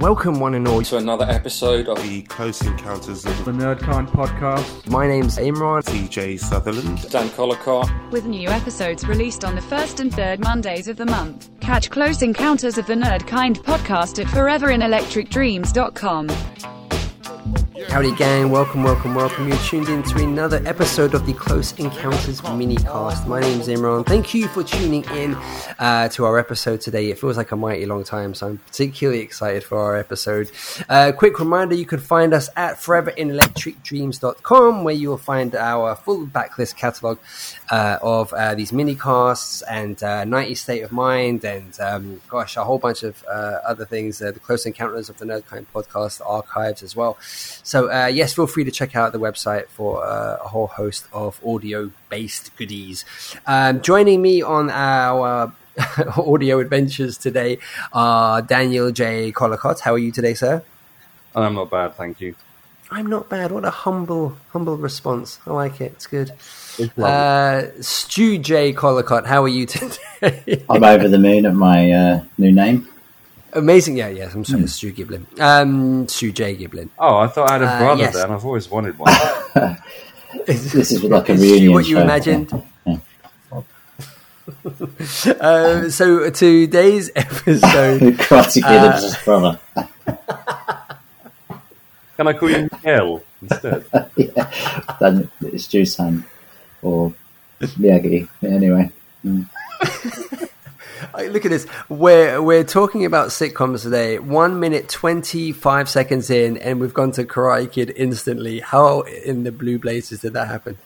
Welcome, 0.00 0.40
one 0.40 0.54
and 0.54 0.66
all, 0.66 0.82
to 0.84 0.96
another 0.96 1.26
episode 1.26 1.86
of 1.86 2.02
the 2.02 2.22
Close 2.22 2.62
Encounters 2.62 3.26
of 3.26 3.44
the 3.44 3.52
Nerdkind 3.52 4.08
podcast. 4.08 4.88
My 4.88 5.06
name's 5.06 5.36
Imran. 5.36 5.82
TJ 5.82 6.40
Sutherland. 6.40 7.06
Dan 7.10 7.28
Collacott. 7.28 8.10
With 8.10 8.24
new 8.24 8.48
episodes 8.48 9.06
released 9.06 9.44
on 9.44 9.54
the 9.54 9.60
first 9.60 10.00
and 10.00 10.10
third 10.10 10.40
Mondays 10.40 10.88
of 10.88 10.96
the 10.96 11.04
month. 11.04 11.50
Catch 11.60 11.90
Close 11.90 12.22
Encounters 12.22 12.78
of 12.78 12.86
the 12.86 12.94
Nerdkind 12.94 13.58
podcast 13.58 14.18
at 14.18 14.26
foreverinelectricdreams.com. 14.28 16.79
Howdy, 17.88 18.14
gang. 18.14 18.50
Welcome, 18.50 18.84
welcome, 18.84 19.14
welcome. 19.14 19.48
You're 19.48 19.56
tuned 19.58 19.88
in 19.88 20.02
to 20.04 20.22
another 20.22 20.62
episode 20.66 21.14
of 21.14 21.26
the 21.26 21.32
Close 21.32 21.72
Encounters 21.78 22.40
minicast. 22.42 23.26
My 23.26 23.40
name's 23.40 23.68
Imran. 23.68 24.06
Thank 24.06 24.34
you 24.34 24.48
for 24.48 24.62
tuning 24.62 25.04
in 25.10 25.34
uh, 25.78 26.08
to 26.10 26.24
our 26.24 26.38
episode 26.38 26.80
today. 26.80 27.10
It 27.10 27.18
feels 27.18 27.36
like 27.36 27.50
a 27.52 27.56
mighty 27.56 27.86
long 27.86 28.04
time, 28.04 28.34
so 28.34 28.48
I'm 28.48 28.58
particularly 28.58 29.20
excited 29.20 29.64
for 29.64 29.78
our 29.78 29.96
episode. 29.96 30.50
Uh, 30.88 31.12
quick 31.12 31.38
reminder 31.38 31.74
you 31.74 31.86
can 31.86 32.00
find 32.00 32.34
us 32.34 32.48
at 32.56 32.76
foreverinelectricdreams.com, 32.76 34.84
where 34.84 34.94
you 34.94 35.08
will 35.08 35.18
find 35.18 35.54
our 35.54 35.94
full 35.96 36.26
backlist 36.26 36.76
catalog 36.76 37.18
uh, 37.70 37.98
of 38.02 38.32
uh, 38.32 38.54
these 38.54 38.72
minicasts 38.72 39.62
and 39.70 40.02
uh, 40.02 40.24
90 40.24 40.54
State 40.54 40.80
of 40.82 40.92
Mind, 40.92 41.44
and 41.44 41.78
um, 41.80 42.20
gosh, 42.28 42.56
a 42.56 42.64
whole 42.64 42.78
bunch 42.78 43.02
of 43.02 43.24
uh, 43.28 43.58
other 43.66 43.84
things. 43.84 44.20
Uh, 44.20 44.32
the 44.32 44.40
Close 44.40 44.66
Encounters 44.66 45.08
of 45.08 45.18
the 45.18 45.24
Nerdkind 45.24 45.66
podcast 45.74 46.20
archives 46.26 46.82
as 46.82 46.96
well. 46.96 47.16
So, 47.20 47.90
uh, 47.90 48.06
yes, 48.06 48.34
feel 48.34 48.46
free 48.46 48.64
to 48.64 48.70
check 48.70 48.96
out 48.96 49.12
the 49.12 49.20
website 49.20 49.68
for 49.68 50.04
a 50.04 50.48
whole 50.48 50.66
host 50.66 51.06
of 51.12 51.40
audio 51.46 51.90
based 52.08 52.56
goodies. 52.56 53.04
Um, 53.46 53.80
joining 53.80 54.20
me 54.20 54.42
on 54.42 54.70
our 54.70 55.52
audio 56.16 56.58
adventures 56.58 57.16
today 57.16 57.58
are 57.92 58.42
Daniel 58.42 58.90
J. 58.90 59.32
Collacott. 59.32 59.80
How 59.80 59.94
are 59.94 59.98
you 59.98 60.10
today, 60.12 60.34
sir? 60.34 60.62
I'm 61.34 61.54
not 61.54 61.70
bad, 61.70 61.94
thank 61.94 62.20
you. 62.20 62.34
I'm 62.92 63.06
not 63.06 63.28
bad. 63.28 63.52
What 63.52 63.64
a 63.64 63.70
humble, 63.70 64.36
humble 64.50 64.76
response. 64.76 65.38
I 65.46 65.52
like 65.52 65.80
it. 65.80 65.92
It's 65.92 66.08
good. 66.08 66.32
uh, 66.98 67.62
Stu 67.80 68.36
J. 68.38 68.72
Collacott, 68.72 69.26
how 69.26 69.44
are 69.44 69.48
you 69.48 69.66
today? 69.66 70.64
I'm 70.68 70.82
over 70.82 71.06
the 71.06 71.18
moon 71.18 71.46
at 71.46 71.54
my 71.54 71.92
uh, 71.92 72.24
new 72.36 72.50
name. 72.50 72.88
Amazing, 73.52 73.96
yeah, 73.96 74.08
yes. 74.08 74.34
I'm 74.34 74.44
sorry, 74.44 74.62
mm. 74.62 74.68
Stu 74.68 74.92
Giblin. 74.92 75.24
Um, 75.40 76.08
Stu 76.08 76.32
J. 76.32 76.56
Giblin. 76.56 76.88
Oh, 76.98 77.18
I 77.18 77.28
thought 77.28 77.48
I 77.48 77.52
had 77.54 77.62
a 77.62 77.78
brother 77.78 78.02
uh, 78.02 78.06
yes. 78.06 78.14
then. 78.14 78.30
I've 78.30 78.44
always 78.44 78.68
wanted 78.68 78.98
one. 78.98 79.12
this 80.46 80.74
is 80.74 81.04
like 81.04 81.28
a 81.28 81.34
reunion. 81.34 81.72
what 81.72 81.86
you 81.86 81.96
show. 81.96 82.02
imagined? 82.02 82.52
uh, 85.40 85.88
so 85.90 86.28
today's 86.30 87.10
episode, 87.14 88.02
Karate 88.18 88.54
Kid 88.54 88.64
uh, 88.64 89.12
brother. 89.24 89.60
Can 92.20 92.28
I 92.28 92.34
call 92.34 92.50
you 92.50 92.68
Miguel 92.72 93.22
instead? 93.40 93.82
yeah, 94.16 94.82
then 95.00 95.30
it's 95.40 95.66
Jusan 95.68 96.22
or 96.82 97.14
Miyagi. 97.62 98.28
Anyway. 98.42 98.92
Mm. 99.24 99.48
Look 101.32 101.46
at 101.46 101.50
this. 101.50 101.66
We're 101.88 102.42
we're 102.42 102.64
talking 102.64 103.06
about 103.06 103.28
sitcoms 103.28 103.84
today. 103.84 104.18
One 104.18 104.60
minute 104.60 104.90
twenty 104.90 105.52
five 105.52 105.88
seconds 105.88 106.28
in, 106.28 106.58
and 106.58 106.78
we've 106.78 106.92
gone 106.92 107.12
to 107.12 107.24
Karate 107.24 107.72
Kid 107.72 107.90
instantly. 107.96 108.60
How 108.60 109.00
in 109.00 109.44
the 109.44 109.50
blue 109.50 109.78
blazes 109.78 110.20
did 110.20 110.34
that 110.34 110.48
happen? 110.48 110.76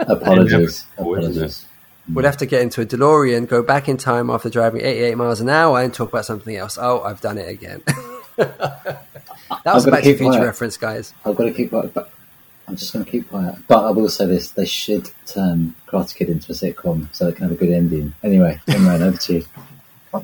Apologies. 0.00 0.86
Apologies. 0.98 1.66
We'd 2.12 2.24
have 2.24 2.38
to 2.38 2.46
get 2.46 2.62
into 2.62 2.80
a 2.80 2.84
DeLorean, 2.84 3.46
go 3.46 3.62
back 3.62 3.88
in 3.88 3.96
time 3.96 4.30
after 4.30 4.50
driving 4.50 4.80
88 4.80 5.16
miles 5.16 5.40
an 5.40 5.48
hour, 5.48 5.80
and 5.80 5.94
talk 5.94 6.08
about 6.08 6.24
something 6.24 6.56
else. 6.56 6.78
Oh, 6.80 7.02
I've 7.02 7.20
done 7.20 7.38
it 7.38 7.48
again. 7.48 7.82
that 8.36 9.04
was 9.64 9.86
a 9.86 9.90
Back 9.90 10.02
to 10.02 10.12
the 10.12 10.18
Future 10.18 10.44
reference, 10.44 10.76
guys. 10.76 11.14
I've 11.24 11.36
got 11.36 11.44
to 11.44 11.52
keep 11.52 11.70
but 11.70 12.10
I'm 12.68 12.76
just 12.76 12.92
going 12.92 13.04
to 13.04 13.10
keep 13.10 13.28
quiet. 13.28 13.56
But 13.68 13.84
I 13.84 13.90
will 13.90 14.08
say 14.08 14.26
this: 14.26 14.50
they 14.50 14.66
should 14.66 15.10
turn 15.26 15.74
Karate 15.86 16.14
Kid 16.14 16.28
into 16.28 16.52
a 16.52 16.54
sitcom 16.54 17.08
so 17.14 17.26
they 17.26 17.32
can 17.32 17.44
have 17.44 17.52
a 17.52 17.54
good 17.54 17.70
ending. 17.70 18.14
Anyway, 18.22 18.60
Imran, 18.66 19.00
over 19.00 19.16
to 19.16 19.34
you. 19.34 19.44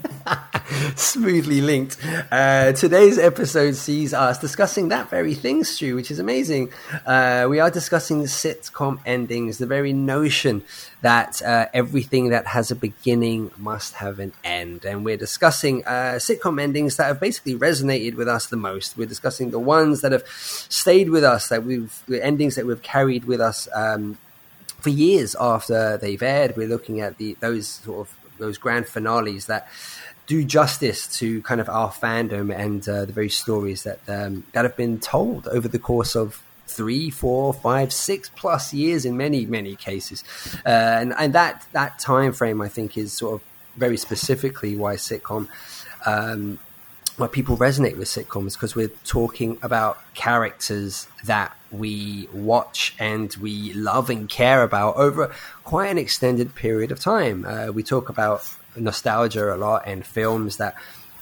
Smoothly 0.97 1.61
linked. 1.61 1.99
Uh, 2.31 2.73
today's 2.73 3.19
episode 3.19 3.75
sees 3.75 4.15
us 4.15 4.39
discussing 4.39 4.89
that 4.89 5.11
very 5.11 5.35
thing, 5.35 5.65
Stu, 5.65 5.95
which 5.95 6.11
is 6.11 6.19
amazing. 6.19 6.73
Uh, 7.07 7.47
we 7.49 7.61
are 7.61 7.71
discussing 7.71 8.23
sitcom 8.25 9.01
endings, 9.05 9.59
the 9.59 9.67
very 9.67 9.93
notion 9.93 10.63
that 11.03 11.43
uh, 11.43 11.67
everything 11.75 12.31
that 12.31 12.47
has 12.49 12.71
a 12.71 12.77
beginning 12.77 13.51
must 13.59 13.95
have 13.95 14.19
an 14.19 14.33
end. 14.45 14.85
And 14.85 15.05
we're 15.05 15.17
discussing 15.17 15.85
uh, 15.85 16.19
sitcom 16.19 16.61
endings 16.61 16.97
that 16.97 17.05
have 17.05 17.21
basically 17.21 17.55
resonated 17.55 18.15
with 18.15 18.29
us 18.29 18.47
the 18.47 18.57
most. 18.57 18.97
We're 18.97 19.07
discussing 19.07 19.51
the 19.51 19.59
ones 19.59 20.01
that 20.01 20.13
have 20.13 20.27
stayed 20.29 21.11
with 21.11 21.25
us, 21.25 21.49
that 21.49 21.65
we've, 21.65 22.03
the 22.07 22.25
endings 22.25 22.55
that 22.55 22.67
we've 22.67 22.83
carried 22.83 23.25
with 23.25 23.41
us. 23.41 23.69
Um, 23.75 24.19
for 24.83 24.91
years 24.91 25.37
after 25.39 25.97
they've 25.97 26.23
aired, 26.23 26.57
we're 26.57 26.67
looking 26.67 27.01
at 27.01 27.17
the 27.17 27.37
those 27.39 27.69
sort 27.69 28.09
of 28.09 28.22
those 28.43 28.59
grand 28.59 28.87
finales 28.87 29.47
that 29.47 29.69
do 30.27 30.45
justice 30.45 31.07
to 31.19 31.43
kind 31.43 31.61
of 31.61 31.69
our 31.69 31.91
fandom 31.91 32.55
and 32.55 32.89
uh, 32.89 33.05
the 33.05 33.13
very 33.13 33.29
stories 33.29 33.83
that 33.83 33.99
um, 34.09 34.45
that 34.53 34.65
have 34.65 34.77
been 34.77 34.99
told 34.99 35.49
over 35.49 35.69
the 35.69 35.79
course 35.79 36.15
of 36.15 36.43
three, 36.67 37.11
four, 37.11 37.53
five, 37.53 37.93
six 37.93 38.31
plus 38.35 38.73
years 38.73 39.05
in 39.05 39.17
many 39.17 39.47
many 39.47 39.75
cases, 39.77 40.23
uh, 40.65 40.69
and 40.69 41.15
and 41.19 41.33
that 41.35 41.67
that 41.73 41.99
time 41.99 42.33
frame 42.33 42.61
I 42.61 42.69
think 42.69 42.97
is 42.97 43.13
sort 43.13 43.35
of 43.35 43.41
very 43.77 43.97
specifically 43.97 44.77
why 44.77 44.97
sitcom. 44.97 45.49
Um, 46.05 46.59
why 47.23 47.29
people 47.29 47.57
resonate 47.57 47.97
with 47.97 48.09
sitcoms 48.09 48.55
because 48.55 48.75
we're 48.75 48.91
talking 49.05 49.57
about 49.63 49.97
characters 50.15 51.07
that 51.23 51.57
we 51.71 52.29
watch 52.33 52.97
and 52.99 53.33
we 53.37 53.73
love 53.75 54.11
and 54.11 54.29
care 54.29 54.65
about 54.65 54.97
over 54.97 55.33
quite 55.63 55.87
an 55.87 55.99
extended 55.99 56.53
period 56.57 56.91
of 56.91 56.99
time. 56.99 57.45
Uh, 57.45 57.69
we 57.69 57.85
talk 57.85 58.09
about 58.09 58.45
nostalgia 58.75 59.55
a 59.55 59.57
lot 59.57 59.85
and 59.87 60.05
films 60.05 60.57
that 60.57 60.75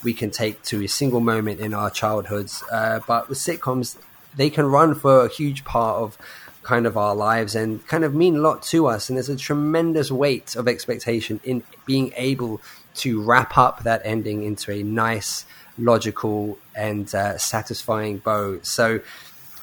we 0.03 0.15
can 0.15 0.31
take 0.31 0.63
to 0.63 0.83
a 0.83 0.89
single 0.89 1.21
moment 1.21 1.61
in 1.61 1.75
our 1.75 1.91
childhoods. 1.91 2.65
Uh, 2.73 3.01
but 3.07 3.29
with 3.29 3.37
sitcoms, 3.37 3.99
they 4.35 4.49
can 4.49 4.65
run 4.65 4.95
for 4.95 5.27
a 5.27 5.29
huge 5.29 5.67
part 5.67 5.99
of 5.99 6.17
kind 6.63 6.87
of 6.87 6.97
our 6.97 7.15
lives 7.15 7.55
and 7.55 7.87
kind 7.87 8.05
of 8.05 8.15
mean 8.15 8.37
a 8.37 8.41
lot 8.41 8.63
to 8.63 8.87
us. 8.87 9.11
And 9.11 9.19
there's 9.19 9.29
a 9.29 9.37
tremendous 9.37 10.11
weight 10.11 10.57
of 10.57 10.67
expectation 10.67 11.41
in 11.45 11.63
being 11.85 12.15
able 12.17 12.63
to 12.95 13.21
wrap 13.21 13.57
up 13.57 13.83
that 13.85 14.03
ending 14.05 14.43
into 14.43 14.73
a 14.73 14.83
nice, 14.83 15.45
logical, 15.79 16.59
and 16.75 17.13
uh, 17.15 17.39
satisfying 17.39 18.19
bow. 18.19 18.61
So 18.63 19.01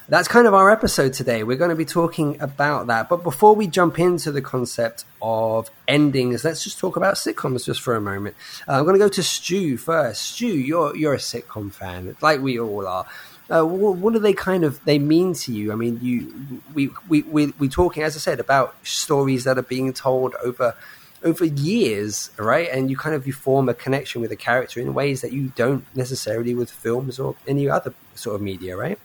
that's 0.09 0.27
kind 0.27 0.47
of 0.47 0.53
our 0.53 0.71
episode 0.71 1.13
today. 1.13 1.43
We're 1.43 1.57
going 1.57 1.69
to 1.69 1.75
be 1.75 1.85
talking 1.85 2.39
about 2.39 2.87
that. 2.87 3.09
But 3.09 3.23
before 3.23 3.55
we 3.55 3.67
jump 3.67 3.99
into 3.99 4.31
the 4.31 4.41
concept 4.41 5.03
of 5.21 5.69
endings, 5.87 6.45
let's 6.45 6.63
just 6.63 6.79
talk 6.79 6.95
about 6.95 7.15
sitcoms 7.15 7.65
just 7.65 7.81
for 7.81 7.95
a 7.95 8.01
moment. 8.01 8.35
Uh, 8.67 8.73
I'm 8.73 8.83
going 8.83 8.95
to 8.95 8.99
go 8.99 9.09
to 9.09 9.23
Stu 9.23 9.77
first. 9.77 10.21
Stu, 10.21 10.47
you're 10.47 10.95
you're 10.95 11.13
a 11.13 11.17
sitcom 11.17 11.71
fan, 11.71 12.15
like 12.21 12.41
we 12.41 12.59
all 12.59 12.87
are. 12.87 13.05
Uh, 13.49 13.63
what, 13.63 14.11
do 14.11 14.19
they 14.19 14.33
kind 14.33 14.65
of 14.65 14.83
they 14.83 14.99
mean 14.99 15.33
to 15.33 15.53
you? 15.53 15.71
I 15.71 15.75
mean, 15.75 15.99
you 16.01 16.61
we 16.73 16.89
we 17.07 17.21
we 17.23 17.47
we 17.59 17.69
talking 17.69 18.03
as 18.03 18.15
I 18.15 18.19
said 18.19 18.39
about 18.39 18.75
stories 18.85 19.45
that 19.45 19.57
are 19.57 19.63
being 19.63 19.93
told 19.93 20.35
over 20.43 20.75
over 21.23 21.45
years, 21.45 22.31
right? 22.37 22.69
And 22.71 22.89
you 22.89 22.97
kind 22.97 23.15
of 23.15 23.25
you 23.25 23.33
form 23.33 23.69
a 23.69 23.73
connection 23.73 24.21
with 24.21 24.31
a 24.31 24.35
character 24.35 24.79
in 24.79 24.93
ways 24.93 25.21
that 25.21 25.33
you 25.33 25.51
don't 25.55 25.85
necessarily 25.95 26.53
with 26.53 26.69
films 26.69 27.19
or 27.19 27.35
any 27.47 27.69
other 27.69 27.93
sort 28.15 28.35
of 28.35 28.41
media, 28.41 28.77
right? 28.77 28.99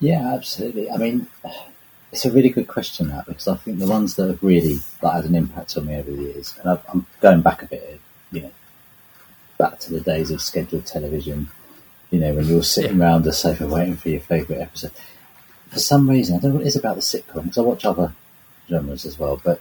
Yeah, 0.00 0.34
absolutely. 0.34 0.90
I 0.90 0.96
mean, 0.98 1.26
it's 2.12 2.24
a 2.24 2.30
really 2.30 2.50
good 2.50 2.68
question 2.68 3.08
that 3.08 3.26
because 3.26 3.48
I 3.48 3.56
think 3.56 3.78
the 3.78 3.86
ones 3.86 4.16
that 4.16 4.28
have 4.28 4.42
really 4.42 4.78
like, 5.02 5.14
had 5.14 5.24
an 5.24 5.34
impact 5.34 5.76
on 5.76 5.86
me 5.86 5.96
over 5.96 6.10
the 6.10 6.22
years, 6.22 6.54
and 6.60 6.70
i 6.70 6.78
am 6.92 7.06
going 7.20 7.40
back 7.40 7.62
a 7.62 7.66
bit, 7.66 8.00
you 8.30 8.42
know, 8.42 8.52
back 9.58 9.78
to 9.80 9.92
the 9.92 10.00
days 10.00 10.30
of 10.30 10.42
scheduled 10.42 10.86
television. 10.86 11.48
You 12.10 12.20
know, 12.20 12.34
when 12.34 12.46
you're 12.46 12.62
sitting 12.62 12.98
yeah. 12.98 13.04
around 13.04 13.24
the 13.24 13.32
sofa 13.32 13.66
waiting 13.66 13.96
for 13.96 14.10
your 14.10 14.20
favourite 14.20 14.60
episode. 14.60 14.92
For 15.68 15.80
some 15.80 16.08
reason, 16.08 16.36
I 16.36 16.38
don't 16.38 16.50
know 16.50 16.56
what 16.58 16.64
it 16.64 16.68
is 16.68 16.76
about 16.76 16.94
the 16.94 17.02
sitcom 17.02 17.42
because 17.42 17.58
I 17.58 17.62
watch 17.62 17.84
other 17.84 18.12
genres 18.68 19.04
as 19.04 19.18
well, 19.18 19.40
but 19.42 19.60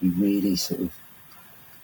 you 0.00 0.10
really 0.10 0.56
sort 0.56 0.82
of 0.82 0.92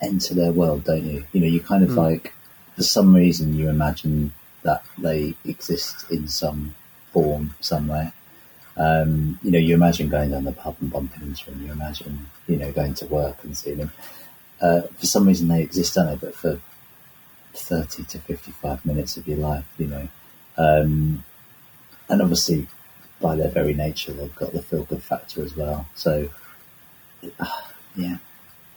enter 0.04 0.34
their 0.34 0.52
world, 0.52 0.84
don't 0.84 1.04
you? 1.04 1.24
You 1.32 1.40
know, 1.40 1.46
you 1.46 1.60
kind 1.60 1.84
of 1.84 1.90
mm. 1.90 1.96
like, 1.96 2.32
for 2.76 2.82
some 2.82 3.14
reason, 3.14 3.56
you 3.56 3.68
imagine 3.68 4.32
that 4.62 4.84
they 4.98 5.34
exist 5.44 6.10
in 6.10 6.28
some 6.28 6.74
form 7.12 7.54
somewhere. 7.60 8.12
Um, 8.76 9.38
you 9.42 9.50
know, 9.50 9.58
you 9.58 9.74
imagine 9.74 10.08
going 10.08 10.30
down 10.30 10.44
the 10.44 10.52
pub 10.52 10.76
and 10.80 10.90
bumping 10.90 11.22
into 11.22 11.50
them. 11.50 11.64
You 11.64 11.72
imagine, 11.72 12.26
you 12.48 12.56
know, 12.56 12.72
going 12.72 12.94
to 12.94 13.06
work 13.06 13.44
and 13.44 13.56
seeing 13.56 13.78
them. 13.78 13.92
Uh, 14.60 14.82
for 14.98 15.06
some 15.06 15.26
reason, 15.26 15.48
they 15.48 15.62
exist, 15.62 15.94
don't 15.94 16.08
they? 16.08 16.16
But 16.16 16.34
for 16.34 16.60
thirty 17.52 18.02
to 18.04 18.18
fifty-five 18.18 18.84
minutes 18.84 19.16
of 19.16 19.28
your 19.28 19.38
life, 19.38 19.66
you 19.78 19.86
know, 19.86 20.08
um, 20.56 21.24
and 22.08 22.22
obviously, 22.22 22.66
by 23.20 23.36
their 23.36 23.50
very 23.50 23.74
nature, 23.74 24.12
they've 24.12 24.34
got 24.34 24.52
the 24.52 24.62
feel-good 24.62 25.02
factor 25.02 25.44
as 25.44 25.56
well. 25.56 25.86
So, 25.94 26.28
uh, 27.38 27.46
yeah, 27.96 28.16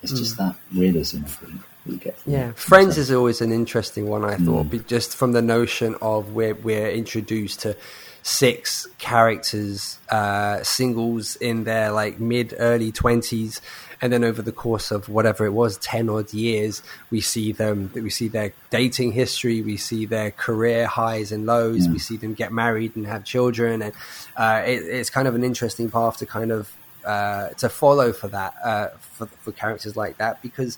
it's 0.03 0.13
mm. 0.13 0.17
just 0.17 0.35
hmm. 0.37 0.43
that 0.43 0.55
realism, 0.73 1.23
I 1.23 1.27
think. 1.27 1.61
you 1.85 1.97
get. 1.97 2.17
Yeah. 2.25 2.51
Friends 2.53 2.97
is 2.97 3.11
always 3.11 3.41
an 3.41 3.51
interesting 3.51 4.07
one. 4.07 4.23
I 4.23 4.35
thought, 4.35 4.67
Mm. 4.67 4.87
just 4.87 5.15
from 5.15 5.31
the 5.31 5.41
notion 5.41 5.95
of 6.01 6.33
where 6.33 6.55
we're 6.55 6.89
introduced 6.89 7.61
to 7.61 7.75
six 8.23 8.87
characters, 8.97 9.97
uh, 10.09 10.61
singles 10.61 11.37
in 11.37 11.63
their 11.63 11.91
like 11.91 12.19
mid 12.19 12.53
early 12.59 12.91
twenties, 12.91 13.61
and 14.01 14.11
then 14.11 14.23
over 14.23 14.41
the 14.41 14.51
course 14.51 14.91
of 14.91 15.07
whatever 15.07 15.45
it 15.45 15.53
was, 15.53 15.77
ten 15.77 16.09
odd 16.09 16.33
years, 16.33 16.83
we 17.09 17.21
see 17.21 17.53
them. 17.53 17.89
We 17.93 18.09
see 18.09 18.27
their 18.27 18.51
dating 18.69 19.13
history. 19.13 19.61
We 19.61 19.77
see 19.77 20.05
their 20.05 20.31
career 20.31 20.87
highs 20.87 21.31
and 21.31 21.45
lows. 21.45 21.87
We 21.87 21.99
see 21.99 22.17
them 22.17 22.33
get 22.33 22.51
married 22.51 22.95
and 22.97 23.07
have 23.07 23.23
children, 23.23 23.81
and 23.81 23.93
uh, 24.35 24.61
it, 24.65 24.83
it's 24.83 25.09
kind 25.09 25.27
of 25.27 25.33
an 25.35 25.43
interesting 25.43 25.89
path 25.89 26.17
to 26.17 26.25
kind 26.25 26.51
of 26.51 26.69
uh, 27.07 27.49
to 27.61 27.69
follow 27.69 28.11
for 28.13 28.27
that 28.27 28.53
uh, 28.63 28.87
for, 29.15 29.25
for 29.43 29.51
characters 29.51 29.95
like 29.95 30.17
that 30.17 30.41
because 30.41 30.77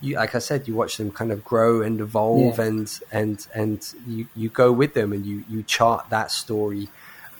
you 0.00 0.14
like 0.16 0.34
I 0.34 0.38
said, 0.38 0.68
you 0.68 0.74
watch 0.74 0.96
them 0.96 1.10
kind 1.10 1.32
of 1.32 1.44
grow 1.44 1.82
and 1.82 2.00
evolve, 2.00 2.58
Yeah. 2.58 2.64
and 2.66 3.00
and 3.10 3.46
and 3.54 3.94
you 4.06 4.26
you 4.36 4.48
go 4.48 4.70
with 4.72 4.94
them, 4.94 5.12
and 5.12 5.26
you 5.26 5.44
you 5.48 5.62
chart 5.64 6.06
that 6.10 6.30
story 6.30 6.88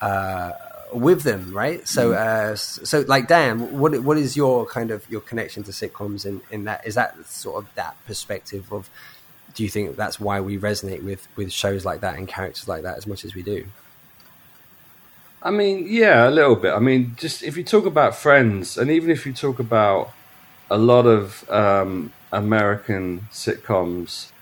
uh, 0.00 0.52
with 0.92 1.22
them, 1.22 1.52
right? 1.52 1.86
So 1.86 2.12
uh, 2.14 2.56
so 2.56 3.04
like 3.06 3.28
Dan, 3.28 3.78
what 3.78 3.92
what 4.02 4.18
is 4.18 4.36
your 4.36 4.66
kind 4.66 4.90
of 4.90 5.08
your 5.08 5.20
connection 5.20 5.62
to 5.64 5.70
sitcoms 5.70 6.26
in 6.26 6.40
in 6.50 6.64
that 6.64 6.86
is 6.86 6.94
that 6.96 7.14
sort 7.26 7.62
of 7.62 7.72
that 7.76 7.94
perspective 8.06 8.72
of 8.72 8.90
do 9.54 9.62
you 9.62 9.68
think 9.68 9.96
that's 9.96 10.18
why 10.20 10.40
we 10.40 10.58
resonate 10.58 11.02
with 11.04 11.26
with 11.36 11.52
shows 11.52 11.84
like 11.84 12.00
that 12.00 12.16
and 12.18 12.26
characters 12.28 12.66
like 12.68 12.82
that 12.82 12.96
as 12.98 13.06
much 13.06 13.24
as 13.24 13.34
we 13.36 13.42
do? 13.42 13.66
I 15.42 15.50
mean, 15.50 15.86
yeah, 15.88 16.28
a 16.28 16.30
little 16.30 16.56
bit. 16.56 16.74
I 16.74 16.80
mean, 16.80 17.14
just 17.16 17.42
if 17.42 17.56
you 17.56 17.62
talk 17.62 17.86
about 17.86 18.16
Friends, 18.16 18.76
and 18.76 18.90
even 18.90 19.10
if 19.10 19.24
you 19.24 19.32
talk 19.32 19.60
about 19.60 20.10
a 20.70 20.76
lot 20.76 21.06
of 21.06 21.48
um, 21.48 22.12
American 22.32 23.28
sitcoms 23.30 24.32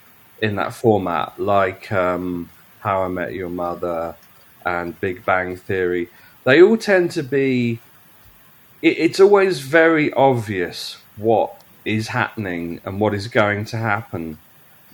in 0.41 0.57
that 0.57 0.73
format, 0.73 1.39
like 1.39 1.93
um, 1.93 2.49
How 2.81 3.03
I 3.03 3.09
Met 3.09 3.35
Your 3.35 3.51
Mother 3.51 4.17
and 4.65 4.99
Big 5.01 5.25
Bang 5.25 5.57
Theory, 5.57 6.09
they 6.45 6.63
all 6.63 6.79
tend 6.79 7.11
to 7.13 7.23
be. 7.23 7.79
It, 8.81 8.99
it's 8.99 9.21
always 9.21 9.61
very 9.61 10.13
obvious 10.15 10.97
what 11.17 11.61
is 11.85 12.09
happening 12.09 12.81
and 12.85 13.01
what 13.01 13.15
is 13.15 13.29
going 13.29 13.67
to 13.67 13.77
happen, 13.77 14.39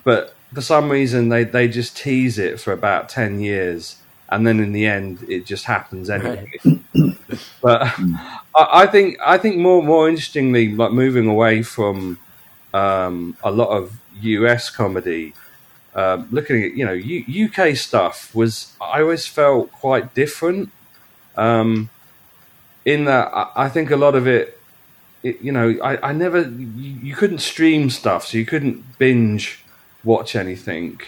but 0.03 0.35
for 0.53 0.61
some 0.61 0.91
reason 0.91 1.29
they, 1.31 1.45
they 1.45 1.67
just 1.67 1.97
tease 1.97 2.39
it 2.39 2.61
for 2.61 2.73
about 2.73 3.09
10 3.09 3.41
years 3.41 4.02
and 4.33 4.47
then 4.47 4.61
in 4.61 4.73
the 4.73 4.87
end 4.87 5.25
it 5.29 5.47
just 5.47 5.65
happens 5.65 6.11
anyway 6.11 6.47
but 7.63 7.83
I, 8.57 8.83
I 8.83 8.87
think 8.87 9.19
i 9.25 9.39
think 9.39 9.57
more 9.59 9.83
more 9.83 10.09
interestingly 10.09 10.75
like 10.75 10.93
moving 10.93 11.29
away 11.29 11.63
from 11.63 12.19
um, 12.75 13.37
a 13.43 13.51
lot 13.51 13.69
of 13.69 14.01
us 14.23 14.71
comedy 14.71 15.35
um, 15.95 16.29
looking 16.31 16.63
at 16.65 16.73
you 16.75 16.85
know 16.87 16.93
U- 16.93 17.47
uk 17.47 17.77
stuff 17.77 18.35
was 18.35 18.75
i 18.81 19.01
always 19.03 19.27
felt 19.27 19.71
quite 19.73 20.15
different 20.15 20.71
um, 21.37 21.91
in 22.85 23.05
that 23.05 23.31
I, 23.35 23.51
I 23.67 23.69
think 23.69 23.91
a 23.91 23.97
lot 23.97 24.15
of 24.15 24.27
it 24.27 24.59
it, 25.23 25.41
you 25.41 25.53
know, 25.53 25.77
I, 25.83 26.11
I 26.11 26.13
never, 26.13 26.43
you, 26.43 26.99
you 27.03 27.15
couldn't 27.15 27.39
stream 27.39 27.91
stuff, 27.91 28.27
so 28.27 28.39
you 28.39 28.45
couldn't 28.45 28.99
binge 28.99 29.65
watch 30.05 30.35
anything. 30.35 31.01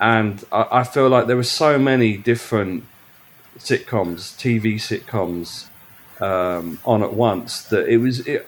And 0.00 0.44
I, 0.50 0.66
I 0.70 0.84
feel 0.84 1.08
like 1.08 1.26
there 1.26 1.36
were 1.36 1.42
so 1.42 1.78
many 1.78 2.16
different 2.16 2.84
sitcoms, 3.58 4.34
TV 4.36 4.76
sitcoms, 4.76 5.66
um, 6.20 6.80
on 6.84 7.02
at 7.02 7.12
once 7.14 7.62
that 7.64 7.88
it 7.88 7.98
was, 7.98 8.26
it, 8.26 8.46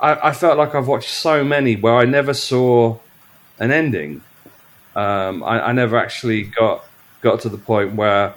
I, 0.00 0.28
I 0.28 0.32
felt 0.32 0.58
like 0.58 0.74
I've 0.74 0.88
watched 0.88 1.10
so 1.10 1.44
many 1.44 1.76
where 1.76 1.96
I 1.96 2.04
never 2.04 2.34
saw 2.34 2.98
an 3.58 3.70
ending. 3.70 4.22
Um, 4.96 5.42
I, 5.42 5.68
I 5.68 5.72
never 5.72 5.96
actually 5.96 6.42
got 6.42 6.84
got 7.20 7.40
to 7.40 7.48
the 7.48 7.58
point 7.58 7.94
where 7.94 8.34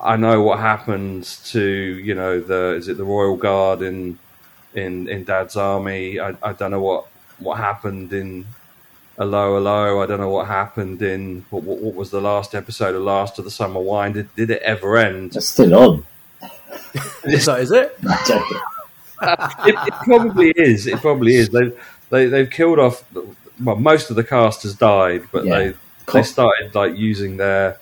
I 0.00 0.16
know 0.16 0.42
what 0.42 0.58
happens 0.58 1.50
to 1.52 1.62
you 1.62 2.14
know 2.14 2.40
the 2.40 2.74
is 2.76 2.88
it 2.88 2.96
the 2.96 3.04
Royal 3.04 3.36
Guard 3.36 3.82
in 3.82 4.18
in 4.74 5.08
in 5.08 5.24
Dad's 5.24 5.56
army. 5.56 6.18
I, 6.18 6.34
I 6.42 6.52
don't 6.52 6.72
know 6.72 6.80
what 6.80 7.06
what 7.38 7.58
happened 7.58 8.12
in 8.12 8.46
Hello 9.16 9.54
Hello. 9.54 10.02
I 10.02 10.06
don't 10.06 10.18
know 10.20 10.28
what 10.30 10.46
happened 10.48 11.00
in 11.02 11.44
what, 11.50 11.62
what, 11.62 11.78
what 11.78 11.94
was 11.94 12.10
the 12.10 12.20
last 12.20 12.54
episode 12.54 12.94
of 12.94 13.02
Last 13.02 13.38
of 13.38 13.44
the 13.44 13.50
Summer 13.50 13.80
Wine. 13.80 14.12
Did, 14.12 14.34
did 14.34 14.50
it 14.50 14.62
ever 14.62 14.96
end? 14.96 15.36
It's 15.36 15.46
still 15.48 15.74
on. 15.74 16.06
so 17.40 17.54
is 17.56 17.70
it? 17.72 17.96
It, 19.22 19.74
it 19.86 19.94
probably 20.04 20.50
is. 20.50 20.86
It 20.86 20.98
probably 20.98 21.36
is. 21.36 21.48
They 21.48 21.72
they 22.10 22.26
they've 22.26 22.50
killed 22.50 22.78
off. 22.78 23.04
Well, 23.62 23.76
most 23.76 24.10
of 24.10 24.16
the 24.16 24.24
cast 24.24 24.64
has 24.64 24.74
died, 24.74 25.22
but 25.32 25.46
Yeah. 25.46 25.58
they 25.58 25.74
they 26.12 26.22
started 26.24 26.74
like 26.74 26.94
using 26.98 27.38
their 27.38 27.78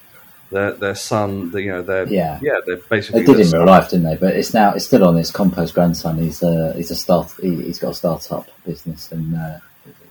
their 0.51 0.73
their 0.73 0.95
son. 0.95 1.51
The, 1.51 1.63
you 1.63 1.73
know, 1.73 1.83
their 1.83 2.07
Yeah. 2.07 2.39
yeah. 2.43 2.59
They're 2.65 2.77
basically 2.77 3.23
They 3.23 3.33
did 3.33 3.41
in 3.41 3.47
son. 3.47 3.61
real 3.61 3.67
life, 3.67 3.91
didn't 3.91 4.05
they? 4.05 4.15
But 4.17 4.37
it's 4.37 4.55
now 4.55 4.75
it's 4.75 4.85
still 4.85 5.03
on. 5.05 5.17
His 5.17 5.33
compost 5.33 5.75
grandson. 5.75 6.19
He's 6.19 6.45
a 6.45 6.75
he's 6.75 6.93
a 6.93 6.95
start. 6.95 7.33
He, 7.41 7.57
he's 7.63 7.81
got 7.81 7.91
a 7.91 7.95
startup 7.95 8.47
business 8.65 9.11
and 9.11 9.35
uh, 9.35 9.59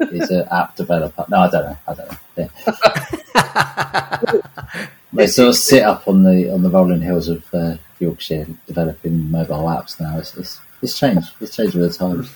he's 0.09 0.29
an 0.29 0.47
app 0.51 0.75
developer. 0.75 1.25
No, 1.29 1.37
I 1.37 1.49
don't 1.49 1.65
know. 1.65 1.77
I 1.87 1.93
don't 1.93 2.11
know. 2.11 2.17
Yeah. 2.37 2.47
they 5.13 5.27
sort 5.27 5.49
of 5.49 5.55
sit 5.55 5.83
up 5.83 6.07
on 6.07 6.23
the 6.23 6.51
on 6.51 6.63
the 6.63 6.69
rolling 6.69 7.01
hills 7.01 7.27
of 7.27 7.43
uh, 7.53 7.75
Yorkshire, 7.99 8.47
developing 8.67 9.29
mobile 9.29 9.65
apps 9.65 9.99
now. 9.99 10.17
It's, 10.17 10.35
it's 10.37 10.59
it's 10.81 10.97
changed. 10.97 11.33
It's 11.39 11.55
changed 11.55 11.75
with 11.75 11.91
the 11.91 11.97
times. 11.97 12.33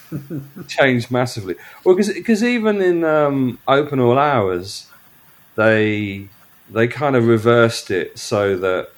changed 0.67 1.09
massively. 1.09 1.55
Well, 1.83 1.95
because 1.95 2.13
because 2.13 2.43
even 2.43 2.81
in 2.81 3.03
um, 3.03 3.59
Open 3.67 3.99
All 3.99 4.19
Hours, 4.19 4.87
they 5.55 6.29
they 6.69 6.87
kind 6.87 7.15
of 7.15 7.25
reversed 7.25 7.91
it 7.91 8.17
so 8.19 8.57
that 8.57 8.89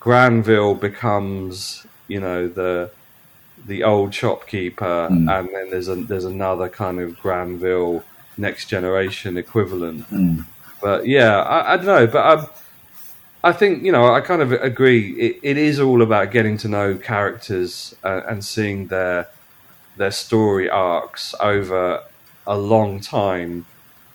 Granville 0.00 0.74
becomes, 0.74 1.86
you 2.08 2.20
know, 2.20 2.48
the 2.48 2.90
the 3.66 3.82
old 3.84 4.14
shopkeeper, 4.14 5.08
Mm. 5.10 5.30
and 5.38 5.48
then 5.54 5.70
there's 5.70 5.88
a 5.88 5.94
there's 5.96 6.24
another 6.24 6.68
kind 6.68 7.00
of 7.00 7.18
Granville 7.20 8.02
next 8.36 8.66
generation 8.66 9.36
equivalent. 9.36 10.08
Mm. 10.10 10.44
But 10.82 11.06
yeah, 11.06 11.40
I, 11.40 11.74
I 11.74 11.76
don't 11.76 11.86
know, 11.86 12.06
but 12.06 12.38
I, 13.44 13.48
I 13.48 13.52
think 13.52 13.82
you 13.84 13.92
know 13.92 14.12
I 14.14 14.20
kind 14.20 14.42
of 14.42 14.52
agree. 14.52 15.12
It, 15.12 15.40
it 15.42 15.56
is 15.56 15.80
all 15.80 16.02
about 16.02 16.30
getting 16.30 16.56
to 16.58 16.68
know 16.68 16.96
characters 16.96 17.94
uh, 18.04 18.22
and 18.28 18.44
seeing 18.44 18.88
their 18.88 19.28
their 19.96 20.10
story 20.10 20.68
arcs 20.68 21.34
over 21.40 22.02
a 22.46 22.58
long 22.58 23.00
time. 23.00 23.64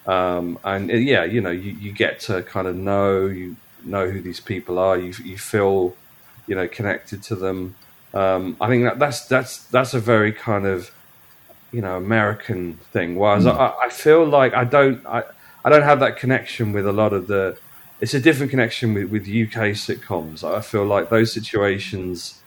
Um, 0.06 0.58
and 0.64 0.90
uh, 0.92 0.96
yeah, 0.96 1.24
you 1.24 1.42
know, 1.42 1.52
you, 1.52 1.72
you 1.72 1.92
get 1.92 2.20
to 2.22 2.44
kind 2.44 2.68
of 2.68 2.76
know 2.76 3.26
you 3.28 3.56
know 3.84 4.10
who 4.10 4.22
these 4.22 4.40
people 4.40 4.78
are. 4.80 4.98
You 4.98 5.14
you 5.24 5.38
feel 5.38 5.96
you 6.48 6.56
know 6.56 6.68
connected 6.68 7.24
to 7.24 7.36
them. 7.36 7.76
Um, 8.14 8.58
I 8.60 8.68
think 8.68 8.84
that 8.86 9.00
that's 9.00 9.26
that's 9.28 9.64
that's 9.66 9.94
a 9.94 10.00
very 10.00 10.32
kind 10.32 10.66
of 10.66 10.92
you 11.72 11.82
know 11.82 11.98
American 11.98 12.76
thing. 12.92 13.16
Whereas 13.16 13.46
I, 13.46 13.74
I 13.84 13.90
feel 13.90 14.26
like 14.26 14.54
I 14.54 14.64
don't 14.64 15.06
I, 15.06 15.24
I 15.64 15.70
don't 15.70 15.84
have 15.84 16.00
that 16.00 16.18
connection 16.18 16.72
with 16.74 16.88
a 16.88 16.92
lot 16.92 17.14
of 17.14 17.28
the. 17.28 17.58
It's 18.02 18.14
a 18.14 18.20
different 18.20 18.50
connection 18.50 18.94
with, 18.94 19.10
with 19.10 19.24
UK 19.24 19.76
sitcoms. 19.76 20.42
I 20.44 20.62
feel 20.62 20.86
like 20.86 21.10
those 21.10 21.34
situations, 21.34 22.42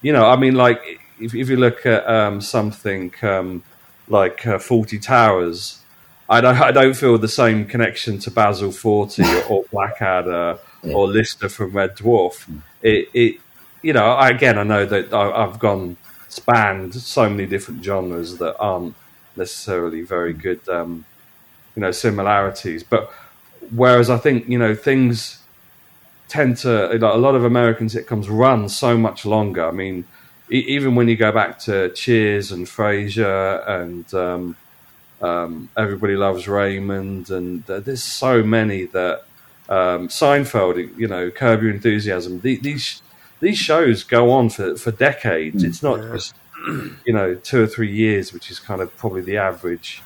you 0.00 0.12
know, 0.12 0.26
I 0.30 0.36
mean, 0.36 0.54
like 0.54 0.80
if, 1.20 1.34
if 1.34 1.48
you 1.50 1.56
look 1.56 1.84
at 1.86 2.06
um, 2.08 2.40
something 2.40 3.12
um, 3.22 3.64
like 4.06 4.46
uh, 4.46 4.58
Fawlty 4.58 5.02
Towers, 5.02 5.80
I 6.28 6.40
don't 6.40 6.56
I 6.56 6.70
don't 6.70 6.94
feel 6.94 7.18
the 7.18 7.28
same 7.28 7.66
connection 7.66 8.18
to 8.20 8.30
Basil 8.30 8.70
Fawlty 8.70 9.24
or, 9.50 9.56
or 9.56 9.64
Blackadder 9.72 10.58
Yeah. 10.84 10.94
or 10.94 11.08
Lister 11.08 11.48
from 11.48 11.72
Red 11.72 11.96
Dwarf. 11.96 12.48
It, 12.80 13.08
it 13.12 13.36
you 13.82 13.92
know, 13.92 14.06
I, 14.06 14.30
again, 14.30 14.58
I 14.58 14.62
know 14.62 14.86
that 14.86 15.12
I, 15.12 15.44
I've 15.44 15.58
gone 15.58 15.96
spanned 16.28 16.94
so 16.94 17.28
many 17.28 17.46
different 17.46 17.84
genres 17.84 18.38
that 18.38 18.56
aren't 18.58 18.96
necessarily 19.36 20.02
very 20.02 20.32
good, 20.32 20.66
um, 20.68 21.04
you 21.76 21.82
know, 21.82 21.90
similarities. 21.90 22.82
But 22.82 23.10
whereas 23.70 24.10
I 24.10 24.18
think 24.18 24.48
you 24.48 24.58
know 24.58 24.74
things 24.74 25.40
tend 26.28 26.56
to 26.58 26.86
like, 26.88 27.02
a 27.02 27.18
lot 27.18 27.34
of 27.34 27.44
American 27.44 27.88
sitcoms 27.88 28.26
run 28.30 28.68
so 28.68 28.96
much 28.96 29.26
longer. 29.26 29.66
I 29.66 29.72
mean, 29.72 30.06
e- 30.50 30.64
even 30.68 30.94
when 30.94 31.08
you 31.08 31.16
go 31.16 31.32
back 31.32 31.58
to 31.60 31.90
Cheers 31.90 32.52
and 32.52 32.66
Frasier 32.66 33.68
and 33.68 34.12
um, 34.14 34.56
um, 35.20 35.70
Everybody 35.76 36.16
Loves 36.16 36.48
Raymond, 36.48 37.30
and 37.30 37.68
uh, 37.70 37.80
there's 37.80 38.02
so 38.02 38.42
many 38.42 38.86
that 38.86 39.22
um, 39.68 40.08
Seinfeld, 40.08 40.96
you 40.98 41.08
know, 41.08 41.30
Curb 41.30 41.62
Your 41.62 41.72
Enthusiasm. 41.72 42.40
The, 42.40 42.56
these 42.56 43.02
these 43.42 43.58
shows 43.58 44.04
go 44.04 44.30
on 44.30 44.48
for, 44.48 44.76
for 44.76 44.92
decades. 44.92 45.64
It's 45.64 45.82
not 45.82 46.00
just 46.00 46.34
you 47.04 47.12
know 47.12 47.34
two 47.34 47.62
or 47.62 47.66
three 47.66 47.92
years, 47.92 48.32
which 48.32 48.50
is 48.50 48.58
kind 48.58 48.80
of 48.80 48.96
probably 48.96 49.20
the 49.20 49.36
average 49.36 50.00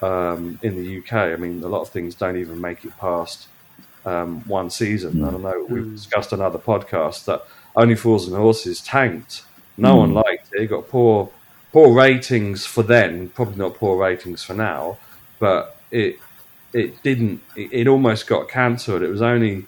um, 0.00 0.58
in 0.62 0.74
the 0.74 0.98
UK. 0.98 1.12
I 1.12 1.36
mean, 1.36 1.62
a 1.62 1.68
lot 1.68 1.82
of 1.82 1.90
things 1.90 2.14
don't 2.14 2.38
even 2.38 2.60
make 2.60 2.84
it 2.86 2.96
past 2.98 3.46
um, 4.06 4.40
one 4.48 4.70
season. 4.70 5.22
I 5.22 5.30
don't 5.30 5.42
know. 5.42 5.66
We've 5.68 5.92
discussed 5.92 6.32
on 6.32 6.40
other 6.40 6.58
podcasts 6.58 7.26
that 7.26 7.44
Only 7.76 7.94
Fools 7.94 8.26
and 8.26 8.34
Horses 8.34 8.80
tanked. 8.80 9.44
No 9.76 9.96
one 9.96 10.14
liked 10.14 10.52
it. 10.54 10.62
It 10.62 10.66
got 10.68 10.88
poor 10.88 11.30
poor 11.72 11.92
ratings 11.92 12.64
for 12.64 12.82
then. 12.82 13.28
Probably 13.28 13.56
not 13.56 13.74
poor 13.74 14.00
ratings 14.00 14.42
for 14.42 14.54
now. 14.54 14.96
But 15.38 15.76
it 15.90 16.18
it 16.72 17.02
didn't. 17.02 17.42
It, 17.54 17.70
it 17.70 17.86
almost 17.86 18.26
got 18.26 18.48
cancelled. 18.48 19.02
It 19.02 19.10
was 19.10 19.20
only 19.20 19.66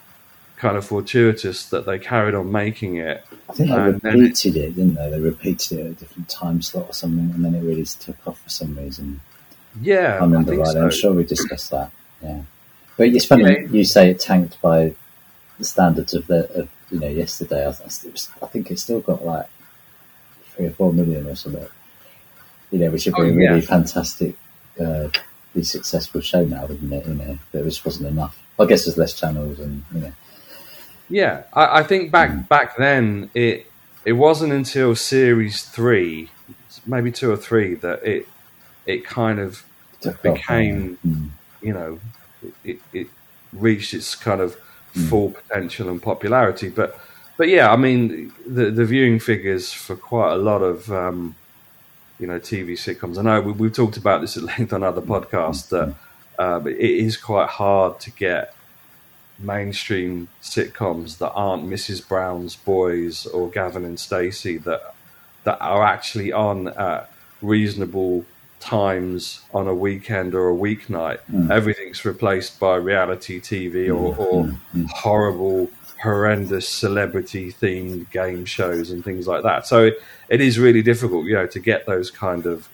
kind 0.60 0.76
of 0.76 0.84
fortuitous 0.84 1.68
that 1.70 1.86
they 1.86 1.98
carried 1.98 2.34
on 2.34 2.52
making 2.52 2.96
it. 2.96 3.24
I 3.48 3.52
think 3.54 3.70
they 3.70 3.74
And 3.76 4.00
then 4.02 4.16
it- 4.16 4.20
repeated 4.20 4.56
it, 4.56 4.76
didn't 4.76 4.94
they? 4.94 5.10
They 5.10 5.20
repeated 5.20 5.78
it 5.78 5.80
at 5.86 5.86
a 5.92 5.94
different 5.94 6.28
time 6.28 6.60
slot 6.62 6.86
or 6.90 6.92
something, 6.92 7.30
and 7.34 7.44
then 7.44 7.54
it 7.54 7.62
really 7.62 7.84
took 7.84 8.16
off 8.26 8.40
for 8.42 8.50
some 8.50 8.76
reason. 8.76 9.20
Yeah, 9.80 10.18
I 10.20 10.24
remember 10.24 10.50
think 10.50 10.62
right. 10.64 10.72
so. 10.72 10.82
I'm 10.84 10.90
sure 10.90 11.12
we 11.12 11.24
discussed 11.24 11.70
that. 11.70 11.90
Yeah, 12.22 12.42
but 12.96 13.08
it's 13.08 13.24
funny 13.24 13.44
Yeah. 13.44 13.66
you 13.70 13.84
say 13.84 14.10
it 14.10 14.20
tanked 14.20 14.60
by 14.60 14.94
the 15.58 15.64
standards 15.64 16.12
of 16.14 16.26
the 16.26 16.40
of 16.60 16.68
you 16.90 16.98
know 17.00 17.08
yesterday. 17.08 17.64
I, 17.64 17.70
I, 17.70 17.72
it 17.72 18.12
was- 18.12 18.28
I 18.42 18.46
think 18.46 18.70
it's 18.70 18.82
still 18.82 19.00
got 19.00 19.24
like 19.24 19.46
three 20.54 20.66
or 20.66 20.70
four 20.72 20.92
million 20.92 21.26
or 21.26 21.36
something. 21.36 21.66
You 22.70 22.78
know, 22.80 22.90
which 22.90 23.06
would 23.06 23.14
be 23.16 23.22
Oh, 23.22 23.24
a 23.24 23.32
really 23.32 23.60
yeah. 23.60 23.66
fantastic, 23.76 24.36
uh, 24.78 25.08
successful 25.62 26.20
show 26.20 26.44
now, 26.44 26.66
wouldn't 26.66 26.92
it? 26.92 27.06
You 27.06 27.14
know, 27.14 27.38
but 27.50 27.62
it 27.62 27.64
just 27.64 27.84
wasn't 27.84 28.06
enough. 28.08 28.38
I 28.60 28.66
guess 28.66 28.84
there's 28.84 28.98
less 28.98 29.14
channels, 29.14 29.58
and 29.58 29.82
you 29.94 30.00
know, 30.02 30.12
Yeah, 31.10 31.42
I, 31.52 31.80
I 31.80 31.82
think 31.82 32.10
back 32.10 32.30
Mm. 32.30 32.48
back 32.48 32.76
then 32.76 33.30
it 33.34 33.66
it 34.04 34.12
wasn't 34.14 34.52
until 34.52 34.94
series 34.96 35.62
three, 35.64 36.30
maybe 36.86 37.10
two 37.12 37.30
or 37.30 37.36
three, 37.36 37.74
that 37.76 38.02
it 38.04 38.26
it 38.86 39.04
kind 39.04 39.38
of 39.38 39.62
Became- 40.22 40.96
Mm. 41.06 41.28
you 41.60 41.72
know 41.74 41.98
it, 42.42 42.54
it, 42.64 42.78
it 42.94 43.06
reached 43.52 43.92
its 43.92 44.14
kind 44.14 44.40
of 44.40 44.56
Mm. 44.94 45.08
full 45.08 45.30
potential 45.30 45.88
and 45.90 46.02
popularity. 46.02 46.68
But 46.68 46.98
but 47.36 47.48
yeah, 47.48 47.70
I 47.72 47.76
mean 47.76 48.32
the 48.46 48.70
the 48.70 48.84
viewing 48.84 49.18
figures 49.20 49.72
for 49.72 49.94
quite 49.96 50.32
a 50.32 50.36
lot 50.50 50.62
of 50.62 50.90
um, 50.90 51.34
you 52.18 52.26
know 52.26 52.38
TV 52.40 52.72
sitcoms. 52.72 53.18
I 53.18 53.22
know 53.22 53.40
we, 53.40 53.52
we've 53.52 53.72
talked 53.72 53.96
about 53.98 54.20
this 54.20 54.36
at 54.36 54.42
length 54.42 54.72
on 54.72 54.82
other 54.82 55.02
podcasts 55.02 55.68
that 55.68 55.94
uh, 56.38 56.60
it 56.66 56.78
is 57.06 57.16
quite 57.16 57.48
hard 57.48 58.00
to 58.00 58.10
get 58.12 58.54
mainstream 59.40 60.28
sitcoms 60.42 61.18
that 61.18 61.30
aren't 61.32 61.64
Mrs. 61.64 62.06
Brown's 62.06 62.56
Boys 62.56 63.26
or 63.26 63.48
Gavin 63.48 63.84
and 63.84 63.98
Stacey 63.98 64.58
that 64.58 64.94
that 65.44 65.60
are 65.60 65.84
actually 65.84 66.32
on 66.32 66.68
at 66.68 67.10
reasonable 67.40 68.24
times 68.60 69.40
on 69.54 69.66
a 69.66 69.74
weekend 69.74 70.34
or 70.34 70.50
a 70.50 70.54
weeknight. 70.54 71.20
Hmm. 71.20 71.50
Everything's 71.50 72.04
replaced 72.04 72.60
by 72.60 72.76
reality 72.76 73.40
TV 73.40 73.88
or, 73.88 74.14
hmm, 74.14 74.20
or 74.20 74.44
hmm, 74.44 74.84
horrible, 74.90 75.70
horrendous 76.02 76.68
celebrity 76.68 77.52
themed 77.52 78.10
game 78.10 78.44
shows 78.44 78.90
and 78.90 79.02
things 79.02 79.26
like 79.26 79.42
that. 79.42 79.66
So 79.66 79.86
it, 79.86 80.02
it 80.28 80.40
is 80.40 80.58
really 80.58 80.82
difficult, 80.82 81.24
you 81.26 81.34
know, 81.34 81.46
to 81.46 81.58
get 81.58 81.86
those 81.86 82.10
kind 82.10 82.46
of 82.46 82.68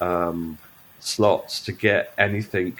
um, 0.00 0.58
slots 1.00 1.60
to 1.64 1.72
get 1.72 2.12
anything 2.16 2.78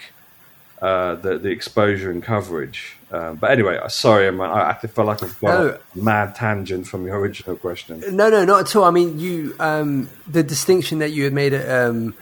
uh, 0.83 1.15
the 1.15 1.39
the 1.39 1.49
exposure 1.49 2.11
and 2.11 2.23
coverage. 2.23 2.97
Uh, 3.11 3.35
but 3.35 3.51
anyway, 3.51 3.77
uh, 3.77 3.89
sorry, 3.89 4.27
I'm, 4.27 4.41
I, 4.41 4.71
I 4.71 4.75
feel 4.75 5.05
like 5.05 5.23
I've 5.23 5.39
got 5.41 5.49
No. 5.65 5.79
a 5.95 5.99
mad 5.99 6.35
tangent 6.35 6.87
from 6.87 7.07
your 7.07 7.19
original 7.21 7.57
question. 7.57 8.03
No, 8.17 8.29
no, 8.31 8.45
not 8.45 8.61
at 8.63 8.77
all. 8.77 8.85
I 8.85 8.91
mean, 8.91 9.19
you 9.21 9.55
um, 9.61 10.09
the 10.27 10.43
distinction 10.43 10.99
that 11.01 11.11
you 11.11 11.25
had 11.25 11.33
made 11.33 11.55
um, 11.55 12.15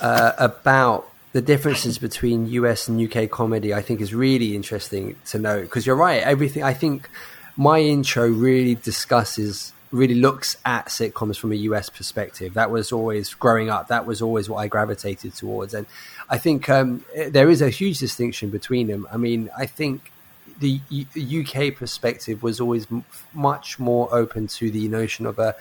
uh, 0.00 0.32
about 0.38 1.10
the 1.32 1.40
differences 1.42 1.98
between 1.98 2.46
US 2.46 2.88
and 2.88 2.94
UK 3.00 3.30
comedy, 3.30 3.74
I 3.74 3.82
think, 3.82 4.00
is 4.00 4.14
really 4.14 4.54
interesting 4.54 5.16
to 5.26 5.38
know 5.38 5.60
because 5.62 5.84
you're 5.86 5.96
right. 5.96 6.22
Everything 6.22 6.62
I 6.62 6.74
think 6.74 7.08
my 7.56 7.80
intro 7.80 8.28
really 8.28 8.76
discusses, 8.76 9.72
really 9.90 10.14
looks 10.14 10.56
at 10.64 10.86
sitcoms 10.86 11.38
from 11.38 11.52
a 11.52 11.56
US 11.56 11.88
perspective. 11.88 12.54
That 12.54 12.70
was 12.70 12.92
always 12.92 13.32
growing 13.34 13.70
up. 13.70 13.88
That 13.88 14.06
was 14.06 14.20
always 14.20 14.48
what 14.48 14.58
I 14.58 14.68
gravitated 14.68 15.34
towards, 15.34 15.74
and 15.74 15.86
I 16.28 16.38
think 16.38 16.68
um, 16.68 17.04
there 17.28 17.48
is 17.48 17.62
a 17.62 17.70
huge 17.70 17.98
distinction 17.98 18.50
between 18.50 18.88
them. 18.88 19.06
I 19.12 19.16
mean, 19.16 19.50
I 19.56 19.66
think 19.66 20.12
the 20.60 20.80
U- 20.88 21.42
UK 21.42 21.74
perspective 21.74 22.42
was 22.42 22.60
always 22.60 22.86
m- 22.90 23.04
much 23.32 23.78
more 23.78 24.08
open 24.12 24.46
to 24.48 24.70
the 24.70 24.88
notion 24.88 25.26
of 25.26 25.38
a 25.38 25.54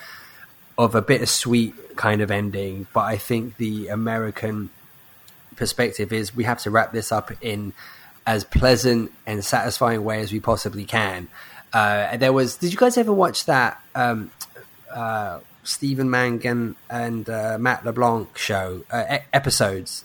of 0.78 0.94
a 0.94 1.02
bittersweet 1.02 1.96
kind 1.96 2.22
of 2.22 2.30
ending, 2.30 2.88
but 2.94 3.02
I 3.02 3.18
think 3.18 3.58
the 3.58 3.88
American 3.88 4.70
perspective 5.56 6.14
is 6.14 6.36
we 6.36 6.44
have 6.44 6.60
to 6.60 6.70
wrap 6.70 6.92
this 6.92 7.12
up 7.12 7.32
in 7.42 7.74
as 8.28 8.44
pleasant 8.44 9.12
and 9.26 9.44
satisfying 9.44 10.04
way 10.04 10.20
as 10.20 10.32
we 10.32 10.40
possibly 10.40 10.86
can. 10.86 11.30
Uh, 11.74 12.18
there 12.18 12.34
was, 12.34 12.58
did 12.58 12.72
you 12.72 12.78
guys 12.78 12.98
ever 12.98 13.14
watch 13.14 13.46
that 13.46 13.82
um, 13.96 14.32
uh, 14.94 15.40
Stephen 15.64 16.10
Mangan 16.10 16.76
and 16.90 17.30
uh, 17.30 17.58
Matt 17.60 17.86
LeBlanc 17.86 18.38
show 18.38 18.84
uh, 18.92 19.18
e- 19.20 19.26
episodes? 19.34 20.04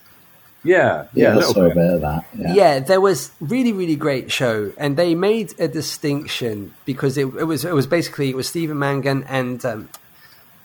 Yeah, 0.64 1.06
Yeah, 1.12 1.24
yeah, 1.24 1.28
a 1.28 1.32
I 1.32 1.34
little 1.36 1.54
saw 1.54 1.60
a 1.62 1.68
bit. 1.68 1.74
bit 1.74 1.90
of 1.94 2.00
that. 2.02 2.24
yeah. 2.38 2.54
Yeah. 2.54 2.78
there 2.80 3.00
was 3.00 3.32
really 3.40 3.72
really 3.72 3.96
great 3.96 4.30
show 4.30 4.72
and 4.78 4.96
they 4.96 5.16
made 5.16 5.58
a 5.58 5.66
distinction 5.66 6.72
because 6.84 7.18
it, 7.18 7.24
it 7.34 7.44
was 7.44 7.64
it 7.64 7.74
was 7.74 7.88
basically 7.88 8.28
it 8.30 8.36
was 8.36 8.48
Stephen 8.48 8.78
Mangan 8.78 9.24
and 9.24 9.64
um, 9.64 9.88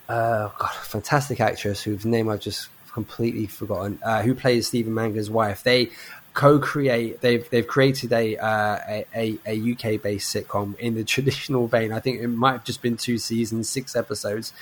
uh, 0.08 0.50
God, 0.58 0.70
a 0.70 0.86
fantastic 0.86 1.40
actress 1.40 1.82
whose 1.82 2.06
name 2.06 2.30
I've 2.30 2.42
just 2.42 2.70
completely 2.92 3.48
forgotten 3.48 3.98
uh, 4.06 4.22
who 4.22 4.36
plays 4.36 4.68
Stephen 4.68 4.94
Mangan's 4.94 5.32
wife 5.32 5.64
they 5.64 5.90
co-create 6.38 7.20
they've 7.22 7.50
they've 7.50 7.66
created 7.66 8.14
a 8.14 8.38
uh, 8.38 8.78
a, 9.16 9.40
a, 9.48 9.72
UK 9.72 10.00
based 10.00 10.32
sitcom 10.34 10.78
in 10.78 10.94
the 10.94 11.04
traditional 11.16 11.66
vein 11.66 11.92
I 11.92 12.00
think 12.00 12.22
it 12.22 12.28
might 12.28 12.52
have 12.52 12.64
just 12.64 12.84
been 12.84 12.96
two 12.96 13.18
seasons 13.18 13.68
six 13.68 13.96
episodes 13.96 14.54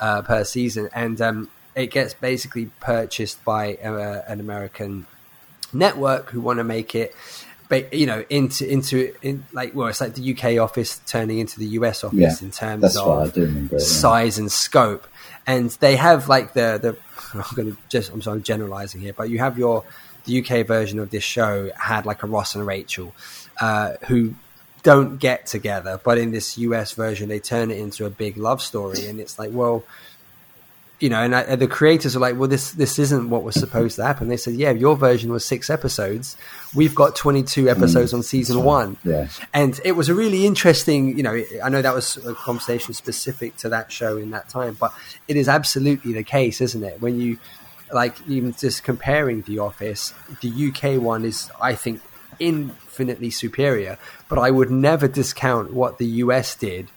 uh, 0.00 0.22
per 0.22 0.42
season 0.42 0.90
and 0.92 1.20
um, 1.20 1.48
it 1.76 1.92
gets 1.92 2.14
basically 2.14 2.66
purchased 2.80 3.44
by 3.44 3.76
uh, 3.76 4.22
an 4.26 4.40
American 4.40 5.06
network 5.72 6.30
who 6.30 6.40
want 6.40 6.58
to 6.58 6.64
make 6.64 6.96
it 6.96 7.14
but 7.68 7.94
you 7.94 8.06
know 8.06 8.24
into 8.28 8.68
into 8.68 9.14
in 9.22 9.44
like 9.52 9.72
well 9.72 9.86
it's 9.86 10.00
like 10.00 10.14
the 10.16 10.34
UK 10.34 10.58
office 10.60 11.00
turning 11.06 11.38
into 11.38 11.60
the 11.60 11.66
US 11.78 12.02
office 12.02 12.42
Yeah, 12.42 12.44
in 12.46 12.50
terms 12.50 12.96
of 12.96 13.36
remember. 13.36 13.76
it, 13.76 13.78
yeah. 13.82 13.86
size 13.86 14.36
and 14.36 14.50
scope 14.50 15.06
and 15.46 15.70
they 15.78 15.94
have 15.94 16.28
like 16.28 16.54
the 16.54 16.80
the 16.82 16.96
I'm 17.34 17.54
going 17.54 17.70
to 17.70 17.78
just 17.88 18.12
I'm 18.12 18.20
sorry 18.20 18.38
I'm 18.38 18.42
generalizing 18.42 19.00
here 19.00 19.12
but 19.12 19.30
you 19.30 19.38
have 19.38 19.56
your 19.56 19.84
the 20.24 20.40
UK 20.40 20.66
version 20.66 20.98
of 20.98 21.10
this 21.10 21.24
show 21.24 21.70
had 21.78 22.06
like 22.06 22.22
a 22.22 22.26
Ross 22.26 22.54
and 22.54 22.66
Rachel 22.66 23.14
uh, 23.60 23.94
who 24.06 24.34
don't 24.82 25.18
get 25.18 25.46
together 25.46 26.00
but 26.02 26.16
in 26.16 26.30
this 26.30 26.56
US 26.56 26.92
version 26.92 27.28
they 27.28 27.38
turn 27.38 27.70
it 27.70 27.78
into 27.78 28.06
a 28.06 28.10
big 28.10 28.38
love 28.38 28.62
story 28.62 29.06
and 29.06 29.20
it's 29.20 29.38
like 29.38 29.50
well 29.52 29.84
you 31.00 31.08
know, 31.08 31.22
and 31.22 31.34
I, 31.34 31.56
the 31.56 31.66
creators 31.66 32.14
are 32.14 32.20
like, 32.20 32.36
well, 32.38 32.48
this 32.48 32.72
this 32.72 32.98
isn't 32.98 33.30
what 33.30 33.42
was 33.42 33.54
supposed 33.54 33.96
to 33.96 34.04
happen. 34.04 34.28
They 34.28 34.36
said, 34.36 34.54
yeah, 34.54 34.70
your 34.70 34.96
version 34.96 35.32
was 35.32 35.46
six 35.46 35.70
episodes. 35.70 36.36
We've 36.74 36.94
got 36.94 37.16
22 37.16 37.70
episodes 37.70 38.12
on 38.12 38.22
season 38.22 38.62
one. 38.62 38.98
Yeah. 39.02 39.28
And 39.54 39.80
it 39.82 39.92
was 39.92 40.10
a 40.10 40.14
really 40.14 40.44
interesting, 40.44 41.16
you 41.16 41.22
know, 41.22 41.42
I 41.64 41.70
know 41.70 41.80
that 41.80 41.94
was 41.94 42.18
a 42.18 42.34
conversation 42.34 42.92
specific 42.92 43.56
to 43.58 43.70
that 43.70 43.90
show 43.90 44.18
in 44.18 44.30
that 44.32 44.50
time, 44.50 44.76
but 44.78 44.92
it 45.26 45.36
is 45.36 45.48
absolutely 45.48 46.12
the 46.12 46.22
case, 46.22 46.60
isn't 46.60 46.84
it? 46.84 47.00
When 47.00 47.18
you, 47.18 47.38
like, 47.92 48.16
even 48.28 48.52
just 48.54 48.82
comparing 48.84 49.42
The 49.42 49.58
Office, 49.58 50.14
the 50.40 50.50
UK 50.68 51.00
one 51.00 51.24
is, 51.24 51.50
I 51.60 51.74
think, 51.74 52.00
infinitely 52.38 53.30
superior, 53.30 53.98
but 54.28 54.38
I 54.38 54.50
would 54.50 54.70
never 54.70 55.08
discount 55.08 55.72
what 55.72 55.98
the 55.98 56.06
US 56.24 56.54
did. 56.54 56.88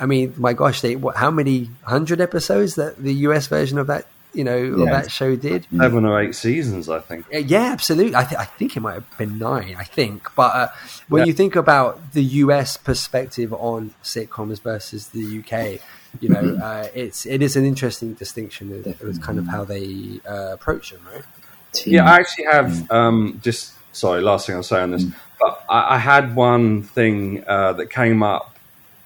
I 0.00 0.06
mean, 0.06 0.34
my 0.36 0.52
gosh, 0.54 0.80
they 0.80 0.96
what? 0.96 1.16
How 1.16 1.30
many 1.30 1.70
hundred 1.82 2.20
episodes 2.20 2.76
that 2.76 2.96
the 3.02 3.12
US 3.28 3.46
version 3.46 3.78
of 3.78 3.86
that, 3.88 4.06
you 4.32 4.42
know, 4.44 4.56
of 4.56 4.78
Yeah. 4.78 4.90
that 5.02 5.10
show 5.10 5.36
did? 5.36 5.66
Seven 5.76 6.04
or 6.06 6.20
eight 6.20 6.34
seasons, 6.34 6.88
I 6.88 7.00
think. 7.00 7.26
Uh, 7.34 7.38
Yeah, 7.38 7.72
absolutely. 7.72 8.16
I, 8.16 8.24
th- 8.24 8.38
I 8.40 8.44
think 8.46 8.76
it 8.76 8.80
might 8.80 8.94
have 8.94 9.18
been 9.18 9.38
nine. 9.38 9.76
I 9.78 9.84
think, 9.84 10.28
but 10.34 10.54
uh, 10.54 10.68
when 11.08 11.20
Yeah. 11.20 11.26
you 11.26 11.32
think 11.34 11.56
about 11.56 12.12
the 12.12 12.24
US 12.44 12.76
perspective 12.78 13.52
on 13.52 13.92
sitcoms 14.02 14.62
versus 14.62 15.08
the 15.08 15.40
UK, 15.40 15.80
you 16.20 16.28
know, 16.28 16.56
uh, 16.62 16.88
it's 16.94 17.26
it 17.26 17.42
is 17.42 17.56
an 17.56 17.64
interesting 17.64 18.14
distinction. 18.14 18.72
It, 18.72 18.86
it 18.86 19.02
was 19.02 19.18
kind 19.18 19.38
of 19.38 19.46
how 19.48 19.64
they 19.64 20.20
uh, 20.28 20.52
approach 20.52 20.90
them, 20.90 21.00
right? 21.12 21.24
Team- 21.72 21.94
Yeah, 21.94 22.10
I 22.10 22.16
actually 22.16 22.44
have 22.52 22.90
um, 22.90 23.40
just 23.42 23.72
sorry. 23.92 24.20
Last 24.22 24.46
thing 24.46 24.56
I'll 24.56 24.62
say 24.62 24.80
on 24.82 24.90
this, 24.90 25.04
but 25.40 25.64
I, 25.68 25.94
I 25.96 25.98
had 25.98 26.34
one 26.36 26.82
thing 26.82 27.44
uh, 27.46 27.72
that 27.74 27.86
came 27.90 28.22
up. 28.22 28.56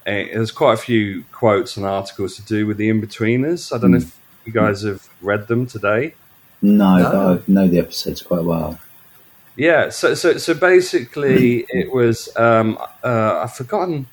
Uh, 0.05 0.23
There's 0.33 0.51
quite 0.51 0.73
a 0.73 0.77
few 0.77 1.23
quotes 1.31 1.75
and 1.77 1.85
articles 1.85 2.35
to 2.37 2.41
do 2.43 2.65
with 2.67 2.77
the 2.77 2.87
in-betweeners. 2.89 3.73
I 3.75 3.77
don't 3.79 3.91
know 3.91 3.97
if 3.97 4.17
you 4.45 4.53
guys 4.53 4.83
have 4.83 5.07
read 5.21 5.47
them 5.47 5.65
today. 5.65 6.13
no, 6.61 6.97
No. 6.97 7.11
but 7.11 7.39
I 7.41 7.43
know 7.47 7.67
the 7.67 7.79
episodes 7.79 8.21
quite 8.21 8.43
well. 8.43 8.79
Yeah, 9.55 9.89
so 9.89 10.13
so 10.13 10.37
so 10.37 10.53
basically, 10.53 11.65
it 11.69 11.91
was 11.91 12.29
um, 12.37 12.77
uh, 13.03 13.41
I've 13.43 13.53
forgotten. 13.53 14.07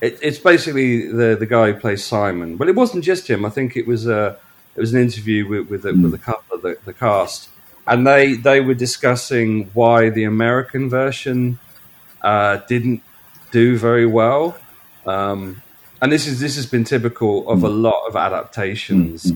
It, 0.00 0.18
it's 0.22 0.38
basically 0.38 1.08
the 1.08 1.36
the 1.38 1.46
guy 1.46 1.72
who 1.72 1.78
plays 1.78 2.04
Simon. 2.04 2.56
But 2.56 2.68
it 2.68 2.74
wasn't 2.74 3.04
just 3.04 3.28
him. 3.28 3.44
I 3.44 3.50
think 3.50 3.76
it 3.76 3.86
was 3.86 4.06
a 4.06 4.38
it 4.76 4.80
was 4.80 4.94
an 4.94 5.00
interview 5.00 5.46
with 5.48 5.68
with 5.68 5.84
a, 5.86 5.92
with 5.92 6.14
a 6.14 6.18
couple 6.18 6.56
of 6.56 6.62
the, 6.62 6.78
the 6.84 6.92
cast, 6.92 7.48
and 7.86 8.06
they 8.06 8.34
they 8.34 8.60
were 8.60 8.74
discussing 8.74 9.70
why 9.74 10.10
the 10.10 10.24
American 10.24 10.88
version 10.88 11.58
uh, 12.22 12.58
didn't 12.68 13.02
do 13.50 13.76
very 13.76 14.06
well. 14.06 14.56
Um, 15.06 15.62
and 16.02 16.10
this 16.10 16.26
is 16.26 16.40
this 16.40 16.56
has 16.56 16.66
been 16.66 16.84
typical 16.84 17.48
of 17.50 17.62
a 17.62 17.68
lot 17.68 18.06
of 18.06 18.16
adaptations 18.16 19.32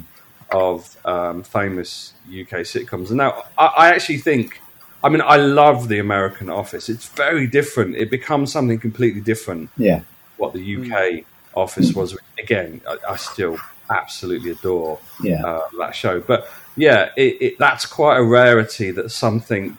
of 0.50 0.96
um, 1.04 1.42
famous 1.42 2.14
UK 2.26 2.62
sitcoms. 2.64 3.08
And 3.08 3.18
now 3.18 3.44
I, 3.58 3.66
I 3.66 3.88
actually 3.88 4.18
think 4.18 4.60
I 5.04 5.10
mean, 5.10 5.20
I 5.20 5.36
love 5.36 5.88
the 5.88 5.98
American 5.98 6.48
Office. 6.48 6.88
It's 6.88 7.06
very 7.08 7.46
different. 7.46 7.94
It 7.94 8.10
becomes 8.10 8.50
something 8.50 8.80
completely 8.80 9.20
different. 9.20 9.68
Yeah. 9.76 10.00
What 10.36 10.52
the 10.52 10.76
UK 10.76 11.24
Office 11.54 11.94
was. 11.94 12.16
Again, 12.38 12.80
I, 12.88 12.96
I 13.10 13.16
still 13.16 13.56
absolutely 13.90 14.50
adore 14.50 14.98
Yeah. 15.22 15.44
uh, 15.44 15.60
that 15.78 15.94
show. 15.94 16.20
But 16.20 16.48
yeah, 16.76 17.10
it, 17.16 17.36
it, 17.40 17.58
that's 17.58 17.86
quite 17.86 18.16
a 18.18 18.22
rarity 18.24 18.90
that 18.92 19.10
something 19.10 19.78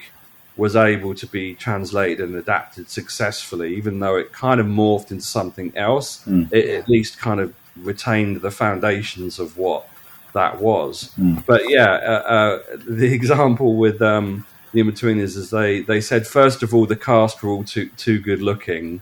was 0.58 0.76
able 0.78 1.14
to 1.16 1.28
be 1.28 1.54
translated 1.56 2.22
and 2.30 2.36
adapted 2.38 2.90
successfully, 2.90 3.76
even 3.76 4.00
though 4.00 4.16
it 4.16 4.32
kind 4.32 4.62
of 4.62 4.66
morphed 4.68 5.12
into 5.12 5.26
something 5.26 5.74
else. 5.76 6.26
It 6.52 6.70
at 6.70 6.88
least 6.88 7.18
kind 7.18 7.42
of 7.42 7.54
retained 7.76 8.38
the 8.42 8.52
foundations 8.52 9.38
of 9.38 9.58
what 9.58 9.90
that 10.34 10.62
was. 10.62 11.12
But 11.46 11.70
yeah, 11.70 11.92
uh, 11.92 12.30
uh, 12.36 12.60
the 12.88 13.14
example 13.20 13.76
with 13.76 14.02
um, 14.02 14.46
the 14.72 14.80
in 14.80 14.88
betweeners 14.92 15.36
is 15.36 15.50
they 15.50 15.82
they 15.82 16.00
said 16.00 16.26
first 16.26 16.64
of 16.64 16.74
all 16.74 16.86
the 16.86 16.96
cast 16.96 17.44
were 17.44 17.50
all 17.50 17.64
too 17.66 17.90
too 17.98 18.20
good 18.20 18.42
looking, 18.42 19.02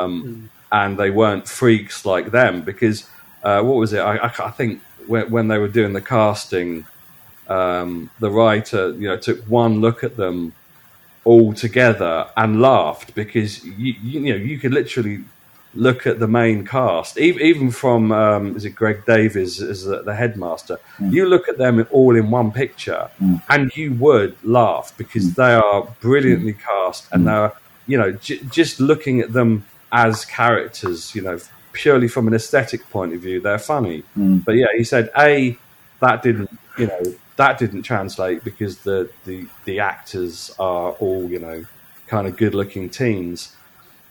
um, 0.00 0.50
and 0.72 0.98
they 0.98 1.10
weren't 1.10 1.48
freaks 1.48 2.04
like 2.04 2.30
them 2.30 2.62
because 2.62 3.08
uh, 3.42 3.62
what 3.62 3.76
was 3.76 3.92
it? 3.92 4.00
I, 4.00 4.16
I, 4.16 4.26
I 4.26 4.50
think 4.50 4.80
when, 5.06 5.30
when 5.30 5.48
they 5.48 5.58
were 5.58 5.68
doing 5.68 5.92
the 5.92 6.00
casting, 6.00 6.86
um, 7.48 8.10
the 8.20 8.30
writer 8.30 8.90
you 8.92 9.08
know 9.08 9.18
took 9.18 9.40
one 9.44 9.80
look 9.80 10.02
at 10.02 10.16
them 10.16 10.54
all 11.24 11.52
together 11.52 12.26
and 12.36 12.60
laughed 12.60 13.14
because 13.14 13.64
you, 13.64 13.94
you, 14.02 14.20
you 14.20 14.32
know 14.32 14.36
you 14.36 14.58
could 14.58 14.72
literally 14.72 15.24
look 15.76 16.06
at 16.06 16.20
the 16.20 16.28
main 16.28 16.64
cast, 16.64 17.18
even, 17.18 17.42
even 17.42 17.70
from 17.70 18.12
um, 18.12 18.56
is 18.56 18.64
it 18.64 18.70
Greg 18.70 19.04
Davies 19.06 19.60
as 19.60 19.84
the, 19.84 20.02
the 20.02 20.14
headmaster. 20.14 20.78
You 21.00 21.26
look 21.28 21.48
at 21.48 21.58
them 21.58 21.86
all 21.90 22.16
in 22.16 22.30
one 22.30 22.52
picture, 22.52 23.10
and 23.48 23.76
you 23.76 23.92
would 23.94 24.36
laugh 24.44 24.94
because 24.96 25.34
they 25.34 25.54
are 25.54 25.82
brilliantly 26.00 26.54
cast, 26.54 27.08
and 27.12 27.26
they're 27.26 27.52
you 27.86 27.98
know 27.98 28.12
j- 28.12 28.40
just 28.50 28.80
looking 28.80 29.20
at 29.20 29.32
them 29.32 29.64
as 29.94 30.26
characters, 30.26 31.14
you 31.14 31.22
know, 31.22 31.38
purely 31.72 32.08
from 32.08 32.28
an 32.28 32.34
aesthetic 32.34 32.88
point 32.90 33.14
of 33.14 33.20
view, 33.20 33.40
they're 33.40 33.58
funny. 33.58 34.02
Mm. 34.18 34.44
But 34.44 34.56
yeah, 34.56 34.66
he 34.76 34.84
said 34.84 35.10
a 35.16 35.56
that 36.00 36.22
didn't 36.22 36.50
you 36.76 36.88
know 36.88 37.14
that 37.36 37.58
didn't 37.58 37.82
translate 37.82 38.44
because 38.44 38.80
the 38.80 39.08
the 39.24 39.46
the 39.64 39.80
actors 39.80 40.54
are 40.58 40.90
all 40.92 41.30
you 41.30 41.38
know 41.38 41.64
kind 42.08 42.26
of 42.26 42.36
good 42.36 42.54
looking 42.54 42.90
teens 42.90 43.54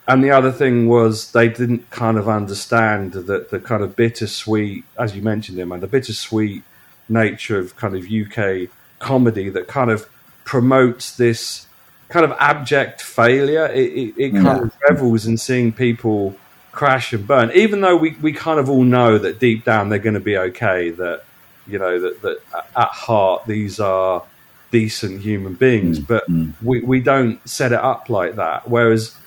and 0.07 0.23
the 0.23 0.31
other 0.31 0.51
thing 0.51 0.87
was 0.87 1.31
they 1.31 1.47
didn't 1.47 1.89
kind 1.89 2.17
of 2.17 2.27
understand 2.27 3.13
that 3.13 3.49
the 3.51 3.59
kind 3.59 3.83
of 3.83 3.95
bittersweet, 3.95 4.83
as 4.99 5.15
you 5.15 5.21
mentioned 5.21 5.57
him, 5.57 5.71
and 5.71 5.81
the 5.81 5.87
bittersweet 5.87 6.63
nature 7.07 7.57
of 7.57 7.75
kind 7.77 7.95
of 7.95 8.11
UK 8.11 8.69
comedy 8.99 9.49
that 9.49 9.67
kind 9.67 9.91
of 9.91 10.09
promotes 10.43 11.15
this 11.15 11.67
kind 12.13 12.25
of 12.25 12.33
abject 12.39 13.01
failure. 13.01 13.65
It, 13.65 13.91
it, 13.91 14.13
it 14.17 14.31
kind 14.33 14.61
of 14.61 14.71
revels 14.87 15.25
in 15.25 15.37
seeing 15.37 15.73
people 15.73 16.35
crash 16.71 17.11
and 17.11 17.25
burn, 17.25 17.51
even 17.53 17.81
though 17.81 17.95
we, 17.95 18.11
we 18.21 18.31
kind 18.31 18.59
of 18.59 18.69
all 18.69 18.83
know 18.83 19.17
that 19.17 19.39
deep 19.39 19.65
down 19.65 19.89
they're 19.89 19.99
going 19.99 20.13
to 20.13 20.19
be 20.19 20.37
okay. 20.37 20.91
That 20.91 21.23
you 21.67 21.79
know 21.79 21.99
that 21.99 22.21
that 22.21 22.37
at 22.75 22.89
heart 22.89 23.45
these 23.47 23.79
are 23.79 24.23
decent 24.71 25.21
human 25.21 25.55
beings, 25.55 25.99
mm. 25.99 26.07
but 26.07 26.29
mm. 26.29 26.53
we 26.61 26.81
we 26.81 27.01
don't 27.01 27.37
set 27.49 27.71
it 27.71 27.79
up 27.79 28.09
like 28.09 28.35
that. 28.35 28.69
Whereas 28.69 29.17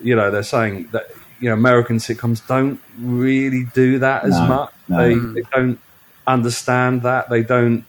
you 0.00 0.14
know 0.14 0.30
they're 0.30 0.44
saying 0.44 0.88
that 0.92 1.06
you 1.40 1.48
know 1.48 1.54
American 1.54 1.96
sitcoms 1.98 2.46
don't 2.46 2.80
really 2.98 3.64
do 3.74 3.98
that 3.98 4.24
as 4.24 4.38
No, 4.38 4.46
much. 4.46 4.72
no. 4.88 4.96
They, 4.98 5.14
mm. 5.14 5.34
they 5.34 5.42
don't 5.52 5.80
understand 6.28 7.02
that. 7.02 7.28
They 7.28 7.42
don't 7.42 7.84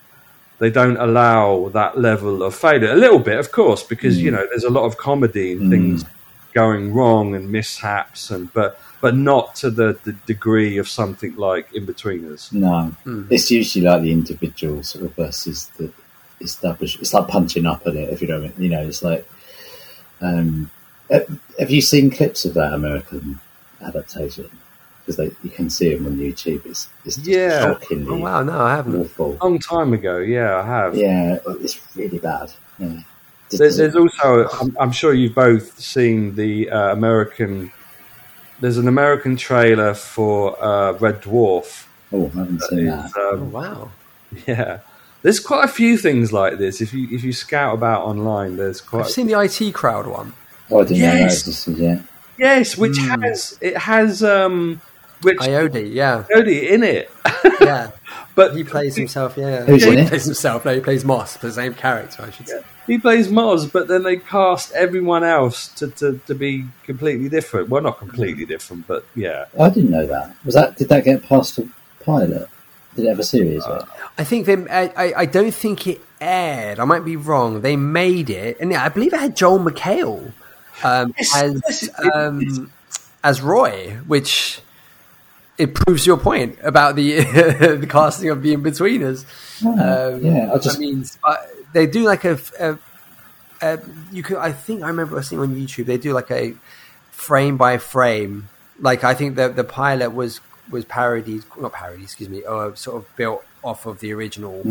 they 0.62 0.70
don't 0.70 0.98
allow 0.98 1.70
that 1.80 1.94
level 1.98 2.44
of 2.44 2.54
failure. 2.56 2.92
A 2.92 2.96
little 3.06 3.20
bit, 3.30 3.38
of 3.44 3.52
course, 3.52 3.82
because 3.94 4.16
Mm. 4.18 4.22
you 4.26 4.32
know 4.36 4.46
there's 4.50 4.64
a 4.64 4.76
lot 4.78 4.86
of 4.90 4.94
comedy 4.98 5.48
and 5.54 5.70
things 5.74 6.06
going 6.54 6.94
wrong 6.94 7.34
and 7.36 7.52
mishaps, 7.52 8.30
and 8.34 8.44
but 8.54 8.80
but 9.02 9.14
not 9.32 9.56
to 9.62 9.68
the, 9.80 9.90
the 10.04 10.14
degree 10.34 10.78
of 10.78 10.88
something 10.88 11.34
like 11.36 11.66
In 11.74 11.84
Betweeners. 11.88 12.44
No, 12.54 12.94
it's 13.36 13.50
usually 13.50 13.84
like 13.90 14.02
the 14.04 14.12
individual 14.12 14.84
sort 14.84 15.06
of 15.06 15.16
versus 15.16 15.58
the 15.78 15.92
established. 16.40 17.00
It's 17.02 17.14
like 17.14 17.28
punching 17.28 17.66
up 17.66 17.82
at 17.88 17.96
it, 17.96 18.08
if 18.14 18.22
you 18.22 18.28
know 18.28 18.40
what 18.42 18.52
I 18.52 18.58
mean. 18.58 18.64
You 18.66 18.70
know, 18.76 18.84
it's 18.88 19.04
like. 19.04 19.24
Um, 20.22 20.70
have 21.10 21.28
have 21.60 21.72
you 21.72 21.82
seen 21.82 22.12
clips 22.12 22.46
of 22.46 22.54
that 22.54 22.74
American 22.74 23.40
adaptation? 23.82 24.50
Because 25.18 25.36
you 25.44 25.50
can 25.50 25.70
see 25.70 25.94
them 25.94 26.06
on 26.08 26.18
YouTube. 26.18 26.66
It's, 26.66 26.88
it's 27.06 27.18
Yeah. 27.20 27.62
shockingly 27.62 28.08
Oh 28.22 28.24
wow, 28.24 28.44
no, 28.44 28.60
I 28.60 28.76
haven't. 28.76 28.96
awful. 29.00 29.38
Long 29.42 29.60
time 29.60 29.94
ago, 29.94 30.18
yeah, 30.18 30.58
I 30.58 30.66
have. 30.66 30.96
Yeah, 30.96 31.40
it's 31.60 31.80
really 31.96 32.20
bad. 32.20 32.52
Yeah. 32.80 33.00
There's, 33.50 33.76
there's 33.78 33.96
also, 33.98 34.48
I'm, 34.62 34.78
I'm 34.80 34.92
sure 34.94 35.14
you've 35.14 35.36
both 35.36 35.78
seen 35.80 36.36
the 36.36 36.70
uh, 36.70 36.94
American. 36.94 37.72
There's 38.62 38.78
an 38.78 38.88
American 38.88 39.36
trailer 39.36 39.94
for 39.94 40.62
uh, 40.64 40.94
Red 40.94 41.22
Dwarf. 41.22 41.86
oh, 42.14 42.28
I 42.34 42.38
haven't 42.40 42.62
seen 42.64 42.88
It's, 42.88 43.14
that. 43.14 43.20
Oh 43.20 43.34
um, 43.34 43.52
wow. 43.52 43.92
yeah, 44.48 44.80
there's 45.22 45.42
quite 45.42 45.66
a 45.66 45.68
few 45.68 45.98
things 45.98 46.32
like 46.32 46.60
this. 46.60 46.80
If 46.80 46.94
you 46.94 47.10
if 47.12 47.24
you 47.26 47.34
scout 47.34 47.74
about 47.74 48.04
online, 48.04 48.56
there's 48.56 48.80
quite 48.80 49.02
I've 49.06 49.10
seen 49.12 49.28
the 49.28 49.38
IT 49.42 49.74
crowd 49.74 50.08
one. 50.08 50.32
Oh, 50.70 50.80
I 50.80 50.84
didn't 50.84 51.00
know 51.00 51.08
that 51.12 51.20
yes. 51.20 51.34
existed 51.42 51.78
yet. 51.78 52.02
yes, 52.38 52.78
which 52.78 52.98
has 53.00 53.58
it 53.60 53.76
has 53.76 54.24
um, 54.24 54.80
Rich 55.24 55.40
Ayoade, 55.40 55.94
yeah, 55.94 56.24
Cody 56.32 56.70
in 56.70 56.84
it, 56.84 57.12
yeah. 57.62 57.92
but 58.36 58.56
He 58.56 58.64
plays 58.64 58.96
himself, 58.96 59.36
yeah. 59.38 59.64
Who's 59.66 59.84
in 59.86 59.94
he 59.98 60.04
it? 60.04 60.10
plays 60.10 60.26
himself. 60.26 60.66
No, 60.66 60.74
he 60.76 60.82
plays 60.82 61.06
Moss, 61.06 61.38
the 61.38 61.52
same 61.52 61.74
character, 61.74 62.24
I 62.24 62.32
should 62.32 62.48
say. 62.48 62.62
he 62.88 62.98
plays 62.98 63.30
Moss, 63.30 63.66
but 63.66 63.88
then 63.88 64.04
they 64.04 64.18
cast 64.18 64.72
everyone 64.74 65.24
else 65.24 65.68
to, 65.76 65.90
to, 65.92 66.20
to 66.28 66.36
be 66.36 66.66
completely 66.86 67.30
different. 67.30 67.70
Well, 67.70 67.82
not 67.82 68.00
completely 68.00 68.46
different, 68.46 68.88
but 68.88 69.06
yeah. 69.16 69.46
I 69.60 69.70
didn't 69.70 69.92
know 69.92 70.08
that. 70.08 70.36
Was 70.44 70.56
that 70.56 70.78
did 70.78 70.90
that 70.90 71.04
get 71.04 71.24
past 71.24 71.58
a 71.60 71.68
pilot? 72.04 72.50
Did 72.96 73.06
it 73.06 73.10
have 73.10 73.20
a 73.20 73.24
series? 73.24 73.64
Uh, 73.64 73.86
I 74.18 74.24
think 74.26 74.46
they. 74.48 74.58
I, 74.68 74.92
I, 74.98 75.14
I 75.20 75.26
don't 75.26 75.54
think 75.54 75.88
it 75.88 76.02
aired. 76.20 76.78
I 76.80 76.84
might 76.84 77.06
be 77.06 77.16
wrong. 77.16 77.62
They 77.62 77.78
made 77.78 78.30
it, 78.30 78.60
and 78.60 78.74
I 78.74 78.90
believe 78.90 79.14
it 79.14 79.20
had 79.20 79.36
Joel 79.36 79.60
McHale 79.60 80.34
um, 80.84 81.14
Yes, 81.18 81.36
as 81.42 81.62
yes, 81.64 81.90
um, 82.14 82.72
as 83.24 83.42
Roy, 83.42 83.98
which 84.08 84.60
it 85.62 85.76
proves 85.76 86.06
your 86.06 86.18
point 86.18 86.58
about 86.64 86.96
the 86.96 87.22
the 87.84 87.88
casting 87.88 88.30
of 88.30 88.42
the 88.42 88.54
In-Betweeners. 88.54 89.26
Oh, 89.66 90.18
yeah, 90.18 90.52
I 90.54 90.58
just- 90.58 90.80
mean, 90.80 91.06
they 91.74 91.88
do 91.88 92.04
like 92.04 92.26
a, 92.26 92.38
a, 92.60 92.78
a. 93.62 93.80
You 94.12 94.24
could. 94.24 94.38
I 94.38 94.52
think 94.52 94.84
I 94.84 94.88
remember 94.88 95.22
seeing 95.22 95.42
on 95.42 95.56
YouTube. 95.56 95.86
They 95.86 95.98
do 95.98 96.14
like 96.14 96.32
a 96.32 96.54
frame 97.12 97.58
by 97.58 97.78
frame. 97.78 98.50
Like 98.80 99.04
I 99.04 99.14
think 99.14 99.36
the 99.36 99.50
the 99.50 99.64
pilot 99.64 100.12
was 100.12 100.42
was 100.70 100.86
parodied, 100.86 101.44
not 101.60 101.74
parodied, 101.74 102.04
excuse 102.04 102.30
me, 102.30 102.44
uh, 102.44 102.74
sort 102.76 102.98
of 102.98 103.16
built 103.16 103.44
off 103.64 103.86
of 103.86 104.00
the 104.00 104.12
original 104.14 104.64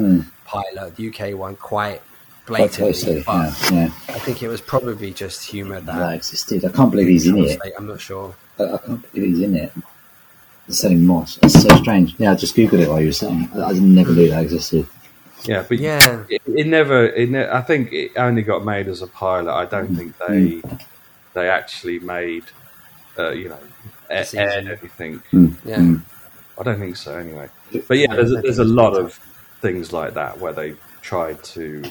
pilot, 0.44 0.96
the 0.96 1.08
UK 1.08 1.38
one, 1.38 1.56
quite. 1.56 2.02
Quite 2.46 2.72
blatantly. 2.76 3.22
but 3.24 3.70
Yeah, 3.70 3.84
yeah. 3.84 3.92
I 4.08 4.18
think 4.18 4.42
it 4.42 4.48
was 4.48 4.60
probably 4.60 5.12
just 5.12 5.44
humour 5.44 5.80
that. 5.80 5.94
That 5.98 6.14
existed. 6.16 6.64
I 6.64 6.72
can't 6.72 6.90
believe 6.90 7.06
he's 7.06 7.26
in 7.28 7.38
it. 7.38 7.60
I'm 7.78 7.86
not 7.86 8.00
sure. 8.00 8.34
I, 8.58 8.64
I 8.64 8.78
can't 8.78 9.12
believe 9.12 9.28
he's 9.36 9.40
in 9.42 9.54
it. 9.56 9.72
They're 10.70 10.76
selling 10.76 11.04
moss. 11.04 11.36
It's 11.42 11.60
so 11.60 11.76
strange. 11.78 12.14
Yeah, 12.16 12.30
I 12.30 12.36
just 12.36 12.54
googled 12.54 12.78
it 12.78 12.88
while 12.88 13.00
you 13.00 13.08
were 13.08 13.12
saying. 13.12 13.50
I, 13.56 13.70
I 13.70 13.72
never 13.72 14.12
knew 14.12 14.28
that 14.28 14.44
existed. 14.44 14.86
Yeah, 15.42 15.64
but 15.68 15.80
Yeah. 15.80 16.24
it, 16.28 16.42
it 16.46 16.68
never. 16.68 17.06
It 17.06 17.28
ne- 17.28 17.48
I 17.50 17.60
think 17.60 17.92
it 17.92 18.12
only 18.16 18.42
got 18.42 18.64
made 18.64 18.86
as 18.86 19.02
a 19.02 19.08
pilot. 19.08 19.52
I 19.52 19.64
don't 19.64 19.96
think 19.96 20.16
mm. 20.18 20.28
they 20.28 20.68
mm. 20.68 20.80
they 21.34 21.48
actually 21.48 21.98
made, 21.98 22.44
uh, 23.18 23.30
you 23.30 23.48
know, 23.48 23.58
a- 24.10 24.24
season. 24.24 24.38
aired 24.38 24.66
anything. 24.68 25.22
Mm. 25.32 25.56
Yeah. 25.64 25.96
I 26.56 26.62
don't 26.62 26.78
think 26.78 26.94
so. 26.94 27.18
Anyway, 27.18 27.48
but 27.88 27.98
yeah, 27.98 28.14
there's 28.14 28.30
a, 28.30 28.40
there's 28.40 28.60
a 28.60 28.64
lot 28.64 28.96
of 28.96 29.14
things 29.60 29.92
like 29.92 30.14
that 30.14 30.38
where 30.38 30.52
they 30.52 30.76
tried 31.02 31.42
to, 31.42 31.82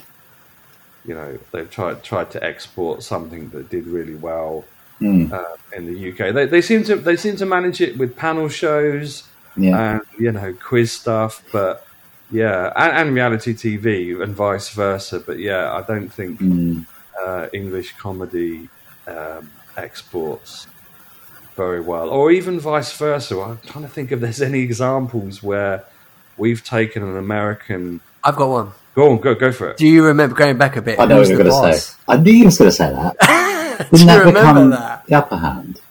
you 1.03 1.15
know, 1.15 1.37
they've 1.51 1.69
tried 1.69 2.01
tried 2.01 2.31
to 2.31 2.41
export 2.41 3.03
something 3.03 3.49
that 3.49 3.69
did 3.69 3.87
really 3.87 4.15
well 4.15 4.63
Mm. 5.01 5.31
uh, 5.31 5.45
in 5.75 5.85
the 5.85 6.09
UK. 6.11 6.33
They, 6.33 6.45
they 6.45 6.61
seem 6.61 6.83
to 6.85 6.95
they 6.97 7.15
seem 7.15 7.35
to 7.37 7.45
manage 7.45 7.79
it 7.81 7.97
with 7.97 8.15
panel 8.17 8.49
shows 8.49 9.23
Yeah. 9.55 9.93
and 9.93 10.01
you 10.19 10.31
know 10.31 10.53
quiz 10.53 10.91
stuff, 10.91 11.41
but 11.51 11.85
yeah, 12.31 12.71
and, 12.75 12.91
and 13.07 13.15
reality 13.15 13.53
TV 13.53 14.21
and 14.21 14.35
vice 14.35 14.69
versa. 14.69 15.19
But 15.19 15.39
yeah, 15.39 15.71
I 15.73 15.81
don't 15.83 16.09
think 16.09 16.39
Mm. 16.41 16.85
uh, 17.21 17.47
English 17.53 17.93
comedy 17.97 18.69
um, 19.07 19.49
exports 19.77 20.67
very 21.55 21.81
well, 21.81 22.09
or 22.09 22.31
even 22.31 22.59
vice 22.59 22.91
versa. 22.97 23.39
I'm 23.39 23.59
trying 23.65 23.83
to 23.85 23.89
think 23.89 24.11
if 24.11 24.19
there's 24.19 24.41
any 24.41 24.59
examples 24.61 25.41
where 25.43 25.83
we've 26.37 26.63
taken 26.63 27.03
an 27.03 27.17
American. 27.17 28.01
I've 28.23 28.35
got 28.35 28.49
one. 28.49 28.71
Go 28.95 29.11
on, 29.11 29.19
go 29.21 29.33
go 29.35 29.51
for 29.51 29.69
it. 29.71 29.77
Do 29.77 29.87
you 29.87 30.05
remember 30.05 30.35
going 30.35 30.57
back 30.57 30.75
a 30.75 30.81
bit? 30.81 30.99
I 30.99 31.05
know 31.05 31.15
who 31.15 31.21
what 31.21 31.29
you 31.29 31.37
the 31.37 31.43
were 31.45 31.49
going 31.51 31.73
to 31.73 31.79
say. 31.79 31.95
I 32.07 32.17
knew 32.17 32.31
you 32.33 32.45
was 32.45 32.57
going 32.57 32.69
to 32.71 32.75
say 32.75 32.89
that. 32.91 33.15
Didn't 33.91 33.91
that 34.07 34.17
remember 34.25 34.39
become 34.39 34.69
that? 34.71 35.05
the 35.07 35.15
upper 35.15 35.37
hand? 35.37 35.81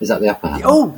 Is 0.00 0.08
that 0.08 0.20
the 0.20 0.28
upper 0.30 0.48
hand? 0.48 0.62
Oh, 0.64 0.96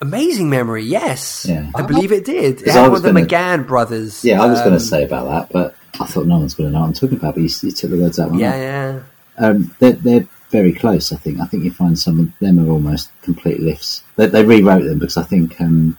amazing 0.00 0.50
memory. 0.50 0.84
Yes, 0.84 1.46
Yeah. 1.48 1.70
I 1.74 1.82
believe 1.82 2.12
it 2.12 2.24
did. 2.24 2.60
It 2.62 2.68
had 2.68 2.82
one 2.82 2.90
was 2.92 3.04
of 3.04 3.14
the 3.14 3.20
McGann 3.20 3.66
brothers. 3.66 4.24
yeah, 4.24 4.42
I 4.42 4.46
was 4.46 4.58
going 4.60 4.72
um, 4.72 4.78
to 4.78 4.84
say 4.84 5.04
about 5.04 5.28
that, 5.28 5.52
but 5.52 5.74
I 6.00 6.06
thought 6.06 6.26
no 6.26 6.38
one's 6.38 6.54
going 6.54 6.68
to 6.68 6.72
know 6.74 6.80
what 6.80 6.86
I'm 6.88 6.92
talking 6.92 7.16
about. 7.18 7.34
But 7.34 7.42
you, 7.44 7.50
you 7.62 7.70
took 7.70 7.90
the 7.90 7.98
words 7.98 8.18
out. 8.18 8.34
Yeah, 8.34 8.56
yeah. 8.56 9.00
Um, 9.38 9.74
they're, 9.78 9.92
they're 9.92 10.26
very 10.50 10.72
close. 10.72 11.12
I 11.12 11.16
think. 11.16 11.40
I 11.40 11.46
think 11.46 11.64
you 11.64 11.70
find 11.70 11.98
some 11.98 12.20
of 12.20 12.38
them 12.40 12.58
are 12.58 12.70
almost 12.70 13.10
complete 13.22 13.60
lifts. 13.60 14.02
They, 14.16 14.26
they 14.26 14.44
rewrote 14.44 14.84
them 14.84 14.98
because 14.98 15.16
I 15.16 15.22
think 15.22 15.58
um, 15.60 15.96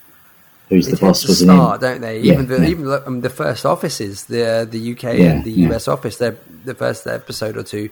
who's 0.69 0.87
the 0.87 0.97
boss 0.97 1.25
was 1.27 1.39
start, 1.39 1.81
in. 1.81 1.89
don't 1.89 2.01
they? 2.01 2.19
Yeah, 2.19 2.33
even 2.33 2.47
the 2.47 2.59
yeah. 2.59 2.67
even 2.67 2.85
the, 2.85 3.07
um, 3.07 3.21
the 3.21 3.29
first 3.29 3.65
offices, 3.65 4.25
the 4.25 4.67
the 4.69 4.91
UK 4.91 5.03
Yeah, 5.17 5.31
and 5.31 5.43
the. 5.43 5.51
US 5.73 5.87
office, 5.87 6.17
they're 6.17 6.37
the 6.65 6.75
first 6.75 7.07
episode 7.07 7.57
or 7.57 7.63
two 7.63 7.89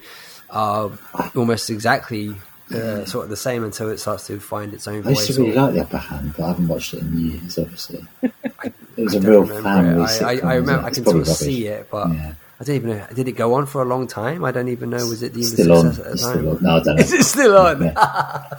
are 0.52 0.92
almost 1.36 1.70
exactly 1.70 2.36
uh, 2.74 3.06
sort 3.06 3.26
of 3.26 3.30
the 3.30 3.38
same 3.38 3.64
until 3.64 3.90
it 3.90 4.00
starts 4.00 4.28
to 4.28 4.40
find 4.40 4.74
its 4.74 4.88
own 4.88 5.06
I 5.06 5.12
used 5.12 5.28
to 5.28 5.42
really 5.42 5.54
like 5.54 5.74
the 5.74 5.82
upper 5.82 5.98
hand, 5.98 6.34
but 6.38 6.44
I 6.44 6.48
haven't 6.50 6.68
watched 6.68 6.94
it 6.94 7.00
in 7.02 7.18
years. 7.18 7.58
Obviously, 7.58 8.06
it 8.22 8.74
was 8.98 9.16
I 9.16 9.20
a 9.20 9.22
real 9.22 9.46
family 9.46 10.04
it. 10.04 10.22
I, 10.22 10.34
I, 10.34 10.52
I 10.52 10.56
remember? 10.56 10.86
I 10.86 10.90
can 10.92 11.04
sort 11.04 11.18
of 11.18 11.28
rubbish. 11.28 11.38
see 11.38 11.68
it, 11.68 11.88
but 11.92 12.10
Yeah. 12.14 12.34
I 12.62 12.64
don't 12.64 12.76
even 12.76 12.90
know. 12.92 13.06
Did 13.16 13.28
it 13.28 13.32
go 13.32 13.56
on 13.56 13.66
for 13.66 13.82
a 13.82 13.86
long 13.86 14.06
time? 14.06 14.46
I 14.46 14.52
don't 14.52 14.68
even 14.68 14.92
know. 14.92 14.98
Was 15.08 15.24
it 15.24 15.34
deemed 15.34 15.48
Still 15.48 15.74
on. 15.74 15.88
at 15.88 15.96
the 15.96 16.12
It's 16.12 16.22
time? 16.22 16.32
still 16.38 16.50
on. 16.52 16.62
No, 16.62 16.70
I 16.78 16.80
don't 16.84 16.96
know. 16.96 17.02
Is 17.02 17.12
it 17.14 17.24
still 17.24 17.58
on? 17.58 17.82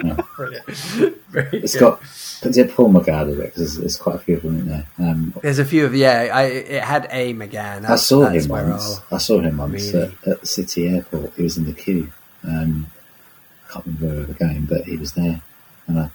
Yeah. 0.04 0.16
Brilliant. 0.36 0.66
Very 1.30 1.58
It's 1.62 1.74
good. 1.74 1.80
got. 1.80 2.02
Is 2.02 2.58
it 2.58 2.72
Paul 2.72 2.92
McGann 2.92 3.32
in 3.32 3.40
it? 3.40 3.44
Because 3.44 3.54
there's, 3.56 3.76
there's 3.78 3.96
quite 3.96 4.16
a 4.16 4.18
few 4.18 4.36
of 4.38 4.42
them 4.42 4.58
in 4.58 4.68
there. 4.68 4.86
Um, 4.98 5.32
There's 5.40 5.60
a 5.60 5.64
few 5.64 5.84
of 5.86 5.94
yeah. 5.94 6.30
I 6.34 6.42
it 6.46 6.82
had 6.82 7.06
a 7.12 7.32
McGann. 7.34 7.88
I 7.88 7.94
saw 7.94 8.26
him 8.28 8.48
once. 8.48 9.00
I 9.12 9.18
saw 9.18 9.40
him 9.40 9.56
once 9.58 9.92
Really? 9.92 10.02
at, 10.24 10.28
at 10.28 10.40
the 10.40 10.46
City 10.48 10.88
Airport. 10.88 11.34
He 11.36 11.44
was 11.44 11.56
in 11.56 11.66
the 11.66 11.72
queue. 11.72 12.10
Um, 12.42 12.88
I 13.68 13.72
can't 13.74 13.86
remember 13.86 14.24
the 14.24 14.34
game, 14.34 14.66
but 14.68 14.82
he 14.84 14.96
was 14.96 15.12
there, 15.12 15.40
and 15.86 16.00
I, 16.00 16.10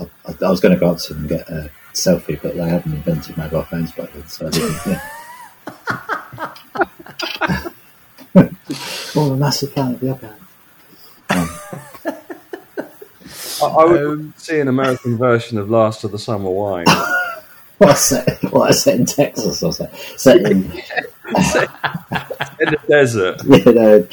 I, 0.00 0.06
I 0.44 0.50
was 0.50 0.58
going 0.60 0.74
to 0.74 0.80
go 0.80 0.90
up 0.90 0.98
to 0.98 1.14
him 1.14 1.20
and 1.20 1.28
get 1.28 1.48
a 1.48 1.70
selfie, 1.94 2.42
but 2.42 2.56
they 2.56 2.68
hadn't 2.68 2.92
invented 2.92 3.36
mobile 3.36 3.62
phones 3.62 3.92
back 3.92 4.12
then, 4.12 4.26
so 4.26 4.48
I 4.48 4.50
didn't. 4.50 4.76
Yeah. 4.86 6.50
Oh, 9.16 9.32
a 9.32 9.36
massive 9.36 9.72
fan 9.72 9.94
of 9.94 10.00
the 10.00 10.10
upper 10.12 10.26
hand. 10.26 10.40
I, 13.62 13.66
I 13.66 13.84
would 13.84 14.02
Um, 14.02 14.34
see 14.36 14.58
an 14.60 14.68
American 14.68 15.16
version 15.18 15.58
of 15.58 15.70
Last 15.70 16.04
of 16.04 16.12
the 16.12 16.18
Summer 16.18 16.50
Wine. 16.50 16.86
What 17.78 17.96
set? 17.96 18.42
What 18.52 18.74
set 18.74 18.96
in 19.00 19.06
Texas 19.06 19.62
or 19.62 19.72
set? 19.72 19.96
Set 19.96 20.36
in 20.42 20.64
in 22.60 22.68
the 22.70 22.78
desert. 22.88 23.42
you 23.46 23.72
know, 23.72 24.06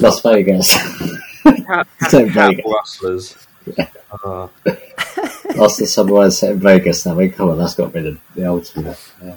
Las 0.00 0.20
Vegas. 0.22 0.74
Cat, 1.66 1.86
cat 2.32 2.56
Vegas. 2.56 2.64
rustlers. 2.64 3.36
Uh, 4.24 4.48
Lost 5.56 5.78
the 5.80 5.86
Subway 5.86 6.30
set 6.30 6.52
in 6.52 6.60
Vegas. 6.60 7.04
Now, 7.06 7.12
I 7.12 7.16
mean, 7.16 7.32
come 7.32 7.50
on, 7.50 7.58
that's 7.58 7.74
got 7.74 7.92
to 7.92 8.02
be 8.02 8.10
the, 8.10 8.18
the 8.34 8.46
ultimate. 8.48 8.98
Yeah. 9.22 9.36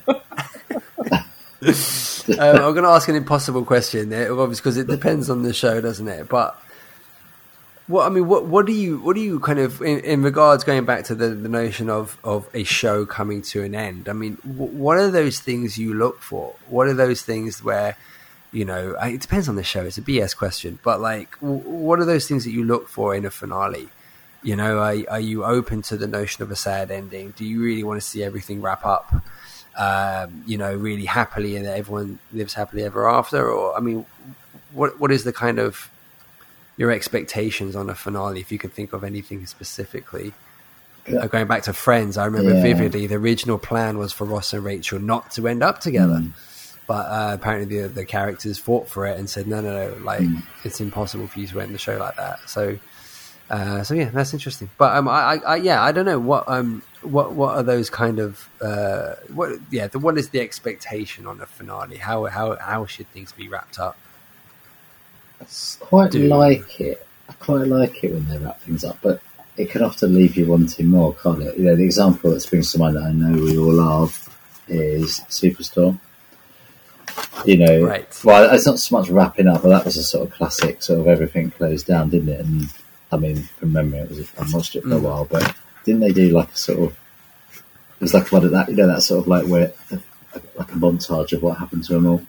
I'm 1.61 2.73
going 2.73 2.83
to 2.83 2.89
ask 2.89 3.07
an 3.07 3.15
impossible 3.15 3.65
question, 3.65 4.13
obviously, 4.13 4.55
because 4.61 4.77
it 4.77 4.87
depends 4.87 5.29
on 5.29 5.43
the 5.43 5.53
show, 5.53 5.79
doesn't 5.81 6.07
it? 6.07 6.27
But 6.27 6.59
what 7.87 8.05
I 8.05 8.09
mean, 8.09 8.27
what 8.27 8.45
what 8.45 8.65
do 8.65 8.73
you 8.73 8.99
what 8.99 9.15
do 9.15 9.21
you 9.21 9.39
kind 9.39 9.59
of 9.59 9.81
in, 9.81 9.99
in 9.99 10.23
regards 10.23 10.63
going 10.63 10.85
back 10.85 11.05
to 11.05 11.15
the, 11.15 11.29
the 11.29 11.49
notion 11.49 11.89
of 11.89 12.17
of 12.23 12.49
a 12.53 12.63
show 12.63 13.05
coming 13.05 13.41
to 13.43 13.63
an 13.63 13.75
end? 13.75 14.07
I 14.09 14.13
mean, 14.13 14.37
wh- 14.37 14.73
what 14.73 14.97
are 14.97 15.11
those 15.11 15.39
things 15.39 15.77
you 15.77 15.93
look 15.93 16.21
for? 16.21 16.55
What 16.67 16.87
are 16.87 16.93
those 16.93 17.21
things 17.21 17.63
where 17.63 17.97
you 18.51 18.65
know 18.65 18.95
it 19.01 19.21
depends 19.21 19.49
on 19.49 19.55
the 19.55 19.63
show? 19.63 19.83
It's 19.83 19.97
a 19.97 20.01
BS 20.01 20.35
question, 20.35 20.79
but 20.83 21.01
like, 21.01 21.35
wh- 21.39 21.65
what 21.65 21.99
are 21.99 22.05
those 22.05 22.27
things 22.27 22.43
that 22.45 22.51
you 22.51 22.63
look 22.63 22.87
for 22.87 23.13
in 23.13 23.25
a 23.25 23.31
finale? 23.31 23.89
You 24.43 24.55
know, 24.55 24.79
are, 24.79 24.95
are 25.09 25.19
you 25.19 25.43
open 25.43 25.83
to 25.83 25.97
the 25.97 26.07
notion 26.07 26.41
of 26.41 26.49
a 26.49 26.55
sad 26.55 26.89
ending? 26.89 27.33
Do 27.35 27.45
you 27.45 27.61
really 27.61 27.83
want 27.83 28.01
to 28.01 28.07
see 28.07 28.23
everything 28.23 28.61
wrap 28.61 28.85
up? 28.85 29.13
Um, 29.77 30.43
you 30.45 30.57
know, 30.57 30.73
really 30.73 31.05
happily 31.05 31.55
and 31.55 31.65
that 31.65 31.77
everyone 31.77 32.19
lives 32.33 32.53
happily 32.53 32.83
ever 32.83 33.09
after? 33.09 33.49
Or, 33.49 33.75
I 33.75 33.79
mean, 33.79 34.05
what 34.73 34.99
what 34.99 35.11
is 35.11 35.23
the 35.23 35.33
kind 35.33 35.59
of 35.59 35.89
your 36.77 36.91
expectations 36.91 37.75
on 37.75 37.89
a 37.89 37.95
finale, 37.95 38.39
if 38.39 38.51
you 38.51 38.57
can 38.57 38.69
think 38.69 38.93
of 38.93 39.03
anything 39.03 39.45
specifically? 39.45 40.33
Uh, 41.07 41.25
going 41.27 41.47
back 41.47 41.63
to 41.63 41.73
Friends, 41.73 42.17
I 42.17 42.25
remember 42.25 42.53
Yeah. 42.53 42.61
vividly 42.61 43.07
the 43.07 43.15
original 43.15 43.57
plan 43.57 43.97
was 43.97 44.13
for 44.13 44.25
Ross 44.25 44.53
and 44.53 44.63
Rachel 44.63 44.99
not 44.99 45.31
to 45.31 45.47
end 45.47 45.63
up 45.63 45.79
together. 45.79 46.15
Mm. 46.15 46.31
But 46.87 47.05
uh, 47.07 47.31
apparently 47.33 47.81
the 47.81 47.87
the 47.87 48.05
characters 48.05 48.57
fought 48.59 48.87
for 48.89 49.05
it 49.07 49.17
and 49.17 49.29
said 49.29 49.47
no, 49.47 49.61
no, 49.61 49.71
no, 49.71 50.03
like 50.03 50.21
Mm. 50.21 50.43
it's 50.63 50.79
impossible 50.81 51.27
for 51.27 51.39
you 51.39 51.47
to 51.47 51.59
end 51.61 51.73
the 51.73 51.79
show 51.79 51.97
like 51.97 52.15
that. 52.17 52.39
So, 52.47 52.77
uh, 53.49 53.83
so 53.83 53.93
yeah, 53.93 54.09
that's 54.09 54.33
interesting. 54.33 54.69
But 54.77 54.95
um, 54.95 55.07
I, 55.07 55.11
I, 55.11 55.35
I, 55.37 55.55
yeah, 55.57 55.81
I 55.81 55.91
don't 55.91 56.05
know 56.05 56.19
what 56.19 56.43
um, 56.47 56.83
what 57.01 57.33
what 57.33 57.55
are 57.57 57.63
those 57.63 57.89
kind 57.89 58.19
of 58.19 58.49
uh, 58.61 59.15
what 59.33 59.59
yeah, 59.71 59.87
the, 59.87 59.99
what 59.99 60.17
is 60.17 60.29
the 60.29 60.39
expectation 60.39 61.25
on 61.27 61.41
a 61.41 61.45
finale? 61.45 61.97
How 61.97 62.25
how 62.25 62.55
how 62.57 62.85
should 62.85 63.07
things 63.07 63.31
be 63.31 63.47
wrapped 63.47 63.79
up? 63.79 63.97
I 65.41 65.45
quite 65.79 66.11
Do- 66.11 66.27
like 66.27 66.79
it. 66.79 67.05
I 67.29 67.33
quite 67.33 67.67
like 67.67 68.03
it 68.03 68.13
when 68.13 68.27
they 68.27 68.37
wrap 68.37 68.59
things 68.61 68.83
up, 68.83 68.97
but 69.01 69.21
it 69.57 69.69
can 69.69 69.81
often 69.83 70.13
leave 70.15 70.35
you 70.37 70.45
wanting 70.45 70.87
more, 70.87 71.13
can't 71.15 71.41
it? 71.41 71.57
You 71.57 71.65
know, 71.65 71.75
the 71.75 71.83
example 71.85 72.31
that 72.31 72.39
springs 72.41 72.71
to 72.73 72.79
mind 72.79 72.95
that 72.95 73.03
I 73.03 73.11
know 73.13 73.31
we 73.41 73.57
all 73.57 73.73
love 73.73 74.27
is 74.67 75.21
Superstore. 75.29 75.97
You 77.45 77.57
know, 77.57 77.83
Right. 77.85 78.21
well, 78.23 78.53
it's 78.53 78.65
not 78.65 78.79
so 78.79 78.97
much 78.97 79.09
wrapping 79.09 79.47
up, 79.47 79.63
but 79.63 79.69
that 79.69 79.85
was 79.85 79.97
a 79.97 80.03
sort 80.03 80.27
of 80.27 80.33
classic, 80.33 80.81
sort 80.83 80.99
of 80.99 81.07
everything 81.07 81.51
closed 81.51 81.87
down, 81.87 82.09
didn't 82.09 82.29
it? 82.29 82.39
And 82.41 82.67
I 83.11 83.17
mean, 83.17 83.43
from 83.57 83.73
memory, 83.73 83.99
it 83.99 84.09
was 84.09 84.19
I 84.39 84.45
watched 84.55 84.75
it 84.75 84.83
for 84.83 84.89
a 84.93 84.99
Mm. 84.99 85.01
while, 85.01 85.25
but 85.25 85.55
didn't 85.85 86.01
they 86.01 86.11
do 86.13 86.29
like 86.29 86.51
a 86.51 86.57
sort 86.57 86.79
of? 86.79 86.97
It 87.55 88.01
was 88.01 88.13
like 88.13 88.31
one 88.31 88.43
of 88.45 88.51
that, 88.51 88.69
you 88.69 88.75
know, 88.75 88.87
that 88.87 89.01
sort 89.01 89.21
of 89.21 89.27
like 89.27 89.45
where 89.47 89.71
like 89.91 90.71
a 90.71 90.75
montage 90.77 91.33
of 91.33 91.43
what 91.43 91.57
happened 91.57 91.83
to 91.85 91.93
them 91.93 92.05
all. 92.07 92.21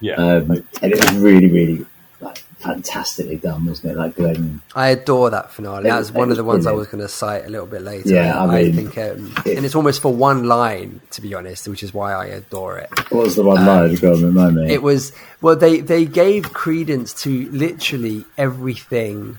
yeah. 0.00 0.14
Um, 0.14 0.50
and 0.50 0.64
it 0.92 0.98
was 1.00 1.14
really, 1.16 1.50
really 1.50 1.86
like 2.20 2.38
fantastically 2.58 3.36
done, 3.36 3.66
wasn't 3.66 3.92
it? 3.92 3.98
Like 3.98 4.16
Glenn, 4.16 4.62
I 4.74 4.88
adore 4.88 5.28
that 5.30 5.50
finale. 5.52 5.80
It 5.80 5.90
That's 5.90 6.08
was- 6.10 6.12
one 6.12 6.30
of 6.30 6.36
the 6.38 6.44
was 6.44 6.54
ones 6.54 6.66
I 6.66 6.72
was 6.72 6.86
going 6.86 7.02
to 7.02 7.08
cite 7.08 7.44
a 7.44 7.50
little 7.50 7.66
bit 7.66 7.82
later. 7.82 8.08
Yeah, 8.08 8.42
I 8.42 8.46
mean, 8.62 8.72
think, 8.72 8.96
um, 8.96 9.34
it- 9.44 9.56
and 9.58 9.66
it's 9.66 9.74
almost 9.74 10.00
for 10.00 10.12
one 10.14 10.44
line, 10.44 11.00
to 11.10 11.20
be 11.20 11.34
honest, 11.34 11.68
which 11.68 11.82
is 11.82 11.92
why 11.92 12.14
I 12.14 12.26
adore 12.26 12.78
it. 12.78 12.88
what 13.10 13.24
was 13.24 13.36
the 13.36 13.42
one 13.44 13.66
line? 13.66 13.94
Go 13.96 14.14
on, 14.14 14.22
remind 14.22 14.56
me. 14.56 14.72
It 14.72 14.82
was 14.82 15.12
well, 15.42 15.56
they 15.56 15.80
they 15.80 16.06
gave 16.06 16.54
credence 16.54 17.12
to 17.24 17.50
literally 17.50 18.24
everything 18.38 19.38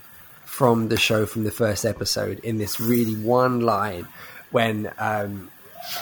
from 0.57 0.87
the 0.89 0.97
show 0.97 1.25
from 1.27 1.43
the 1.43 1.51
first 1.51 1.85
episode 1.85 2.39
in 2.39 2.57
this 2.57 2.79
really 2.79 3.15
one 3.15 3.59
line. 3.61 4.07
When 4.51 4.89
um, 4.97 5.51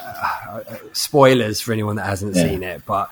uh, 0.07 0.61
spoilers 0.93 1.59
for 1.61 1.73
anyone 1.73 1.95
that 1.97 2.05
hasn't 2.05 2.35
Yeah. 2.35 2.43
seen 2.43 2.63
it, 2.63 2.85
but 2.85 3.09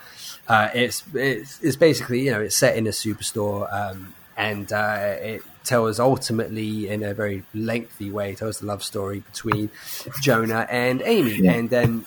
uh, 0.47 0.69
it's, 0.73 1.03
it's 1.13 1.59
it's 1.61 1.75
basically 1.75 2.21
you 2.25 2.31
know 2.31 2.39
it's 2.41 2.55
set 2.55 2.77
in 2.77 2.85
a 2.87 2.91
superstore 2.91 3.61
um, 3.73 4.13
and 4.37 4.71
uh, 4.71 5.15
it 5.33 5.41
tells 5.63 5.99
ultimately 5.99 6.87
in 6.89 7.03
a 7.03 7.13
very 7.13 7.43
lengthy 7.53 8.09
way 8.11 8.35
tells 8.35 8.59
the 8.59 8.65
love 8.65 8.83
story 8.83 9.19
between 9.31 9.69
Jonah 10.21 10.65
and 10.69 11.01
Amy, 11.03 11.35
Yeah. 11.35 11.51
and 11.53 11.69
then 11.69 12.05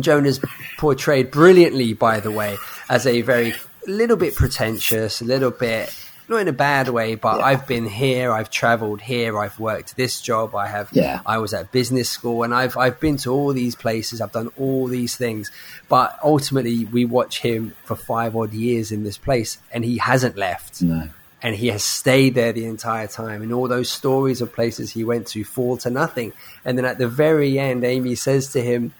Jonah's 0.00 0.40
portrayed 0.78 1.30
brilliantly, 1.30 1.92
by 1.94 2.20
the 2.20 2.30
way, 2.30 2.56
as 2.88 3.06
a 3.06 3.20
very 3.22 3.54
little 3.86 4.16
bit 4.16 4.34
pretentious, 4.34 5.20
a 5.20 5.24
little 5.24 5.50
bit 5.50 5.92
not 6.32 6.40
in 6.40 6.48
a 6.48 6.52
bad 6.52 6.88
way, 6.88 7.14
but 7.14 7.38
Yeah. 7.38 7.44
I've 7.44 7.66
been 7.66 7.86
here, 7.86 8.32
I've 8.32 8.50
travelled 8.50 9.00
here, 9.00 9.38
I've 9.38 9.58
worked 9.60 9.96
this 9.96 10.20
job, 10.20 10.54
I 10.54 10.66
have, 10.66 10.88
Yeah. 10.92 11.20
I 11.24 11.38
was 11.38 11.54
at 11.54 11.70
business 11.70 12.08
school, 12.10 12.42
and 12.42 12.52
I've 12.54 12.76
I've 12.76 12.98
been 12.98 13.16
to 13.18 13.30
all 13.32 13.52
these 13.52 13.76
places, 13.76 14.20
I've 14.20 14.32
done 14.32 14.50
all 14.58 14.86
these 14.88 15.14
things, 15.16 15.50
but 15.88 16.18
ultimately 16.24 16.84
we 16.86 17.04
watch 17.04 17.40
him 17.40 17.74
for 17.84 17.94
five 17.96 18.34
odd 18.36 18.52
years 18.52 18.90
in 18.92 19.04
this 19.04 19.18
place, 19.18 19.58
and 19.72 19.84
he 19.84 19.98
hasn't 19.98 20.36
left 20.36 20.82
no. 20.82 21.08
and 21.42 21.54
he 21.56 21.68
has 21.68 21.82
stayed 21.84 22.34
there 22.34 22.52
the 22.52 22.66
entire 22.66 23.06
time. 23.08 23.42
And 23.42 23.52
all 23.52 23.68
those 23.68 23.90
stories 23.90 24.40
of 24.40 24.52
places 24.52 24.90
he 24.92 25.04
went 25.04 25.26
to 25.28 25.44
fall 25.44 25.76
to 25.78 25.90
nothing. 25.90 26.32
And 26.64 26.78
then 26.78 26.84
at 26.84 26.98
the 26.98 27.08
very 27.08 27.58
end, 27.58 27.84
Amy 27.84 28.14
says 28.14 28.52
to 28.52 28.60
him, 28.60 28.92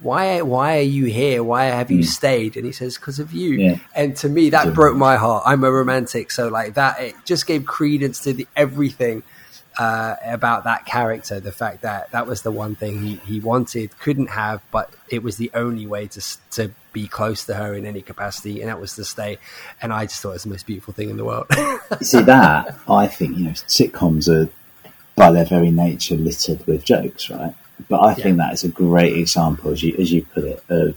"Why? 0.00 0.40
Why 0.42 0.78
are 0.78 0.82
you 0.82 1.06
here? 1.06 1.42
Why 1.42 1.64
have 1.66 1.90
you 1.90 2.02
stayed?" 2.02 2.56
And 2.56 2.64
he 2.66 2.72
says, 2.72 2.96
"Because 2.96 3.18
of 3.18 3.32
you." 3.32 3.50
Yeah. 3.54 3.76
And 3.94 4.16
to 4.18 4.28
me, 4.28 4.50
that 4.50 4.66
Yeah. 4.66 4.72
broke 4.72 4.96
my 4.96 5.16
heart. 5.16 5.42
I'm 5.46 5.64
a 5.64 5.70
romantic, 5.70 6.30
so 6.30 6.48
like 6.48 6.74
that, 6.74 7.00
it 7.00 7.14
just 7.24 7.46
gave 7.46 7.64
credence 7.66 8.20
to 8.20 8.32
the 8.32 8.46
everything. 8.56 9.22
Uh, 9.78 10.16
about 10.26 10.64
that 10.64 10.84
character, 10.86 11.38
the 11.38 11.52
fact 11.52 11.82
that 11.82 12.10
that 12.10 12.26
was 12.26 12.42
the 12.42 12.50
one 12.50 12.74
thing 12.74 13.00
he, 13.00 13.14
he 13.24 13.38
wanted, 13.38 13.96
couldn't 14.00 14.26
have, 14.30 14.60
but 14.72 14.90
it 15.08 15.22
was 15.22 15.36
the 15.36 15.52
only 15.54 15.86
way 15.86 16.08
to 16.08 16.20
to 16.50 16.72
be 16.92 17.06
close 17.06 17.44
to 17.44 17.54
her 17.54 17.74
in 17.74 17.86
any 17.86 18.02
capacity, 18.02 18.60
and 18.60 18.68
that 18.68 18.80
was 18.80 18.96
to 18.96 19.04
stay. 19.04 19.38
And 19.80 19.92
I 19.92 20.06
just 20.06 20.20
thought 20.20 20.30
it 20.30 20.32
was 20.32 20.42
the 20.42 20.48
most 20.48 20.66
beautiful 20.66 20.92
thing 20.94 21.10
in 21.10 21.16
the 21.16 21.24
world. 21.24 21.46
You 21.56 21.78
see 22.02 22.22
that? 22.22 22.76
I 22.88 23.06
think 23.06 23.38
you 23.38 23.44
know 23.44 23.50
sitcoms 23.52 24.28
are 24.28 24.50
by 25.14 25.30
their 25.30 25.44
very 25.44 25.70
nature 25.70 26.16
littered 26.16 26.66
with 26.66 26.84
jokes, 26.84 27.30
right? 27.30 27.54
But 27.88 28.02
I 28.02 28.14
think 28.14 28.36
Yeah. 28.38 28.46
that 28.46 28.52
is 28.54 28.64
a 28.64 28.68
great 28.68 29.16
example, 29.16 29.70
as 29.72 29.82
you 29.82 29.94
as 29.98 30.10
you 30.12 30.22
put 30.24 30.44
it, 30.44 30.64
of 30.68 30.96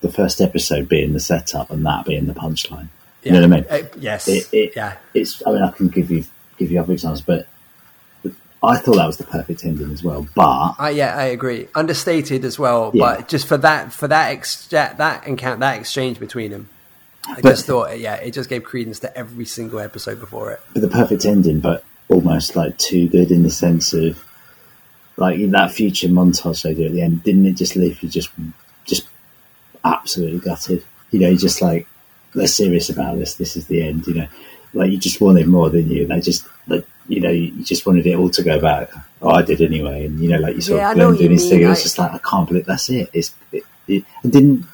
the 0.00 0.10
first 0.10 0.40
episode 0.40 0.88
being 0.88 1.12
the 1.12 1.20
setup 1.20 1.70
and 1.70 1.84
that 1.86 2.04
being 2.06 2.26
the 2.26 2.34
punchline. 2.34 2.88
You 3.22 3.30
know 3.32 3.40
what 3.40 3.44
I 3.44 3.46
mean? 3.48 3.66
Uh, 3.70 3.88
yes. 4.00 4.26
It, 4.26 4.48
it, 4.52 4.72
yeah. 4.74 4.94
It's. 5.14 5.42
I 5.46 5.52
mean, 5.52 5.62
I 5.62 5.70
can 5.70 5.88
give 5.88 6.10
you 6.10 6.24
give 6.58 6.72
you 6.72 6.80
other 6.80 6.92
examples, 6.92 7.20
but 7.22 7.46
I 8.64 8.78
thought 8.78 8.96
that 8.96 9.06
was 9.06 9.16
the 9.16 9.24
perfect 9.24 9.64
ending 9.64 9.90
as 9.92 10.02
well. 10.04 10.26
But 10.34 10.74
I, 10.78 10.90
yeah, 10.90 11.16
I 11.16 11.24
agree. 11.24 11.68
Understated 11.74 12.44
as 12.44 12.58
well, 12.58 12.90
Yeah. 12.94 13.16
but 13.16 13.28
just 13.28 13.46
for 13.46 13.56
that, 13.58 13.92
for 13.92 14.08
that 14.08 14.30
ex- 14.32 14.66
that 14.68 14.98
that 14.98 15.26
encounter, 15.26 15.58
that 15.60 15.78
exchange 15.80 16.18
between 16.20 16.50
them. 16.52 16.68
I 17.26 17.40
But- 17.40 17.50
just 17.50 17.66
thought, 17.66 17.98
yeah, 18.00 18.14
it 18.16 18.32
just 18.32 18.48
gave 18.48 18.64
credence 18.64 18.98
to 19.00 19.16
every 19.16 19.44
single 19.44 19.78
episode 19.78 20.18
before 20.18 20.50
it. 20.50 20.60
but 20.72 20.82
the 20.82 20.88
perfect 20.88 21.24
ending, 21.24 21.60
but 21.60 21.84
almost 22.08 22.56
like 22.56 22.76
too 22.78 23.08
good 23.08 23.30
in 23.30 23.42
the 23.44 23.50
sense 23.50 23.92
of 23.92 24.22
like 25.16 25.50
that 25.50 25.72
future 25.72 26.08
montage 26.08 26.62
they 26.62 26.74
do 26.74 26.86
at 26.86 26.92
the 26.92 27.02
end. 27.02 27.22
Didn't 27.22 27.46
it 27.46 27.52
just 27.52 27.76
leave 27.76 28.02
you 28.02 28.08
just 28.08 28.30
just 28.84 29.06
absolutely 29.84 30.40
gutted? 30.40 30.84
You 31.10 31.20
know, 31.20 31.28
you're 31.28 31.38
just 31.38 31.62
like 31.62 31.86
they're 32.34 32.46
serious 32.46 32.88
about 32.88 33.18
this. 33.18 33.34
This 33.34 33.56
is 33.56 33.66
the 33.66 33.82
end. 33.82 34.06
You 34.06 34.14
know, 34.14 34.28
like 34.74 34.90
you 34.90 34.98
just 34.98 35.20
wanted 35.20 35.46
more, 35.48 35.70
didn't 35.70 35.90
you? 35.90 36.06
They 36.06 36.20
just 36.20 36.46
like 36.66 36.86
you 37.08 37.20
know 37.20 37.30
you 37.30 37.64
just 37.64 37.86
wanted 37.86 38.06
it 38.06 38.16
all 38.16 38.30
to 38.30 38.42
go 38.42 38.60
back. 38.60 38.90
Oh, 39.20 39.30
I 39.30 39.42
did 39.42 39.60
anyway, 39.60 40.06
and 40.06 40.18
you 40.18 40.28
know, 40.28 40.38
like 40.38 40.56
you 40.56 40.62
saw 40.62 40.76
Yeah, 40.76 40.94
Glenn 40.94 41.16
doing 41.16 41.30
his 41.32 41.48
thing. 41.48 41.62
It 41.62 41.68
was 41.68 41.82
just 41.82 41.98
like 41.98 42.12
I 42.12 42.18
can't 42.18 42.48
believe 42.48 42.66
that's 42.66 42.88
it. 42.90 43.10
It's 43.12 43.34
it, 43.52 43.64
it, 43.86 44.04
and 44.22 44.32
didn't 44.32 44.66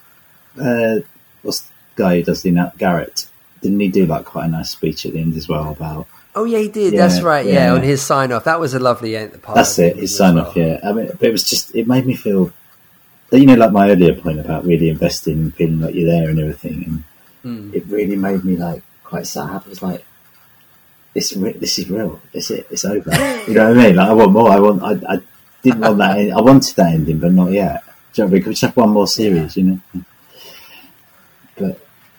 uh, 0.61 1.01
what's 1.43 1.61
the 1.61 1.73
guy 1.97 2.17
who 2.17 2.23
does 2.25 2.43
the 2.43 2.73
Garrett? 2.79 3.27
Didn't 3.61 3.81
he 3.81 3.89
do 3.89 4.07
like 4.07 4.25
quite 4.25 4.47
a 4.47 4.49
nice 4.49 4.71
speech 4.71 5.05
at 5.05 5.13
the 5.13 5.21
end 5.21 5.37
as 5.37 5.49
well 5.49 5.73
about 5.73 6.07
Oh 6.35 6.45
yeah, 6.45 6.59
he 6.59 6.69
did. 6.69 6.93
Yeah, 6.93 7.07
That's 7.07 7.21
right. 7.23 7.45
Yeah, 7.47 7.53
yeah. 7.67 7.73
on 7.75 7.83
his 7.83 8.01
sign 8.03 8.31
off, 8.33 8.45
that 8.45 8.61
was 8.61 8.75
a 8.75 8.79
lovely 8.79 9.17
end. 9.17 9.33
The 9.33 9.39
part 9.39 9.57
That's 9.57 9.79
it. 9.79 9.97
His 9.97 10.17
sign 10.17 10.37
well. 10.37 10.47
off. 10.47 10.57
Yeah. 10.57 10.79
I 10.85 10.93
mean, 10.93 11.09
but 11.19 11.23
it 11.29 11.33
was 11.33 11.43
just. 11.45 11.75
It 11.75 11.87
made 11.89 12.07
me 12.07 12.15
feel. 12.15 12.53
You 13.33 13.45
know, 13.45 13.55
like 13.57 13.73
my 13.73 13.91
earlier 13.91 14.15
point 14.15 14.39
about 14.41 14.65
really 14.65 14.89
investing 14.89 15.39
and 15.39 15.55
feeling 15.55 15.81
like 15.81 15.95
you're 15.95 16.09
there 16.11 16.31
and 16.31 16.39
everything, 16.41 16.85
and 16.87 17.05
Hmm. 17.43 17.75
it 17.75 17.85
really 17.87 18.17
made 18.17 18.43
me 18.45 18.57
like 18.57 18.83
quite 19.05 19.27
sad. 19.27 19.63
I 19.67 19.69
was 19.69 19.83
like, 19.83 20.05
"This, 21.15 21.31
this 21.31 21.79
is 21.79 21.91
real. 21.91 22.21
It's 22.33 22.51
it. 22.51 22.67
It's 22.71 22.85
over." 22.85 23.11
you 23.49 23.55
know 23.55 23.69
what 23.69 23.79
I 23.79 23.83
mean? 23.87 23.97
Like, 23.97 24.09
I 24.09 24.13
want 24.13 24.33
more. 24.33 24.51
I 24.51 24.61
want. 24.61 24.83
I, 24.83 25.15
I 25.15 25.21
didn't 25.63 25.81
want 25.81 25.99
that. 25.99 26.19
I 26.31 26.41
wanted 26.41 26.75
that 26.77 26.95
ending, 26.95 27.19
but 27.19 27.33
not 27.33 27.51
yet. 27.51 27.83
Do 28.15 28.23
you 28.23 28.25
know 28.25 28.27
what 28.27 28.31
I 28.31 28.35
mean? 28.35 28.43
Could 28.45 28.51
just 28.53 28.63
have 28.63 28.77
one 28.77 28.91
more 28.91 29.07
series? 29.07 29.57
You 29.57 29.65
know. 29.65 29.81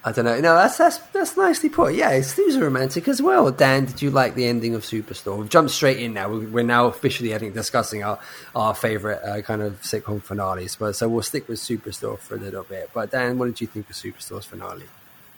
I 0.03 0.13
don't 0.13 0.23
know. 0.23 0.39
No, 0.39 0.55
that's 0.55 0.77
that's 0.77 0.97
that's 0.97 1.35
nicely 1.35 1.67
put. 1.67 1.93
Yeah, 1.93 2.21
Steve's 2.21 2.55
a 2.55 2.61
romantic 2.63 3.07
as 3.09 3.21
well. 3.21 3.51
Dan, 3.51 3.83
did 3.85 4.01
you 4.01 4.09
like 4.11 4.33
the 4.33 4.45
ending 4.45 4.73
of 4.73 4.83
Superstore? 4.83 5.37
We've 5.37 5.49
jumped 5.49 5.71
straight 5.71 5.99
in 5.99 6.13
now. 6.13 6.29
We- 6.29 6.45
We're 6.45 6.63
now 6.63 6.85
officially, 6.87 7.35
I 7.35 7.37
think, 7.37 7.53
discussing 7.53 8.03
our 8.03 8.17
our 8.55 8.73
favorite 8.73 9.21
uh, 9.23 9.41
kind 9.41 9.61
of 9.61 9.81
sitcom 9.81 10.21
finales. 10.21 10.75
But 10.77 10.95
so 10.95 11.09
we'll 11.09 11.21
stick 11.21 11.49
with 11.49 11.59
Superstore 11.59 12.17
for 12.17 12.35
a 12.35 12.39
little 12.39 12.63
bit. 12.63 12.89
But 12.93 13.11
Dan, 13.11 13.37
what 13.37 13.47
did 13.47 13.59
you 13.59 13.67
think 13.67 13.89
of 13.89 13.95
Superstore's 13.97 14.45
finale? 14.45 14.85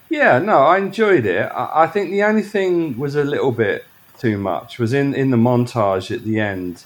Yeah, 0.10 0.38
no, 0.40 0.60
I 0.60 0.78
enjoyed 0.78 1.26
it. 1.26 1.42
I, 1.52 1.84
I 1.84 1.88
think 1.88 2.12
the 2.12 2.24
only 2.24 2.44
thing 2.44 3.00
was 3.00 3.16
a 3.16 3.24
little 3.24 3.52
bit 3.52 3.86
too 4.20 4.38
much 4.38 4.78
was 4.78 4.94
in, 4.94 5.16
in 5.16 5.32
the 5.32 5.38
montage 5.38 6.14
at 6.16 6.24
the 6.24 6.40
end. 6.40 6.84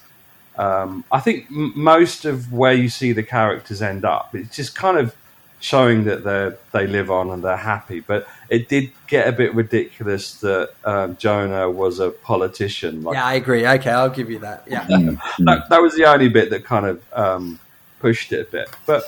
Um, 0.58 1.04
I 1.12 1.20
think 1.20 1.48
m- 1.52 1.74
most 1.76 2.24
of 2.24 2.54
where 2.54 2.72
you 2.74 2.88
see 2.88 3.12
the 3.12 3.24
characters 3.24 3.82
end 3.82 4.06
up, 4.06 4.34
it's 4.34 4.56
just 4.56 4.76
kind 4.76 4.98
of 4.98 5.14
showing 5.60 6.04
that 6.04 6.24
they 6.24 6.52
they 6.72 6.88
live 6.88 7.10
on 7.10 7.32
and 7.32 7.44
they're 7.44 7.58
happy. 7.58 8.00
But 8.00 8.28
it 8.50 8.70
did 8.70 8.92
get 9.08 9.28
a 9.28 9.32
bit 9.32 9.54
ridiculous 9.54 10.36
that 10.42 10.74
um, 10.84 11.18
Jonah 11.18 11.70
was 11.70 12.00
a 12.00 12.12
politician. 12.12 13.04
Like, 13.04 13.16
Yeah, 13.16 13.26
I 13.26 13.34
agree. 13.36 13.66
Okay, 13.66 13.92
I'll 13.92 14.10
give 14.10 14.30
you 14.30 14.40
that. 14.40 14.64
Yeah. 14.68 14.86
mm, 14.86 15.18
mm. 15.18 15.46
that, 15.46 15.70
that 15.70 15.82
was 15.82 15.96
the 15.96 16.06
only 16.06 16.30
bit 16.30 16.50
that 16.52 16.66
kind 16.66 16.86
of 16.86 17.04
um, 17.14 17.60
pushed 18.00 18.32
it 18.34 18.48
a 18.48 18.52
bit. 18.52 18.70
But 18.86 19.04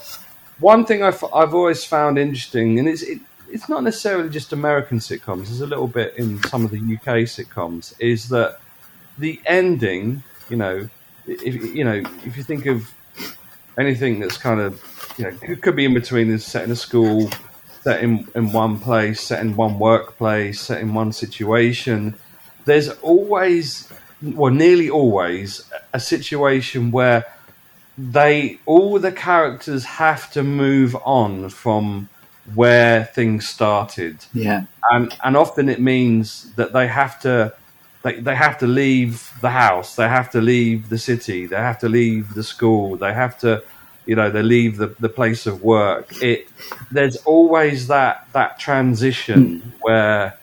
one 0.59 0.85
thing 0.85 1.03
I've, 1.03 1.23
I've 1.33 1.53
always 1.53 1.83
found 1.83 2.17
interesting, 2.17 2.79
and 2.79 2.87
it's 2.87 3.03
it, 3.03 3.19
it's 3.49 3.69
not 3.69 3.83
necessarily 3.83 4.29
just 4.29 4.53
American 4.53 4.99
sitcoms. 4.99 5.45
There's 5.45 5.61
a 5.61 5.67
little 5.67 5.87
bit 5.87 6.15
in 6.17 6.41
some 6.43 6.65
of 6.65 6.71
the 6.71 6.79
UK 6.79 7.25
sitcoms. 7.25 7.93
Is 7.99 8.29
that 8.29 8.59
the 9.17 9.39
ending? 9.45 10.23
You 10.49 10.57
know, 10.57 10.89
if 11.27 11.55
you 11.75 11.83
know, 11.83 12.01
if 12.25 12.37
you 12.37 12.43
think 12.43 12.65
of 12.65 12.91
anything 13.77 14.19
that's 14.19 14.37
kind 14.37 14.59
of 14.59 14.81
you 15.17 15.25
know 15.25 15.37
it 15.41 15.61
could 15.61 15.75
be 15.75 15.85
in 15.85 15.93
between 15.93 16.29
is 16.29 16.45
set 16.45 16.63
in 16.63 16.71
a 16.71 16.75
school, 16.75 17.29
set 17.81 18.03
in, 18.03 18.27
in 18.35 18.51
one 18.51 18.79
place, 18.79 19.21
set 19.21 19.39
in 19.39 19.55
one 19.55 19.79
workplace, 19.79 20.61
set 20.61 20.81
in 20.81 20.93
one 20.93 21.11
situation. 21.11 22.15
There's 22.65 22.89
always, 22.89 23.89
well, 24.21 24.53
nearly 24.53 24.89
always, 24.89 25.63
a 25.93 25.99
situation 25.99 26.91
where 26.91 27.25
they 27.97 28.59
all 28.65 28.99
the 28.99 29.11
characters 29.11 29.83
have 29.85 30.31
to 30.31 30.43
move 30.43 30.95
on 31.03 31.49
from 31.49 32.09
where 32.53 33.05
things 33.05 33.47
started 33.47 34.23
yeah. 34.33 34.63
and 34.91 35.13
and 35.23 35.35
often 35.35 35.67
it 35.67 35.81
means 35.81 36.53
that 36.53 36.71
they 36.73 36.87
have 36.87 37.19
to 37.19 37.51
they, 38.07 38.19
they 38.19 38.35
have 38.35 38.57
to 38.59 38.67
leave 38.67 39.31
the 39.41 39.49
house. 39.49 39.95
They 39.95 40.07
have 40.07 40.29
to 40.31 40.41
leave 40.41 40.89
the 40.89 40.97
city. 40.97 41.45
They 41.45 41.57
have 41.57 41.79
to 41.79 41.89
leave 41.89 42.33
the 42.33 42.43
school. 42.43 42.95
They 42.95 43.13
have 43.13 43.37
to 43.39 43.63
you 44.05 44.15
know 44.15 44.31
they 44.31 44.41
leave 44.41 44.77
the, 44.77 44.87
the 44.99 45.09
place 45.09 45.45
of 45.45 45.61
work. 45.61 46.21
It 46.23 46.47
there's 46.89 47.17
always 47.17 47.87
that 47.87 48.27
that 48.31 48.59
transition 48.59 49.59
hmm. 49.59 49.69
where 49.81 50.37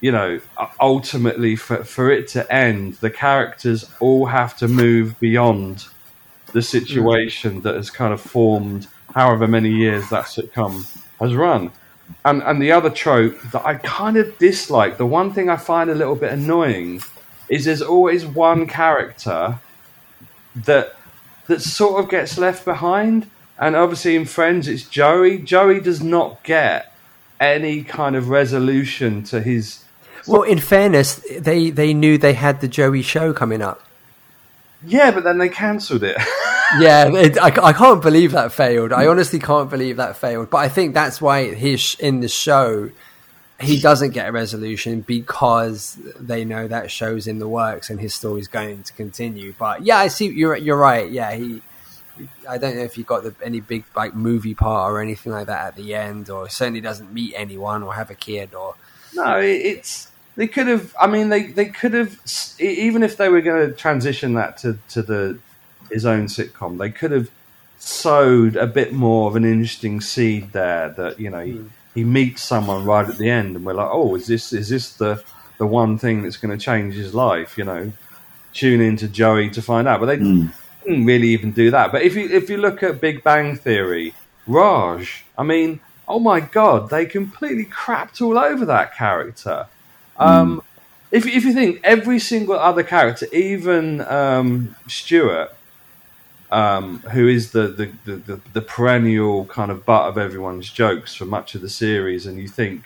you 0.00 0.10
know 0.10 0.40
ultimately 0.80 1.54
for, 1.56 1.84
for 1.84 2.10
it 2.10 2.28
to 2.28 2.52
end 2.52 2.94
the 2.94 3.10
characters 3.10 3.88
all 4.00 4.26
have 4.26 4.56
to 4.58 4.68
move 4.68 5.18
beyond 5.20 5.86
the 6.46 6.60
hmm. 6.60 6.72
situation 6.76 7.60
that 7.60 7.76
has 7.76 7.90
kind 7.90 8.12
of 8.12 8.20
formed 8.20 8.88
however 9.14 9.46
many 9.46 9.70
years 9.70 10.10
that 10.10 10.24
sitcom 10.24 10.74
has 11.20 11.34
run 11.34 11.70
and 12.24 12.42
and 12.42 12.60
the 12.60 12.72
other 12.72 12.90
trope 12.90 13.40
that 13.52 13.64
I 13.64 13.74
kind 13.74 14.16
of 14.16 14.36
dislike, 14.38 14.98
the 14.98 15.06
one 15.06 15.32
thing 15.32 15.48
I 15.48 15.56
find 15.56 15.90
a 15.90 15.94
little 15.94 16.16
bit 16.16 16.32
annoying, 16.32 17.02
is 17.48 17.64
there's 17.64 17.82
always 17.82 18.26
one 18.26 18.66
character 18.66 19.60
that 20.54 20.96
that 21.46 21.62
sort 21.62 22.02
of 22.02 22.10
gets 22.10 22.38
left 22.38 22.64
behind. 22.64 23.30
And 23.58 23.74
obviously 23.74 24.16
in 24.16 24.26
Friends, 24.26 24.68
it's 24.68 24.86
Joey. 24.86 25.38
Joey 25.38 25.80
does 25.80 26.02
not 26.02 26.42
get 26.42 26.92
any 27.40 27.82
kind 27.82 28.16
of 28.16 28.28
resolution 28.28 29.22
to 29.24 29.40
his. 29.40 29.84
Well, 30.26 30.42
in 30.42 30.58
fairness, 30.58 31.24
they 31.38 31.70
they 31.70 31.94
knew 31.94 32.18
they 32.18 32.34
had 32.34 32.60
the 32.60 32.68
Joey 32.68 33.02
show 33.02 33.32
coming 33.32 33.62
up. 33.62 33.82
Yeah, 34.84 35.10
but 35.10 35.24
then 35.24 35.38
they 35.38 35.48
cancelled 35.48 36.02
it. 36.02 36.16
yeah, 36.78 37.08
it, 37.14 37.38
I, 37.38 37.46
I 37.68 37.72
can't 37.72 38.02
believe 38.02 38.32
that 38.32 38.52
failed. 38.52 38.92
I 38.92 39.06
honestly 39.06 39.38
can't 39.38 39.70
believe 39.70 39.96
that 39.98 40.16
failed. 40.16 40.50
But 40.50 40.58
I 40.58 40.68
think 40.68 40.94
that's 40.94 41.20
why 41.20 41.54
his 41.54 41.96
in 42.00 42.20
the 42.20 42.28
show 42.28 42.90
he 43.58 43.80
doesn't 43.80 44.10
get 44.10 44.28
a 44.28 44.32
resolution 44.32 45.00
because 45.00 45.94
they 46.20 46.44
know 46.44 46.68
that 46.68 46.90
show's 46.90 47.26
in 47.26 47.38
the 47.38 47.48
works 47.48 47.88
and 47.88 47.98
his 47.98 48.14
story's 48.14 48.48
going 48.48 48.82
to 48.82 48.92
continue. 48.92 49.54
But 49.58 49.82
yeah, 49.82 49.96
I 49.98 50.08
see 50.08 50.26
you're 50.26 50.56
you're 50.56 50.76
right. 50.76 51.10
Yeah, 51.10 51.32
he. 51.34 51.62
I 52.48 52.56
don't 52.56 52.76
know 52.76 52.82
if 52.82 52.94
he 52.94 53.02
got 53.02 53.24
the, 53.24 53.34
any 53.42 53.60
big 53.60 53.84
like 53.94 54.14
movie 54.14 54.54
part 54.54 54.90
or 54.90 55.00
anything 55.00 55.32
like 55.32 55.48
that 55.48 55.66
at 55.68 55.76
the 55.76 55.94
end, 55.94 56.30
or 56.30 56.48
certainly 56.48 56.80
doesn't 56.80 57.12
meet 57.12 57.34
anyone 57.36 57.82
or 57.82 57.94
have 57.94 58.10
a 58.10 58.14
kid 58.14 58.54
or. 58.54 58.74
No, 59.14 59.38
it- 59.38 59.46
it's 59.64 60.10
they 60.36 60.46
could 60.48 60.66
have. 60.66 60.94
I 61.00 61.06
mean, 61.06 61.28
they 61.30 61.44
they 61.44 61.66
could 61.66 61.92
have 61.94 62.18
even 62.58 63.02
if 63.02 63.16
they 63.16 63.28
were 63.28 63.40
going 63.42 63.68
to 63.68 63.74
transition 63.74 64.34
that 64.34 64.56
to 64.58 64.78
to 64.90 65.02
the 65.02 65.38
his 65.90 66.06
own 66.06 66.26
sitcom, 66.26 66.78
they 66.78 66.90
could 66.90 67.10
have 67.10 67.30
sowed 67.78 68.56
a 68.56 68.66
bit 68.66 68.92
more 68.92 69.28
of 69.28 69.36
an 69.36 69.44
interesting 69.44 70.00
seed 70.00 70.52
there. 70.52 70.90
That 70.90 71.20
you 71.20 71.30
know 71.30 71.40
he, 71.40 71.60
he 71.94 72.04
meets 72.04 72.42
someone 72.42 72.84
right 72.84 73.08
at 73.08 73.18
the 73.18 73.30
end, 73.30 73.56
and 73.56 73.64
we're 73.64 73.74
like, 73.74 73.90
oh, 73.90 74.14
is 74.14 74.26
this 74.26 74.52
is 74.52 74.68
this 74.68 74.94
the 74.94 75.22
the 75.58 75.66
one 75.66 75.98
thing 75.98 76.22
that's 76.22 76.36
going 76.36 76.56
to 76.56 76.62
change 76.62 76.94
his 76.94 77.14
life? 77.14 77.56
You 77.58 77.64
know, 77.64 77.92
tune 78.52 78.80
into 78.80 79.08
Joey 79.08 79.50
to 79.50 79.62
find 79.62 79.88
out. 79.88 80.00
But 80.00 80.06
they 80.06 80.16
Mm. 80.18 80.52
didn't 80.84 81.04
really 81.06 81.28
even 81.28 81.50
do 81.52 81.70
that. 81.72 81.92
But 81.92 82.02
if 82.02 82.14
you 82.14 82.28
if 82.28 82.48
you 82.50 82.58
look 82.58 82.82
at 82.82 83.00
Big 83.00 83.24
Bang 83.24 83.56
Theory, 83.56 84.14
Raj, 84.46 85.24
I 85.36 85.42
mean, 85.42 85.80
oh 86.08 86.20
my 86.20 86.40
god, 86.40 86.90
they 86.90 87.06
completely 87.06 87.64
crapped 87.64 88.20
all 88.22 88.38
over 88.38 88.64
that 88.66 88.94
character. 88.94 89.66
Um, 90.18 90.62
if 91.10 91.26
if 91.26 91.44
you 91.44 91.52
think 91.52 91.80
every 91.84 92.18
single 92.18 92.58
other 92.58 92.82
character, 92.82 93.26
even 93.32 94.00
um, 94.02 94.76
Stuart, 94.88 95.55
um, 96.50 96.98
who 97.12 97.28
is 97.28 97.52
the 97.52 97.68
the, 97.68 97.92
the, 98.04 98.16
the 98.16 98.40
the 98.52 98.62
perennial 98.62 99.46
kind 99.46 99.70
of 99.70 99.84
butt 99.84 100.08
of 100.08 100.18
everyone's 100.18 100.70
jokes 100.70 101.14
for 101.14 101.24
much 101.24 101.54
of 101.54 101.60
the 101.60 101.68
series, 101.68 102.26
and 102.26 102.38
you 102.38 102.48
think 102.48 102.82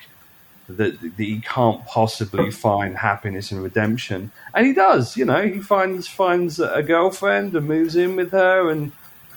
that, 0.77 1.01
that 1.01 1.13
he 1.17 1.41
can't 1.41 1.85
possibly 1.87 2.51
find 2.51 2.97
happiness 2.97 3.51
and 3.51 3.63
redemption, 3.63 4.33
and 4.55 4.67
he 4.67 4.73
does. 4.73 5.17
You 5.17 5.25
know, 5.25 5.47
he 5.47 5.61
finds 5.61 6.07
finds 6.09 6.59
a 6.61 6.83
girlfriend 6.83 7.55
and 7.55 7.67
moves 7.67 7.97
in 7.97 8.17
with 8.17 8.33
her, 8.33 8.71
and 8.71 8.93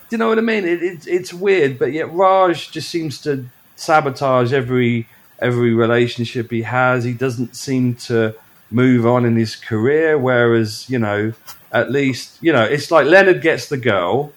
you 0.10 0.18
know 0.18 0.30
what 0.30 0.38
I 0.38 0.42
mean? 0.42 0.66
It, 0.66 0.84
it, 0.84 1.08
it's 1.08 1.34
weird, 1.34 1.80
but 1.80 1.92
yet 1.92 2.12
Raj 2.12 2.72
just 2.72 2.90
seems 2.90 3.20
to 3.22 3.46
sabotage 3.76 4.54
every 4.54 5.08
every 5.42 5.74
relationship 5.74 6.52
he 6.52 6.62
has. 6.62 7.04
He 7.04 7.14
doesn't 7.14 7.56
seem 7.56 7.96
to 7.96 8.36
move 8.72 9.06
on 9.06 9.26
in 9.26 9.36
his 9.36 9.56
career, 9.56 10.18
whereas 10.18 10.90
you 10.90 11.00
know, 11.00 11.34
at 11.74 11.92
least 11.92 12.38
you 12.42 12.54
know, 12.54 12.64
it's 12.64 12.92
like 12.92 13.06
Leonard 13.06 13.42
gets 13.42 13.68
the 13.68 13.78
girl, 13.78 14.32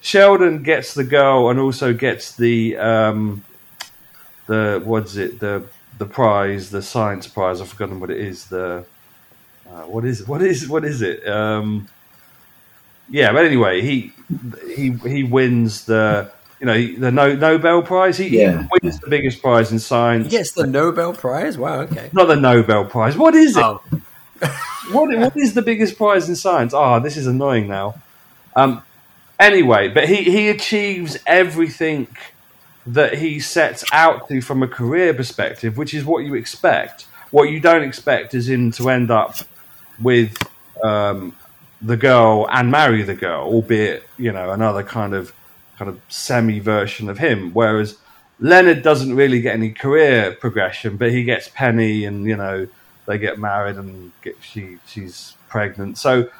Sheldon 0.00 0.62
gets 0.62 0.92
the 0.92 1.04
girl, 1.04 1.48
and 1.48 1.58
also 1.58 1.94
gets 1.94 2.36
the 2.36 2.76
um, 2.76 3.44
the 4.46 4.82
what's 4.84 5.16
it 5.16 5.40
the 5.40 5.64
the 5.98 6.06
prize, 6.06 6.70
the 6.70 6.82
science 6.82 7.26
prize. 7.26 7.60
I've 7.60 7.68
forgotten 7.68 8.00
what 8.00 8.10
it 8.10 8.18
is. 8.18 8.46
The 8.46 8.84
uh, 9.70 9.82
what 9.84 10.04
is 10.04 10.26
what 10.26 10.42
is 10.42 10.68
what 10.68 10.84
is 10.84 11.00
it? 11.00 11.26
Um, 11.26 11.88
yeah, 13.08 13.32
but 13.32 13.44
anyway, 13.44 13.80
he 13.80 14.12
he 14.74 14.90
he 14.92 15.24
wins 15.24 15.84
the 15.84 16.30
you 16.60 16.66
know 16.66 16.74
the 16.74 17.10
no, 17.12 17.34
Nobel 17.34 17.82
Prize. 17.82 18.16
He, 18.16 18.40
Yeah, 18.40 18.62
he 18.62 18.68
wins 18.82 18.94
yeah. 18.96 19.00
the 19.02 19.10
biggest 19.10 19.42
prize 19.42 19.70
in 19.72 19.78
science. 19.78 20.32
Yes, 20.32 20.52
the 20.52 20.66
Nobel 20.66 21.12
Prize. 21.12 21.58
Wow. 21.58 21.80
Okay. 21.80 22.10
Not 22.12 22.26
the 22.26 22.36
Nobel 22.36 22.84
Prize. 22.84 23.16
What 23.16 23.34
is 23.34 23.56
it? 23.56 23.62
Oh, 23.62 23.82
What, 24.90 25.16
what 25.16 25.36
is 25.36 25.54
the 25.54 25.62
biggest 25.62 25.96
prize 25.96 26.28
in 26.28 26.36
science? 26.36 26.72
Oh, 26.74 27.00
this 27.00 27.16
is 27.16 27.26
annoying 27.26 27.68
now. 27.68 27.94
Um, 28.54 28.82
anyway, 29.38 29.88
but 29.88 30.08
he, 30.08 30.24
he 30.24 30.48
achieves 30.48 31.18
everything 31.26 32.08
that 32.86 33.18
he 33.18 33.40
sets 33.40 33.84
out 33.92 34.28
to 34.28 34.40
from 34.40 34.62
a 34.62 34.68
career 34.68 35.14
perspective, 35.14 35.76
which 35.78 35.94
is 35.94 36.04
what 36.04 36.24
you 36.24 36.34
expect. 36.34 37.06
What 37.30 37.44
you 37.44 37.60
don't 37.60 37.82
expect 37.82 38.34
is 38.34 38.48
him 38.48 38.70
to 38.72 38.90
end 38.90 39.10
up 39.10 39.36
with 40.00 40.36
um, 40.82 41.34
the 41.80 41.96
girl 41.96 42.46
and 42.50 42.70
marry 42.70 43.02
the 43.02 43.14
girl, 43.14 43.44
albeit 43.44 44.06
you 44.18 44.32
know 44.32 44.50
another 44.52 44.82
kind 44.82 45.14
of 45.14 45.32
kind 45.78 45.88
of 45.88 46.00
semi 46.08 46.60
version 46.60 47.08
of 47.08 47.18
him. 47.18 47.52
Whereas 47.52 47.98
Leonard 48.38 48.82
doesn't 48.82 49.14
really 49.14 49.40
get 49.40 49.54
any 49.54 49.70
career 49.70 50.32
progression, 50.32 50.96
but 50.96 51.10
he 51.10 51.24
gets 51.24 51.48
Penny, 51.48 52.04
and 52.04 52.26
you 52.26 52.36
know 52.36 52.68
they 53.06 53.18
get 53.18 53.38
married 53.38 53.76
and 53.76 54.12
get, 54.22 54.36
she 54.40 54.78
she's 54.86 55.36
pregnant. 55.48 55.98
So 55.98 56.30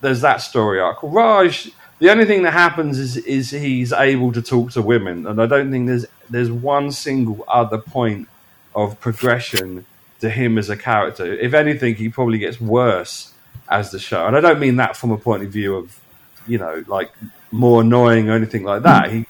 there's 0.00 0.20
that 0.22 0.38
story 0.38 0.80
arc. 0.80 0.98
Raj, 1.02 1.70
the 1.98 2.10
only 2.10 2.24
thing 2.24 2.42
that 2.42 2.52
happens 2.52 2.98
is 2.98 3.16
is 3.16 3.50
he's 3.50 3.92
able 3.92 4.32
to 4.32 4.42
talk 4.42 4.72
to 4.72 4.82
women, 4.82 5.26
and 5.26 5.40
I 5.40 5.46
don't 5.46 5.70
think 5.70 5.86
there's 5.86 6.06
there's 6.28 6.50
one 6.50 6.90
single 6.92 7.44
other 7.48 7.78
point 7.78 8.28
of 8.74 8.98
progression 9.00 9.86
to 10.20 10.30
him 10.30 10.58
as 10.58 10.70
a 10.70 10.76
character. 10.76 11.24
If 11.24 11.54
anything, 11.54 11.94
he 11.96 12.08
probably 12.08 12.38
gets 12.38 12.60
worse 12.60 13.32
as 13.68 13.90
the 13.90 13.98
show, 13.98 14.26
and 14.26 14.36
I 14.36 14.40
don't 14.40 14.60
mean 14.60 14.76
that 14.76 14.96
from 14.96 15.10
a 15.10 15.18
point 15.18 15.42
of 15.42 15.50
view 15.50 15.76
of 15.76 16.00
you 16.46 16.58
know 16.58 16.84
like 16.86 17.12
more 17.50 17.82
annoying 17.82 18.28
or 18.28 18.32
anything 18.32 18.64
like 18.64 18.82
that. 18.82 19.10
He 19.10 19.26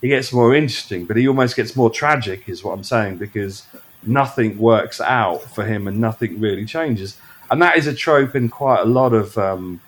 he 0.00 0.08
gets 0.08 0.32
more 0.34 0.54
interesting, 0.54 1.06
but 1.06 1.16
he 1.16 1.26
almost 1.26 1.56
gets 1.56 1.74
more 1.74 1.88
tragic, 1.88 2.46
is 2.48 2.62
what 2.62 2.72
I'm 2.72 2.84
saying, 2.84 3.16
because 3.16 3.66
nothing 4.06 4.58
works 4.58 5.00
out 5.00 5.42
for 5.42 5.64
him 5.64 5.88
and 5.88 6.00
nothing 6.00 6.40
really 6.40 6.64
changes. 6.64 7.16
And 7.50 7.60
that 7.62 7.76
is 7.76 7.86
a 7.86 7.94
trope 7.94 8.34
in 8.34 8.48
quite 8.48 8.80
a 8.80 8.84
lot 8.84 9.12
of 9.12 9.36
um, 9.36 9.80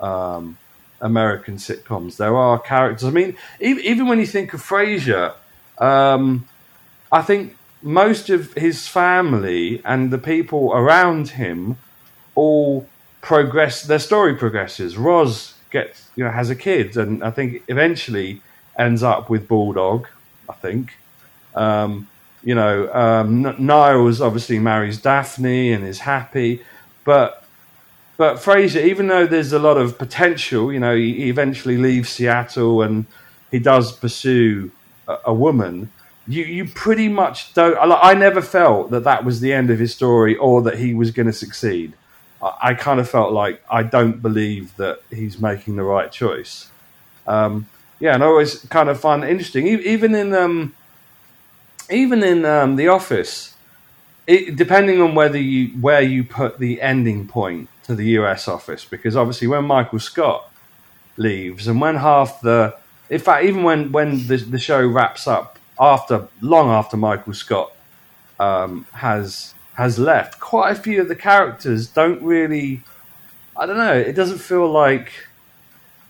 um, 0.00 0.58
American 1.00 1.56
sitcoms. 1.56 2.16
There 2.16 2.36
are 2.36 2.58
characters. 2.58 3.04
I 3.04 3.10
mean, 3.10 3.36
even, 3.60 3.84
even 3.84 4.06
when 4.08 4.18
you 4.18 4.26
think 4.26 4.52
of 4.54 4.62
Frasier, 4.62 5.34
um, 5.78 6.46
I 7.10 7.22
think 7.22 7.56
most 7.82 8.28
of 8.28 8.52
his 8.54 8.88
family 8.88 9.80
and 9.84 10.10
the 10.10 10.18
people 10.18 10.72
around 10.72 11.30
him 11.30 11.76
all 12.34 12.88
progress. 13.20 13.82
Their 13.82 13.98
story 13.98 14.34
progresses. 14.34 14.96
Roz 14.96 15.54
gets, 15.70 16.08
you 16.16 16.24
know, 16.24 16.30
has 16.30 16.50
a 16.50 16.56
kid, 16.56 16.96
and 16.96 17.22
I 17.22 17.30
think 17.30 17.62
eventually 17.68 18.42
ends 18.78 19.02
up 19.02 19.28
with 19.30 19.48
Bulldog. 19.48 20.06
I 20.48 20.54
think. 20.54 20.96
Um, 21.54 22.08
you 22.42 22.54
know, 22.54 22.92
um, 22.92 23.42
Niles 23.58 24.20
obviously 24.20 24.58
marries 24.58 24.98
Daphne 24.98 25.72
and 25.72 25.84
is 25.84 26.00
happy, 26.00 26.62
but 27.04 27.44
but 28.16 28.36
Frasier, 28.36 28.84
even 28.84 29.06
though 29.06 29.26
there's 29.26 29.52
a 29.52 29.60
lot 29.60 29.76
of 29.76 29.96
potential, 29.96 30.72
you 30.72 30.80
know, 30.80 30.96
he, 30.96 31.14
he 31.14 31.28
eventually 31.28 31.76
leaves 31.76 32.08
Seattle 32.08 32.82
and 32.82 33.06
he 33.52 33.60
does 33.60 33.92
pursue 33.92 34.72
a, 35.06 35.18
a 35.26 35.34
woman. 35.34 35.90
You 36.26 36.44
you 36.44 36.66
pretty 36.66 37.08
much 37.08 37.54
don't. 37.54 37.76
I, 37.78 38.10
I 38.10 38.14
never 38.14 38.42
felt 38.42 38.90
that 38.90 39.04
that 39.04 39.24
was 39.24 39.40
the 39.40 39.52
end 39.52 39.70
of 39.70 39.78
his 39.78 39.94
story 39.94 40.36
or 40.36 40.62
that 40.62 40.78
he 40.78 40.94
was 40.94 41.10
going 41.10 41.26
to 41.26 41.32
succeed. 41.32 41.92
I, 42.42 42.56
I 42.62 42.74
kind 42.74 43.00
of 43.00 43.08
felt 43.08 43.32
like 43.32 43.62
I 43.70 43.82
don't 43.82 44.20
believe 44.20 44.76
that 44.76 45.00
he's 45.10 45.40
making 45.40 45.76
the 45.76 45.84
right 45.84 46.10
choice. 46.10 46.70
Um, 47.26 47.68
yeah, 48.00 48.14
and 48.14 48.22
I 48.22 48.26
always 48.26 48.60
kind 48.66 48.88
of 48.88 49.00
find 49.00 49.24
it 49.24 49.30
interesting, 49.30 49.66
even 49.66 50.14
in 50.14 50.34
um, 50.34 50.74
even 51.90 52.22
in 52.22 52.44
um, 52.44 52.76
the 52.76 52.88
office, 52.88 53.54
it, 54.26 54.56
depending 54.56 55.00
on 55.00 55.14
whether 55.14 55.38
you 55.38 55.68
where 55.80 56.02
you 56.02 56.24
put 56.24 56.58
the 56.58 56.80
ending 56.82 57.26
point 57.26 57.68
to 57.84 57.94
the 57.94 58.04
US 58.20 58.46
office, 58.48 58.84
because 58.84 59.16
obviously 59.16 59.48
when 59.48 59.64
Michael 59.64 59.98
Scott 59.98 60.50
leaves 61.16 61.66
and 61.66 61.80
when 61.80 61.96
half 61.96 62.40
the, 62.40 62.76
in 63.10 63.18
fact, 63.18 63.44
even 63.44 63.62
when 63.62 63.90
when 63.92 64.26
the, 64.26 64.36
the 64.36 64.58
show 64.58 64.86
wraps 64.86 65.26
up 65.26 65.58
after 65.80 66.28
long 66.40 66.68
after 66.70 66.96
Michael 66.96 67.34
Scott 67.34 67.72
um, 68.38 68.86
has 68.92 69.54
has 69.74 69.98
left, 69.98 70.40
quite 70.40 70.72
a 70.72 70.74
few 70.74 71.00
of 71.00 71.08
the 71.08 71.16
characters 71.16 71.88
don't 71.88 72.22
really. 72.22 72.82
I 73.56 73.66
don't 73.66 73.76
know. 73.78 73.94
It 73.94 74.12
doesn't 74.12 74.38
feel 74.38 74.70
like 74.70 75.10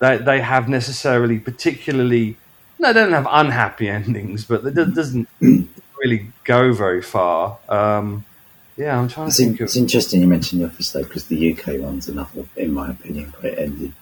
they 0.01 0.19
they 0.19 0.41
have 0.41 0.69
necessarily 0.69 1.39
particularly. 1.39 2.37
No, 2.79 2.93
they 2.93 3.01
don't 3.01 3.13
have 3.13 3.27
unhappy 3.31 3.89
endings, 3.89 4.45
but 4.45 4.65
it 4.65 4.95
doesn't 4.95 5.29
really 5.41 6.31
go 6.45 6.73
very 6.73 7.03
far. 7.03 7.59
Um, 7.69 8.25
yeah, 8.77 8.97
I'm 8.99 9.09
trying 9.09 9.27
to 9.27 9.29
It's, 9.31 9.41
in, 9.41 9.47
think 9.49 9.61
of. 9.61 9.65
it's 9.65 9.77
interesting 9.77 10.21
you 10.21 10.29
mentioned 10.29 10.63
The 10.63 10.67
Office 10.67 10.93
though, 10.93 11.03
because 11.03 11.25
the 11.27 11.53
UK 11.53 11.81
one's 11.81 12.09
enough, 12.09 12.33
in 12.57 12.73
my 12.73 12.91
opinion, 12.91 13.33
quite 13.33 13.59
ended. 13.59 13.93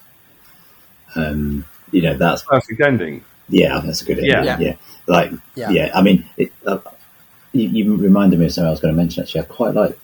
Um, 1.15 1.65
you 1.93 2.03
know, 2.03 2.15
that's 2.17 2.43
perfect 2.43 2.81
ending. 2.81 3.25
yeah, 3.49 3.81
that's 3.85 4.03
a 4.03 4.05
good 4.05 4.19
Yeah. 4.19 4.41
ending. 4.53 4.67
Yeah, 4.69 4.75
like 5.07 5.31
Yeah. 5.55 5.71
yeah. 5.71 5.91
I 5.95 6.03
mean, 6.03 6.27
it, 6.37 6.53
uh, 6.67 6.79
you, 7.53 7.69
you 7.69 7.97
reminded 7.97 8.39
me 8.39 8.47
of 8.47 8.53
something 8.53 8.69
I 8.69 8.71
was 8.71 8.81
going 8.81 8.93
to 8.95 8.97
mention. 9.01 9.23
Actually, 9.23 9.43
I 9.43 9.45
quite 9.45 9.75
like 9.75 9.99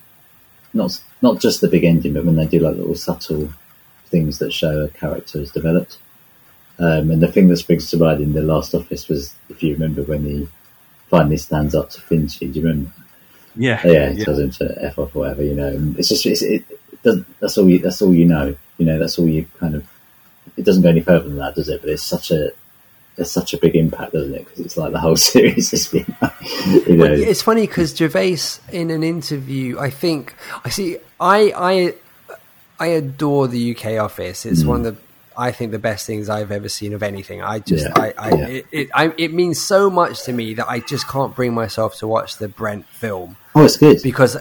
not 0.73 0.99
not 1.21 1.41
just 1.41 1.61
the 1.61 1.69
big 1.69 1.85
ending, 1.85 2.15
but 2.15 2.25
when 2.25 2.37
they 2.37 2.47
do 2.47 2.61
like 2.61 2.77
little 2.77 2.95
subtle 2.95 3.51
things 4.07 4.39
that 4.39 4.53
show 4.53 4.83
a 4.85 4.89
character 4.89 5.39
has 5.41 5.51
developed. 5.51 5.99
Um, 6.79 7.11
and 7.11 7.23
the 7.23 7.31
thing 7.31 7.49
that 7.49 7.59
springs 7.59 7.91
to 7.91 7.97
mind 7.97 8.21
in 8.21 8.33
the 8.33 8.43
last 8.43 8.75
office 8.75 9.09
was, 9.09 9.35
if 9.49 9.63
you 9.63 9.75
remember, 9.75 10.03
when 10.03 10.25
he 10.25 10.49
finally 11.09 11.37
stands 11.37 11.75
up 11.75 11.91
to 11.91 12.01
Finchy. 12.01 12.53
Do 12.53 12.61
you 12.61 12.67
remember? 12.67 12.91
Yeah, 13.55 13.81
Oh, 13.85 13.91
yeah, 13.91 14.11
he 14.11 14.25
tells 14.25 14.39
him 14.39 14.51
to 14.53 14.85
f 14.85 14.99
off 14.99 15.15
or 15.15 15.21
whatever. 15.21 15.43
You 15.43 15.55
know, 15.55 15.69
and 15.69 15.99
it's 15.99 16.09
just 16.09 16.25
it's, 16.25 16.41
it, 16.41 16.65
it 16.71 17.03
does, 17.03 17.23
that's 17.39 17.59
all 17.59 17.69
you 17.69 17.79
that's 17.79 18.01
all 18.01 18.15
you 18.15 18.25
know. 18.25 18.57
You 18.79 18.87
know, 18.87 18.99
that's 18.99 19.19
all 19.19 19.29
you 19.29 19.47
kind 19.61 19.75
of. 19.75 19.87
It 20.57 20.65
doesn't 20.65 20.83
go 20.83 20.89
any 20.89 21.03
further 21.03 21.29
than 21.29 21.37
that, 21.37 21.55
does 21.55 21.69
it? 21.69 21.83
But 21.83 21.91
it's 21.91 22.03
such 22.03 22.31
a 22.31 22.51
it's 23.19 23.31
such 23.31 23.53
a 23.53 23.59
big 23.59 23.77
impact, 23.77 24.15
doesn't 24.15 24.35
it? 24.35 24.47
Because 24.47 24.61
it's 24.61 24.77
like 24.79 24.93
the 24.93 25.01
whole 25.01 25.17
series 25.33 25.71
has 25.71 25.89
been, 25.89 26.07
you 26.87 26.97
know, 26.97 27.13
It's 27.13 27.43
funny 27.43 27.67
because 27.67 27.95
Gervais, 27.95 28.39
in 28.73 28.91
an 28.91 29.03
interview, 29.03 29.79
I 29.79 29.91
think 29.91 30.35
I 30.65 30.71
see. 30.71 30.97
I 31.21 31.53
I 31.55 31.95
I 32.81 32.87
adore 32.87 33.49
the 33.49 33.77
UK 33.77 34.03
office. 34.03 34.47
It's 34.47 34.65
one 34.65 34.87
of 34.87 34.97
the 34.97 35.03
I 35.37 35.53
think 35.53 35.73
the 35.73 35.79
best 35.79 36.07
things 36.07 36.29
I've 36.29 36.51
ever 36.53 36.69
seen 36.69 36.93
of 36.95 37.03
anything. 37.03 37.43
I 37.43 37.59
just 37.61 37.87
Yeah, 37.87 37.93
I, 37.97 38.15
I 38.19 38.29
yeah. 38.35 38.47
it 38.49 38.67
it, 38.73 38.89
I 38.95 39.13
it 39.19 39.33
means 39.33 39.61
so 39.61 39.91
much 39.91 40.23
to 40.25 40.33
me 40.33 40.55
that 40.55 40.69
I 40.69 40.81
just 40.81 41.09
can't 41.09 41.35
bring 41.35 41.55
myself 41.55 41.97
to 41.99 42.07
watch 42.07 42.37
the 42.39 42.49
Brent 42.49 42.87
film 42.87 43.37
oh, 43.55 43.65
it's 43.65 43.77
good. 43.77 44.03
because 44.03 44.37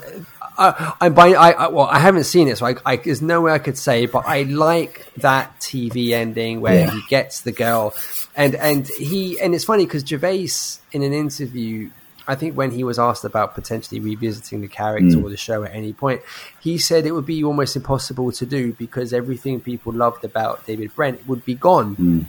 I, 0.57 0.93
I 1.01 1.09
by 1.09 1.29
I, 1.33 1.51
I 1.51 1.67
well 1.69 1.87
I 1.87 1.99
haven't 1.99 2.25
seen 2.25 2.47
it, 2.47 2.57
so 2.57 2.65
I, 2.65 2.75
I 2.85 2.95
there's 2.97 3.21
no 3.21 3.41
way 3.41 3.51
I 3.53 3.59
could 3.59 3.77
say, 3.77 4.05
but 4.05 4.25
I 4.27 4.43
like 4.43 5.07
that 5.17 5.59
TV 5.59 6.11
ending 6.11 6.61
where 6.61 6.81
Yeah. 6.85 6.91
he 6.91 7.01
gets 7.09 7.41
the 7.41 7.51
girl, 7.51 7.93
and 8.35 8.55
and 8.55 8.87
he 8.87 9.39
and 9.39 9.55
it's 9.55 9.63
funny 9.65 9.85
because 9.85 10.05
Gervais 10.07 10.49
in 10.91 11.03
an 11.03 11.13
interview. 11.13 11.89
I 12.31 12.35
think 12.39 12.51
when 12.61 12.71
he 12.77 12.83
was 12.91 12.97
asked 13.09 13.25
about 13.31 13.47
potentially 13.59 13.99
revisiting 14.11 14.59
the 14.65 14.67
character 14.81 15.17
Mm. 15.17 15.23
or 15.23 15.29
the 15.35 15.43
show 15.47 15.59
at 15.67 15.73
any 15.81 15.93
point, 16.03 16.19
he 16.67 16.73
said 16.87 16.99
it 17.05 17.13
would 17.17 17.25
be 17.35 17.43
almost 17.49 17.73
impossible 17.81 18.29
to 18.39 18.45
do 18.57 18.63
because 18.85 19.07
everything 19.21 19.55
people 19.71 19.91
loved 20.05 20.23
about 20.31 20.53
David 20.69 20.89
Brent 20.97 21.17
would 21.29 21.43
be 21.51 21.55
gone 21.69 21.89
Mm. 21.95 22.21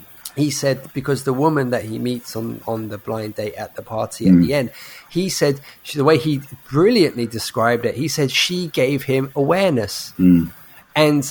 he 0.45 0.51
said 0.63 0.77
because 0.99 1.21
the 1.25 1.37
woman 1.45 1.67
that 1.75 1.85
he 1.91 1.97
meets 2.11 2.31
on, 2.41 2.47
on 2.73 2.81
the 2.93 2.99
blind 3.07 3.33
date 3.41 3.55
at 3.65 3.71
the 3.79 3.83
party 3.97 4.25
Mm. 4.25 4.33
at 4.33 4.39
the 4.47 4.53
end, 4.61 4.69
he 5.17 5.25
said 5.29 5.55
she, 5.87 5.95
the 6.01 6.09
way 6.11 6.17
he 6.29 6.35
brilliantly 6.71 7.27
described 7.39 7.85
it, 7.91 7.95
he 8.03 8.09
said 8.17 8.29
she 8.45 8.59
gave 8.83 8.99
him 9.13 9.25
awareness, 9.43 9.95
Mm. 10.19 10.51
and 11.07 11.23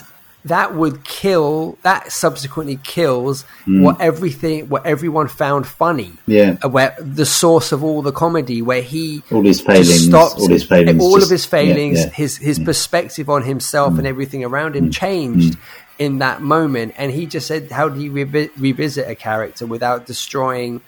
that 0.45 0.75
would 0.75 1.03
kill. 1.03 1.77
That 1.83 2.11
subsequently 2.11 2.79
kills 2.83 3.43
hmm. 3.65 3.83
what 3.83 4.01
everything, 4.01 4.69
what 4.69 4.85
everyone 4.85 5.27
found 5.27 5.67
funny. 5.67 6.13
Yeah. 6.25 6.57
Uh, 6.63 6.69
where 6.69 6.95
the 6.99 7.25
source 7.25 7.71
of 7.71 7.83
all 7.83 8.01
the 8.01 8.11
comedy, 8.11 8.61
where 8.61 8.81
he 8.81 9.23
All 9.31 9.43
his 9.43 9.61
failings, 9.61 10.05
stopped, 10.05 10.39
all 10.39 10.49
his 10.49 10.63
failings, 10.63 11.01
all 11.01 11.15
just- 11.15 11.27
of 11.27 11.31
his 11.31 11.45
failings, 11.45 11.99
yeah, 11.99 12.05
yeah. 12.05 12.11
his 12.11 12.37
his 12.37 12.57
hmm. 12.57 12.65
perspective 12.65 13.29
on 13.29 13.43
himself 13.43 13.91
and 13.91 14.01
hmm. 14.01 14.07
everything 14.07 14.43
around 14.43 14.75
him 14.75 14.91
changed 14.91 15.57
in 16.01 16.17
that 16.17 16.41
moment. 16.41 16.95
And 16.97 17.11
he 17.11 17.27
just 17.27 17.45
said, 17.45 17.69
"How 17.69 17.87
do 17.87 18.01
you 18.01 18.11
revi- 18.11 18.49
revisit 18.57 19.07
a 19.07 19.13
character 19.13 19.67
without 19.67 20.07
destroying 20.07 20.81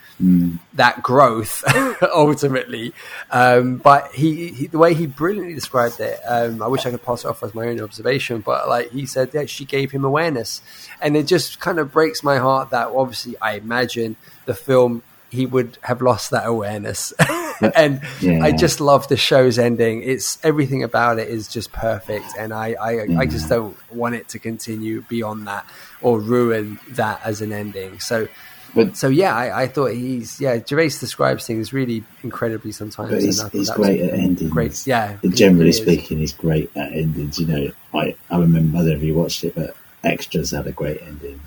that 0.74 1.03
growth 1.03 1.64
ultimately?" 2.01 2.93
Um, 3.30 3.78
but 3.78 4.11
he, 4.11 4.47
he, 4.47 4.66
the 4.66 4.80
way 4.80 4.95
he 4.95 5.05
brilliantly 5.05 5.53
described 5.53 5.99
it, 5.99 6.20
um, 6.28 6.64
I 6.64 6.68
wish 6.68 6.88
I 6.88 6.89
could 6.89 7.03
pass 7.03 7.26
it 7.26 7.28
off 7.28 7.43
as 7.43 7.53
my 7.53 7.68
own 7.68 7.80
observation. 7.80 8.41
But 8.41 8.68
like 8.68 8.89
he 8.89 9.05
said, 9.05 9.34
that 9.34 9.51
she 9.51 9.66
gave 9.66 9.91
him 9.91 10.03
awareness, 10.03 10.64
and 10.99 11.16
it 11.16 11.28
just 11.28 11.59
kind 11.59 11.78
of 11.78 11.91
breaks 11.91 12.24
my 12.24 12.38
heart 12.39 12.72
that 12.72 12.88
obviously 12.88 13.36
I 13.39 13.53
imagine 13.53 14.16
the 14.45 14.55
film 14.55 15.03
he 15.34 15.48
would 15.48 15.80
have 15.82 16.00
lost 16.02 16.30
that 16.30 16.46
awareness. 16.46 17.12
and 17.76 18.02
Yeah. 18.22 18.44
I 18.44 18.52
just 18.52 18.80
love 18.80 19.08
the 19.08 19.18
show's 19.18 19.58
ending. 19.58 20.04
It's 20.04 20.38
everything 20.44 20.84
about 20.84 21.18
it 21.18 21.28
is 21.28 21.48
just 21.48 21.72
perfect, 21.72 22.26
and 22.38 22.54
I, 22.54 22.76
I, 22.80 22.92
I 23.18 23.26
just 23.26 23.50
don't 23.50 23.76
want 23.92 24.14
it 24.14 24.28
to 24.30 24.40
continue 24.40 25.02
beyond 25.02 25.48
that 25.48 25.66
or 26.02 26.20
ruin 26.20 26.80
that 26.92 27.20
as 27.26 27.42
an 27.42 27.52
ending. 27.52 28.00
So, 28.00 28.28
But 28.76 28.96
So 28.96 29.08
yeah, 29.08 29.36
I, 29.36 29.64
I 29.64 29.68
thought 29.68 29.94
he's 29.94 30.40
yeah. 30.40 30.60
Gervais 30.64 31.00
describes 31.00 31.48
things 31.48 31.74
really 31.74 32.04
incredibly 32.22 32.72
sometimes. 32.72 33.10
But 33.10 33.22
he's, 33.22 33.40
and 33.40 33.52
he's 33.52 33.68
that 33.70 33.78
great 33.78 34.02
at 34.02 34.14
endings. 34.14 34.52
Great, 34.52 34.86
yeah. 34.86 35.18
Generally 35.28 35.66
he 35.66 35.74
speaking, 35.74 36.20
he's 36.20 36.34
great 36.34 36.70
at 36.78 36.92
endings. 36.94 37.40
You 37.40 37.48
know, 37.48 37.72
I, 37.96 38.16
I 38.30 38.38
remember, 38.38 38.78
I 38.78 38.82
don't 38.82 38.90
know 38.90 38.96
if 38.98 39.04
you 39.04 39.16
watched 39.16 39.44
it, 39.44 39.56
but 39.56 39.76
Extras 40.04 40.52
had 40.52 40.68
a 40.68 40.72
great 40.72 41.02
ending. 41.02 41.42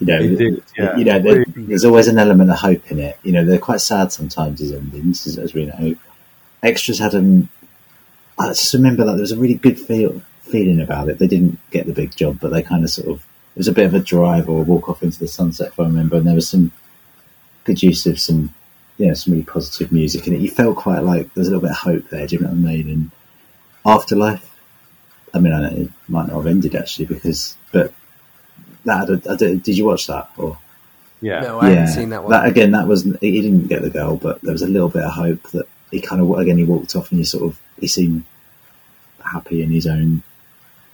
You 0.00 0.06
know, 0.06 0.20
yeah. 0.76 0.96
you 0.96 1.04
know, 1.04 1.18
there, 1.18 1.44
there's 1.56 1.84
always 1.84 2.06
an 2.06 2.18
element 2.18 2.50
of 2.50 2.58
hope 2.58 2.90
in 2.90 3.00
it. 3.00 3.18
You 3.24 3.32
know, 3.32 3.44
they're 3.44 3.58
quite 3.58 3.80
sad 3.80 4.12
sometimes, 4.12 4.60
his 4.60 4.72
endings, 4.72 5.26
as, 5.26 5.38
as 5.38 5.54
we 5.54 5.66
know. 5.66 5.96
Extras 6.62 6.98
had 6.98 7.14
an. 7.14 7.48
I 8.38 8.48
just 8.48 8.72
remember 8.74 9.04
that 9.04 9.12
there 9.12 9.20
was 9.20 9.32
a 9.32 9.38
really 9.38 9.54
good 9.54 9.78
feel 9.78 10.22
feeling 10.42 10.80
about 10.80 11.08
it. 11.08 11.18
They 11.18 11.26
didn't 11.26 11.58
get 11.70 11.86
the 11.86 11.92
big 11.92 12.14
job, 12.14 12.38
but 12.40 12.52
they 12.52 12.62
kind 12.62 12.84
of 12.84 12.90
sort 12.90 13.08
of. 13.08 13.24
It 13.56 13.58
was 13.58 13.68
a 13.68 13.72
bit 13.72 13.86
of 13.86 13.94
a 13.94 13.98
drive 13.98 14.48
or 14.48 14.60
a 14.60 14.64
walk 14.64 14.88
off 14.88 15.02
into 15.02 15.18
the 15.18 15.26
sunset, 15.26 15.68
if 15.68 15.80
I 15.80 15.82
remember, 15.82 16.16
and 16.16 16.26
there 16.26 16.34
was 16.34 16.48
some 16.48 16.70
good 17.64 17.82
use 17.82 18.06
of 18.06 18.20
some, 18.20 18.54
you 18.98 19.08
know, 19.08 19.14
some 19.14 19.32
really 19.32 19.44
positive 19.44 19.90
music 19.90 20.28
in 20.28 20.32
it. 20.32 20.40
You 20.40 20.48
felt 20.48 20.76
quite 20.76 21.00
like 21.00 21.34
there's 21.34 21.48
a 21.48 21.50
little 21.50 21.62
bit 21.62 21.72
of 21.72 21.78
hope 21.78 22.08
there. 22.10 22.24
Do 22.24 22.36
you 22.36 22.42
know 22.42 22.48
what 22.48 22.54
I 22.54 22.72
mean? 22.72 22.88
And 22.88 23.10
Afterlife, 23.84 24.48
I 25.34 25.40
mean, 25.40 25.52
I 25.52 25.62
know 25.62 25.76
it 25.76 25.90
might 26.08 26.28
not 26.28 26.36
have 26.36 26.46
ended 26.46 26.76
actually 26.76 27.06
because, 27.06 27.56
but 27.72 27.92
that 28.84 29.08
had 29.08 29.10
a, 29.10 29.32
I 29.32 29.36
don't- 29.36 29.62
did 29.62 29.76
you 29.78 29.86
watch 29.86 30.06
that 30.06 30.30
or? 30.36 30.58
Yeah. 31.20 31.40
No, 31.40 31.60
I 31.60 31.70
haven't 31.70 31.88
seen 31.88 32.10
that 32.10 32.22
one. 32.24 32.46
again, 32.46 32.70
that 32.72 32.86
was 32.86 33.02
he 33.20 33.40
didn't 33.42 33.66
get 33.66 33.82
the 33.82 33.90
girl, 33.90 34.16
but 34.16 34.40
there 34.42 34.52
was 34.52 34.62
a 34.62 34.68
little 34.68 34.88
bit 34.88 35.02
of 35.02 35.12
hope 35.12 35.42
that 35.50 35.66
he 35.90 36.00
kind 36.00 36.20
of 36.22 36.30
again 36.38 36.58
he 36.58 36.64
walked 36.64 36.94
off 36.94 37.10
and 37.10 37.18
he 37.18 37.24
sort 37.24 37.44
of 37.44 37.58
he 37.80 37.86
seemed 37.88 38.22
happy 39.24 39.62
in 39.62 39.70
his 39.70 39.86
own 39.86 40.22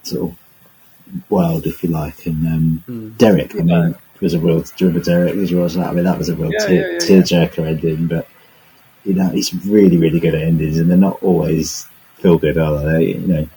sort 0.03 0.31
of 0.31 1.31
world, 1.31 1.67
if 1.67 1.83
you 1.83 1.91
like. 1.91 2.25
And 2.27 2.47
um, 2.47 2.83
Hmm. 2.87 3.09
Derek, 3.19 3.55
I 3.55 3.59
mean, 3.63 3.95
was 4.21 4.33
a 4.35 4.39
real. 4.39 4.61
Do 4.63 4.71
you 4.79 4.87
remember 4.87 5.05
Derek? 5.05 5.35
Did 5.35 5.51
you 5.51 5.61
watch 5.61 5.75
that? 5.75 5.89
I 5.89 5.93
mean, 5.93 6.05
that 6.05 6.17
was 6.19 6.31
a 6.31 6.37
real 6.37 6.51
Yeah, 6.53 6.67
tear, 6.67 6.93
yeah, 6.93 6.93
yeah, 6.93 6.99
tearjerker 7.21 7.67
ending. 7.67 8.07
But 8.07 8.27
you 9.05 9.13
know, 9.13 9.29
he's 9.29 9.53
really, 9.67 9.99
really 9.99 10.21
good 10.21 10.35
at 10.35 10.41
endings, 10.43 10.79
and 10.79 10.91
they're 10.91 10.97
not 10.97 11.23
always 11.23 11.87
feel 12.17 12.39
good, 12.39 12.57
are 12.57 12.83
they? 12.83 13.05
You 13.17 13.19
know. 13.19 13.49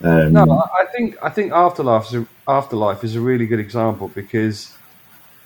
Um, 0.00 0.32
No, 0.32 0.50
I 0.50 0.82
I 0.82 0.86
think 0.86 1.16
I 1.22 1.28
think 1.28 1.52
Afterlife 1.52 2.06
is 2.06 2.14
a, 2.14 2.26
Afterlife 2.48 3.04
is 3.04 3.16
a 3.16 3.20
really 3.20 3.46
good 3.46 3.60
example 3.60 4.08
because 4.08 4.76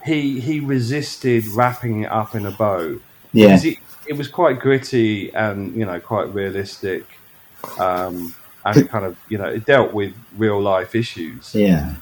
he 0.05 0.41
he 0.41 0.61
resisted 0.61 1.49
wrapping 1.49 2.03
it 2.03 2.13
up 2.13 2.35
in 2.35 2.47
a 2.47 2.53
bow. 2.53 3.01
yeah, 3.33 3.57
It, 3.65 3.79
it 4.07 4.15
was 4.19 4.29
quite 4.29 4.61
gritty 4.61 5.33
and 5.35 5.77
you 5.77 5.87
know 5.87 6.01
quite 6.01 6.33
realistic, 6.35 7.23
um, 7.79 8.35
and 8.65 8.89
kind 8.89 9.07
of 9.07 9.17
you 9.29 9.39
know 9.39 9.47
it 9.47 9.67
dealt 9.67 9.93
with 9.95 10.15
real 10.33 10.61
life 10.63 10.95
issues. 10.95 11.61
yeah, 11.61 11.97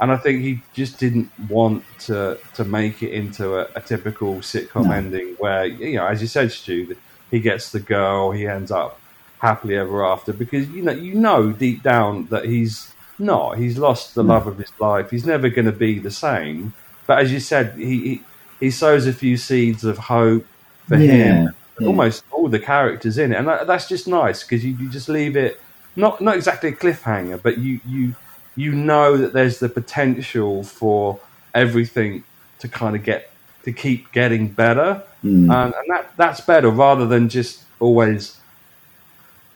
And 0.00 0.12
I 0.12 0.16
think 0.16 0.42
he 0.42 0.64
just 0.72 0.98
didn't 0.98 1.32
want 1.38 1.84
to 2.00 2.40
to 2.54 2.64
make 2.64 3.02
it 3.02 3.12
into 3.12 3.58
a, 3.58 3.68
a 3.76 3.80
typical 3.82 4.36
sitcom 4.40 4.90
No. 4.90 4.92
ending 4.94 5.36
where 5.38 5.66
you 5.66 5.96
know, 5.96 6.06
as 6.06 6.20
you 6.22 6.28
said, 6.28 6.52
Stu, 6.52 6.96
he 7.30 7.40
gets 7.40 7.72
the 7.72 7.80
girl, 7.80 8.32
he 8.32 8.46
ends 8.46 8.70
up 8.70 9.00
happily 9.38 9.76
ever 9.76 10.04
after 10.06 10.32
because 10.32 10.68
you 10.70 10.82
know 10.82 10.92
you 10.92 11.14
know 11.14 11.52
deep 11.52 11.82
down 11.82 12.28
that 12.30 12.46
he's 12.46 12.93
not. 13.18 13.58
He's 13.58 13.78
lost 13.78 14.14
the 14.14 14.24
love 14.24 14.46
of 14.46 14.58
his 14.58 14.72
life. 14.80 15.10
He's 15.10 15.26
never 15.26 15.48
going 15.48 15.66
to 15.66 15.72
be 15.72 15.98
the 15.98 16.10
same. 16.10 16.72
But 17.06 17.18
as 17.18 17.32
you 17.32 17.40
said, 17.40 17.74
he 17.76 17.98
he, 18.08 18.22
he 18.60 18.70
sows 18.70 19.06
a 19.06 19.12
few 19.12 19.36
seeds 19.36 19.84
of 19.84 19.98
hope 19.98 20.46
for 20.88 20.96
Yeah, 20.96 21.12
him. 21.12 21.54
yeah. 21.80 21.86
Almost 21.88 22.24
all 22.30 22.48
the 22.48 22.58
characters 22.60 23.18
in 23.18 23.32
it, 23.32 23.36
and 23.36 23.48
that, 23.48 23.66
that's 23.66 23.88
just 23.88 24.06
nice 24.06 24.42
because 24.44 24.64
you, 24.64 24.74
you 24.76 24.88
just 24.88 25.08
leave 25.08 25.36
it 25.36 25.60
not 25.96 26.20
not 26.20 26.36
exactly 26.36 26.68
a 26.70 26.72
cliffhanger, 26.72 27.42
but 27.42 27.58
you 27.58 27.80
you 27.86 28.14
you 28.56 28.72
know 28.72 29.16
that 29.16 29.32
there's 29.32 29.58
the 29.58 29.68
potential 29.68 30.62
for 30.62 31.18
everything 31.54 32.22
to 32.60 32.68
kind 32.68 32.94
of 32.94 33.02
get 33.02 33.30
to 33.64 33.72
keep 33.72 34.12
getting 34.12 34.48
better, 34.48 35.02
Mm. 35.24 35.50
and, 35.52 35.74
and 35.74 35.86
that 35.88 36.12
that's 36.16 36.40
better 36.42 36.68
rather 36.70 37.06
than 37.06 37.28
just 37.28 37.62
always, 37.80 38.38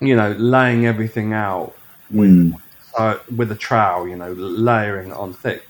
you 0.01 0.17
know, 0.17 0.33
laying 0.33 0.87
everything 0.87 1.33
out 1.33 1.75
Mm. 2.13 2.55
Uh, 2.99 3.19
with 3.35 3.51
a 3.53 3.55
trowel, 3.55 4.09
you 4.09 4.17
know, 4.17 4.33
layering 4.33 5.13
on 5.13 5.33
thick. 5.33 5.63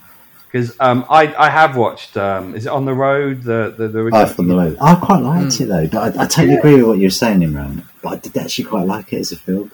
Because 0.51 0.74
um, 0.81 1.05
I 1.11 1.35
I 1.47 1.51
have 1.51 1.76
watched 1.76 2.16
um, 2.16 2.55
is 2.57 2.64
it 2.64 2.70
on 2.70 2.87
the 2.87 2.95
road 2.95 3.43
the 3.43 3.74
the, 3.76 3.89
the 3.89 4.03
Life 4.05 4.39
on 4.41 4.49
the 4.49 4.57
road. 4.57 4.79
I 4.81 4.95
quite 4.95 5.22
liked 5.22 5.57
Hmm. 5.59 5.62
it 5.64 5.66
though, 5.66 5.87
but 5.89 6.16
I, 6.16 6.22
I 6.22 6.26
totally 6.26 6.57
agree 6.57 6.76
with 6.76 6.87
what 6.87 6.99
you're 6.99 7.11
saying, 7.11 7.41
Imran. 7.41 7.85
But 8.03 8.09
I 8.12 8.16
did 8.16 8.37
actually 8.39 8.64
quite 8.64 8.87
like 8.87 9.12
it 9.12 9.18
as 9.18 9.33
a 9.33 9.37
film. 9.37 9.70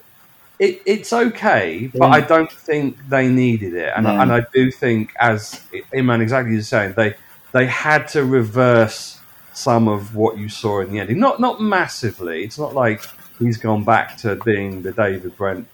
it, 0.59 0.83
it's 0.87 1.13
okay, 1.13 1.91
but 1.93 2.07
Yeah. 2.09 2.15
I 2.19 2.21
don't 2.21 2.51
think 2.51 2.97
they 3.09 3.29
needed 3.29 3.75
it, 3.75 3.93
and, 3.97 4.05
No. 4.05 4.21
and 4.21 4.33
I 4.33 4.41
do 4.53 4.71
think, 4.71 5.13
as 5.21 5.61
Imran 5.93 6.21
exactly 6.23 6.57
is 6.57 6.67
saying, 6.69 6.95
they 6.97 7.15
they 7.53 7.67
had 7.67 8.09
to 8.09 8.25
reverse 8.25 9.21
some 9.53 9.87
of 9.87 10.17
what 10.17 10.39
you 10.39 10.49
saw 10.49 10.81
in 10.81 10.91
the 10.93 10.99
ending. 10.99 11.21
Not 11.21 11.39
not 11.39 11.61
massively. 11.61 12.43
It's 12.43 12.59
not 12.59 12.75
like 12.75 13.01
he's 13.39 13.59
gone 13.59 13.85
back 13.85 14.17
to 14.19 14.35
being 14.45 14.83
the 14.83 14.91
David 14.93 15.37
Brent 15.37 15.67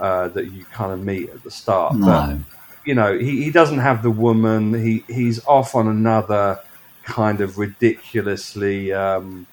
uh, 0.00 0.28
that 0.28 0.50
you 0.52 0.64
kind 0.66 0.92
of 0.92 1.00
meet 1.04 1.30
at 1.30 1.42
the 1.42 1.50
start. 1.50 1.94
But 2.00 2.36
you 2.84 2.94
know, 2.94 3.18
he, 3.18 3.44
he 3.44 3.50
doesn't 3.50 3.78
have 3.78 4.02
the 4.02 4.10
woman. 4.10 4.72
He 4.74 5.04
he's 5.08 5.44
off 5.46 5.74
on 5.74 5.88
another 5.88 6.58
kind 7.04 7.40
of 7.40 7.58
ridiculously, 7.58 8.92
um, 8.92 9.46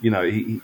you 0.00 0.10
know, 0.10 0.22
he, 0.22 0.60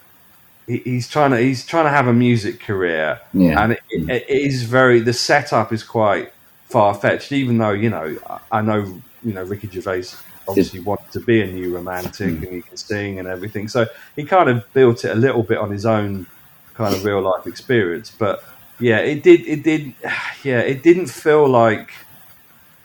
he 0.67 0.79
he's 0.79 1.09
trying 1.09 1.31
to 1.33 1.39
he's 1.39 1.65
trying 1.67 1.85
to 1.85 1.91
have 1.91 2.07
a 2.07 2.13
music 2.13 2.61
career, 2.61 3.21
Yeah. 3.33 3.63
and 3.63 3.73
it, 3.73 3.81
it, 3.91 4.09
it 4.11 4.29
is 4.29 4.63
very 4.65 5.01
the 5.01 5.13
setup 5.13 5.73
is 5.73 5.83
quite 5.83 6.33
far 6.69 6.95
fetched. 6.95 7.33
Even 7.33 7.59
though 7.59 7.71
you 7.73 7.91
know, 7.91 8.17
I 8.29 8.59
I 8.59 8.61
know 8.63 9.01
you 9.25 9.33
know 9.33 9.43
Ricky 9.45 9.69
Gervais 9.69 10.09
obviously 10.49 10.81
wanted 10.81 11.11
to 11.13 11.21
be 11.21 11.41
a 11.43 11.47
new 11.47 11.75
romantic 11.75 12.29
Mm. 12.35 12.43
and 12.45 12.53
he 12.55 12.63
can 12.63 12.77
sing 12.77 13.19
and 13.19 13.27
everything, 13.29 13.69
so 13.69 13.87
he 14.15 14.25
kind 14.25 14.49
of 14.49 14.71
built 14.73 15.05
it 15.05 15.11
a 15.11 15.15
little 15.15 15.43
bit 15.43 15.59
on 15.59 15.71
his 15.71 15.85
own 15.87 16.27
kind 16.75 16.95
of 16.95 17.05
real 17.05 17.21
life 17.23 17.47
experience, 17.47 18.13
but 18.17 18.45
yeah, 18.81 18.99
it 18.99 19.23
did. 19.23 19.41
It 19.47 19.63
did. 19.63 19.95
Yeah, 20.45 20.61
it 20.61 20.85
didn't 20.85 21.07
feel 21.09 21.49
like 21.49 21.91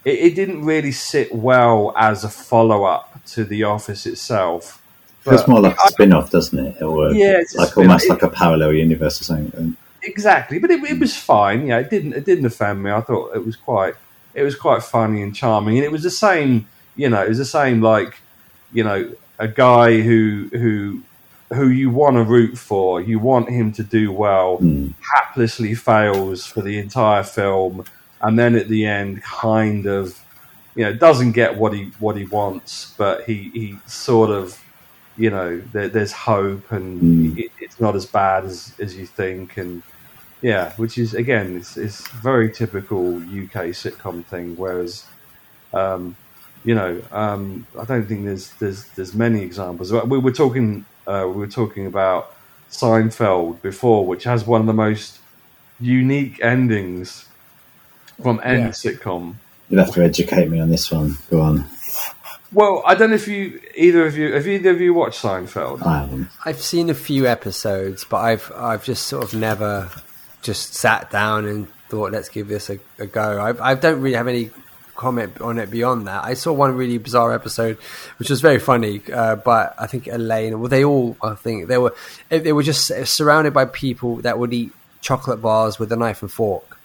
it, 0.04 0.18
it 0.18 0.36
didn't 0.36 0.66
really 0.66 0.92
sit 0.92 1.32
well 1.34 1.94
as 1.96 2.24
a 2.24 2.30
follow 2.30 2.86
up 2.86 3.24
to 3.34 3.44
The 3.44 3.64
Office 3.66 4.08
itself. 4.08 4.82
But- 5.24 5.48
more 5.48 5.60
like 5.60 5.78
a 5.86 5.90
spin-off, 5.90 6.32
doesn't 6.32 6.58
it? 6.58 6.82
Or 6.82 7.12
Yeah, 7.12 7.38
it's 7.38 7.54
like 7.54 7.78
almost 7.78 8.10
like 8.10 8.24
a 8.24 8.30
parallel 8.30 8.74
universe 8.74 9.22
or 9.22 9.26
something. 9.26 9.76
exactly, 10.02 10.58
but 10.58 10.72
it, 10.72 10.84
it 10.84 11.00
was 11.00 11.16
fine. 11.16 11.68
Yeah, 11.68 11.78
it 11.78 11.92
didn't. 11.92 12.14
It 12.14 12.26
didn't 12.26 12.46
offend 12.48 12.82
me. 12.82 12.90
I 12.90 13.02
thought 13.02 13.36
it 13.36 13.46
was 13.46 13.56
quite. 13.56 13.94
It 14.34 14.42
was 14.44 14.56
quite 14.56 14.82
funny 14.82 15.22
and 15.22 15.36
charming, 15.36 15.78
and 15.78 15.86
it 15.86 15.92
was 15.92 16.02
the 16.02 16.10
same. 16.10 16.68
You 16.96 17.10
know, 17.10 17.22
it 17.22 17.30
was 17.30 17.38
the 17.38 17.46
same. 17.46 17.82
Like, 17.82 18.16
you 18.74 18.84
know, 18.84 19.12
a 19.38 19.48
guy 19.48 20.02
who 20.02 20.50
who 20.54 21.02
who 21.54 21.70
you 21.70 21.90
want 21.90 22.16
to 22.16 22.24
root 22.24 22.58
for. 22.58 23.02
You 23.02 23.20
want 23.20 23.50
him 23.50 23.72
to 23.74 23.84
do 23.84 24.12
well. 24.12 24.60
Mm. 24.60 24.96
haplessly 25.18 25.78
fails 25.78 26.46
for 26.46 26.62
the 26.62 26.78
entire 26.80 27.24
film, 27.24 27.86
and 28.22 28.38
then 28.40 28.56
at 28.56 28.70
the 28.70 28.86
end, 28.86 29.22
kind 29.24 29.86
of, 29.88 30.18
you 30.76 30.84
know, 30.86 30.94
doesn't 30.94 31.34
get 31.34 31.58
what 31.58 31.74
he 31.74 31.94
what 32.00 32.16
he 32.18 32.26
wants, 32.26 32.94
but 32.98 33.24
he 33.26 33.52
he 33.54 33.82
sort 33.88 34.30
of, 34.30 34.58
you 35.16 35.30
know, 35.30 35.62
there, 35.74 35.90
there's 35.90 36.14
hope, 36.14 36.72
and 36.72 37.02
Mm. 37.02 37.38
it, 37.38 37.52
it's 37.60 37.80
not 37.80 37.96
as 37.96 38.06
bad 38.06 38.46
as 38.46 38.76
as 38.80 38.96
you 38.96 39.08
think, 39.08 39.58
and 39.58 39.84
yeah, 40.42 40.74
which 40.78 40.98
is 40.98 41.14
again, 41.14 41.58
it's, 41.58 41.78
it's 41.78 42.10
very 42.12 42.52
typical 42.54 43.18
UK 43.20 43.74
sitcom 43.74 44.26
thing. 44.28 44.56
Whereas, 44.56 45.08
um, 45.74 46.18
you 46.64 46.76
know, 46.76 47.04
um, 47.12 47.68
I 47.80 47.86
don't 47.86 48.08
think 48.08 48.26
there's 48.26 48.56
there's 48.60 48.92
there's 48.96 49.14
many 49.16 49.42
examples. 49.44 49.92
We 49.94 50.20
were 50.20 50.32
talking 50.34 50.86
uh, 51.08 51.26
we 51.28 51.34
were 51.34 51.48
talking 51.48 51.86
about 51.88 52.34
Seinfeld 52.70 53.62
before, 53.62 54.06
which 54.06 54.24
has 54.26 54.46
one 54.46 54.62
of 54.62 54.68
the 54.68 54.74
most 54.74 55.20
unique 55.80 56.40
endings 56.44 57.26
from 58.22 58.40
any 58.44 58.60
Yeah. 58.60 58.68
sitcom. 58.70 59.36
You'll 59.70 59.84
have 59.86 59.94
to 59.94 60.04
educate 60.04 60.50
me 60.50 60.60
on 60.60 60.70
this 60.70 60.92
one. 60.92 61.18
Go 61.30 61.42
on. 61.42 61.66
Well, 62.54 62.84
I 62.86 62.96
don't 62.96 63.10
know 63.12 63.16
if 63.16 63.28
you 63.30 63.62
either 63.76 64.06
of 64.06 64.18
you 64.18 64.34
have 64.34 64.46
either 64.46 64.72
of 64.72 64.82
you 64.82 64.94
watched 64.94 65.22
Seinfeld. 65.24 65.86
I 65.86 66.00
haven't. 66.02 66.28
I've 66.46 66.62
seen 66.62 66.90
a 66.90 66.94
few 66.94 67.26
episodes, 67.26 68.04
but 68.04 68.18
I've 68.18 68.52
I've 68.56 68.84
just 68.84 69.08
sort 69.08 69.24
of 69.24 69.34
never 69.34 69.90
just 70.42 70.74
sat 70.74 71.10
down 71.10 71.46
and 71.46 71.68
thought, 71.88 72.12
let's 72.12 72.28
give 72.30 72.48
this 72.50 72.70
a, 72.70 72.80
a 73.00 73.06
go. 73.06 73.40
I, 73.40 73.72
I 73.72 73.76
don't 73.76 74.02
really 74.02 74.16
have 74.18 74.28
any 74.28 74.50
comment 74.96 75.42
on 75.42 75.58
it 75.60 75.70
beyond 75.70 76.08
that. 76.08 76.24
I 76.24 76.34
saw 76.34 76.54
one 76.54 76.76
really 76.76 76.98
bizarre 76.98 77.34
episode, 77.34 77.78
which 78.18 78.30
was 78.30 78.42
very 78.42 78.60
funny, 78.60 79.02
uh, 79.12 79.36
but 79.36 79.76
I 79.80 79.88
think 79.88 80.08
Elaine, 80.08 80.60
well, 80.60 80.70
they 80.70 80.84
all, 80.84 81.18
I 81.22 81.36
think 81.36 81.68
they 81.68 81.78
were 81.78 81.96
they 82.30 82.54
were 82.54 82.64
just 82.64 82.92
surrounded 83.06 83.54
by 83.54 83.66
people 83.66 84.18
that 84.18 84.38
would 84.40 84.54
eat 84.54 84.72
chocolate 85.02 85.42
bars 85.42 85.80
with 85.80 85.92
a 85.92 85.96
knife 85.96 86.22
and 86.22 86.32
fork. 86.32 86.78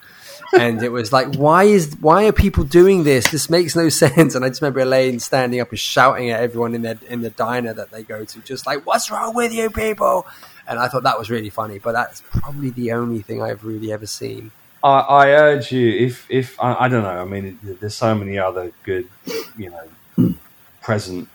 and 0.59 0.83
it 0.83 0.91
was 0.91 1.13
like, 1.13 1.35
why 1.35 1.65
is 1.65 1.97
why 2.01 2.27
are 2.27 2.33
people 2.33 2.65
doing 2.65 3.05
this? 3.05 3.31
This 3.31 3.51
makes 3.51 3.75
no 3.75 3.89
sense. 3.89 4.35
And 4.35 4.45
I 4.45 4.49
just 4.49 4.63
remember 4.63 4.81
Elaine 4.81 5.19
standing 5.19 5.61
up 5.61 5.71
and 5.71 5.79
shouting 5.79 6.31
at 6.31 6.41
everyone 6.41 6.75
in 6.75 6.83
the 6.83 6.99
in 7.09 7.23
the 7.23 7.31
diner 7.31 7.75
that 7.75 7.91
they 7.91 8.03
go 8.03 8.25
to, 8.25 8.41
just 8.41 8.67
like, 8.67 8.87
"What's 8.87 9.11
wrong 9.11 9.35
with 9.35 9.53
you 9.53 9.71
people?" 9.71 10.27
And 10.69 10.79
I 10.79 10.89
thought 10.89 11.05
that 11.05 11.19
was 11.19 11.31
really 11.31 11.51
funny. 11.51 11.79
But 11.79 11.93
that's 11.93 12.23
probably 12.31 12.71
the 12.71 12.93
only 12.93 13.23
thing 13.23 13.43
I've 13.43 13.65
really 13.65 13.93
ever 13.93 14.07
seen. 14.07 14.53
I, 14.87 15.01
I 15.01 15.31
urge 15.31 15.73
you, 15.73 15.89
if 16.07 16.31
if 16.31 16.61
I, 16.61 16.85
I 16.85 16.89
don't 16.89 17.03
know, 17.03 17.21
I 17.21 17.25
mean, 17.25 17.59
there's 17.63 17.97
so 17.97 18.15
many 18.15 18.39
other 18.39 18.73
good, 18.85 19.09
you 19.57 19.71
know, 19.71 20.35
present 20.81 21.29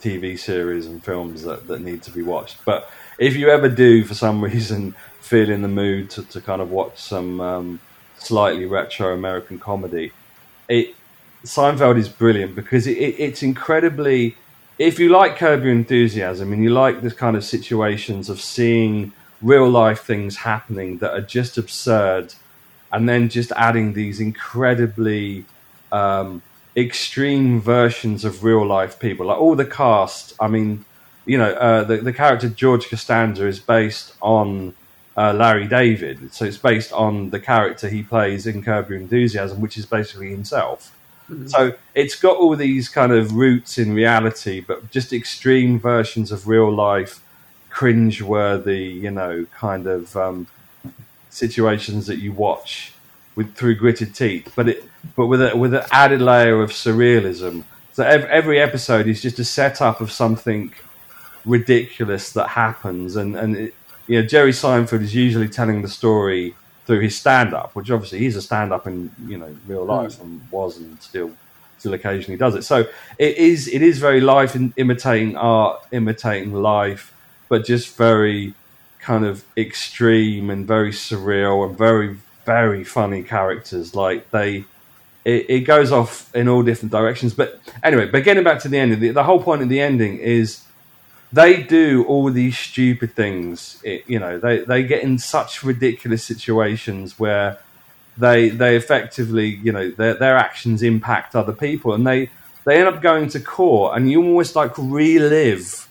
TV 0.00 0.38
series 0.38 0.86
and 0.86 1.02
films 1.02 1.42
that, 1.42 1.66
that 1.66 1.80
need 1.80 2.02
to 2.02 2.12
be 2.12 2.22
watched. 2.22 2.64
But 2.64 2.88
if 3.18 3.34
you 3.34 3.48
ever 3.48 3.68
do, 3.68 4.04
for 4.04 4.14
some 4.14 4.42
reason, 4.50 4.94
feel 5.20 5.50
in 5.50 5.62
the 5.62 5.68
mood 5.68 6.10
to, 6.10 6.22
to 6.22 6.40
kind 6.40 6.62
of 6.62 6.70
watch 6.70 6.98
some 6.98 7.40
um, 7.40 7.80
slightly 8.18 8.66
retro 8.66 9.12
American 9.12 9.58
comedy, 9.58 10.12
it 10.68 10.94
Seinfeld 11.44 11.98
is 11.98 12.08
brilliant 12.08 12.54
because 12.54 12.86
it, 12.86 12.98
it, 12.98 13.16
it's 13.18 13.42
incredibly. 13.42 14.36
If 14.78 15.00
you 15.00 15.08
like 15.08 15.36
Curb 15.38 15.64
Your 15.64 15.72
Enthusiasm 15.72 16.52
and 16.52 16.62
you 16.62 16.70
like 16.70 17.00
this 17.00 17.14
kind 17.14 17.36
of 17.36 17.44
situations 17.44 18.28
of 18.28 18.40
seeing 18.40 19.12
real 19.42 19.68
life 19.68 20.04
things 20.04 20.36
happening 20.36 20.98
that 20.98 21.12
are 21.12 21.22
just 21.22 21.58
absurd, 21.58 22.34
and 22.92 23.08
then 23.08 23.28
just 23.28 23.52
adding 23.52 23.92
these 23.92 24.20
incredibly 24.20 25.44
um, 25.92 26.42
extreme 26.76 27.60
versions 27.60 28.24
of 28.24 28.44
real 28.44 28.66
life 28.66 28.98
people, 28.98 29.26
like 29.26 29.38
all 29.38 29.56
the 29.56 29.64
cast. 29.64 30.34
I 30.40 30.48
mean, 30.48 30.84
you 31.24 31.38
know, 31.38 31.52
uh, 31.52 31.84
the 31.84 31.98
the 31.98 32.12
character 32.12 32.48
George 32.48 32.88
Costanza 32.88 33.46
is 33.46 33.58
based 33.58 34.14
on 34.20 34.74
uh, 35.16 35.32
Larry 35.32 35.66
David, 35.66 36.32
so 36.32 36.44
it's 36.44 36.58
based 36.58 36.92
on 36.92 37.30
the 37.30 37.40
character 37.40 37.88
he 37.88 38.02
plays 38.02 38.46
in 38.46 38.62
Curb 38.62 38.90
Your 38.90 38.98
Enthusiasm, 38.98 39.60
which 39.60 39.76
is 39.76 39.86
basically 39.86 40.30
himself. 40.30 40.92
So 41.46 41.74
it's 41.92 42.14
got 42.14 42.36
all 42.36 42.54
these 42.54 42.88
kind 42.88 43.10
of 43.10 43.34
roots 43.34 43.78
in 43.78 43.92
reality, 43.92 44.60
but 44.60 44.92
just 44.92 45.12
extreme 45.12 45.80
versions 45.80 46.30
of 46.30 46.46
real 46.46 46.72
life, 46.72 47.20
cringe-worthy, 47.68 48.84
you 48.84 49.10
know, 49.10 49.46
kind 49.58 49.88
of 49.88 50.16
um, 50.16 50.46
situations 51.36 52.06
that 52.06 52.18
you 52.18 52.32
watch 52.32 52.92
with 53.34 53.54
through 53.54 53.74
gritted 53.74 54.14
teeth. 54.14 54.52
But 54.56 54.70
it, 54.70 54.84
but 55.14 55.26
with 55.26 55.42
a 55.42 55.56
with 55.56 55.74
an 55.74 55.84
added 55.90 56.22
layer 56.22 56.62
of 56.62 56.70
surrealism. 56.70 57.64
So 57.92 58.02
every, 58.04 58.28
every 58.28 58.60
episode 58.60 59.06
is 59.06 59.22
just 59.22 59.38
a 59.38 59.44
setup 59.44 60.00
of 60.00 60.10
something 60.10 60.72
ridiculous 61.44 62.32
that 62.32 62.48
happens, 62.48 63.16
and 63.16 63.36
and 63.36 63.56
it, 63.56 63.74
you 64.06 64.20
know 64.20 64.26
Jerry 64.26 64.52
Seinfeld 64.52 65.02
is 65.02 65.14
usually 65.14 65.48
telling 65.48 65.82
the 65.82 65.88
story 65.88 66.54
through 66.86 67.00
his 67.00 67.18
stand-up, 67.18 67.74
which 67.74 67.90
obviously 67.90 68.20
he's 68.20 68.36
a 68.36 68.42
stand-up 68.42 68.86
in 68.86 69.10
you 69.26 69.36
know 69.36 69.54
real 69.66 69.84
hmm. 69.84 69.90
life 69.90 70.20
and 70.20 70.40
was 70.50 70.78
and 70.78 71.00
still 71.02 71.30
still 71.78 71.94
occasionally 71.94 72.38
does 72.38 72.54
it. 72.54 72.62
So 72.62 72.86
it 73.18 73.36
is 73.36 73.68
it 73.68 73.82
is 73.82 73.98
very 73.98 74.20
life 74.20 74.56
in, 74.56 74.72
imitating 74.76 75.36
art, 75.36 75.84
imitating 75.92 76.52
life, 76.54 77.12
but 77.48 77.64
just 77.66 77.96
very 77.96 78.54
kind 79.06 79.24
of 79.24 79.44
extreme 79.56 80.50
and 80.50 80.66
very 80.66 80.90
surreal 80.90 81.64
and 81.66 81.78
very 81.78 82.18
very 82.44 82.84
funny 82.84 83.22
characters. 83.22 83.94
Like 83.94 84.30
they. 84.30 84.64
It, 85.24 85.50
it 85.50 85.60
goes 85.60 85.90
off 85.90 86.32
in 86.36 86.46
all 86.46 86.62
different 86.62 86.92
directions, 86.92 87.34
but 87.34 87.58
anyway. 87.82 88.06
But 88.06 88.22
getting 88.22 88.44
back 88.44 88.60
to 88.60 88.68
the 88.68 88.78
ending, 88.78 89.00
the, 89.00 89.10
the 89.10 89.24
whole 89.24 89.42
point 89.42 89.60
of 89.60 89.68
the 89.68 89.80
ending 89.80 90.18
is 90.18 90.62
they 91.32 91.64
do 91.64 92.04
all 92.06 92.30
these 92.30 92.56
stupid 92.56 93.16
things. 93.16 93.80
It, 93.82 94.04
you 94.06 94.20
know, 94.20 94.38
they, 94.38 94.60
they 94.60 94.84
get 94.84 95.02
in 95.02 95.18
such 95.18 95.64
ridiculous 95.64 96.22
situations 96.22 97.18
where 97.18 97.58
they 98.16 98.50
they 98.50 98.76
effectively, 98.76 99.48
you 99.48 99.72
know, 99.72 99.90
their 99.90 100.14
their 100.14 100.36
actions 100.36 100.82
impact 100.82 101.34
other 101.34 101.52
people, 101.52 101.92
and 101.92 102.06
they 102.06 102.30
they 102.64 102.78
end 102.78 102.86
up 102.86 103.02
going 103.02 103.28
to 103.30 103.40
court, 103.40 103.96
and 103.96 104.08
you 104.08 104.22
almost 104.22 104.54
like 104.54 104.78
relive 104.78 105.85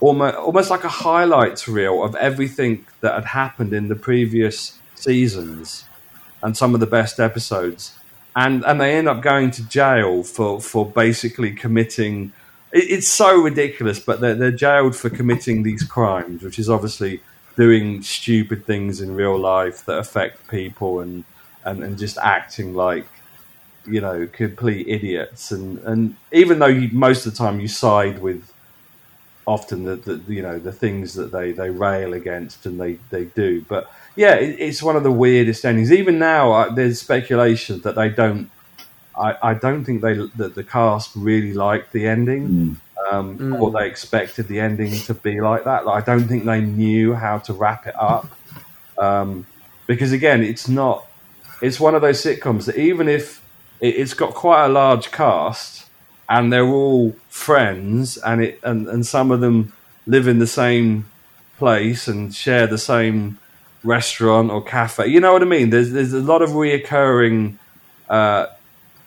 almost 0.00 0.36
almost 0.36 0.70
like 0.70 0.84
a 0.84 0.88
highlights 0.88 1.68
reel 1.68 2.02
of 2.02 2.14
everything 2.16 2.86
that 3.00 3.14
had 3.14 3.24
happened 3.24 3.72
in 3.72 3.88
the 3.88 3.94
previous 3.94 4.78
seasons 4.94 5.84
and 6.42 6.56
some 6.56 6.74
of 6.74 6.80
the 6.80 6.86
best 6.86 7.20
episodes. 7.20 7.94
And 8.34 8.64
and 8.64 8.80
they 8.80 8.96
end 8.96 9.08
up 9.08 9.22
going 9.22 9.50
to 9.52 9.68
jail 9.68 10.22
for, 10.22 10.60
for 10.60 10.86
basically 10.86 11.52
committing 11.52 12.32
it, 12.72 12.90
it's 12.90 13.08
so 13.08 13.40
ridiculous, 13.40 13.98
but 13.98 14.20
they're, 14.20 14.34
they're 14.34 14.50
jailed 14.50 14.96
for 14.96 15.10
committing 15.10 15.62
these 15.62 15.82
crimes, 15.82 16.42
which 16.42 16.58
is 16.58 16.68
obviously 16.68 17.20
doing 17.56 18.02
stupid 18.02 18.64
things 18.64 19.00
in 19.00 19.14
real 19.14 19.38
life 19.38 19.84
that 19.86 19.98
affect 19.98 20.48
people 20.48 21.00
and, 21.00 21.24
and, 21.64 21.82
and 21.82 21.98
just 21.98 22.16
acting 22.18 22.74
like, 22.74 23.06
you 23.86 24.00
know, 24.00 24.26
complete 24.26 24.86
idiots. 24.88 25.50
And, 25.50 25.78
and 25.80 26.16
even 26.32 26.58
though 26.58 26.66
you, 26.66 26.88
most 26.92 27.26
of 27.26 27.32
the 27.32 27.38
time 27.38 27.60
you 27.60 27.68
side 27.68 28.20
with 28.20 28.49
often 29.50 29.84
the, 29.84 29.96
the 29.96 30.14
you 30.32 30.42
know 30.42 30.58
the 30.58 30.72
things 30.72 31.14
that 31.14 31.32
they, 31.32 31.52
they 31.52 31.70
rail 31.70 32.14
against 32.14 32.66
and 32.66 32.80
they, 32.80 32.92
they 33.10 33.24
do, 33.24 33.64
but 33.68 33.90
yeah, 34.16 34.34
it, 34.34 34.58
it's 34.58 34.82
one 34.82 34.96
of 34.96 35.02
the 35.02 35.12
weirdest 35.12 35.64
endings. 35.64 35.92
Even 35.92 36.18
now, 36.18 36.52
uh, 36.52 36.74
there's 36.74 37.00
speculation 37.00 37.80
that 37.82 37.94
they 37.94 38.08
don't 38.08 38.50
I, 39.20 39.36
I 39.50 39.54
don't 39.54 39.84
think 39.84 40.00
they 40.00 40.14
that 40.14 40.54
the 40.54 40.64
cast 40.64 41.10
really 41.14 41.52
liked 41.52 41.92
the 41.92 42.06
ending, 42.06 42.80
um, 43.10 43.54
or 43.54 43.70
they 43.70 43.86
expected 43.86 44.48
the 44.48 44.60
ending 44.60 44.92
to 44.92 45.14
be 45.14 45.40
like 45.40 45.64
that. 45.64 45.84
Like, 45.84 46.02
I 46.02 46.06
don't 46.06 46.26
think 46.26 46.44
they 46.44 46.60
knew 46.60 47.14
how 47.14 47.38
to 47.38 47.52
wrap 47.52 47.86
it 47.86 47.94
up, 47.98 48.28
um, 48.98 49.46
because 49.86 50.12
again, 50.12 50.42
it's 50.42 50.68
not. 50.68 51.06
It's 51.60 51.78
one 51.78 51.94
of 51.94 52.00
those 52.00 52.22
sitcoms 52.22 52.64
that 52.66 52.78
even 52.78 53.08
if 53.08 53.44
it, 53.80 53.96
it's 53.96 54.14
got 54.14 54.32
quite 54.32 54.64
a 54.64 54.68
large 54.68 55.10
cast 55.10 55.89
and 56.30 56.50
they're 56.50 56.66
all 56.66 57.14
friends, 57.28 58.16
and 58.16 58.42
it 58.42 58.60
and, 58.62 58.88
and 58.88 59.04
some 59.04 59.30
of 59.30 59.40
them 59.40 59.74
live 60.06 60.26
in 60.26 60.38
the 60.38 60.46
same 60.46 61.06
place 61.58 62.08
and 62.08 62.34
share 62.34 62.66
the 62.66 62.78
same 62.78 63.38
restaurant 63.84 64.50
or 64.50 64.62
cafe. 64.62 65.08
You 65.08 65.20
know 65.20 65.34
what 65.34 65.42
I 65.42 65.46
mean? 65.46 65.68
There's 65.68 65.90
there's 65.90 66.14
a 66.14 66.20
lot 66.20 66.40
of 66.40 66.50
reoccurring. 66.50 67.58
Uh, 68.08 68.46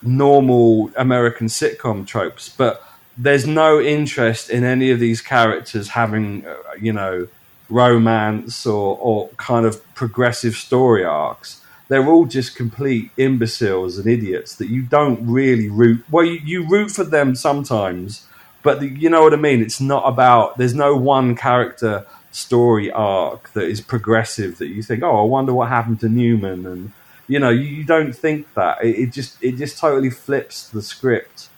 normal 0.06 0.92
American 0.98 1.48
sitcom 1.48 2.06
tropes, 2.06 2.50
but 2.50 2.84
there's 3.18 3.48
no 3.48 3.80
interest 3.80 4.50
in 4.50 4.64
any 4.64 4.92
of 4.92 5.00
these 5.00 5.22
characters 5.22 5.90
having, 5.90 6.46
uh, 6.46 6.56
you 6.80 6.92
know, 6.92 7.28
romance 7.70 8.66
or, 8.66 8.98
or 9.00 9.30
kind 9.38 9.66
of 9.66 9.82
progressive 9.96 10.56
story 10.56 11.04
arcs. 11.04 11.62
They're 11.88 12.08
all 12.08 12.26
just 12.26 12.56
complete 12.56 13.12
imbeciles 13.18 13.98
and 13.98 14.08
idiots 14.08 14.56
that 14.56 14.68
you 14.68 14.84
don't 14.84 15.26
really 15.28 15.70
root. 15.70 16.04
Well, 16.10 16.26
you, 16.26 16.40
you 16.44 16.68
root 16.68 16.92
for 16.92 17.04
them 17.04 17.36
sometimes, 17.36 18.26
but 18.62 18.80
the, 18.80 18.88
you 18.88 19.10
know 19.10 19.22
what 19.22 19.34
I 19.34 19.38
mean. 19.38 19.62
It's 19.62 19.82
not 19.82 20.04
about. 20.08 20.58
There's 20.58 20.74
no 20.74 20.96
one 20.96 21.36
character 21.36 22.06
story 22.32 22.92
arc 22.92 23.52
that 23.54 23.66
is 23.66 23.82
progressive 23.82 24.58
that 24.58 24.68
you 24.68 24.82
think, 24.82 25.04
oh, 25.04 25.22
I 25.22 25.26
wonder 25.26 25.54
what 25.54 25.70
happened 25.70 26.00
to 26.00 26.10
Newman 26.10 26.66
and 26.66 26.92
you 27.28 27.40
know, 27.40 27.50
you, 27.50 27.64
you 27.64 27.84
don't 27.84 28.14
think 28.14 28.54
that. 28.54 28.84
It, 28.84 29.00
it, 29.00 29.12
just 29.12 29.42
it 29.42 29.56
just 29.56 29.78
totally 29.78 30.10
flips 30.10 30.68
the 30.68 30.82
script 30.82 31.50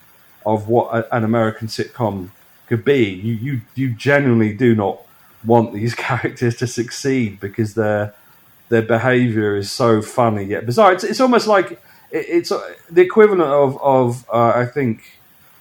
of 0.46 0.68
what 0.68 0.96
a, 0.96 1.16
an 1.16 1.24
American 1.24 1.68
sitcom 1.68 2.30
could 2.68 2.86
be. 2.86 3.06
You 3.10 3.34
you 3.34 3.62
you 3.74 3.90
genuinely 3.94 4.54
do 4.54 4.76
not 4.76 5.02
want 5.44 5.74
these 5.74 5.96
characters 6.08 6.56
to 6.58 6.68
succeed 6.68 7.40
because 7.40 7.74
their 7.74 8.14
their 8.70 8.82
behavior 8.82 9.56
is 9.56 9.72
so 9.72 10.02
funny 10.02 10.44
yet 10.44 10.66
bizarre. 10.66 10.94
It's, 10.94 11.04
it's 11.04 11.20
almost 11.20 11.48
like 11.48 11.72
it, 11.72 11.80
it's 12.12 12.52
the 12.90 13.02
equivalent 13.02 13.42
of 13.44 13.82
of 13.82 14.26
uh, 14.30 14.54
I 14.56 14.66
think 14.66 15.20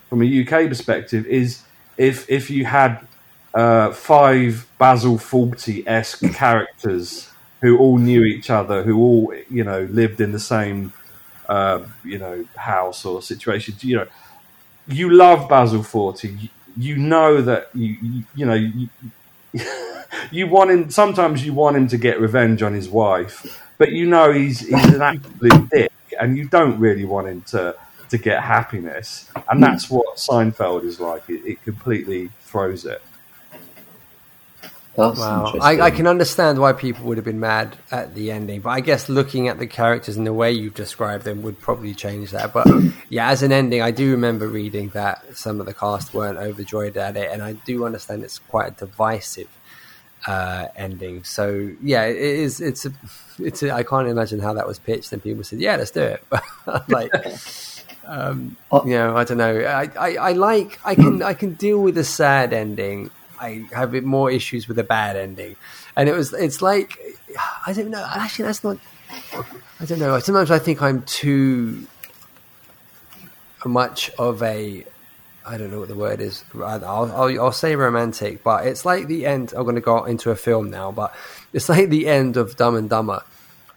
from 0.09 0.21
a 0.21 0.41
UK 0.41 0.69
perspective 0.69 1.25
is 1.25 1.63
if 1.97 2.29
if 2.29 2.49
you 2.49 2.65
had 2.65 3.05
uh, 3.53 3.91
five 3.91 4.67
Basil 4.77 5.17
Fawlty 5.17 5.83
esque 5.87 6.33
characters 6.33 7.31
who 7.61 7.77
all 7.77 7.97
knew 7.97 8.23
each 8.23 8.49
other, 8.49 8.83
who 8.83 8.97
all 8.97 9.33
you 9.49 9.63
know 9.63 9.87
lived 9.91 10.21
in 10.21 10.31
the 10.31 10.39
same 10.39 10.93
uh, 11.47 11.83
you 12.03 12.17
know 12.17 12.45
house 12.55 13.05
or 13.05 13.21
situation. 13.21 13.75
You 13.81 13.97
know, 13.97 14.07
you 14.87 15.09
love 15.11 15.49
Basil 15.49 15.81
Fawlty. 15.81 16.41
You, 16.41 16.49
you 16.77 16.97
know 16.97 17.41
that 17.41 17.69
you 17.73 17.97
you, 18.01 18.23
you 18.35 18.45
know 18.45 18.53
you, 18.53 18.89
you 20.31 20.47
want 20.47 20.71
him. 20.71 20.89
Sometimes 20.89 21.45
you 21.45 21.53
want 21.53 21.77
him 21.77 21.87
to 21.87 21.97
get 21.97 22.19
revenge 22.19 22.61
on 22.61 22.73
his 22.73 22.89
wife, 22.89 23.61
but 23.77 23.91
you 23.91 24.05
know 24.05 24.31
he's 24.31 24.59
he's 24.59 24.93
an 24.93 25.01
absolute 25.01 25.69
dick, 25.69 25.91
and 26.19 26.37
you 26.37 26.47
don't 26.47 26.79
really 26.79 27.05
want 27.05 27.27
him 27.27 27.41
to 27.43 27.75
to 28.09 28.17
get 28.17 28.43
happiness. 28.43 29.29
And 29.49 29.61
that's 29.61 29.89
what 29.89 30.17
Seinfeld 30.17 30.83
is 30.83 30.99
like. 30.99 31.29
It, 31.29 31.45
it 31.45 31.63
completely 31.63 32.29
throws 32.41 32.85
it. 32.85 33.01
That's 34.95 35.19
Wow. 35.19 35.53
I, 35.61 35.81
I 35.81 35.91
can 35.91 36.07
understand 36.07 36.59
why 36.59 36.73
people 36.73 37.05
would 37.05 37.17
have 37.17 37.25
been 37.25 37.39
mad 37.39 37.75
at 37.91 38.15
the 38.15 38.31
ending, 38.31 38.61
but 38.61 38.69
I 38.69 38.79
guess 38.79 39.09
looking 39.09 39.49
at 39.49 39.59
the 39.59 39.67
characters 39.67 40.15
and 40.15 40.25
the 40.25 40.33
way 40.33 40.51
you've 40.51 40.73
described 40.73 41.25
them 41.25 41.41
would 41.41 41.59
probably 41.59 41.93
change 41.93 42.31
that. 42.31 42.53
But 42.53 42.67
yeah, 43.09 43.29
as 43.29 43.43
an 43.43 43.51
ending, 43.51 43.81
I 43.81 43.91
do 43.91 44.11
remember 44.11 44.47
reading 44.47 44.89
that 44.89 45.35
some 45.35 45.59
of 45.59 45.65
the 45.65 45.73
cast 45.73 46.13
weren't 46.13 46.37
overjoyed 46.37 46.95
at 46.95 47.17
it, 47.17 47.29
and 47.31 47.41
I 47.43 47.53
do 47.53 47.85
understand 47.85 48.23
it's 48.23 48.39
quite 48.39 48.67
a 48.67 48.71
divisive 48.71 49.49
uh, 50.27 50.67
ending. 50.75 51.23
So 51.23 51.71
yeah, 51.81 52.05
it 52.05 52.17
is. 52.17 52.61
It's 52.61 52.85
a. 52.85 52.91
It's. 53.39 53.63
A, 53.63 53.71
I 53.71 53.83
can't 53.83 54.07
imagine 54.07 54.39
how 54.39 54.53
that 54.53 54.67
was 54.67 54.79
pitched, 54.79 55.11
and 55.11 55.21
people 55.21 55.43
said, 55.43 55.59
"Yeah, 55.59 55.75
let's 55.75 55.91
do 55.91 56.01
it." 56.01 56.23
But 56.65 56.89
like, 56.89 57.11
um, 58.05 58.57
you 58.71 58.91
know, 58.91 59.15
I 59.15 59.23
don't 59.23 59.37
know. 59.37 59.59
I, 59.59 59.89
I, 59.99 60.15
I 60.15 60.31
like. 60.31 60.79
I 60.83 60.95
can. 60.95 61.21
I 61.21 61.33
can 61.33 61.53
deal 61.53 61.79
with 61.79 61.97
a 61.97 62.03
sad 62.03 62.53
ending. 62.53 63.11
I 63.39 63.65
have 63.73 63.93
more 64.03 64.31
issues 64.31 64.67
with 64.67 64.77
a 64.79 64.83
bad 64.83 65.15
ending, 65.15 65.55
and 65.95 66.07
it 66.09 66.13
was. 66.15 66.33
It's 66.33 66.61
like 66.61 66.99
I 67.65 67.73
don't 67.73 67.89
know. 67.89 68.05
Actually, 68.13 68.45
that's 68.45 68.63
not. 68.63 68.77
I 69.79 69.85
don't 69.85 69.99
know. 69.99 70.17
Sometimes 70.19 70.51
I 70.51 70.59
think 70.59 70.81
I'm 70.81 71.01
too 71.03 71.85
much 73.65 74.09
of 74.19 74.41
a 74.43 74.85
I 75.47 75.57
don't 75.57 75.69
know 75.71 75.79
what 75.79 75.89
the 75.89 75.95
word 75.95 76.21
is. 76.21 76.43
I'll, 76.55 76.83
I'll, 76.85 77.39
I'll 77.41 77.51
say 77.51 77.75
romantic, 77.75 78.43
but 78.43 78.65
it's 78.65 78.83
like 78.83 79.07
the 79.07 79.27
end. 79.27 79.53
I'm 79.55 79.63
going 79.63 79.75
to 79.75 79.81
go 79.81 80.03
into 80.05 80.31
a 80.31 80.35
film 80.35 80.71
now, 80.71 80.91
but 80.91 81.13
it's 81.53 81.69
like 81.69 81.89
the 81.89 82.07
end 82.07 82.35
of 82.35 82.55
Dumb 82.57 82.75
and 82.75 82.89
Dumber, 82.89 83.21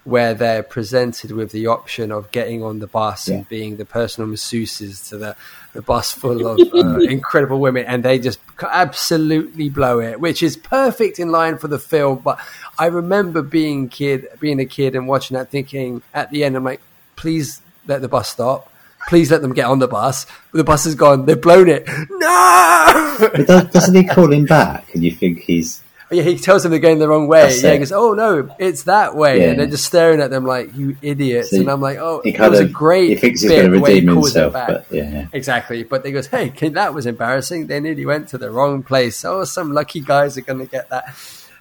where 0.05 0.33
they're 0.33 0.63
presented 0.63 1.31
with 1.33 1.53
the 1.53 1.67
option 1.67 2.11
of 2.11 2.31
getting 2.31 2.63
on 2.63 2.79
the 2.79 2.87
bus 2.87 3.29
Yeah. 3.29 3.35
and 3.37 3.49
being 3.51 3.77
the 3.77 3.85
personal 3.85 4.31
masseuses 4.31 5.11
to 5.11 5.19
the, 5.19 5.37
the 5.75 5.83
bus 5.83 6.11
full 6.11 6.47
of 6.47 6.59
uh, 6.73 6.99
incredible 7.01 7.61
women, 7.61 7.85
and 7.85 8.03
they 8.03 8.19
just 8.19 8.41
absolutely 8.67 9.69
blow 9.69 10.01
it, 10.01 10.21
which 10.21 10.43
is 10.43 10.57
perfect 10.57 11.19
in 11.19 11.31
line 11.31 11.59
for 11.59 11.69
the 11.69 11.79
film. 11.79 12.19
But 12.19 12.41
I 12.79 12.87
remember 12.87 13.43
being 13.43 13.89
kid, 13.89 14.27
being 14.41 14.61
a 14.61 14.67
kid, 14.67 14.95
and 14.95 15.07
watching 15.07 15.37
that, 15.37 15.51
thinking 15.51 16.03
at 16.15 16.31
the 16.31 16.45
end, 16.45 16.57
I'm 16.57 16.65
like, 16.65 16.81
please 17.17 17.61
let 17.87 18.01
the 18.01 18.09
bus 18.09 18.29
stop. 18.29 18.73
Please 19.09 19.31
let 19.31 19.43
them 19.43 19.55
get 19.55 19.67
on 19.67 19.79
the 19.79 19.89
bus. 19.89 20.27
The 20.53 20.65
bus 20.65 20.85
is 20.85 20.95
gone. 20.95 21.25
They've 21.25 21.41
blown 21.41 21.69
it. 21.69 21.89
No! 22.11 23.17
But 23.21 23.47
does, 23.47 23.65
doesn't 23.71 23.95
he 23.95 24.05
call 24.05 24.33
him 24.33 24.45
back? 24.45 24.95
And 24.95 25.03
you 25.03 25.11
think 25.11 25.41
he's 25.41 25.83
yeah, 26.11 26.23
he 26.23 26.39
tells 26.39 26.63
them 26.63 26.71
they're 26.71 26.81
going 26.81 26.99
the 26.99 27.09
wrong 27.09 27.29
way. 27.29 27.43
That's 27.43 27.63
yeah, 27.63 27.73
he 27.73 27.79
goes, 27.79 27.93
"Oh 27.93 28.15
no, 28.15 28.49
it's 28.59 28.85
that 28.85 29.15
way," 29.15 29.41
Yeah. 29.41 29.51
and 29.51 29.61
they're 29.61 29.67
just 29.67 29.85
staring 29.85 30.21
at 30.21 30.31
them 30.31 30.45
like 30.45 30.75
you 30.75 30.97
idiots. 31.03 31.51
See, 31.51 31.59
and 31.59 31.71
I'm 31.71 31.81
like, 31.81 31.99
"Oh, 31.99 32.23
he 32.25 32.31
it 32.31 32.41
was 32.41 32.61
of 32.61 32.67
a 32.67 32.73
great." 32.73 33.11
he 33.11 33.17
thinks 33.17 33.43
he's 33.43 33.51
bit, 33.51 33.61
going 33.63 33.73
to 33.73 33.81
redeem 33.81 34.09
himself, 34.09 34.53
but 34.55 34.87
yeah, 34.91 35.11
yeah. 35.11 35.27
Exactly, 35.33 35.83
but 35.85 36.03
they 36.03 36.13
goes, 36.13 36.27
"Hey, 36.27 36.49
that 36.51 36.95
was 36.95 37.07
embarrassing. 37.07 37.67
They 37.67 37.79
nearly 37.81 38.07
went 38.07 38.29
to 38.29 38.39
the 38.39 38.51
wrong 38.51 38.83
place. 38.83 39.25
Oh, 39.25 39.45
some 39.45 39.73
lucky 39.73 40.01
guys 40.01 40.39
are 40.39 40.43
going 40.43 40.61
to 40.61 40.67
get 40.67 40.89
that." 40.91 41.15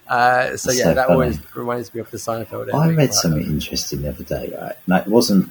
Uh, 0.08 0.56
so 0.56 0.70
That's 0.70 0.78
yeah, 0.78 0.84
so 0.84 0.94
that 0.94 1.06
funny. 1.08 1.12
always 1.12 1.54
reminds 1.54 1.92
me 1.94 2.00
of 2.00 2.10
the 2.10 2.16
Seinfeld. 2.16 2.72
I 2.72 2.90
read 2.92 3.12
something 3.12 3.44
um, 3.44 3.50
interesting 3.50 4.00
the 4.02 4.08
other 4.08 4.24
day. 4.24 4.54
Right, 4.58 4.76
now, 4.86 4.96
it 5.00 5.06
wasn't 5.06 5.50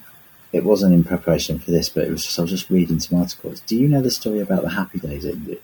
it 0.51 0.63
wasn't 0.63 0.95
in 0.95 1.03
preparation 1.03 1.59
for 1.59 1.69
this, 1.69 1.89
but 1.89 2.05
it 2.05 2.09
was 2.09 2.23
just 2.25 2.39
I 2.39 2.41
was 2.41 2.51
just 2.51 2.69
reading 2.71 2.99
some 2.99 3.19
articles. 3.19 3.59
Do 3.61 3.75
you 3.75 3.87
know 3.87 4.01
the 4.01 4.09
story 4.09 4.39
about 4.39 4.63
the 4.63 4.69
Happy 4.69 4.97
Days 4.97 5.25
ending? 5.25 5.57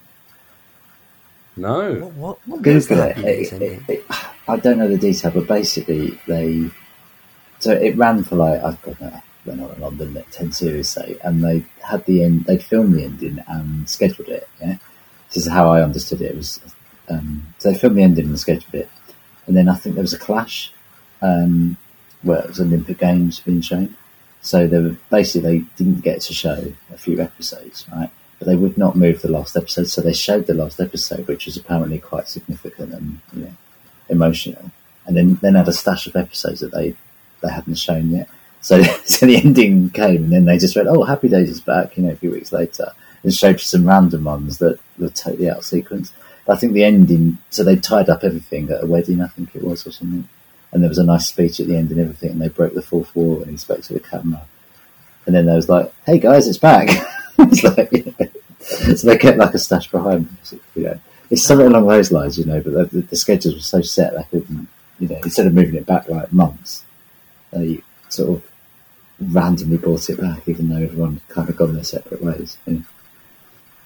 No. 1.56 1.94
What, 1.96 2.14
what, 2.14 2.48
what 2.48 2.62
Google 2.62 3.00
it. 3.02 3.16
Days 3.16 3.54
It- 3.54 3.62
it- 3.62 3.82
it- 3.90 4.06
I 4.48 4.58
don't 4.58 4.78
know 4.78 4.88
the 4.90 4.98
detail, 4.98 5.32
but 5.32 5.48
basically 5.48 6.20
they 6.28 6.70
so 7.60 7.72
it 7.72 7.96
ran 7.96 8.24
for 8.24 8.36
like 8.36 8.62
I 8.62 8.76
don't 8.84 9.00
know, 9.00 9.22
they're 9.46 9.56
not 9.56 9.76
in 9.76 9.82
London, 9.82 10.14
like 10.14 10.30
ten 10.32 10.52
series 10.52 10.90
say, 10.90 11.16
and 11.24 11.44
they 11.44 11.64
had 11.82 12.06
the 12.06 12.24
end. 12.24 12.46
They'd 12.46 12.62
filmed 12.64 12.94
the 12.96 13.06
ending 13.06 13.42
and 13.48 13.90
scheduled 13.90 14.28
it. 14.30 14.50
Yeah, 14.60 14.78
this 15.34 15.46
is 15.46 15.52
how 15.52 15.70
I 15.72 15.82
understood 15.82 16.22
it. 16.22 16.32
It 16.32 16.36
was 16.38 16.60
um, 17.10 17.44
so 17.60 17.72
they 17.72 17.78
filmed 17.78 17.98
the 17.98 18.04
ending 18.04 18.26
and 18.26 18.40
scheduled 18.40 18.74
it, 18.76 18.90
and 19.48 19.56
then 19.56 19.70
I 19.70 19.76
think 19.76 19.96
there 19.96 20.02
was 20.02 20.14
a 20.14 20.20
clash 20.20 20.74
um, 21.22 21.78
where 22.22 22.40
it 22.40 22.48
was 22.50 22.60
Olympic 22.60 22.98
Games 22.98 23.40
being 23.40 23.62
shown. 23.62 23.96
So 24.42 24.68
they 24.68 24.80
were, 24.80 24.98
basically 25.10 25.60
they 25.60 25.66
didn't 25.78 26.02
get 26.02 26.20
to 26.22 26.34
show 26.34 26.74
a 26.94 26.98
few 26.98 27.22
episodes, 27.22 27.86
right? 27.96 28.10
But 28.44 28.50
they 28.50 28.58
would 28.58 28.78
not 28.78 28.98
move 28.98 29.22
the 29.22 29.32
last 29.32 29.56
episode, 29.56 29.88
so 29.88 30.02
they 30.02 30.12
showed 30.12 30.48
the 30.48 30.54
last 30.54 30.82
episode, 30.82 31.30
which 31.30 31.46
was 31.46 31.56
apparently 31.56 31.98
quite 31.98 32.28
significant 32.28 32.94
and 32.94 33.22
you 33.34 33.44
know 33.44 33.54
emotional. 34.10 34.70
And 35.06 35.16
then 35.16 35.36
then 35.36 35.56
had 35.56 35.70
a 35.70 35.72
stash 35.72 36.08
of 36.08 36.18
episodes 36.18 36.60
that 36.60 36.74
they 36.74 36.94
they 37.42 37.50
hadn't 37.50 37.76
shown 37.76 38.10
yet. 38.10 38.28
So 38.60 38.84
so 39.06 39.26
the 39.26 39.38
ending 39.38 39.92
came, 39.92 40.26
and 40.26 40.34
then 40.34 40.44
they 40.44 40.58
just 40.58 40.76
went, 40.76 40.90
"Oh, 40.90 41.04
Happy 41.04 41.30
Days 41.30 41.50
is 41.50 41.62
back," 41.62 41.96
you 41.96 42.04
know, 42.04 42.12
a 42.12 42.18
few 42.18 42.32
weeks 42.32 42.52
later, 42.52 42.92
and 43.24 43.34
showed 43.34 43.62
some 43.62 43.88
random 43.88 44.26
ones 44.26 44.58
that 44.58 44.78
were 45.00 45.08
totally 45.08 45.50
out 45.50 45.60
of 45.60 45.66
sequence. 45.66 46.12
But 46.46 46.58
I 46.58 46.60
think 46.60 46.74
the 46.74 46.84
ending, 46.84 47.38
so 47.50 47.64
they 47.64 47.78
tied 47.78 48.10
up 48.10 48.26
everything 48.26 48.70
at 48.72 48.84
a 48.84 48.88
wedding, 48.88 49.22
I 49.22 49.28
think 49.28 49.56
it 49.56 49.64
was, 49.64 49.88
or 49.88 49.94
something. 49.94 50.28
And 50.74 50.84
there 50.84 50.90
was 50.90 50.98
a 50.98 51.06
nice 51.06 51.28
speech 51.28 51.62
at 51.62 51.68
the 51.68 51.78
end 51.78 51.92
and 51.92 52.00
everything, 52.02 52.32
and 52.32 52.42
they 52.42 52.50
broke 52.50 52.74
the 52.74 52.82
fourth 52.82 53.16
wall 53.16 53.42
and 53.42 53.52
he 53.52 53.56
spoke 53.56 53.84
to 53.84 53.94
the 53.94 54.02
camera. 54.02 54.42
And 55.26 55.34
then 55.34 55.46
there 55.46 55.56
was 55.56 55.70
like, 55.70 55.94
"Hey 56.06 56.20
guys, 56.20 56.46
it's 56.46 56.58
back." 56.58 56.90
it's 57.40 57.64
like, 57.64 58.33
so 58.98 59.08
they 59.08 59.18
kept 59.18 59.38
like 59.38 59.54
a 59.54 59.60
stash 59.60 59.90
behind. 59.90 60.28
them, 60.28 60.60
You 60.76 60.84
know, 60.84 61.00
it's 61.30 61.44
something 61.44 61.68
along 61.68 61.88
those 61.88 62.12
lines, 62.12 62.38
you 62.38 62.46
know. 62.46 62.62
But 62.62 62.92
the, 62.92 63.02
the 63.02 63.16
schedules 63.16 63.56
were 63.56 63.62
so 63.62 63.82
set 63.82 64.14
they 64.16 64.24
couldn't, 64.40 64.68
you 65.00 65.08
know, 65.08 65.20
instead 65.24 65.48
of 65.48 65.54
moving 65.54 65.76
it 65.76 65.86
back 65.86 66.08
like 66.10 66.32
months, 66.34 66.84
they 67.52 67.82
sort 68.10 68.30
of 68.38 68.44
randomly 69.34 69.78
brought 69.78 70.10
it 70.10 70.20
back, 70.20 70.48
even 70.48 70.70
though 70.70 70.78
everyone 70.78 71.22
kind 71.30 71.50
of 71.50 71.56
gone 71.56 71.74
their 71.74 71.84
separate 71.84 72.22
ways. 72.22 72.58
You 72.66 72.74
know. 72.74 72.84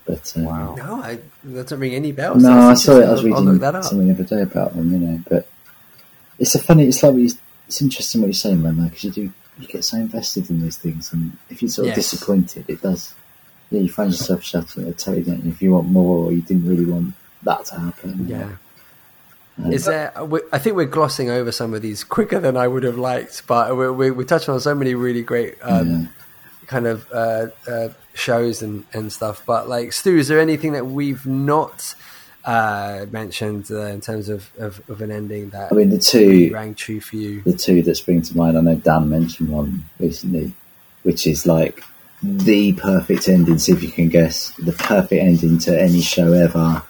But 0.06 0.34
um, 0.38 0.44
Wow. 0.46 0.76
No, 0.76 0.96
I, 1.04 1.20
that 1.44 1.64
doesn't 1.64 1.80
ring 1.80 1.94
any 1.94 2.12
bells. 2.14 2.42
no, 2.42 2.52
I 2.52 2.74
saw 2.76 2.98
it. 3.00 3.06
I 3.06 3.12
was 3.12 3.24
reading 3.24 3.58
that 3.60 3.76
up. 3.76 3.84
something 3.84 4.08
the 4.08 4.14
other 4.14 4.24
day 4.24 4.42
about 4.42 4.74
them, 4.76 4.92
you 4.92 5.00
know. 5.00 5.24
But 5.30 5.50
it's 6.40 6.56
a 6.56 6.60
funny. 6.60 6.86
It's 6.88 7.04
like 7.04 7.12
what 7.14 7.22
you, 7.22 7.30
it's 7.68 7.82
interesting 7.82 8.22
what 8.22 8.28
you're 8.28 8.34
saying, 8.34 8.62
man. 8.62 8.82
Because 8.88 9.04
you 9.04 9.12
do, 9.12 9.34
you 9.60 9.68
get 9.68 9.84
so 9.84 9.98
invested 9.98 10.50
in 10.50 10.62
these 10.62 10.78
things, 10.78 11.12
and 11.12 11.36
if 11.50 11.62
you're 11.62 11.68
sort 11.70 11.90
of 11.90 11.98
Yes. 11.98 12.12
disappointed, 12.12 12.66
it 12.70 12.82
does. 12.82 13.14
Yeah, 13.70 13.82
you 13.82 13.90
find 13.90 14.12
yourself 14.12 14.44
shouting 14.44 14.84
at 14.84 14.88
the 14.88 14.94
telly, 15.04 15.24
don't 15.24 15.44
you? 15.44 15.52
If 15.52 15.62
you 15.62 15.72
want 15.74 15.88
more, 15.88 16.26
or 16.26 16.32
you 16.32 16.42
didn't 16.42 16.68
really 16.68 16.86
want 16.86 17.14
that 17.44 17.66
to 17.66 17.80
happen. 17.80 18.28
Yeah. 18.28 18.50
Um, 19.64 19.74
Is 19.74 19.86
there? 19.86 20.14
I 20.54 20.60
think 20.60 20.76
we're 20.76 20.86
glossing 20.86 21.30
over 21.30 21.52
some 21.52 21.74
of 21.74 21.82
these 21.82 22.04
quicker 22.04 22.40
than 22.40 22.56
I 22.56 22.68
would 22.68 22.84
have 22.84 22.98
liked, 22.98 23.46
but 23.48 23.76
we're, 23.76 23.92
we're, 23.92 24.14
we're 24.14 24.24
touching 24.24 24.54
on 24.54 24.60
so 24.60 24.76
many 24.76 24.94
really 24.96 25.24
great 25.24 25.56
um, 25.64 25.90
Yeah. 25.90 26.08
kind 26.68 26.88
of 26.88 27.12
uh, 27.12 27.48
uh, 27.68 27.90
shows 28.14 28.62
and, 28.62 28.86
and 28.94 29.12
stuff. 29.12 29.44
But 29.46 29.68
like, 29.68 29.94
Stu, 29.94 30.18
is 30.18 30.28
there 30.28 30.40
anything 30.40 30.74
that 30.74 30.86
we've 30.86 31.26
not 31.26 31.96
uh, 32.46 33.08
mentioned 33.12 33.70
uh, 33.72 33.82
in 33.88 34.00
terms 34.00 34.30
of, 34.30 34.50
of, 34.60 34.82
of 34.90 35.02
an 35.02 35.12
ending 35.12 35.50
that 35.50 35.72
I 35.72 35.76
mean, 35.76 35.90
the 35.90 35.98
two, 35.98 36.52
rang 36.54 36.76
true 36.76 37.02
for 37.02 37.16
you? 37.18 37.42
the 37.42 37.54
two 37.54 37.82
that 37.82 37.96
spring 37.96 38.22
to 38.22 38.38
mind. 38.38 38.58
I 38.58 38.62
know 38.62 38.76
Dan 38.76 39.10
mentioned 39.10 39.50
one 39.50 39.86
recently, 40.00 40.54
which 41.04 41.26
is 41.28 41.46
like 41.48 41.84
the 42.36 42.74
perfect 42.74 43.30
ending. 43.30 43.58
See 43.58 43.72
if 43.72 43.84
you 43.84 43.92
can 43.92 44.10
guess 44.10 44.52
the 44.58 44.74
perfect 44.74 45.22
ending 45.22 45.60
to 45.60 45.82
any 45.82 46.02
show 46.02 46.34
ever, 46.34 46.82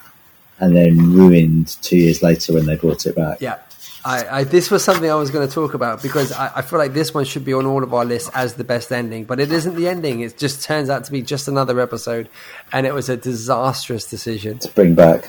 and 0.60 0.76
then 0.76 1.12
ruined 1.12 1.68
two 1.82 1.96
years 1.96 2.22
later 2.22 2.52
when 2.54 2.66
they 2.66 2.76
brought 2.76 3.06
it 3.06 3.14
back. 3.16 3.40
Yeah. 3.40 3.58
I, 4.04 4.38
I, 4.38 4.44
this 4.44 4.70
was 4.70 4.82
something 4.84 5.10
I 5.10 5.16
was 5.16 5.30
going 5.30 5.46
to 5.46 5.52
talk 5.52 5.74
about 5.74 6.02
because 6.02 6.32
I, 6.32 6.50
I 6.56 6.62
feel 6.62 6.78
like 6.78 6.94
this 6.94 7.12
one 7.12 7.24
should 7.24 7.44
be 7.44 7.52
on 7.52 7.66
all 7.66 7.82
of 7.82 7.92
our 7.92 8.04
lists 8.04 8.30
as 8.32 8.54
the 8.54 8.64
best 8.64 8.90
ending, 8.92 9.24
but 9.24 9.40
it 9.40 9.50
isn't 9.52 9.74
the 9.74 9.88
ending. 9.88 10.20
It 10.20 10.38
just 10.38 10.62
turns 10.62 10.88
out 10.88 11.04
to 11.04 11.12
be 11.12 11.20
just 11.20 11.48
another 11.48 11.78
episode, 11.80 12.28
and 12.72 12.86
it 12.86 12.94
was 12.94 13.08
a 13.08 13.16
disastrous 13.16 14.08
decision. 14.08 14.60
To 14.60 14.68
bring 14.68 14.94
back, 14.94 15.28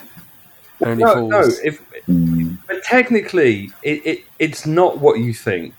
Only 0.82 1.04
No, 1.04 1.14
fools. 1.14 1.30
no. 1.32 1.50
If 1.64 1.82
mm, 2.08 2.58
but 2.68 2.84
technically, 2.84 3.72
it, 3.84 4.06
it 4.06 4.24
it's 4.38 4.66
not 4.66 5.00
what 5.00 5.20
you 5.20 5.34
think 5.34 5.74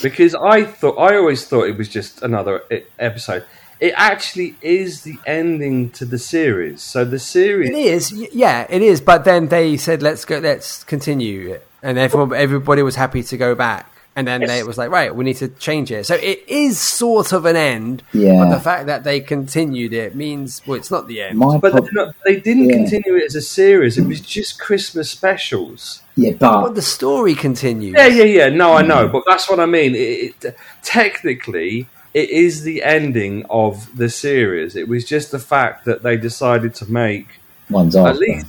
because 0.00 0.34
I 0.34 0.64
thought 0.64 0.96
I 0.98 1.16
always 1.16 1.46
thought 1.46 1.64
it 1.64 1.76
was 1.76 1.88
just 1.88 2.22
another 2.22 2.62
episode. 2.98 3.44
It 3.80 3.94
actually 3.96 4.54
is 4.62 5.02
the 5.02 5.18
ending 5.26 5.90
to 5.90 6.04
the 6.04 6.18
series. 6.18 6.82
So 6.82 7.04
the 7.04 7.18
series 7.18 7.70
It 7.70 7.76
is, 7.76 8.12
yeah, 8.32 8.64
it 8.70 8.80
is. 8.80 9.00
But 9.00 9.24
then 9.24 9.48
they 9.48 9.76
said, 9.76 10.02
"Let's 10.02 10.24
go, 10.24 10.38
let's 10.38 10.84
continue," 10.84 11.54
it. 11.54 11.66
and 11.82 11.98
everyone, 11.98 12.32
everybody 12.32 12.82
was 12.82 12.94
happy 12.94 13.22
to 13.24 13.36
go 13.36 13.54
back. 13.54 13.91
And 14.14 14.26
then 14.28 14.42
they, 14.42 14.58
it 14.58 14.66
was 14.66 14.76
like, 14.76 14.90
right, 14.90 15.14
we 15.16 15.24
need 15.24 15.36
to 15.36 15.48
change 15.48 15.90
it. 15.90 16.04
So 16.04 16.14
it 16.16 16.44
is 16.46 16.78
sort 16.78 17.32
of 17.32 17.46
an 17.46 17.56
end, 17.56 18.02
Yeah. 18.12 18.44
but 18.44 18.54
the 18.54 18.60
fact 18.60 18.86
that 18.86 19.04
they 19.04 19.20
continued 19.20 19.94
it 19.94 20.14
means, 20.14 20.60
well, 20.66 20.76
it's 20.76 20.90
not 20.90 21.06
the 21.06 21.22
end. 21.22 21.38
my 21.38 21.56
But 21.56 21.72
prob- 21.72 21.84
they're 21.84 22.04
not- 22.06 22.14
they 22.26 22.36
didn't 22.36 22.68
Yeah. 22.68 22.76
continue 22.76 23.16
it 23.16 23.24
as 23.24 23.34
a 23.36 23.40
series. 23.40 23.96
It 23.96 24.06
was 24.06 24.20
just 24.20 24.58
Christmas 24.60 25.08
specials. 25.08 26.02
yeah, 26.14 26.32
but 26.38 26.60
but 26.62 26.74
the 26.74 26.82
story 26.82 27.34
continues. 27.34 27.94
Yeah, 27.96 28.06
yeah, 28.08 28.24
yeah. 28.24 28.48
No, 28.50 28.74
I 28.74 28.82
know, 28.82 29.08
but 29.08 29.22
that's 29.26 29.48
what 29.48 29.58
I 29.60 29.64
mean. 29.66 29.94
It, 29.94 30.34
it, 30.44 30.56
technically, 30.82 31.86
it 32.12 32.28
is 32.28 32.62
the 32.64 32.82
ending 32.82 33.46
of 33.48 33.96
the 33.96 34.10
series. 34.10 34.76
It 34.76 34.88
was 34.88 35.06
just 35.06 35.30
the 35.30 35.38
fact 35.38 35.86
that 35.86 36.02
they 36.02 36.18
decided 36.18 36.74
to 36.76 36.92
make 36.92 37.26
one's 37.70 37.96
at 37.96 38.18
least 38.18 38.44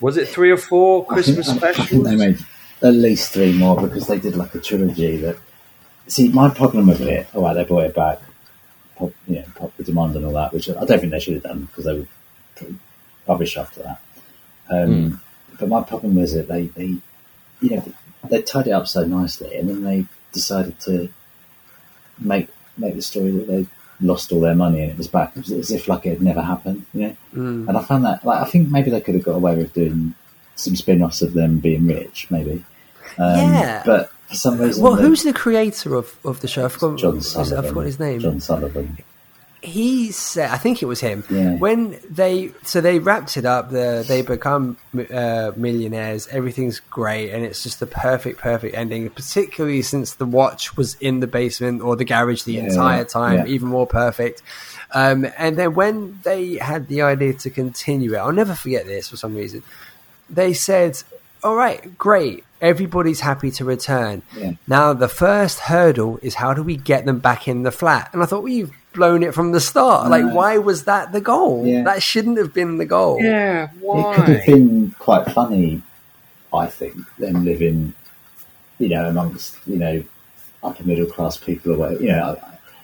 was 0.00 0.16
it 0.16 0.28
three 0.28 0.52
or 0.52 0.56
four 0.56 1.00
I 1.00 1.00
think, 1.00 1.08
Christmas 1.36 1.48
I 1.48 1.56
specials? 1.56 1.88
think 1.88 2.04
they 2.04 2.14
made 2.14 2.38
at 2.82 2.94
least 2.94 3.32
three 3.32 3.52
more 3.56 3.80
because 3.80 4.06
they 4.06 4.18
did 4.18 4.36
like 4.36 4.54
a 4.54 4.60
trilogy. 4.60 5.16
That 5.16 5.36
see, 6.06 6.28
my 6.28 6.50
problem 6.50 6.86
with 6.86 7.00
it. 7.00 7.26
Oh, 7.34 7.38
All 7.38 7.44
right, 7.46 7.54
they 7.54 7.64
brought 7.64 7.84
it 7.84 7.94
back, 7.94 8.20
pop, 8.96 9.12
you 9.26 9.36
know, 9.36 9.44
popular 9.54 9.86
demand 9.86 10.16
and 10.16 10.26
all 10.26 10.32
that, 10.32 10.52
which 10.52 10.68
I 10.70 10.84
don't 10.84 11.00
think 11.00 11.12
they 11.12 11.20
should 11.20 11.34
have 11.34 11.42
done 11.42 11.62
because 11.62 11.84
they 11.84 11.98
were 11.98 12.06
pretty 12.56 12.76
rubbish 13.26 13.56
after 13.56 13.82
that. 13.82 14.00
Um, 14.70 15.20
But 15.58 15.68
my 15.68 15.82
problem 15.82 16.14
was 16.14 16.34
that 16.34 16.46
they, 16.46 16.66
they, 16.66 16.96
you 17.60 17.70
know, 17.70 17.92
they 18.30 18.42
tied 18.42 18.68
it 18.68 18.72
up 18.72 18.86
so 18.86 19.04
nicely, 19.04 19.56
and 19.56 19.68
then 19.68 19.82
they 19.82 20.06
decided 20.32 20.78
to 20.80 21.08
make 22.18 22.48
make 22.76 22.94
the 22.94 23.02
story 23.02 23.30
that 23.32 23.46
they 23.48 23.66
lost 24.00 24.30
all 24.30 24.40
their 24.40 24.54
money 24.54 24.80
and 24.80 24.92
it 24.92 24.98
was 24.98 25.08
back. 25.08 25.36
It 25.36 25.40
was 25.40 25.50
as 25.50 25.70
if 25.72 25.88
like 25.88 26.06
it 26.06 26.10
had 26.10 26.22
never 26.22 26.42
happened, 26.42 26.86
you 26.94 27.02
know. 27.02 27.16
Mm. 27.34 27.68
And 27.68 27.76
I 27.76 27.82
found 27.82 28.04
that, 28.04 28.24
like, 28.24 28.40
I 28.40 28.44
think 28.44 28.68
maybe 28.68 28.90
they 28.90 29.00
could 29.00 29.14
have 29.14 29.24
got 29.24 29.34
away 29.34 29.56
with 29.56 29.72
doing 29.72 30.14
some 30.58 30.76
spin-offs 30.76 31.22
of 31.22 31.32
them 31.34 31.58
being 31.58 31.86
rich, 31.86 32.26
maybe. 32.30 32.64
Um, 33.18 33.36
Yeah. 33.36 33.82
But 33.86 34.10
for 34.28 34.34
some 34.34 34.58
reason, 34.58 34.82
Well, 34.82 34.96
who's 34.96 35.22
the 35.22 35.32
creator 35.32 35.94
of, 35.94 36.16
of 36.24 36.40
the 36.40 36.48
show? 36.48 36.64
I 36.66 36.68
forgot, 36.68 36.98
John 36.98 37.18
I 37.18 37.62
forgot 37.62 37.84
his 37.86 37.98
name. 37.98 38.20
John 38.20 38.40
Sullivan. 38.40 38.98
he 39.62 40.12
said, 40.12 40.50
I 40.50 40.56
think 40.56 40.82
it 40.82 40.86
was 40.86 41.00
him. 41.00 41.24
Yeah. 41.30 41.56
When 41.56 41.98
they 42.08 42.52
so 42.64 42.80
they 42.80 42.98
wrapped 43.00 43.36
it 43.36 43.44
up, 43.44 43.70
the, 43.70 44.04
they 44.06 44.22
become 44.22 44.76
uh, 45.12 45.50
millionaires. 45.56 46.28
Everything's 46.28 46.78
great, 46.80 47.30
and 47.32 47.44
it's 47.44 47.62
just 47.64 47.80
the 47.80 47.86
perfect, 47.86 48.38
perfect 48.38 48.74
ending. 48.76 49.10
Particularly 49.10 49.82
since 49.82 50.14
the 50.14 50.26
watch 50.26 50.76
was 50.76 50.94
in 51.00 51.20
the 51.20 51.26
basement 51.26 51.82
or 51.82 51.96
the 51.96 52.04
garage 52.04 52.42
the 52.42 52.54
Yeah, 52.54 52.64
entire 52.66 53.04
time, 53.04 53.38
yeah. 53.38 53.46
even 53.54 53.68
more 53.68 53.86
perfect. 53.86 54.42
Um, 54.92 55.26
and 55.36 55.56
then 55.58 55.74
when 55.74 56.18
they 56.22 56.54
had 56.56 56.86
the 56.88 57.02
idea 57.02 57.32
to 57.34 57.50
continue 57.50 58.14
it, 58.14 58.18
I'll 58.18 58.32
never 58.32 58.54
forget 58.54 58.86
this 58.86 59.08
for 59.08 59.16
some 59.16 59.34
reason. 59.34 59.62
They 60.30 60.52
said, 60.52 61.02
"All 61.42 61.54
right, 61.56 61.96
great, 61.98 62.44
everybody's 62.60 63.20
happy 63.20 63.50
to 63.52 63.64
return. 63.64 64.22
Yeah. 64.36 64.52
Now 64.66 64.92
the 64.92 65.08
first 65.08 65.60
hurdle 65.60 66.18
is 66.22 66.34
how 66.34 66.54
do 66.54 66.62
we 66.62 66.76
get 66.76 67.06
them 67.06 67.18
back 67.18 67.48
in 67.48 67.62
the 67.62 67.70
flat?" 67.70 68.10
And 68.12 68.22
I 68.22 68.26
thought, 68.26 68.42
well, 68.42 68.52
you've 68.52 68.72
blown 68.92 69.22
it 69.22 69.32
from 69.34 69.52
the 69.52 69.60
start. 69.60 70.10
Like, 70.10 70.24
Right. 70.24 70.34
why 70.34 70.58
was 70.58 70.84
that 70.84 71.12
the 71.12 71.20
goal? 71.20 71.64
Yeah. 71.66 71.82
That 71.84 72.02
shouldn't 72.02 72.36
have 72.38 72.52
been 72.52 72.78
the 72.78 72.86
goal. 72.86 73.18
Yeah, 73.22 73.68
why? 73.80 74.12
It 74.12 74.16
could 74.16 74.28
have 74.36 74.46
been 74.46 74.94
quite 74.98 75.30
funny, 75.32 75.82
I 76.52 76.66
think, 76.66 76.96
them 77.18 77.44
living, 77.44 77.94
you 78.78 78.88
know, 78.88 79.08
amongst 79.08 79.56
you 79.66 79.76
know 79.78 80.02
upper 80.64 80.82
middle 80.84 81.06
class 81.06 81.36
people 81.36 81.72
or 81.72 81.76
whatever. 81.78 82.02
You 82.02 82.08
know, 82.12 82.38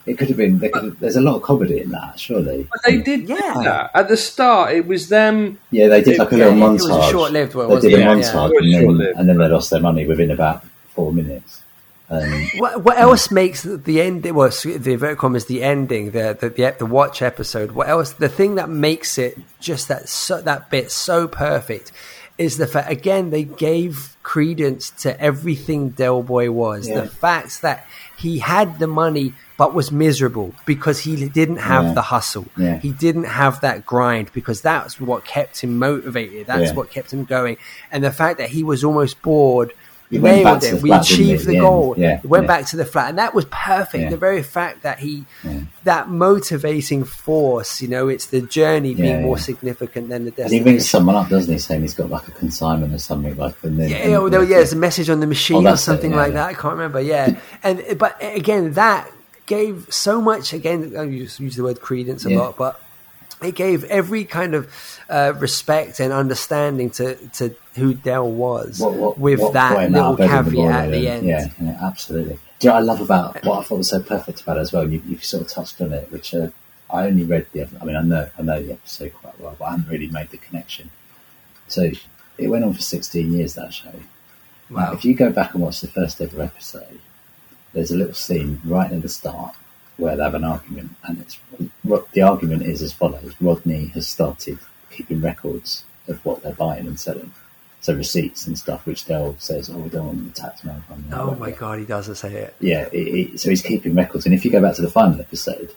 it 0.06 0.18
could 0.18 0.28
have 0.28 0.36
been. 0.36 0.58
There 0.58 0.70
could 0.70 0.84
have, 0.84 1.00
there's 1.00 1.16
a 1.16 1.20
lot 1.20 1.36
of 1.36 1.42
comedy 1.42 1.80
in 1.80 1.90
that, 1.90 2.18
surely. 2.20 2.66
But 2.70 2.80
they 2.84 2.98
did 2.98 3.28
Yeah. 3.28 3.36
that 3.64 3.90
at 3.94 4.08
the 4.08 4.16
start. 4.16 4.74
It 4.74 4.86
was 4.86 5.08
them. 5.08 5.58
Yeah, 5.70 5.88
they 5.88 6.02
did 6.02 6.18
like 6.18 6.32
a 6.32 6.36
Yeah, 6.38 6.48
little 6.48 6.68
it 6.68 6.72
was 6.72 6.86
a 6.86 6.90
montage. 6.90 7.10
short-lived 7.10 7.54
one, 7.54 7.68
They 7.68 7.74
wasn't 7.74 7.90
did 7.92 8.00
a 8.00 8.02
it? 8.02 8.18
Yeah. 8.18 8.32
montage, 8.32 8.50
It 8.50 8.86
was 8.86 8.94
and, 8.96 9.00
then, 9.00 9.12
and 9.16 9.28
then 9.28 9.38
they 9.38 9.48
lost 9.48 9.70
their 9.70 9.80
money 9.80 10.06
within 10.06 10.30
about 10.30 10.64
four 10.94 11.12
minutes. 11.12 11.62
Um, 12.10 12.48
What, 12.58 12.84
what 12.84 12.98
else 12.98 13.30
makes 13.30 13.62
the 13.62 14.02
end? 14.02 14.24
Well, 14.30 14.50
the 14.50 14.92
inverted 14.92 15.16
commas, 15.18 15.46
the 15.46 15.62
ending, 15.62 16.10
the, 16.10 16.36
the 16.38 16.50
the 16.50 16.74
the 16.80 16.86
watch 16.86 17.22
episode. 17.22 17.72
What 17.72 17.88
else? 17.88 18.12
The 18.12 18.28
thing 18.28 18.56
that 18.56 18.68
makes 18.68 19.16
it 19.16 19.38
just 19.58 19.88
that 19.88 20.08
so, 20.10 20.42
that 20.42 20.68
bit 20.70 20.90
so 20.90 21.26
perfect 21.26 21.92
is 22.36 22.58
the 22.58 22.66
fact. 22.66 22.90
Again, 22.92 23.30
they 23.30 23.44
gave 23.44 24.16
credence 24.22 24.90
to 25.02 25.18
everything 25.18 25.90
Del 25.90 26.22
Boy 26.22 26.50
was. 26.50 26.86
Yeah. 26.88 27.00
The 27.00 27.08
fact 27.08 27.62
that 27.62 27.86
he 28.18 28.38
had 28.40 28.78
the 28.80 28.86
money 28.86 29.32
but 29.56 29.72
was 29.74 29.92
miserable 29.92 30.52
because 30.66 31.00
he 31.00 31.28
didn't 31.28 31.58
have 31.58 31.84
Yeah. 31.84 31.92
the 31.94 32.02
hustle. 32.02 32.46
Yeah. 32.56 32.78
He 32.78 32.90
didn't 32.92 33.24
have 33.24 33.60
that 33.60 33.86
grind 33.86 34.30
because 34.32 34.60
that's 34.60 35.00
what 35.00 35.24
kept 35.24 35.60
him 35.60 35.78
motivated. 35.78 36.46
That's 36.46 36.70
Yeah. 36.70 36.74
what 36.74 36.90
kept 36.90 37.12
him 37.12 37.24
going. 37.24 37.56
And 37.92 38.02
the 38.02 38.10
fact 38.10 38.38
that 38.38 38.48
he 38.50 38.62
was 38.64 38.82
almost 38.84 39.22
bored. 39.22 39.72
He 40.10 40.18
went 40.20 40.44
back 40.44 40.60
nailed 40.60 40.62
to 40.62 40.76
it. 40.76 40.82
We 40.82 40.90
flat, 40.90 41.02
achieved 41.10 41.46
the 41.46 41.58
goal. 41.58 41.94
Yeah, 41.96 42.20
went 42.24 42.46
back 42.46 42.66
to 42.66 42.76
the 42.76 42.84
flat, 42.84 43.08
and 43.08 43.18
that 43.18 43.34
was 43.34 43.46
perfect. 43.46 44.10
The 44.10 44.16
very 44.18 44.42
fact 44.44 44.82
that 44.82 44.98
he, 45.00 45.24
that 45.84 46.08
motivating 46.08 47.04
force, 47.04 47.80
you 47.80 47.88
know, 47.88 48.08
it's 48.08 48.26
the 48.26 48.42
journey 48.42 48.94
being 48.94 49.22
more 49.22 49.38
significant 49.38 50.10
than 50.10 50.24
the 50.26 50.28
and 50.30 50.36
he 50.36 50.42
destination. 50.42 50.64
rings 50.66 50.88
someone 50.90 51.16
up, 51.16 51.30
doesn't 51.30 51.52
he, 51.52 51.58
saying 51.58 51.80
he's 51.80 51.94
got 51.94 52.10
like 52.10 52.28
a 52.28 52.32
consignment 52.32 52.92
or 52.92 52.98
something 52.98 53.34
like. 53.36 53.54
Yeah, 53.62 53.70
and- 53.70 53.88
yeah, 53.88 54.28
there- 54.28 54.42
yeah, 54.44 54.56
there's 54.58 54.72
a 54.74 54.76
message 54.76 55.08
on 55.10 55.20
the 55.20 55.26
oh, 55.26 55.28
machine 55.28 55.66
Oh, 55.66 55.70
or 55.70 55.74
it, 55.74 55.78
something 55.78 56.10
yeah, 56.12 56.16
like 56.18 56.32
that. 56.34 56.48
I 56.50 56.54
can't 56.54 56.74
remember. 56.74 57.00
Yeah, 57.00 57.36
and 57.62 57.82
but 57.98 58.16
again, 58.20 58.74
that 58.74 59.08
gave 59.46 59.86
so 59.90 60.20
much. 60.20 60.52
Again, 60.52 60.94
I 60.96 61.02
use, 61.04 61.38
use 61.40 61.56
the 61.56 61.62
word 61.64 61.80
credence 61.80 62.24
a 62.24 62.30
Yeah. 62.30 62.38
lot, 62.38 62.56
but 62.56 62.80
it 63.42 63.54
gave 63.54 63.84
every 63.84 64.24
kind 64.24 64.54
of 64.54 64.68
uh, 65.10 65.32
respect 65.38 66.00
and 66.00 66.12
understanding 66.12 66.88
to 66.90 67.16
to 67.34 67.54
who 67.74 67.92
Del 67.94 68.30
was 68.30 68.78
What- 68.80 68.94
what- 68.94 69.18
with 69.18 69.40
what 69.40 69.52
that 69.54 69.90
little 69.90 70.12
out 70.12 70.18
better 70.18 70.42
than 70.42 70.44
caveat 70.54 70.84
at 70.86 70.90
the 70.90 71.08
end. 71.08 71.26
Yeah, 71.26 71.48
yeah, 71.60 71.78
absolutely. 71.82 72.38
Do 72.60 72.68
you 72.68 72.70
know 72.70 72.76
I 72.76 72.80
love 72.80 73.00
about 73.02 73.44
what 73.44 73.58
I 73.58 73.62
thought 73.64 73.78
was 73.78 73.88
so 73.90 74.00
perfect 74.00 74.40
about 74.40 74.56
it 74.56 74.60
as 74.60 74.72
well? 74.72 74.88
You, 74.88 75.02
you've 75.06 75.24
sort 75.24 75.42
of 75.42 75.48
touched 75.48 75.80
on 75.82 75.92
it, 75.92 76.10
which 76.10 76.34
uh, 76.34 76.48
I 76.90 77.06
only 77.06 77.24
read 77.24 77.46
the. 77.52 77.68
I 77.80 77.84
mean, 77.84 77.96
I 77.96 78.02
know 78.02 78.28
I 78.38 78.42
know 78.42 78.62
the 78.62 78.72
episode 78.72 79.12
quite 79.20 79.38
well, 79.40 79.56
but 79.58 79.64
I 79.66 79.70
haven't 79.72 79.88
really 79.90 80.08
made 80.08 80.30
the 80.30 80.38
connection. 80.38 80.88
So 81.68 81.90
it 82.38 82.48
went 82.48 82.64
on 82.64 82.72
for 82.72 82.80
sixteen 82.82 83.32
years 83.34 83.54
that 83.54 83.74
show. 83.74 83.90
Now, 84.70 84.76
Wow. 84.76 84.92
if 84.94 85.04
you 85.04 85.12
go 85.14 85.30
back 85.30 85.52
and 85.52 85.62
watch 85.62 85.80
the 85.82 85.88
first 85.88 86.20
ever 86.22 86.40
episode, 86.40 87.00
there's 87.74 87.90
a 87.90 87.96
little 87.96 88.14
scene 88.14 88.60
right 88.64 88.90
at 88.90 89.02
the 89.02 89.08
start 89.08 89.54
where 89.98 90.16
they 90.16 90.22
have 90.24 90.34
an 90.34 90.44
argument, 90.44 90.90
and 91.04 91.20
it's 91.20 91.38
what 91.82 92.10
the 92.12 92.22
argument 92.22 92.62
is 92.62 92.80
as 92.82 92.92
follows: 92.92 93.34
Rodney 93.40 93.86
has 93.88 94.08
started 94.08 94.58
keeping 94.90 95.20
records 95.20 95.84
of 96.08 96.24
what 96.24 96.42
they're 96.42 96.52
buying 96.52 96.86
and 96.86 96.98
selling, 96.98 97.30
so 97.80 97.94
receipts 97.94 98.46
and 98.46 98.58
stuff, 98.58 98.86
which 98.86 99.04
Del 99.06 99.36
says, 99.38 99.70
"Oh, 99.70 99.78
we 99.78 99.88
don't 99.90 100.06
want 100.06 100.34
the 100.34 100.40
tax 100.40 100.64
man." 100.64 100.82
from 100.88 101.04
there." 101.08 101.20
Oh 101.20 101.34
my 101.34 101.50
god, 101.50 101.78
he 101.78 101.84
doesn't 101.84 102.14
say 102.16 102.32
it. 102.34 102.54
Yeah, 102.60 102.88
it, 102.92 102.98
it, 103.34 103.40
so 103.40 103.50
he's 103.50 103.62
keeping 103.62 103.94
records, 103.94 104.24
and 104.26 104.34
if 104.34 104.44
you 104.44 104.50
go 104.50 104.60
back 104.62 104.74
to 104.76 104.82
the 104.82 104.90
final 104.90 105.20
episode, 105.20 105.70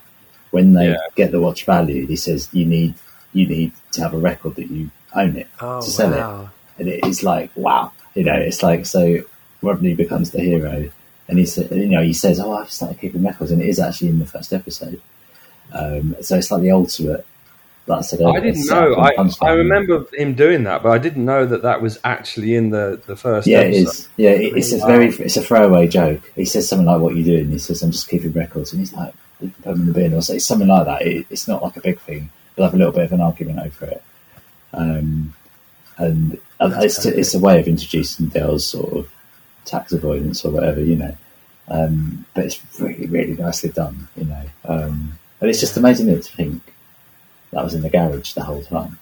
when 0.51 0.73
they 0.73 0.89
Yeah. 0.91 0.97
get 1.15 1.31
the 1.31 1.39
watch 1.41 1.65
valued, 1.65 2.09
he 2.09 2.15
says 2.15 2.49
you 2.53 2.65
need 2.65 2.93
you 3.33 3.47
need 3.47 3.71
to 3.91 4.01
have 4.01 4.13
a 4.13 4.17
record 4.17 4.55
that 4.55 4.71
you 4.71 4.89
own 5.13 5.35
it 5.35 5.47
Oh 5.59 5.81
to 5.81 5.87
sell 5.89 6.13
it 6.13 6.17
wow. 6.19 6.49
and 6.79 6.87
it 6.87 7.05
is 7.05 7.23
like 7.23 7.51
wow, 7.55 7.91
you 8.15 8.23
know, 8.23 8.33
it's 8.35 8.63
like 8.63 8.85
so 8.85 9.19
Rodney 9.61 9.93
becomes 9.93 10.31
the 10.31 10.39
hero, 10.39 10.89
and 11.27 11.37
he 11.39 11.45
said, 11.45 11.71
you 11.71 11.87
know, 11.87 12.01
he 12.01 12.13
says, 12.13 12.39
"Oh, 12.39 12.53
I've 12.53 12.71
started 12.71 12.99
keeping 12.99 13.23
records," 13.23 13.51
and 13.51 13.61
it 13.61 13.67
is 13.67 13.79
actually 13.79 14.09
in 14.09 14.19
the 14.19 14.25
first 14.25 14.53
episode. 14.53 15.01
Um, 15.73 16.15
so 16.21 16.37
it's 16.37 16.51
like 16.51 16.61
the 16.61 16.71
ultimate. 16.71 17.25
Like 17.85 17.99
I 17.99 18.01
said, 18.01 18.21
I 18.21 18.39
didn't 18.41 18.65
know. 18.67 18.95
I. 18.95 19.13
I 19.41 19.51
remember 19.51 20.05
him 20.13 20.33
doing 20.35 20.63
that, 20.65 20.83
but 20.83 20.89
I 20.89 20.97
didn't 20.97 21.23
know 21.23 21.45
that 21.45 21.61
that 21.61 21.81
was 21.81 21.97
actually 22.03 22.55
in 22.55 22.69
the, 22.69 23.01
the 23.07 23.15
first 23.15 23.47
Yeah, 23.47 23.61
it 23.61 23.75
episode. 23.75 23.89
is. 23.89 24.09
Yeah, 24.17 24.29
it, 24.31 24.57
it's 24.57 24.73
a 24.73 24.79
very 24.85 25.07
it's 25.07 25.37
a 25.37 25.41
throwaway 25.41 25.87
joke. 25.87 26.21
He 26.35 26.43
says 26.43 26.67
something 26.67 26.85
like, 26.85 26.99
"What 26.99 27.15
you 27.15 27.23
doing?" 27.23 27.49
He 27.49 27.59
says, 27.59 27.81
"I'm 27.83 27.91
just 27.91 28.09
keeping 28.09 28.33
records," 28.33 28.73
and 28.73 28.81
he's 28.81 28.91
like, 28.91 29.13
put 29.39 29.63
them 29.63 29.81
in 29.81 29.85
the 29.87 29.93
bin," 29.93 30.13
or 30.13 30.21
say 30.21 30.37
something 30.39 30.67
like 30.67 30.85
that. 30.85 31.01
It, 31.01 31.27
it's 31.29 31.47
not 31.47 31.63
like 31.63 31.77
a 31.77 31.81
big 31.81 31.99
thing. 32.01 32.29
They'll 32.55 32.65
have 32.65 32.73
a 32.73 32.77
little 32.77 32.91
bit 32.91 33.03
of 33.05 33.13
an 33.13 33.21
argument 33.21 33.59
over 33.59 33.85
it, 33.85 34.03
um, 34.73 35.33
and 35.97 36.37
and 36.59 36.83
it's 36.83 37.05
it's 37.05 37.35
a 37.35 37.39
way 37.39 37.57
of 37.59 37.67
introducing 37.69 38.27
Del's 38.27 38.65
sort 38.65 38.91
of 38.93 39.11
tax 39.67 39.91
avoidance 39.91 40.43
or 40.43 40.51
whatever, 40.51 40.81
you 40.81 40.95
know. 40.95 41.15
Um, 41.69 42.25
but 42.33 42.45
it's 42.45 42.59
really, 42.79 43.07
really 43.07 43.33
nicely 43.35 43.69
done, 43.69 44.07
you 44.15 44.25
know. 44.25 44.43
Um, 44.65 45.19
and 45.41 45.49
it's 45.49 45.59
just 45.59 45.77
amazing 45.77 46.07
to 46.07 46.21
think 46.21 46.61
that 47.51 47.63
was 47.63 47.73
in 47.73 47.81
the 47.81 47.89
garage 47.89 48.33
the 48.33 48.43
whole 48.43 48.63
time. 48.63 48.97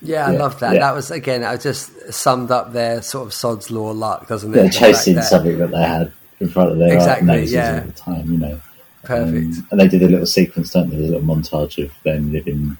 Yeah, 0.00 0.26
I 0.26 0.32
Yeah, 0.32 0.38
love 0.38 0.58
that. 0.60 0.74
yeah. 0.74 0.80
That 0.80 0.94
was 0.94 1.10
again, 1.10 1.44
I 1.44 1.56
just 1.56 2.12
summed 2.12 2.50
up 2.50 2.72
their 2.72 3.02
sort 3.02 3.26
of 3.26 3.32
sod's 3.32 3.70
law 3.70 3.90
luck, 3.92 4.28
doesn't 4.28 4.50
it? 4.50 4.54
They're 4.54 4.64
The 4.64 4.70
chasing 4.70 5.14
that- 5.16 5.24
something 5.24 5.58
that 5.58 5.70
they 5.70 5.82
had 5.82 6.10
in 6.40 6.48
front 6.48 6.72
of 6.72 6.78
their 6.78 6.94
Exactly, 6.94 7.26
noses 7.26 7.52
yeah. 7.52 7.80
all 7.80 7.86
the 7.86 7.92
time, 7.92 8.32
you 8.32 8.38
know. 8.38 8.60
Perfect. 9.04 9.56
Um, 9.58 9.66
and 9.72 9.80
they 9.80 9.88
did 9.88 10.02
a 10.02 10.08
little 10.08 10.26
sequence, 10.26 10.72
don't 10.72 10.88
they? 10.90 10.96
A 10.96 11.00
little 11.00 11.20
montage 11.20 11.84
of 11.84 11.90
them 12.04 12.32
living 12.32 12.76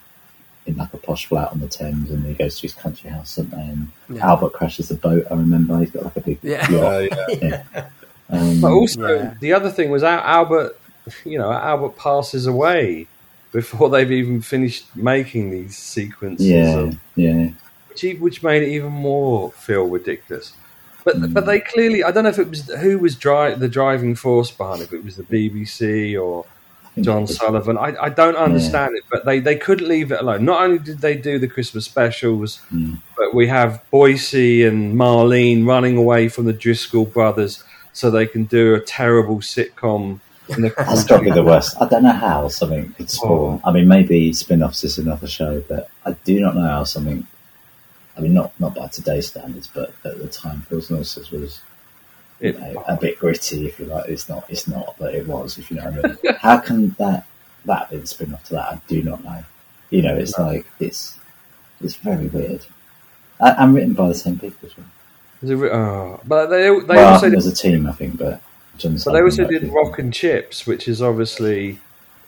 in 0.67 0.77
like 0.77 0.93
a 0.95 0.97
posh 0.99 1.27
flat 1.27 1.51
on 1.51 1.61
the 1.61 1.69
Thames, 1.69 2.11
and 2.11 2.25
he 2.25 2.35
goes 2.35 2.57
to 2.57 2.63
his 2.63 2.75
country 2.75 3.11
house, 3.11 3.37
don't 3.37 3.51
they? 3.51 3.57
And 3.63 3.89
Yeah. 4.09 4.29
Albert 4.29 4.53
crashes 4.53 4.89
the 4.89 4.95
boat. 4.95 5.27
I 5.31 5.35
remember 5.35 5.79
he's 5.79 5.91
got 5.91 6.05
like 6.05 6.17
a 6.17 6.21
big 6.21 6.39
Yeah. 6.43 6.71
yacht. 6.71 6.85
Uh, 7.13 7.27
yeah. 7.41 7.63
Yeah. 7.75 7.85
Um, 8.31 8.61
But 8.63 8.71
also, 8.73 9.15
Yeah. 9.15 9.35
the 9.41 9.53
other 9.53 9.71
thing 9.71 9.91
was 9.91 10.03
Albert. 10.03 10.79
You 11.25 11.39
know, 11.39 11.53
Albert 11.53 11.97
passes 11.99 12.47
away 12.47 13.07
before 13.53 13.91
they've 13.91 14.11
even 14.11 14.41
finished 14.41 14.87
making 14.97 15.51
these 15.51 15.77
sequences, 15.77 16.47
yeah, 16.49 16.79
of- 16.79 16.97
yeah, 17.17 17.49
which 17.91 18.05
which 18.21 18.43
made 18.43 18.63
it 18.63 18.69
even 18.71 18.93
more 18.93 19.51
feel 19.53 19.85
ridiculous. 19.85 20.55
But 21.05 21.17
Mm. 21.21 21.35
but 21.35 21.45
they 21.45 21.59
clearly, 21.61 22.03
I 22.05 22.11
don't 22.13 22.23
know 22.25 22.31
if 22.31 22.39
it 22.39 22.49
was 22.49 22.63
who 22.81 22.99
was 22.99 23.17
dri- 23.17 23.55
the 23.57 23.69
driving 23.69 24.15
force 24.15 24.51
behind 24.51 24.81
it. 24.81 24.85
If 24.85 24.93
it 24.95 25.05
was 25.05 25.17
the 25.17 25.25
BBC 25.25 26.17
or 26.17 26.45
think 26.45 26.52
John 27.01 27.27
Sullivan, 27.27 27.79
I, 27.79 27.95
I 28.01 28.09
don't 28.11 28.37
understand 28.37 28.95
it. 28.97 29.05
But 29.11 29.25
they 29.25 29.41
they 29.41 29.57
couldn't 29.57 29.89
leave 29.89 30.13
it 30.13 30.21
alone. 30.21 30.45
Not 30.45 30.63
only 30.63 30.79
did 30.79 30.99
they 30.99 31.17
do 31.17 31.39
the 31.39 31.49
Christmas 31.49 31.85
specials, 31.87 32.61
Mm. 32.73 32.99
but 33.17 33.35
we 33.35 33.47
have 33.49 33.83
Boycie 33.93 34.67
and 34.69 34.95
Marlene 34.95 35.67
running 35.67 35.97
away 35.97 36.29
from 36.29 36.45
the 36.45 36.53
Driscoll 36.53 37.07
brothers 37.07 37.65
so 37.93 38.11
they 38.11 38.27
can 38.27 38.45
do 38.45 38.75
a 38.75 38.81
terrible 38.81 39.37
sitcom. 39.39 40.21
In 40.49 40.63
the 40.63 40.75
That's 40.77 41.05
got 41.05 41.19
to 41.19 41.25
be 41.25 41.31
the 41.31 41.45
worst. 41.45 41.77
I 41.81 41.89
don't 41.89 42.03
know 42.03 42.11
how 42.13 42.49
something 42.49 42.93
could 42.95 43.09
spawn. 43.09 43.61
Oh. 43.65 43.69
I 43.69 43.73
mean, 43.73 43.87
maybe 43.87 44.33
spin-offs 44.33 44.83
is 44.85 44.99
another 44.99 45.29
show, 45.29 45.63
but 45.69 45.89
I 46.05 46.13
do 46.25 46.41
not 46.41 46.57
know 46.57 46.63
how 46.67 46.85
something. 46.85 47.27
I 48.17 48.21
mean, 48.21 48.35
not 48.35 48.53
not 48.61 48.75
by 48.75 48.89
today's 48.89 49.29
standards, 49.29 49.69
but 49.73 49.95
at 50.05 50.19
the 50.19 50.29
time, 50.29 50.63
Fools 50.69 50.91
and 50.91 50.99
Horses 50.99 51.31
was 51.31 51.41
you 51.41 51.72
It- 52.43 52.57
a 52.89 52.97
bit 53.01 53.19
gritty, 53.19 53.67
if 53.67 53.79
you 53.79 53.87
like. 53.87 54.09
It's 54.09 54.29
not, 54.29 54.45
it's 54.49 54.67
not, 54.69 54.97
but 54.99 55.15
it 55.15 55.27
was, 55.27 55.59
if 55.59 55.71
you 55.71 55.77
know 55.77 55.91
what 55.91 56.05
I 56.05 56.09
mean. 56.09 56.35
How 56.41 56.59
can 56.59 56.91
that 56.99 57.25
that 57.65 57.89
be 57.91 57.97
the 57.99 58.07
spin 58.07 58.35
off 58.35 58.45
to 58.45 58.55
that? 58.55 58.73
I 58.73 58.81
do 58.89 59.03
not 59.03 59.23
know. 59.25 59.45
You 59.91 60.03
know, 60.03 60.17
it's 60.17 60.39
like 60.39 60.67
it's 60.81 61.19
it's 61.81 61.95
very 61.97 62.27
weird. 62.27 62.65
And 63.41 63.57
and 63.59 63.75
written 63.75 63.93
by 63.95 64.09
the 64.09 64.15
same 64.15 64.39
people 64.39 64.69
as 64.69 64.77
well. 64.77 64.87
Is 65.43 65.51
it 65.51 65.57
oh, 65.73 66.21
but 66.25 66.47
they 66.47 66.63
they 66.63 66.95
well, 66.97 67.15
also 67.15 67.29
there's 67.31 67.47
a 67.47 67.55
team, 67.55 67.87
I 67.87 67.93
think, 67.93 68.19
but 68.19 68.41
but 68.83 69.13
they 69.13 69.21
also 69.23 69.47
did 69.47 69.63
be- 69.63 69.69
Rock 69.69 69.99
and 69.99 70.13
Chips, 70.13 70.67
which 70.67 70.89
is 70.89 71.01
obviously 71.03 71.79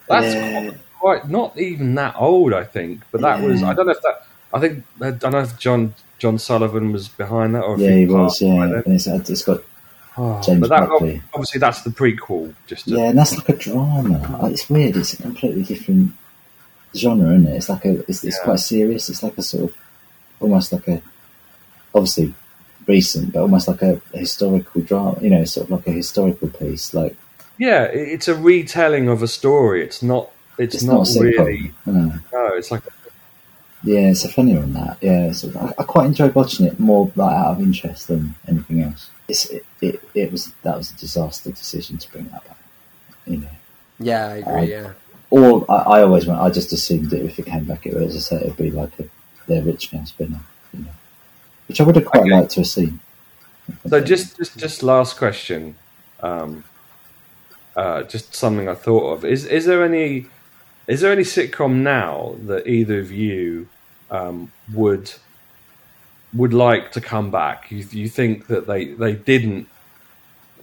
that's 0.08 0.34
Yeah. 0.34 0.72
quite 1.00 1.28
not 1.28 1.58
even 1.58 1.94
that 1.96 2.14
old, 2.18 2.52
I 2.52 2.64
think. 2.64 3.02
But 3.10 3.20
that 3.22 3.40
was 3.42 3.62
I 3.62 3.72
don't 3.74 3.86
know 3.86 3.92
if 3.92 4.02
that 4.02 4.26
I 4.52 4.60
think 4.60 4.84
I 5.00 5.10
don't 5.12 5.32
know 5.32 5.40
if 5.40 5.58
John 5.58 5.94
John 6.18 6.38
Sullivan 6.38 6.92
was 6.92 7.08
behind 7.08 7.54
that 7.54 7.62
or 7.64 7.74
if 7.74 7.80
Yeah, 7.80 7.90
he 7.96 8.06
was. 8.06 8.40
Yeah, 8.42 8.62
and 8.64 8.86
it's, 8.94 9.06
it's 9.06 9.42
got 9.44 9.62
Oh, 10.16 10.40
James 10.42 10.60
but 10.60 10.68
that 10.70 10.88
Buckley. 10.88 11.20
obviously 11.32 11.58
that's 11.58 11.82
the 11.82 11.90
prequel. 11.90 12.54
Just 12.66 12.84
to, 12.86 12.92
Yeah, 12.92 13.08
and 13.08 13.18
that's 13.18 13.36
like 13.36 13.48
a 13.48 13.56
drama. 13.56 14.38
It's 14.50 14.70
weird. 14.70 14.96
It's 14.96 15.14
a 15.14 15.16
completely 15.22 15.62
different 15.64 16.12
genre, 16.94 17.34
isn't 17.34 17.48
it? 17.48 17.56
It's 17.56 17.68
like 17.68 17.84
a. 17.84 17.98
It's, 18.08 18.22
it's 18.22 18.38
Yeah. 18.38 18.44
quite 18.44 18.60
serious. 18.60 19.08
It's 19.10 19.22
like 19.22 19.36
a 19.38 19.42
sort 19.42 19.64
of 19.70 19.76
almost 20.40 20.72
like 20.72 20.86
a 20.88 21.02
obviously 21.94 22.32
recent, 22.86 23.32
but 23.32 23.40
almost 23.40 23.66
like 23.66 23.82
a, 23.82 24.00
historical 24.12 24.82
drama. 24.82 25.18
You 25.20 25.30
know, 25.30 25.44
sort 25.44 25.64
of 25.66 25.70
like 25.72 25.86
a 25.88 25.92
historical 25.92 26.48
piece. 26.48 26.94
Like 26.94 27.16
yeah, 27.58 27.84
it's 27.84 28.28
a 28.28 28.34
retelling 28.36 29.08
of 29.08 29.22
a 29.22 29.28
story. 29.28 29.82
It's 29.82 30.02
not 30.02 30.30
it's, 30.58 30.76
It's 30.76 30.84
not, 30.84 31.08
not 31.12 31.22
really. 31.24 31.72
No. 31.86 32.12
No, 32.32 32.46
it's 32.54 32.70
like 32.70 32.82
Yeah, 33.84 34.10
it's 34.10 34.24
a 34.24 34.30
funny 34.30 34.56
one 34.56 34.72
that. 34.74 34.98
Yeah, 35.02 35.32
so 35.32 35.52
I, 35.60 35.82
I 35.82 35.84
quite 35.84 36.06
enjoyed 36.06 36.34
watching 36.34 36.66
it 36.66 36.80
more 36.80 37.12
like 37.16 37.34
out 37.36 37.56
of 37.56 37.60
interest 37.62 38.08
than 38.08 38.34
anything 38.48 38.82
else. 38.82 39.10
It's, 39.28 39.46
it, 39.50 39.66
it, 39.82 40.02
it 40.14 40.32
was 40.32 40.52
that 40.62 40.78
was 40.78 40.90
a 40.92 40.96
disaster 40.96 41.50
decision 41.52 41.98
to 41.98 42.12
bring 42.12 42.26
that 42.30 42.44
back. 42.46 42.58
You 43.26 43.38
know, 43.38 43.48
Yeah, 43.98 44.28
I 44.28 44.36
agree. 44.36 44.66
Um, 44.66 44.68
yeah. 44.70 44.94
or 45.30 45.66
I, 45.70 45.98
I 45.98 46.02
always 46.02 46.26
went. 46.26 46.40
I 46.40 46.50
just 46.50 46.72
assumed 46.72 47.10
that 47.10 47.24
if 47.24 47.38
it 47.38 47.46
came 47.46 47.66
back, 47.66 47.86
it 47.86 47.94
was 47.94 48.16
as 48.16 48.32
I 48.32 48.38
say, 48.38 48.44
it'd 48.46 48.56
be 48.58 48.70
like 48.70 48.98
a 49.00 49.08
their 49.48 49.62
rich 49.62 49.92
now 49.92 50.04
spinner. 50.04 50.40
You 50.72 50.84
know, 50.84 50.92
which 51.68 51.80
I 51.80 51.84
would 51.84 51.96
have 51.96 52.06
quite 52.06 52.26
Okay. 52.26 52.30
liked 52.30 52.52
to 52.52 52.60
have 52.60 52.68
seen. 52.68 53.00
So 53.88 54.00
just 54.00 54.36
just 54.38 54.58
just 54.58 54.82
last 54.82 55.18
question, 55.18 55.80
um, 56.20 56.64
uh, 57.76 58.04
just 58.04 58.34
something 58.34 58.68
I 58.68 58.74
thought 58.74 59.12
of 59.14 59.24
is 59.24 59.46
is 59.46 59.66
there 59.66 59.84
any 59.84 60.32
is 60.86 61.00
there 61.02 61.12
any 61.12 61.22
sitcom 61.24 61.76
now 61.82 62.36
that 62.46 62.66
either 62.68 63.00
of 63.00 63.12
you 63.12 63.70
um, 64.10 64.52
would 64.72 65.12
would 66.32 66.52
like 66.52 66.92
to 66.92 67.00
come 67.00 67.30
back? 67.30 67.70
You, 67.70 67.86
you 67.90 68.08
think 68.08 68.46
that 68.48 68.66
they 68.66 68.86
they 68.86 69.14
didn't 69.14 69.68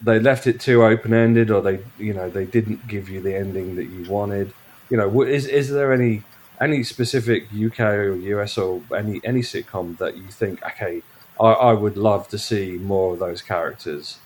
they 0.04 0.20
left 0.20 0.48
it 0.48 0.60
too 0.60 0.84
open 0.84 1.14
ended, 1.14 1.52
or 1.52 1.62
they 1.62 1.80
you 1.98 2.14
know 2.14 2.30
they 2.30 2.46
didn't 2.46 2.88
give 2.88 3.10
you 3.10 3.22
the 3.22 3.36
ending 3.36 3.76
that 3.76 3.86
you 3.86 4.10
wanted? 4.10 4.54
You 4.90 4.98
know, 4.98 5.22
is 5.22 5.46
is 5.46 5.70
there 5.70 5.94
any 5.94 6.24
any 6.60 6.84
specific 6.84 7.48
UK 7.54 7.80
or 7.80 8.16
US 8.16 8.58
or 8.58 8.82
any 8.96 9.22
any 9.24 9.42
sitcom 9.42 9.98
that 9.98 10.18
you 10.18 10.28
think 10.28 10.64
okay? 10.64 11.02
I, 11.40 11.52
I 11.52 11.74
would 11.74 11.98
love 11.98 12.28
to 12.30 12.38
see 12.38 12.78
more 12.78 13.14
of 13.14 13.20
those 13.20 13.42
characters. 13.42 14.20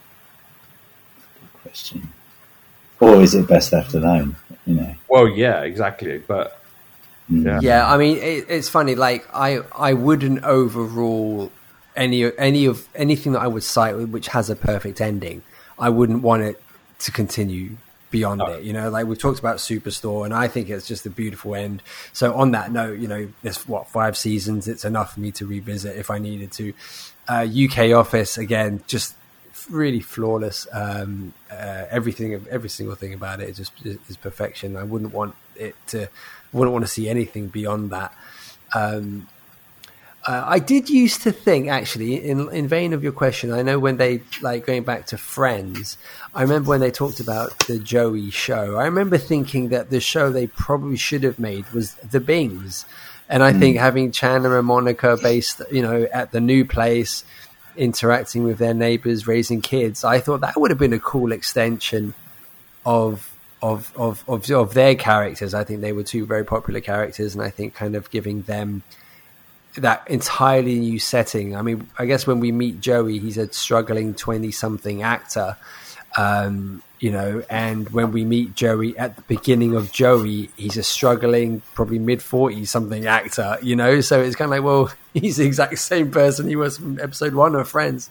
Question. 1.61 2.09
Or 2.99 3.21
is 3.21 3.35
it 3.35 3.47
best 3.47 3.73
left 3.73 3.93
alone? 3.93 4.35
You 4.65 4.75
know, 4.75 4.95
Well, 5.09 5.27
yeah, 5.27 5.61
exactly. 5.61 6.17
But 6.19 6.59
yeah, 7.29 7.59
Yeah, 7.61 7.91
I 7.91 7.97
mean, 7.97 8.17
it, 8.17 8.45
it's 8.49 8.69
funny. 8.69 8.95
Like, 8.95 9.27
I 9.33 9.59
I 9.77 9.93
wouldn't 9.93 10.43
overrule 10.43 11.51
any 11.95 12.31
any 12.37 12.65
of 12.65 12.87
anything 12.95 13.33
that 13.33 13.41
I 13.41 13.47
would 13.47 13.63
cite 13.63 13.95
which 14.09 14.27
has 14.27 14.49
a 14.49 14.55
perfect 14.55 15.01
ending. 15.01 15.43
I 15.79 15.89
wouldn't 15.89 16.21
want 16.21 16.43
it 16.43 16.61
to 16.99 17.11
continue 17.11 17.77
beyond 18.11 18.41
it. 18.41 18.63
You 18.63 18.73
know, 18.73 18.89
like 18.89 19.07
we've 19.07 19.19
talked 19.19 19.39
about 19.39 19.57
Superstore, 19.57 20.25
and 20.25 20.33
I 20.33 20.47
think 20.47 20.69
it's 20.69 20.87
just 20.87 21.05
a 21.05 21.09
beautiful 21.09 21.55
end. 21.55 21.81
So 22.13 22.33
on 22.35 22.51
that 22.51 22.71
note, 22.71 22.99
you 22.99 23.07
know, 23.07 23.27
there's 23.41 23.67
what 23.67 23.89
five 23.89 24.17
seasons. 24.17 24.67
It's 24.67 24.85
enough 24.85 25.13
for 25.13 25.19
me 25.19 25.31
to 25.33 25.45
revisit 25.45 25.97
if 25.97 26.09
I 26.09 26.19
needed 26.19 26.51
to. 26.53 26.73
Uh, 27.27 27.47
UK 27.47 27.91
Office 27.91 28.37
again, 28.37 28.83
just 28.87 29.15
really 29.69 29.99
flawless. 29.99 30.67
Um, 30.71 31.33
uh, 31.51 31.85
everything, 31.89 32.45
every 32.49 32.69
single 32.69 32.95
thing 32.95 33.13
about 33.13 33.41
it 33.41 33.49
is 33.49 33.57
just 33.57 33.73
is 33.85 34.17
perfection. 34.17 34.75
I 34.75 34.83
wouldn't 34.83 35.13
want 35.13 35.35
it 35.55 35.75
to, 35.87 36.07
wouldn't 36.53 36.73
want 36.73 36.85
to 36.85 36.91
see 36.91 37.09
anything 37.09 37.47
beyond 37.47 37.91
that. 37.91 38.13
Um, 38.73 39.27
uh, 40.27 40.43
I 40.47 40.57
did 40.57 40.89
used 40.89 41.21
to 41.21 41.31
think, 41.31 41.67
actually, 41.67 42.15
in 42.15 42.49
in 42.51 42.67
vein 42.67 42.93
of 42.93 43.03
your 43.03 43.11
question, 43.11 43.51
I 43.51 43.61
know 43.61 43.77
when 43.77 43.97
they 43.97 44.21
like 44.41 44.65
going 44.65 44.83
back 44.83 45.05
to 45.07 45.17
Friends. 45.17 45.99
I 46.33 46.41
remember 46.41 46.69
when 46.69 46.79
they 46.79 46.89
talked 46.89 47.19
about 47.19 47.57
the 47.67 47.77
Joey 47.77 48.31
show. 48.31 48.75
I 48.75 48.85
remember 48.85 49.19
thinking 49.19 49.69
that 49.69 49.91
the 49.91 49.99
show 49.99 50.31
they 50.31 50.47
probably 50.47 50.97
should 50.97 51.23
have 51.23 51.37
made 51.37 51.69
was 51.71 51.93
The 51.95 52.19
Bings, 52.19 52.85
and 53.29 53.43
I 53.43 53.53
think 53.53 53.77
having 53.77 54.11
Chandler 54.11 54.57
and 54.57 54.65
Monica 54.65 55.15
based, 55.21 55.61
you 55.71 55.83
know, 55.83 56.07
at 56.11 56.31
the 56.31 56.41
new 56.41 56.65
place, 56.65 57.23
interacting 57.77 58.43
with 58.43 58.57
their 58.57 58.73
neighbors, 58.73 59.27
raising 59.27 59.61
kids. 59.61 60.03
I 60.03 60.19
thought 60.19 60.41
that 60.41 60.59
would 60.59 60.71
have 60.71 60.79
been 60.79 60.93
a 60.93 60.99
cool 60.99 61.31
extension 61.31 62.15
of 62.83 63.34
of 63.65 63.91
of 63.97 64.23
of, 64.27 64.49
of 64.51 64.73
their 64.73 64.95
characters. 64.95 65.53
I 65.53 65.63
think 65.63 65.81
they 65.81 65.91
were 65.91 66.03
two 66.03 66.25
very 66.25 66.45
popular 66.45 66.81
characters, 66.81 67.33
and 67.33 67.43
I 67.43 67.49
think 67.49 67.73
kind 67.73 67.95
of 67.95 68.09
giving 68.11 68.43
them 68.43 68.83
that 69.75 70.09
entirely 70.09 70.79
new 70.79 70.99
setting. 70.99 71.55
I 71.55 71.61
mean, 71.61 71.89
I 71.97 72.05
guess 72.05 72.27
when 72.27 72.39
we 72.39 72.51
meet 72.51 72.79
Joey, 72.79 73.19
he's 73.19 73.37
a 73.37 73.51
struggling 73.51 74.13
twenty-something 74.13 75.01
actor, 75.01 75.57
um, 76.15 76.83
you 76.99 77.11
know, 77.11 77.43
and 77.49 77.89
when 77.89 78.11
we 78.11 78.23
meet 78.23 78.55
Joey 78.55 78.97
at 78.97 79.15
the 79.15 79.23
beginning 79.23 79.75
of 79.75 79.91
Joey, 79.91 80.49
he's 80.55 80.77
a 80.77 80.83
struggling, 80.83 81.61
probably 81.73 81.99
mid 81.99 82.21
40 82.21 82.65
something 82.65 83.05
actor, 83.05 83.57
you 83.61 83.75
know. 83.75 83.99
So 84.01 84.21
it's 84.21 84.35
kind 84.35 84.45
of 84.45 84.51
like, 84.51 84.63
well, 84.63 84.91
he's 85.13 85.37
the 85.37 85.45
exact 85.45 85.77
same 85.79 86.11
person 86.11 86.47
he 86.47 86.55
was 86.55 86.77
from 86.77 86.99
episode 86.99 87.33
one 87.33 87.55
of 87.55 87.67
Friends. 87.67 88.09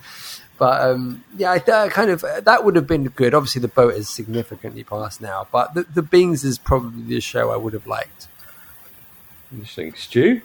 But 0.58 0.80
um, 0.82 1.24
yeah, 1.36 1.52
I 1.52 1.58
th- 1.58 1.90
kind 1.90 2.10
of 2.10 2.20
that 2.22 2.64
would 2.64 2.76
have 2.76 2.86
been 2.86 3.04
good. 3.08 3.34
Obviously, 3.34 3.60
the 3.60 3.68
boat 3.68 3.94
is 3.94 4.08
significantly 4.08 4.84
past 4.84 5.20
now, 5.20 5.48
but 5.50 5.74
the, 5.74 5.82
the 5.82 6.02
Bings 6.02 6.44
is 6.44 6.58
probably 6.58 7.02
the 7.02 7.20
show 7.20 7.50
I 7.50 7.56
would 7.56 7.72
have 7.72 7.86
liked. 7.86 8.28
interesting. 9.52 9.94
Stu, 9.94 10.42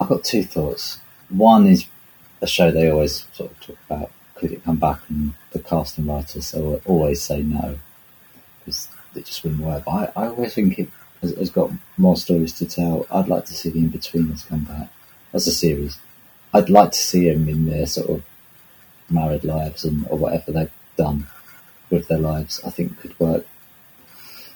I've 0.00 0.08
got 0.08 0.24
two 0.24 0.42
thoughts. 0.42 1.00
One 1.28 1.66
is 1.66 1.86
a 2.42 2.46
show 2.46 2.70
they 2.70 2.90
always 2.90 3.26
sort 3.32 3.50
of 3.50 3.60
talk 3.60 3.78
about. 3.88 4.10
Could 4.34 4.52
it 4.52 4.64
come 4.64 4.76
back? 4.76 5.00
And 5.08 5.32
the 5.52 5.58
cast 5.60 5.96
and 5.96 6.06
writers 6.06 6.54
always 6.84 7.22
say 7.22 7.40
no 7.42 7.78
because 8.58 8.88
it 9.14 9.24
just 9.24 9.42
wouldn't 9.42 9.62
work. 9.62 9.84
But 9.86 10.12
I, 10.14 10.24
I 10.24 10.28
always 10.28 10.52
think 10.52 10.78
it 10.78 10.90
has, 11.22 11.34
has 11.36 11.48
got 11.50 11.70
more 11.96 12.16
stories 12.16 12.52
to 12.58 12.66
tell. 12.66 13.06
I'd 13.10 13.28
like 13.28 13.46
to 13.46 13.54
see 13.54 13.70
the 13.70 13.78
in-betweeners 13.78 14.46
come 14.46 14.64
back 14.64 14.90
as 15.32 15.46
a 15.46 15.52
series. 15.52 15.98
I'd 16.52 16.68
like 16.68 16.92
to 16.92 16.98
see 16.98 17.30
them 17.30 17.48
in 17.48 17.66
their 17.70 17.86
sort 17.86 18.10
of 18.10 18.22
married 19.10 19.44
lives 19.44 19.84
and 19.84 20.06
or 20.10 20.18
whatever 20.18 20.52
they've 20.52 20.70
done 20.96 21.26
with 21.90 22.08
their 22.08 22.18
lives. 22.18 22.60
I 22.66 22.70
think 22.70 22.98
could 22.98 23.18
work. 23.20 23.46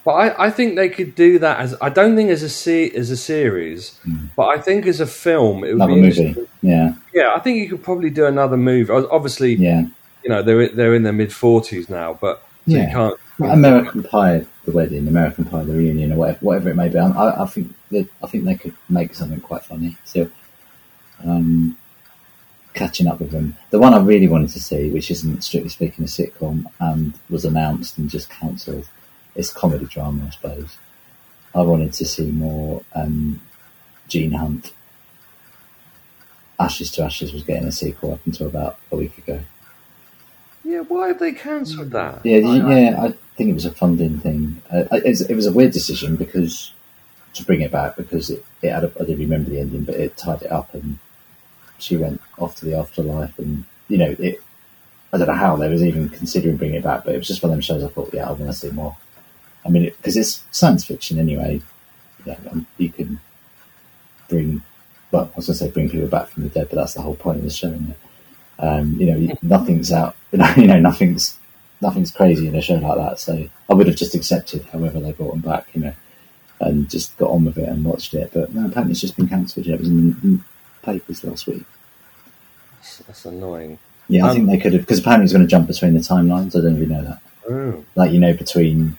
but 0.05 0.12
I, 0.12 0.46
I 0.46 0.51
think 0.51 0.76
they 0.76 0.88
could 0.88 1.14
do 1.14 1.38
that 1.38 1.61
as 1.61 1.76
I 1.80 1.88
don't 1.90 2.16
think 2.16 2.30
as 2.30 2.42
a 2.42 2.48
se- 2.48 2.90
as 2.92 3.11
a 3.11 3.16
series, 3.16 3.98
but 4.36 4.46
I 4.48 4.59
think 4.59 4.86
as 4.86 5.01
a 5.01 5.07
film 5.07 5.62
it 5.64 5.68
would 5.68 5.82
Another 5.82 5.94
be 5.94 6.01
movie. 6.01 6.36
Yeah, 6.62 6.94
Yeah, 7.14 7.32
I 7.34 7.38
think 7.40 7.59
you 7.59 7.68
could 7.68 7.82
probably 7.82 8.11
do 8.11 8.26
another 8.26 8.57
movie. 8.57 8.92
Obviously, 8.92 9.55
yeah. 9.55 9.82
you 10.22 10.30
know 10.30 10.42
they're 10.42 10.68
they're 10.68 10.94
in 10.94 11.03
their 11.05 11.12
mid 11.12 11.32
forties 11.32 11.88
now, 11.88 12.18
but 12.20 12.42
so 12.66 12.72
you 12.72 12.78
Yeah. 12.78 12.92
can't. 12.92 13.16
Well, 13.38 13.53
American 13.53 14.03
Pie, 14.03 14.44
the 14.66 14.72
wedding, 14.72 15.09
American 15.09 15.46
Pie, 15.46 15.64
the 15.64 15.72
reunion, 15.72 16.12
or 16.12 16.16
whatever, 16.16 16.38
whatever 16.40 16.68
it 16.70 16.76
may 16.76 16.88
be. 16.90 16.98
I, 16.98 17.42
I 17.42 17.46
think 17.46 17.74
that 17.90 18.07
I 18.22 18.26
think 18.26 18.44
they 18.44 18.55
could 18.57 18.74
make 18.90 19.14
something 19.14 19.40
quite 19.40 19.62
funny. 19.64 19.96
So, 20.05 20.28
um, 21.24 21.76
catching 22.74 23.06
up 23.06 23.20
with 23.20 23.30
them. 23.32 23.56
The 23.70 23.78
one 23.78 23.94
I 23.94 23.98
really 24.00 24.28
wanted 24.28 24.50
to 24.50 24.60
see, 24.60 24.90
which 24.90 25.10
isn't 25.10 25.42
strictly 25.42 25.70
speaking 25.70 26.04
a 26.04 26.08
sitcom, 26.08 26.66
and 26.78 27.14
was 27.28 27.44
announced 27.44 27.98
and 27.98 28.08
just 28.08 28.30
cancelled, 28.30 28.88
is 29.34 29.50
comedy 29.52 29.86
drama. 29.86 30.26
I 30.26 30.30
suppose 30.30 30.78
I 31.54 31.62
wanted 31.62 31.92
to 31.94 32.04
see 32.06 32.30
more 32.30 32.82
um, 32.94 33.40
Gene 34.08 34.32
Hunt. 34.32 34.72
Ashes 36.58 36.90
to 36.92 37.02
Ashes 37.04 37.32
was 37.32 37.42
getting 37.42 37.66
a 37.68 37.72
sequel 37.72 38.12
up 38.12 38.20
until 38.26 38.46
about 38.46 38.78
a 38.92 38.96
week 38.96 39.16
ago. 39.18 39.40
Yeah, 40.62 40.80
why 40.80 41.08
have 41.08 41.18
they 41.18 41.32
cancelled 41.32 41.90
that? 41.92 42.20
Yeah, 42.24 42.40
did 42.40 42.48
you- 42.48 42.68
yeah. 42.70 43.02
I 43.02 43.12
think 43.36 43.50
it 43.50 43.54
was 43.54 43.64
a 43.64 43.70
funding 43.72 44.18
thing. 44.18 44.60
Uh, 44.72 44.84
it, 44.92 45.04
was, 45.06 45.20
it 45.22 45.34
was 45.34 45.46
a 45.46 45.52
weird 45.52 45.72
decision 45.72 46.16
because 46.16 46.72
to 47.32 47.44
bring 47.44 47.62
it 47.62 47.72
back 47.72 47.96
because 47.96 48.28
it, 48.28 48.44
it 48.60 48.70
had. 48.70 48.84
A, 48.84 48.92
I 49.00 49.04
didn't 49.04 49.20
remember 49.20 49.48
the 49.50 49.60
ending, 49.60 49.84
but 49.84 49.94
it 49.94 50.16
tied 50.18 50.42
it 50.42 50.52
up, 50.52 50.74
and 50.74 50.98
she 51.82 51.96
went 51.96 52.20
off 52.38 52.56
to 52.56 52.64
the 52.64 52.74
afterlife, 52.74 53.38
and 53.38 53.64
you 53.88 53.98
know 53.98 54.14
it. 54.18 54.42
I 55.12 55.18
don't 55.18 55.26
know 55.26 55.34
how 55.34 55.56
they 55.56 55.68
was 55.68 55.82
even 55.82 56.08
considering 56.08 56.56
bringing 56.56 56.76
it 56.76 56.84
back, 56.84 57.04
but 57.04 57.14
it 57.14 57.18
was 57.18 57.26
just 57.26 57.42
one 57.42 57.50
of 57.50 57.56
them 57.56 57.62
shows. 57.62 57.82
I 57.82 57.88
thought, 57.88 58.14
yeah, 58.14 58.28
I 58.28 58.32
want 58.32 58.46
to 58.46 58.52
see 58.52 58.70
more. 58.70 58.96
I 59.64 59.68
mean, 59.68 59.84
because 59.84 60.16
it's 60.16 60.44
science 60.52 60.84
fiction 60.84 61.18
anyway. 61.18 61.60
Yeah, 62.24 62.36
um, 62.50 62.66
you 62.78 62.90
can 62.90 63.20
bring. 64.28 64.62
Well, 65.10 65.30
I 65.32 65.36
was 65.36 65.46
going 65.46 65.58
to 65.58 65.64
say 65.64 65.70
bring 65.70 65.90
people 65.90 66.06
back 66.06 66.28
from 66.28 66.44
the 66.44 66.48
dead, 66.48 66.68
but 66.70 66.76
that's 66.76 66.94
the 66.94 67.02
whole 67.02 67.16
point 67.16 67.38
of 67.38 67.44
the 67.44 67.50
show, 67.50 67.72
it? 67.72 67.96
Um, 68.60 68.96
you 69.00 69.06
know, 69.06 69.34
nothing's 69.42 69.92
out. 69.92 70.16
You 70.56 70.68
know, 70.68 70.78
nothing's 70.78 71.36
nothing's 71.80 72.10
crazy 72.12 72.46
in 72.46 72.54
a 72.54 72.60
show 72.60 72.74
like 72.74 72.96
that. 72.96 73.18
So 73.18 73.48
I 73.68 73.74
would 73.74 73.86
have 73.86 73.96
just 73.96 74.14
accepted 74.14 74.62
however 74.66 75.00
they 75.00 75.12
brought 75.12 75.32
them 75.32 75.40
back, 75.40 75.66
you 75.74 75.80
know, 75.80 75.94
and 76.60 76.88
just 76.88 77.16
got 77.16 77.30
on 77.30 77.44
with 77.44 77.58
it 77.58 77.68
and 77.68 77.84
watched 77.84 78.14
it. 78.14 78.30
But 78.32 78.54
no, 78.54 78.66
apparently 78.66 78.92
it's 78.92 79.00
just 79.00 79.16
been 79.16 79.28
cancelled. 79.28 79.66
Yeah, 79.66 79.74
it 79.74 79.80
was 79.80 79.88
in 79.88 80.44
papers 80.82 81.24
last 81.24 81.46
week. 81.46 81.64
That's, 82.76 82.98
that's 82.98 83.24
annoying. 83.26 83.78
Yeah, 84.08 84.26
I 84.26 84.30
Um, 84.30 84.36
think 84.36 84.50
they 84.50 84.58
could 84.58 84.72
have 84.72 84.82
because 84.82 84.98
apparently 85.00 85.24
it's 85.24 85.32
going 85.32 85.44
to 85.44 85.50
jump 85.50 85.68
between 85.68 85.94
the 85.94 86.00
timelines. 86.00 86.56
I 86.56 86.62
don't 86.62 86.74
really 86.74 86.86
know 86.86 87.04
that. 87.04 87.20
Oh, 87.48 87.84
Like 87.94 88.12
you 88.12 88.18
know, 88.20 88.32
between 88.34 88.98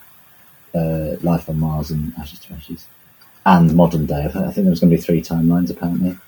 uh, 0.74 1.16
Life 1.22 1.50
on 1.50 1.60
Mars 1.60 1.92
and 1.92 2.14
Ashes 2.18 2.40
to 2.40 2.54
Ashes 2.54 2.88
and 3.46 3.76
modern 3.76 4.06
day. 4.06 4.26
I, 4.26 4.30
think 4.30 4.56
there 4.56 4.70
was 4.70 4.80
going 4.80 4.92
to 4.92 4.96
be 4.98 5.02
three 5.02 5.22
timelines 5.22 5.70
apparently. 5.70 6.12
So 6.14 6.20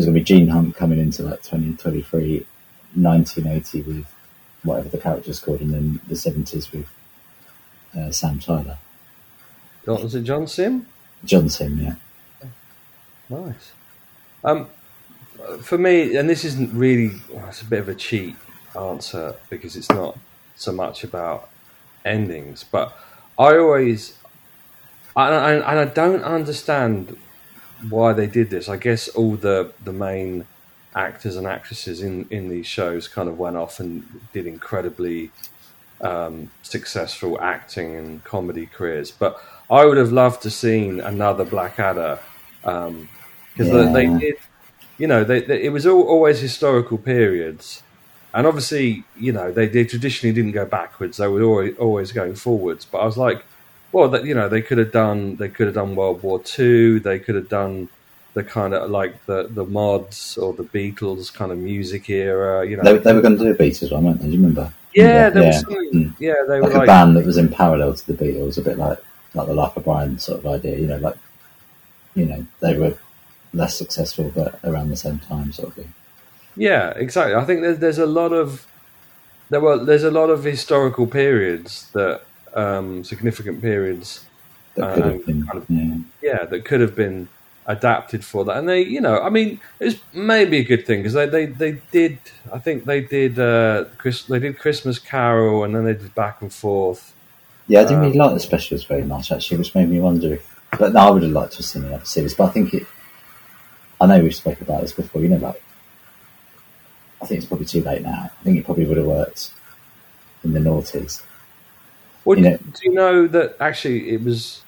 there's 0.00 0.06
going 0.06 0.14
to 0.14 0.20
be 0.20 0.24
Gene 0.24 0.48
Hunt 0.48 0.76
coming 0.76 0.98
into 0.98 1.22
like 1.22 1.42
2023, 1.42 2.46
1980 2.94 3.82
with 3.82 4.06
whatever 4.64 4.88
the 4.88 4.98
character's 4.98 5.40
called, 5.40 5.60
and 5.60 5.72
then 5.72 6.00
the 6.08 6.14
70s 6.14 6.72
with 6.72 6.88
uh, 7.96 8.10
Sam 8.10 8.38
Tyler. 8.40 8.78
Was 9.86 10.14
it 10.14 10.22
John 10.22 10.46
Simm? 10.46 10.86
John 11.24 11.48
Simm, 11.48 11.78
yeah. 11.78 11.94
Nice. 13.28 13.72
Um, 14.42 14.68
for 15.62 15.78
me, 15.78 16.16
and 16.16 16.28
this 16.28 16.44
isn't 16.44 16.72
really, 16.72 17.12
it's 17.48 17.62
a 17.62 17.64
bit 17.66 17.80
of 17.80 17.88
a 17.88 17.94
cheat 17.94 18.36
answer 18.78 19.34
because 19.50 19.76
it's 19.76 19.90
not 19.90 20.18
so 20.56 20.72
much 20.72 21.04
about 21.04 21.48
endings, 22.04 22.64
but 22.64 22.96
I 23.38 23.56
always, 23.56 24.16
and 25.16 25.34
I, 25.34 25.52
and 25.52 25.78
I 25.80 25.84
don't 25.84 26.22
understand 26.22 27.16
why 27.88 28.12
they 28.12 28.26
did 28.26 28.50
this. 28.50 28.68
I 28.68 28.76
guess 28.76 29.08
all 29.08 29.36
the 29.36 29.72
the 29.82 29.92
main 29.92 30.46
actors 30.94 31.36
and 31.36 31.46
actresses 31.46 32.02
in 32.02 32.26
in 32.30 32.48
these 32.48 32.66
shows 32.66 33.08
kind 33.08 33.28
of 33.28 33.38
went 33.38 33.56
off 33.56 33.80
and 33.80 34.04
did 34.32 34.46
incredibly 34.46 35.30
um, 36.00 36.50
successful 36.62 37.40
acting 37.40 37.96
and 37.96 38.24
comedy 38.24 38.66
careers. 38.66 39.10
But 39.10 39.40
I 39.70 39.84
would 39.84 39.96
have 39.96 40.12
loved 40.12 40.42
to 40.42 40.50
seen 40.50 41.00
another 41.00 41.44
Blackadder 41.44 42.18
because 42.62 42.88
Yeah. 43.58 43.86
they, 43.92 44.06
they 44.06 44.18
did, 44.18 44.34
you 44.98 45.06
know, 45.06 45.24
they, 45.24 45.40
they, 45.40 45.62
it 45.62 45.70
was 45.70 45.86
all, 45.86 46.02
always 46.02 46.40
historical 46.40 46.98
periods, 46.98 47.82
and 48.32 48.46
obviously, 48.46 49.04
you 49.18 49.32
know, 49.32 49.52
they, 49.52 49.66
they 49.66 49.84
traditionally 49.84 50.34
didn't 50.34 50.52
go 50.52 50.66
backwards; 50.66 51.16
they 51.16 51.28
were 51.28 51.42
always, 51.42 51.76
always 51.76 52.12
going 52.12 52.34
forwards. 52.34 52.84
But 52.84 52.98
I 52.98 53.04
was 53.04 53.16
like, 53.16 53.44
well, 53.92 54.08
that, 54.08 54.24
you 54.24 54.34
know, 54.34 54.48
they 54.48 54.62
could 54.62 54.78
have 54.78 54.92
done 54.92 55.36
they 55.36 55.48
could 55.48 55.66
have 55.66 55.74
done 55.74 55.96
World 55.96 56.22
War 56.22 56.42
Two, 56.42 57.00
they 57.00 57.18
could 57.18 57.34
have 57.34 57.48
done 57.48 57.88
the 58.34 58.42
kind 58.42 58.74
of 58.74 58.90
like 58.90 59.24
the 59.26 59.48
the 59.50 59.64
mods 59.64 60.36
or 60.36 60.52
the 60.52 60.64
Beatles 60.64 61.32
kind 61.32 61.52
of 61.52 61.58
music 61.58 62.10
era, 62.10 62.66
you 62.68 62.76
know. 62.76 62.82
They, 62.82 62.98
they 62.98 63.12
were 63.12 63.22
going 63.22 63.38
to 63.38 63.44
do 63.44 63.50
a 63.50 63.54
Beatles 63.54 63.92
one, 63.92 64.04
weren't 64.04 64.20
they? 64.20 64.26
Do 64.26 64.32
you 64.32 64.38
remember? 64.38 64.72
yeah, 64.94 65.32
yeah. 65.34 65.46
was 65.46 65.60
something. 65.60 65.90
Mm. 65.92 66.16
Yeah, 66.18 66.34
they 66.48 66.60
were 66.60 66.66
Like, 66.66 66.74
a 66.74 66.78
like 66.78 66.86
band 66.86 67.16
that 67.16 67.24
was 67.24 67.36
in 67.36 67.48
parallel 67.48 67.94
to 67.94 68.12
the 68.12 68.24
Beatles, 68.24 68.58
a 68.58 68.62
bit 68.62 68.78
like 68.78 68.98
like 69.34 69.46
the 69.46 69.54
Life 69.54 69.76
of 69.76 69.84
Brian 69.84 70.18
sort 70.18 70.40
of 70.40 70.46
idea. 70.46 70.78
You 70.78 70.86
know, 70.88 70.98
like 70.98 71.16
you 72.14 72.26
know 72.26 72.46
they 72.60 72.76
were 72.76 72.94
less 73.54 73.76
successful, 73.76 74.32
but 74.34 74.58
around 74.64 74.90
the 74.90 74.96
same 74.96 75.18
time, 75.20 75.52
sort 75.52 75.68
of 75.68 75.74
thing. 75.74 75.92
Yeah, 76.56 76.90
exactly. 76.90 77.34
I 77.34 77.44
think 77.44 77.62
there's 77.62 77.78
there's 77.78 77.98
a 77.98 78.06
lot 78.06 78.32
of 78.32 78.66
there 79.50 79.60
were 79.60 79.78
there's 79.84 80.04
a 80.04 80.10
lot 80.10 80.30
of 80.30 80.44
historical 80.44 81.06
periods 81.06 81.88
that 81.92 82.22
um, 82.54 83.02
significant 83.04 83.60
periods, 83.60 84.24
That 84.76 84.94
could 84.94 85.04
Um, 85.04 85.10
have 85.12 85.26
been, 85.26 85.46
kind 85.46 85.58
of- 85.58 85.70
yeah. 85.70 85.96
yeah, 86.22 86.44
that 86.44 86.64
could 86.64 86.80
have 86.80 86.94
been 86.96 87.28
adapted 87.66 88.24
for 88.24 88.44
that. 88.44 88.56
And 88.58 88.68
they, 88.68 88.82
you 88.82 89.00
know, 89.00 89.18
I 89.20 89.30
mean, 89.30 89.58
it's 89.80 89.98
maybe 90.12 90.58
a 90.58 90.64
good 90.64 90.84
thing 90.86 91.00
because 91.00 91.14
they, 91.14 91.26
they 91.26 91.46
they 91.46 91.72
did. 91.92 92.18
I 92.52 92.58
think 92.58 92.84
they 92.84 93.00
did 93.00 93.38
uh, 93.38 93.84
Chris 93.98 94.22
they 94.24 94.38
did 94.38 94.58
Christmas 94.58 94.98
Carol 94.98 95.64
and 95.64 95.74
then 95.74 95.84
they 95.84 95.94
did 95.94 96.14
Back 96.14 96.42
and 96.42 96.52
Forth. 96.52 97.12
Yeah, 97.66 97.80
I 97.80 97.84
didn't 97.84 98.00
really 98.00 98.20
Um, 98.20 98.26
like 98.26 98.34
the 98.34 98.40
specials 98.40 98.84
very 98.84 99.04
much 99.04 99.32
actually, 99.32 99.56
which 99.58 99.74
made 99.74 99.88
me 99.88 99.98
wonder 100.00 100.34
if. 100.34 100.60
But 100.78 100.92
no, 100.92 101.00
I 101.00 101.10
would 101.10 101.22
have 101.22 101.32
liked 101.32 101.52
to 101.52 101.58
have 101.58 101.66
seen 101.66 101.84
another 101.84 102.04
series. 102.04 102.34
But 102.34 102.44
I 102.50 102.52
think 102.52 102.74
it. 102.74 102.86
I 104.04 104.06
know 104.18 104.22
we've 104.22 104.34
spoken 104.34 104.64
about 104.64 104.82
this 104.82 104.92
before. 104.92 105.22
You 105.22 105.28
know, 105.28 105.36
like 105.38 105.62
I 107.22 107.26
think 107.26 107.38
it's 107.38 107.46
probably 107.46 107.66
too 107.66 107.82
late 107.82 108.02
now. 108.02 108.30
I 108.40 108.44
think 108.44 108.58
it 108.58 108.64
probably 108.64 108.84
would 108.84 108.96
have 108.98 109.06
worked 109.06 109.50
in 110.42 110.52
the 110.52 110.60
noughties. 110.60 111.22
Well, 112.24 112.36
You 112.38 112.44
do, 112.44 112.50
know- 112.50 112.56
do 112.58 112.80
you 112.82 112.92
know 112.92 113.26
that 113.28 113.56
actually 113.60 114.10
it 114.10 114.22
was 114.22 114.62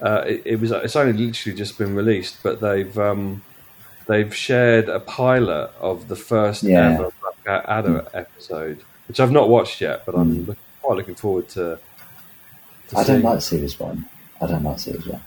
uh, 0.00 0.22
it, 0.26 0.42
it 0.44 0.60
was 0.60 0.70
it's 0.70 0.96
only 0.96 1.12
literally 1.12 1.56
just 1.58 1.76
been 1.78 1.94
released, 1.94 2.38
but 2.42 2.60
they've 2.60 2.96
um, 2.98 3.42
they've 4.06 4.34
shared 4.34 4.88
a 4.88 5.00
pilot 5.00 5.70
of 5.80 6.08
the 6.08 6.16
first 6.16 6.62
Yeah. 6.62 6.94
ever 6.94 7.12
Blackadder 7.44 8.06
episode, 8.14 8.82
which 9.08 9.18
I've 9.20 9.32
not 9.32 9.48
watched 9.48 9.80
yet, 9.80 10.04
but 10.06 10.14
I'm 10.14 10.46
look, 10.46 10.58
quite 10.82 10.96
looking 10.96 11.14
forward 11.16 11.48
to. 11.50 11.78
to 12.88 12.98
I 12.98 13.04
don't 13.04 13.22
like 13.22 13.42
series 13.42 13.78
one. 13.80 14.06
I 14.40 14.46
don't 14.46 14.62
like 14.62 14.78
series 14.78 15.06
one. 15.06 15.20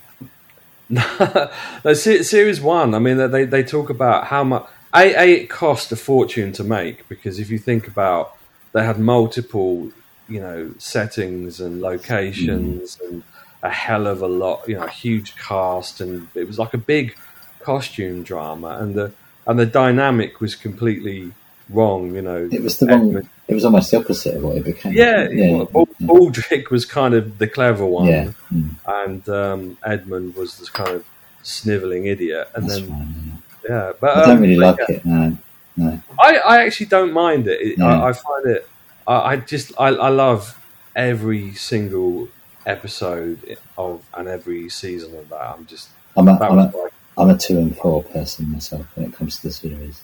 No, 0.93 1.93
series 1.93 2.61
one. 2.61 2.93
I 2.93 2.99
mean, 2.99 3.17
they 3.31 3.45
they 3.45 3.63
talk 3.63 3.89
about 3.89 4.27
how 4.27 4.43
much 4.43 4.67
a, 4.93 5.15
a 5.15 5.33
it 5.41 5.49
cost 5.49 5.91
a 5.91 5.95
fortune 5.95 6.51
to 6.53 6.63
make 6.63 7.07
because 7.09 7.39
if 7.39 7.49
you 7.49 7.57
think 7.57 7.87
about 7.87 8.35
they 8.73 8.83
had 8.83 8.99
multiple 8.99 9.91
you 10.27 10.39
know 10.39 10.73
settings 10.77 11.59
and 11.59 11.81
locations 11.81 12.97
mm. 12.97 13.09
and 13.09 13.23
a 13.63 13.69
hell 13.69 14.07
of 14.07 14.21
a 14.21 14.27
lot 14.27 14.67
you 14.67 14.75
know 14.75 14.83
a 14.83 14.89
huge 14.89 15.35
cast 15.35 16.01
and 16.01 16.27
it 16.35 16.47
was 16.47 16.59
like 16.59 16.73
a 16.73 16.77
big 16.77 17.15
costume 17.59 18.23
drama 18.23 18.77
and 18.79 18.95
the 18.95 19.11
and 19.47 19.59
the 19.59 19.65
dynamic 19.65 20.39
was 20.39 20.55
completely 20.55 21.31
wrong 21.69 22.13
you 22.15 22.21
know 22.21 22.47
It 22.51 22.61
was 22.61 22.77
the 22.77 22.87
wrong. 22.87 23.29
It 23.47 23.53
was 23.53 23.65
almost 23.65 23.91
the 23.91 23.97
opposite 23.97 24.37
of 24.37 24.43
what 24.43 24.57
it 24.57 24.63
became. 24.63 24.93
yeah, 24.93 25.27
yeah, 25.29 25.65
Bal- 25.71 25.87
Baldrick 26.01 26.69
was 26.69 26.85
kind 26.85 27.13
of 27.13 27.37
the 27.37 27.47
clever 27.47 27.85
one 27.85 28.05
yeah. 28.05 28.31
Mm, 28.51 28.75
and 28.87 29.29
um, 29.29 29.77
Edmund 29.85 30.35
was 30.35 30.57
this 30.59 30.69
kind 30.69 30.91
of 30.91 31.05
sniveling 31.41 32.05
idiot 32.05 32.49
and 32.55 32.69
that's 32.69 32.79
then 32.79 32.87
fine. 32.89 33.43
yeah, 33.69 33.91
but. 33.99 34.17
I 34.17 34.25
don't 34.25 34.37
um, 34.37 34.41
really 34.41 34.55
like 34.55 34.77
yeah, 34.79 34.95
it. 34.95 35.05
No, 35.05 35.37
no. 35.75 36.01
I, 36.19 36.37
I 36.37 36.63
actually 36.65 36.85
don't 36.85 37.11
mind 37.11 37.47
it. 37.47 37.59
it 37.61 37.77
No. 37.77 37.87
I, 37.87 38.09
I 38.09 38.13
find 38.13 38.45
it. 38.45 38.69
I, 39.05 39.13
I 39.13 39.35
just 39.37 39.73
I, 39.77 39.87
I 39.89 40.09
love 40.09 40.57
every 40.95 41.53
single 41.53 42.29
episode 42.65 43.57
of 43.77 44.03
and 44.13 44.27
every 44.27 44.69
season 44.69 45.15
of 45.17 45.29
that. 45.29 45.41
I'm 45.41 45.65
just 45.65 45.89
I'm 46.15 46.27
a, 46.27 46.37
I'm, 46.39 46.59
a, 46.59 46.73
I'm 47.17 47.29
a 47.29 47.37
two 47.37 47.57
and 47.57 47.75
four 47.75 48.03
person 48.03 48.51
myself 48.51 48.85
when 48.95 49.07
it 49.07 49.13
comes 49.13 49.37
to 49.37 49.47
the 49.47 49.53
series. 49.53 50.01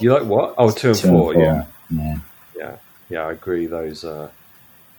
you 0.00 0.12
like 0.12 0.24
what? 0.24 0.54
Oh, 0.58 0.70
two 0.70 0.88
and 0.88 0.98
Two 0.98 1.08
four. 1.08 1.34
Yeah, 1.34 1.66
Yeah. 1.90 2.18
Yeah, 2.56 2.76
yeah. 3.08 3.26
I 3.26 3.32
agree. 3.32 3.66
Those. 3.66 4.04
Uh, 4.04 4.30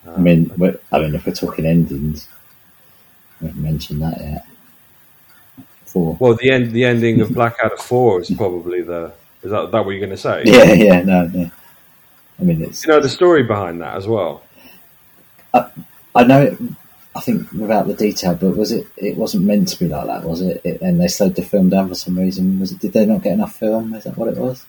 I 0.08 0.20
mean, 0.20 0.52
I 0.92 1.00
mean, 1.00 1.16
if 1.16 1.26
we're 1.26 1.34
talking 1.34 1.66
endings, 1.66 2.28
we 3.42 3.48
haven't 3.48 3.64
mentioned 3.64 4.02
that 4.02 4.20
yet. 4.20 4.48
Four. 5.86 6.18
well, 6.20 6.36
the 6.36 6.52
end 6.52 6.72
the 6.72 6.86
ending 6.86 7.22
of 7.22 7.34
Blackadder 7.34 7.78
Four 7.78 8.22
is 8.22 8.32
probably 8.32 8.82
the. 8.82 9.14
Is 9.44 9.52
that, 9.52 9.72
that 9.72 9.86
what 9.86 9.92
you're 9.92 10.00
going 10.00 10.10
to 10.10 10.18
say? 10.18 10.44
Yeah, 10.46 10.74
yeah, 10.74 11.02
no, 11.02 11.28
no. 11.28 11.52
I 12.40 12.44
mean, 12.44 12.62
it's. 12.62 12.86
You 12.86 12.94
know 12.94 13.00
the 13.00 13.10
story 13.10 13.44
behind 13.44 13.82
that 13.82 13.96
as 13.96 14.08
well. 14.08 14.44
I 15.54 16.24
know. 16.24 16.42
It, 16.42 16.58
I 17.16 17.20
think 17.22 17.52
without 17.52 17.88
the 17.88 17.96
detail, 17.96 18.36
but 18.36 18.56
was 18.56 18.72
it? 18.72 18.88
It 18.98 19.18
wasn't 19.18 19.46
meant 19.46 19.70
to 19.70 19.80
be 19.80 19.88
like 19.88 20.06
that, 20.08 20.24
was 20.24 20.42
it? 20.42 20.62
it 20.64 20.82
and 20.82 21.00
they 21.00 21.08
slowed 21.08 21.36
the 21.36 21.42
film 21.42 21.70
down 21.70 21.90
for 21.90 21.96
some 21.96 22.18
reason. 22.18 22.60
Was 22.60 22.72
it? 22.72 22.80
Did 22.80 22.94
they 22.94 23.06
not 23.06 23.24
get 23.24 23.34
enough 23.34 23.56
film? 23.56 23.94
Is 23.94 24.04
that 24.04 24.18
what 24.18 24.30
it 24.30 24.38
was? 24.38 24.66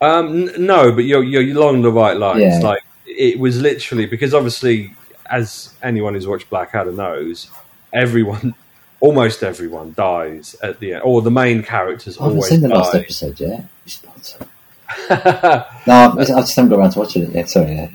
Um, 0.00 0.48
n- 0.48 0.66
no, 0.66 0.92
but 0.92 1.04
you're 1.04 1.22
you're 1.22 1.56
along 1.56 1.82
the 1.82 1.92
right 1.92 2.16
lines. 2.16 2.42
Yeah. 2.42 2.60
Like 2.60 2.82
it 3.06 3.38
was 3.38 3.60
literally 3.60 4.06
because 4.06 4.34
obviously, 4.34 4.94
as 5.30 5.74
anyone 5.82 6.14
who's 6.14 6.26
watched 6.26 6.48
Blackadder 6.50 6.92
knows, 6.92 7.50
everyone, 7.92 8.54
almost 9.00 9.42
everyone, 9.42 9.94
dies 9.94 10.54
at 10.62 10.78
the 10.80 10.94
end, 10.94 11.02
or 11.02 11.22
the 11.22 11.30
main 11.30 11.62
characters 11.62 12.18
I 12.18 12.24
haven't 12.24 12.42
seen 12.42 12.60
the 12.60 12.68
last 12.68 12.94
episode 12.94 13.40
yet. 13.40 13.64
You 13.84 13.90
spoiled 13.90 14.36
it. 14.40 14.48
No, 15.86 16.16
I 16.18 16.24
just 16.24 16.56
haven't 16.56 16.70
got 16.70 16.78
around 16.78 16.92
to 16.92 16.98
watching 17.00 17.24
it 17.24 17.30
yet. 17.30 17.50
Sorry. 17.50 17.74
Yeah, 17.74 17.90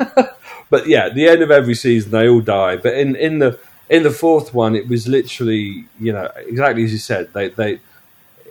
yeah. 0.00 0.26
but 0.70 0.86
yeah, 0.86 1.06
at 1.06 1.14
the 1.14 1.26
end 1.28 1.42
of 1.42 1.50
every 1.50 1.74
season, 1.74 2.10
they 2.10 2.28
all 2.28 2.40
die. 2.40 2.76
But 2.76 2.94
in 2.94 3.16
in 3.16 3.38
the 3.38 3.58
in 3.88 4.02
the 4.02 4.10
fourth 4.10 4.52
one, 4.52 4.74
it 4.74 4.88
was 4.88 5.08
literally 5.08 5.86
you 5.98 6.12
know 6.12 6.30
exactly 6.36 6.84
as 6.84 6.92
you 6.92 6.98
said. 6.98 7.32
They 7.32 7.48
they 7.48 7.80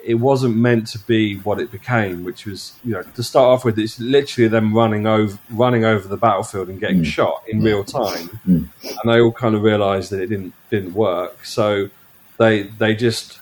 it 0.07 0.15
wasn't 0.15 0.55
meant 0.55 0.87
to 0.87 0.99
be 0.99 1.35
what 1.39 1.59
it 1.59 1.69
became, 1.69 2.23
which 2.23 2.45
was 2.45 2.79
you 2.85 2.93
know 2.93 3.03
to 3.03 3.21
start 3.21 3.47
off 3.47 3.65
with, 3.65 3.77
it's 3.77 3.99
literally 3.99 4.47
them 4.47 4.73
running 4.73 5.05
over 5.05 5.37
running 5.51 5.83
over 5.83 6.07
the 6.07 6.15
battlefield 6.15 6.69
and 6.69 6.79
getting 6.79 7.01
mm. 7.01 7.05
shot 7.05 7.43
in 7.45 7.59
mm. 7.59 7.65
real 7.65 7.83
time, 7.83 8.29
Mm. 8.47 8.69
and 8.81 9.05
they 9.11 9.19
all 9.19 9.33
kind 9.33 9.53
of 9.53 9.63
realised 9.63 10.09
that 10.11 10.21
it 10.21 10.27
didn't 10.27 10.53
didn't 10.69 10.93
work. 10.93 11.43
So 11.43 11.89
they 12.37 12.63
they 12.63 12.95
just 12.95 13.39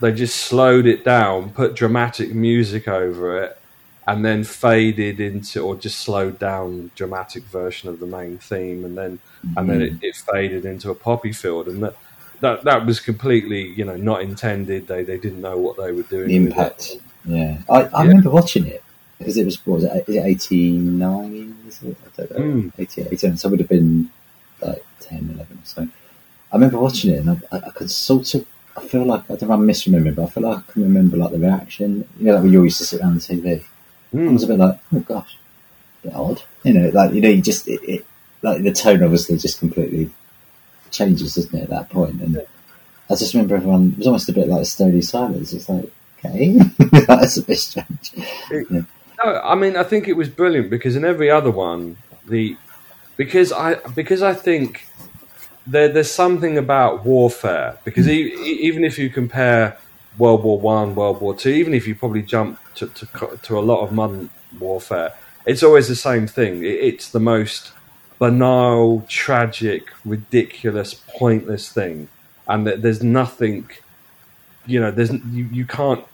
they 0.00 0.10
just 0.10 0.38
slowed 0.38 0.86
it 0.86 1.04
down, 1.04 1.50
put 1.50 1.74
dramatic 1.74 2.34
music 2.34 2.88
over 2.88 3.42
it, 3.42 3.58
and 4.06 4.24
then 4.24 4.44
faded 4.44 5.20
into 5.20 5.60
or 5.60 5.76
just 5.76 6.00
slowed 6.00 6.38
down 6.38 6.90
dramatic 6.94 7.42
version 7.42 7.90
of 7.90 8.00
the 8.00 8.06
main 8.06 8.38
theme, 8.38 8.86
and 8.86 8.96
then 8.96 9.18
and 9.54 9.68
then 9.68 9.80
mm. 9.80 10.02
it, 10.02 10.02
it 10.02 10.16
faded 10.16 10.64
into 10.64 10.90
a 10.90 10.94
poppy 10.94 11.32
field, 11.32 11.68
and 11.68 11.82
that. 11.82 11.94
That, 12.40 12.62
that 12.64 12.86
was 12.86 13.00
completely, 13.00 13.68
you 13.72 13.84
know, 13.84 13.96
not 13.96 14.22
intended. 14.22 14.86
They 14.86 15.02
they 15.02 15.18
didn't 15.18 15.40
know 15.40 15.56
what 15.58 15.76
they 15.76 15.92
were 15.92 16.02
doing. 16.02 16.28
The 16.28 16.36
impact. 16.36 16.96
Yeah, 17.24 17.58
I, 17.68 17.82
I 17.82 18.02
Yeah. 18.02 18.08
remember 18.08 18.30
watching 18.30 18.66
it 18.66 18.82
because 19.18 19.36
it 19.36 19.44
was 19.44 19.64
what 19.66 19.74
was 19.76 19.84
it? 19.84 20.04
Is 20.08 20.14
it 20.16 20.24
eighty 20.24 20.70
nine? 20.72 21.56
Is 21.66 21.82
it? 21.82 21.96
I 22.06 22.22
don't 22.26 22.30
know. 22.30 22.38
Mm. 22.38 22.72
88, 22.78 23.08
89. 23.12 23.36
So 23.36 23.48
it 23.48 23.50
would 23.50 23.60
have 23.60 23.68
been 23.68 24.10
like 24.60 24.84
10, 25.00 25.18
11 25.34 25.40
or 25.40 25.46
so. 25.64 25.88
I 26.52 26.56
remember 26.56 26.78
watching 26.78 27.12
it 27.12 27.18
and 27.26 27.30
I, 27.30 27.56
I, 27.56 27.60
I 27.66 27.70
could 27.70 27.90
sort 27.90 28.34
of. 28.34 28.46
I 28.76 28.86
feel 28.86 29.04
like 29.04 29.28
I 29.28 29.34
don't 29.34 29.48
know. 29.48 29.54
I'm 29.56 29.66
misremembering, 29.66 30.14
but 30.14 30.24
I 30.24 30.30
feel 30.30 30.44
like 30.44 30.58
I 30.58 30.72
can 30.72 30.82
remember 30.84 31.16
like 31.16 31.32
the 31.32 31.38
reaction. 31.38 32.08
You 32.18 32.26
know, 32.26 32.34
like 32.34 32.42
when 32.44 32.52
you 32.52 32.62
used 32.62 32.78
to 32.78 32.84
sit 32.84 33.00
around 33.00 33.14
the 33.16 33.20
TV. 33.20 33.62
I 34.12 34.16
Mm. 34.16 34.32
was 34.32 34.44
a 34.44 34.46
bit 34.46 34.58
like, 34.58 34.78
oh 34.94 35.00
gosh, 35.00 35.36
a 36.04 36.06
bit 36.06 36.16
odd. 36.16 36.42
You 36.62 36.72
know, 36.72 36.88
like 36.90 37.12
you 37.12 37.20
know, 37.20 37.28
you 37.28 37.42
just 37.42 37.66
it, 37.68 37.80
it 37.82 38.06
like 38.42 38.62
the 38.62 38.72
tone 38.72 39.02
obviously 39.02 39.36
just 39.36 39.58
completely 39.58 40.10
changes, 40.90 41.34
doesn't 41.34 41.58
it? 41.58 41.64
At 41.64 41.70
that 41.70 41.90
point, 41.90 42.20
and 42.20 42.36
I 43.10 43.14
just 43.14 43.34
remember 43.34 43.56
everyone 43.56 43.92
it 43.92 43.98
was 43.98 44.06
almost 44.06 44.28
a 44.28 44.32
bit 44.32 44.48
like 44.48 44.66
stony 44.66 45.02
silence. 45.02 45.52
It's 45.52 45.68
like, 45.68 45.90
okay, 46.18 46.58
that's 47.06 47.36
a 47.38 47.42
bit 47.42 47.58
strange. 47.58 48.12
No, 48.50 49.40
I 49.42 49.54
mean, 49.54 49.76
I 49.76 49.82
think 49.82 50.08
it 50.08 50.12
was 50.14 50.28
brilliant 50.28 50.70
because 50.70 50.94
in 50.94 51.04
every 51.04 51.30
other 51.30 51.50
one, 51.50 51.96
the 52.26 52.56
because 53.16 53.52
I 53.52 53.74
because 53.94 54.22
I 54.22 54.34
think 54.34 54.86
there 55.66 55.88
there's 55.88 56.10
something 56.10 56.58
about 56.58 57.04
warfare 57.04 57.78
because 57.84 58.06
hmm. 58.06 58.12
e- 58.12 58.34
e- 58.34 58.58
even 58.62 58.84
if 58.84 58.98
you 58.98 59.10
compare 59.10 59.78
World 60.18 60.44
War 60.44 60.60
One, 60.60 60.94
World 60.94 61.20
War 61.20 61.34
Two, 61.34 61.50
even 61.50 61.74
if 61.74 61.86
you 61.86 61.94
probably 61.94 62.22
jump 62.22 62.58
to, 62.76 62.88
to 62.88 63.38
to 63.42 63.58
a 63.58 63.60
lot 63.60 63.82
of 63.82 63.92
modern 63.92 64.30
warfare, 64.58 65.14
it's 65.46 65.62
always 65.62 65.88
the 65.88 65.96
same 65.96 66.26
thing. 66.26 66.62
It, 66.62 66.78
it's 66.80 67.10
the 67.10 67.20
most 67.20 67.72
banal, 68.18 69.04
tragic, 69.08 69.88
ridiculous, 70.04 70.94
pointless 70.94 71.70
thing, 71.70 72.08
and 72.46 72.66
that 72.66 72.82
there's 72.82 73.02
nothing, 73.02 73.68
you 74.66 74.80
know, 74.80 74.90
there's 74.90 75.12
you, 75.12 75.44
you 75.52 75.64
can't 75.64 76.04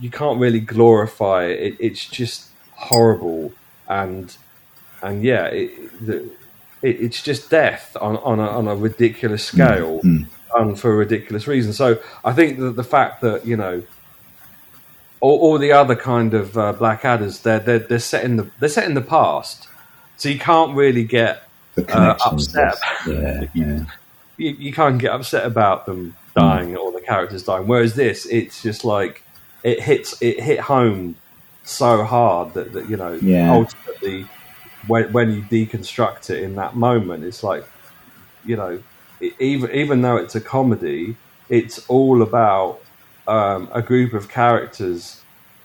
you 0.00 0.10
can't 0.10 0.38
really 0.38 0.60
glorify 0.60 1.44
it. 1.44 1.60
it 1.60 1.76
it's 1.80 2.06
just 2.06 2.50
horrible 2.72 3.52
and 3.88 4.36
and 5.02 5.22
yeah, 5.22 5.46
it, 5.46 6.06
the, 6.06 6.16
it, 6.82 7.00
it's 7.00 7.22
just 7.22 7.50
death 7.50 7.96
on 8.00 8.16
on 8.18 8.40
a, 8.40 8.48
on 8.48 8.68
a 8.68 8.76
ridiculous 8.76 9.44
scale, 9.44 10.00
and 10.56 10.78
for 10.78 10.92
a 10.92 10.96
ridiculous 10.96 11.46
reason. 11.46 11.72
So 11.72 12.00
I 12.24 12.32
think 12.32 12.58
that 12.58 12.76
the 12.76 12.84
fact 12.84 13.20
that 13.22 13.46
you 13.46 13.56
know. 13.56 13.82
All, 15.20 15.38
all 15.40 15.58
the 15.58 15.72
other 15.72 15.96
kind 15.96 16.34
of 16.34 16.58
uh, 16.58 16.74
Blackadders, 16.74 17.40
they're, 17.40 17.58
they're 17.58 17.78
they're 17.78 17.98
set 17.98 18.24
in 18.24 18.36
the 18.36 18.50
they're 18.60 18.68
set 18.68 18.84
in 18.84 18.92
the 18.92 19.00
past, 19.00 19.68
so 20.18 20.28
you 20.28 20.38
can't 20.38 20.76
really 20.76 21.04
get 21.04 21.48
uh, 21.88 22.16
upset. 22.26 22.76
yeah, 23.06 23.44
yeah. 23.54 23.84
you, 24.36 24.50
you 24.50 24.72
can't 24.72 24.98
get 24.98 25.12
upset 25.12 25.46
about 25.46 25.86
them 25.86 26.14
dying 26.36 26.76
or 26.76 26.92
the 26.92 27.00
characters 27.00 27.42
dying. 27.44 27.66
Whereas 27.66 27.94
this, 27.94 28.26
it's 28.26 28.62
just 28.62 28.84
like 28.84 29.22
it 29.62 29.80
hits 29.80 30.20
it 30.22 30.40
hit 30.40 30.60
home 30.60 31.16
so 31.62 32.04
hard 32.04 32.52
that, 32.54 32.72
that 32.74 32.88
you 32.90 32.96
know 32.96 33.14
Yeah. 33.22 33.52
ultimately 33.52 34.26
when 34.86 35.12
when 35.12 35.32
you 35.32 35.42
deconstruct 35.42 36.30
it 36.30 36.42
in 36.42 36.56
that 36.56 36.76
moment, 36.76 37.24
it's 37.24 37.42
like 37.42 37.64
you 38.44 38.56
know 38.56 38.82
e- 39.20 39.32
even 39.38 39.70
even 39.72 40.02
though 40.02 40.16
it's 40.16 40.34
a 40.34 40.40
comedy, 40.40 41.16
it's 41.48 41.78
all 41.88 42.22
about 42.22 42.80
um, 43.26 43.68
a 43.72 43.80
group 43.80 44.12
of 44.12 44.28
characters 44.28 45.22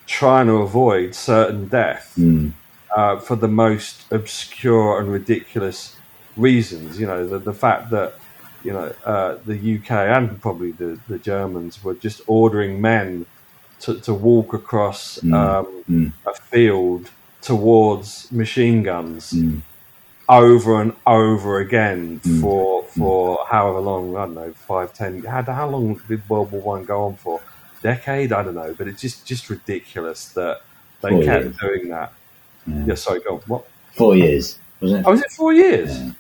trying 0.08 0.48
to 0.48 0.54
avoid 0.54 1.14
certain 1.14 1.68
death 1.68 2.14
Mm. 2.18 2.54
uh, 2.96 3.20
for 3.20 3.36
the 3.36 3.48
most 3.50 4.12
obscure 4.12 5.00
and 5.00 5.12
ridiculous 5.12 5.96
reasons. 6.40 7.00
You 7.00 7.08
know, 7.08 7.28
the, 7.28 7.40
the 7.40 7.54
fact 7.54 7.90
that 7.92 8.14
you 8.64 8.74
know 8.74 8.94
uh, 9.06 9.38
the 9.46 9.58
UK 9.78 9.92
and 9.92 10.42
probably 10.42 10.72
the, 10.74 11.00
the 11.08 11.20
Germans 11.20 11.84
were 11.84 11.96
just 11.96 12.22
ordering 12.28 12.82
men 12.82 13.26
to, 13.82 14.00
to 14.02 14.14
walk 14.14 14.54
across 14.54 15.18
um, 15.24 15.84
mm. 15.90 16.14
a 16.28 16.34
field 16.52 17.12
towards 17.42 18.32
machine 18.32 18.84
guns 18.84 19.34
Mm. 19.34 19.62
over 20.30 20.82
and 20.82 20.94
over 21.08 21.60
again 21.60 22.20
Mm. 22.22 22.42
for 22.42 22.84
for 22.98 23.46
however 23.50 23.80
long 23.80 24.16
I 24.18 24.26
don't 24.26 24.36
know 24.36 24.54
five 24.54 24.94
ten 24.94 25.24
how, 25.24 25.42
how 25.44 25.70
long 25.70 26.02
did 26.10 26.22
World 26.30 26.52
War 26.52 26.62
One 26.62 26.84
go 26.86 27.06
on 27.08 27.16
for 27.16 27.42
decade 27.82 28.34
I 28.34 28.44
don't 28.44 28.56
know 28.56 28.76
but 28.78 28.88
it's 28.90 29.02
just 29.02 29.26
just 29.26 29.50
ridiculous 29.50 30.30
that 30.34 30.58
they 31.02 31.10
Four 31.12 31.24
kept 31.24 31.46
years. 31.46 31.58
doing 31.62 31.90
that 31.90 32.14
Yeah. 32.68 32.86
yeah 32.88 32.96
sorry 32.96 33.22
go 33.22 33.36
on. 33.36 33.42
what 33.48 33.66
Four 33.96 34.16
years, 34.18 34.60
wasn't 34.82 35.02
it? 35.02 35.08
Oh, 35.08 35.12
was 35.12 35.22
it 35.22 35.32
four 35.32 35.54
years? 35.54 35.90
Yeah. 36.00 36.12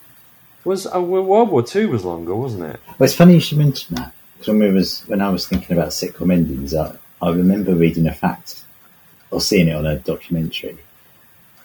Was 0.70 0.86
uh, 0.86 1.01
World 1.01 1.49
War 1.49 1.63
Two 1.63 1.89
was 1.89 2.05
longer, 2.05 2.36
wasn't 2.36 2.65
it? 2.65 2.80
Well, 2.99 3.05
it's 3.07 3.15
funny 3.15 3.34
you 3.34 3.39
should 3.39 3.57
mention 3.57 3.95
that 3.95 4.13
because 4.34 4.49
when 4.49 4.59
we 4.59 4.72
was 4.72 5.01
when 5.07 5.20
I 5.20 5.30
was 5.30 5.47
thinking 5.47 5.76
about 5.76 5.88
sitcom 5.88 6.32
endings, 6.32 6.76
I, 6.76 6.95
I 7.24 7.32
remember 7.32 7.74
reading 7.74 8.05
a 8.05 8.13
fact 8.13 8.65
or 9.32 9.41
seeing 9.41 9.70
it 9.70 9.76
on 9.76 9.88
a 9.88 9.97
documentary, 9.97 10.78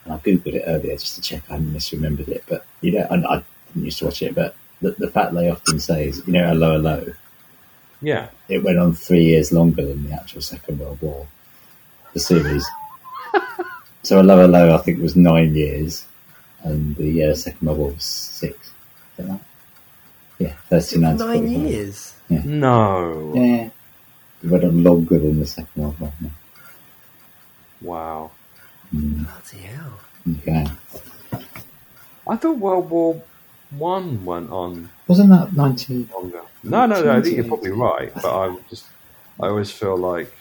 and 0.04 0.14
I 0.14 0.16
googled 0.16 0.54
it 0.54 0.64
earlier 0.66 0.96
just 0.96 1.16
to 1.16 1.20
check 1.20 1.42
I 1.50 1.56
hadn't 1.56 1.74
misremembered 1.74 2.28
it. 2.28 2.44
But 2.48 2.64
you 2.80 2.92
know, 2.92 3.06
I, 3.10 3.16
I 3.16 3.44
didn't 3.66 3.84
used 3.84 3.98
to 3.98 4.06
watch 4.06 4.22
it, 4.22 4.34
but 4.34 4.56
the, 4.80 4.92
the 4.92 5.10
fact 5.10 5.34
they 5.34 5.50
often 5.50 5.80
say 5.80 6.08
is, 6.08 6.26
you 6.26 6.32
know, 6.32 6.46
'Allo 6.46 6.76
'Allo. 6.76 7.12
Yeah. 8.00 8.28
It 8.48 8.64
went 8.64 8.78
on 8.78 8.94
three 8.94 9.24
years 9.24 9.52
longer 9.52 9.84
than 9.84 10.06
the 10.06 10.14
actual 10.14 10.40
Second 10.40 10.78
World 10.78 11.02
War, 11.02 11.26
the 12.14 12.20
series. 12.20 12.66
so 14.02 14.20
'Allo 14.20 14.44
'Allo, 14.44 14.74
I 14.74 14.78
think, 14.78 15.02
was 15.02 15.14
nine 15.14 15.54
years, 15.54 16.06
and 16.62 16.96
the 16.96 17.24
uh, 17.24 17.34
Second 17.34 17.66
World 17.66 17.78
War 17.78 17.90
was 17.90 18.04
six. 18.04 18.70
Is 19.18 19.24
that 19.26 19.30
right? 19.30 19.40
Yeah, 20.38 20.52
thirty-nine. 20.68 21.16
Nine 21.16 21.46
45. 21.46 21.70
years. 21.70 22.14
No. 22.28 23.32
Yeah. 23.34 23.70
It 24.42 24.50
went 24.50 24.64
on 24.64 24.82
longer 24.82 25.18
than 25.18 25.38
the 25.40 25.46
Second 25.46 25.70
World 25.82 26.00
War. 26.00 26.12
Yeah. 26.20 26.28
Wow. 27.80 28.30
Bloody 28.92 29.58
hell. 29.58 30.00
Okay. 30.38 30.66
I 32.28 32.36
thought 32.36 32.58
World 32.58 32.90
War 32.90 33.22
One 33.70 34.24
went 34.24 34.50
on 34.50 34.88
Wasn't 35.06 35.28
that 35.30 35.54
19? 35.54 36.08
longer. 36.14 36.40
No, 36.62 36.86
no, 36.86 37.02
no. 37.02 37.12
I 37.12 37.20
think 37.20 37.36
you're 37.36 37.44
probably 37.46 37.70
right, 37.70 38.12
but 38.14 38.24
I 38.24 38.56
just 38.70 38.86
I 39.40 39.48
always 39.48 39.70
feel 39.70 39.96
like 39.96 40.32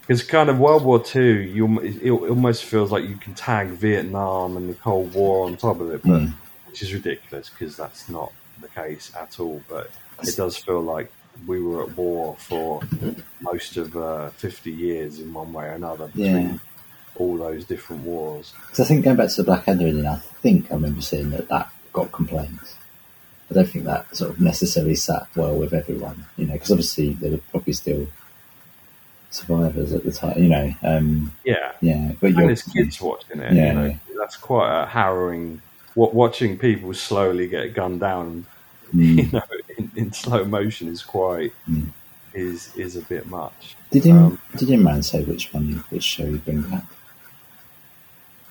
because 0.00 0.22
kind 0.24 0.50
of 0.50 0.58
World 0.58 0.84
War 0.84 1.02
Two, 1.02 1.22
you 1.22 1.78
it 1.80 2.10
almost 2.10 2.64
feels 2.64 2.90
like 2.90 3.04
you 3.04 3.16
can 3.16 3.34
tag 3.34 3.68
Vietnam 3.68 4.56
and 4.56 4.68
the 4.68 4.74
Cold 4.74 5.14
War 5.14 5.46
on 5.46 5.56
top 5.56 5.80
of 5.80 5.90
it, 5.92 6.02
but 6.02 6.20
Mm. 6.22 6.32
Which 6.72 6.80
is 6.82 6.94
ridiculous 6.94 7.50
because 7.50 7.76
that's 7.76 8.08
not 8.08 8.32
the 8.62 8.68
case 8.68 9.12
at 9.14 9.38
all. 9.38 9.62
But 9.68 9.90
it 10.22 10.34
does 10.36 10.56
feel 10.56 10.80
like 10.80 11.12
we 11.46 11.62
were 11.62 11.82
at 11.82 11.94
war 11.98 12.34
for 12.38 12.80
most 13.42 13.76
of 13.76 13.94
uh, 13.94 14.30
50 14.30 14.70
years 14.72 15.20
in 15.20 15.34
one 15.34 15.52
way 15.52 15.66
or 15.66 15.72
another 15.72 16.06
between 16.06 16.48
Yeah. 16.48 16.58
all 17.16 17.36
those 17.36 17.66
different 17.66 18.04
wars. 18.04 18.54
Because 18.62 18.80
I 18.80 18.84
think 18.84 19.04
going 19.04 19.18
back 19.18 19.28
to 19.30 19.36
the 19.36 19.44
Black 19.44 19.66
Blackadder 19.66 19.86
ending, 19.88 20.06
I 20.06 20.16
think 20.16 20.70
I 20.70 20.74
remember 20.76 21.02
seeing 21.02 21.28
that 21.30 21.48
that 21.48 21.70
got 21.92 22.10
complaints. 22.10 22.76
I 23.50 23.54
don't 23.54 23.68
think 23.68 23.84
that 23.84 24.16
sort 24.16 24.30
of 24.30 24.40
necessarily 24.40 24.94
sat 24.94 25.26
well 25.36 25.54
with 25.58 25.74
everyone, 25.74 26.24
you 26.38 26.46
know, 26.46 26.54
because 26.54 26.70
obviously 26.70 27.12
there 27.12 27.32
were 27.32 27.38
probably 27.50 27.74
still 27.74 28.06
survivors 29.30 29.92
at 29.92 30.04
the 30.04 30.12
time, 30.12 30.42
you 30.42 30.48
know. 30.48 30.74
Um, 30.82 31.32
Yeah. 31.44 31.72
yeah, 31.82 32.12
but 32.18 32.28
And 32.30 32.48
there's 32.48 32.62
kids 32.62 32.98
watching 33.00 33.40
it. 33.40 33.52
Yeah, 33.52 33.66
you 33.68 33.72
know, 33.74 33.84
yeah. 33.86 33.96
that's 34.18 34.38
quite 34.38 34.82
a 34.82 34.86
harrowing. 34.86 35.60
What 35.94 36.14
watching 36.14 36.56
people 36.58 36.94
slowly 36.94 37.46
get 37.48 37.74
gunned 37.74 38.00
down, 38.00 38.46
Mm. 38.94 39.16
you 39.24 39.30
know, 39.32 39.42
in, 39.78 39.90
in 39.96 40.12
slow 40.12 40.44
motion 40.44 40.88
is 40.88 41.02
quite 41.02 41.52
Mm. 41.70 41.88
is 42.34 42.74
is 42.76 42.96
a 42.96 43.00
bit 43.02 43.26
much. 43.26 43.74
Did 43.90 44.04
Im, 44.06 44.18
Um, 44.18 44.38
did 44.56 44.68
Imran 44.68 45.02
say 45.04 45.22
which 45.22 45.52
one, 45.54 45.68
you, 45.68 45.76
which 45.90 46.02
show 46.04 46.24
you 46.24 46.38
bring 46.38 46.60
back? 46.62 46.84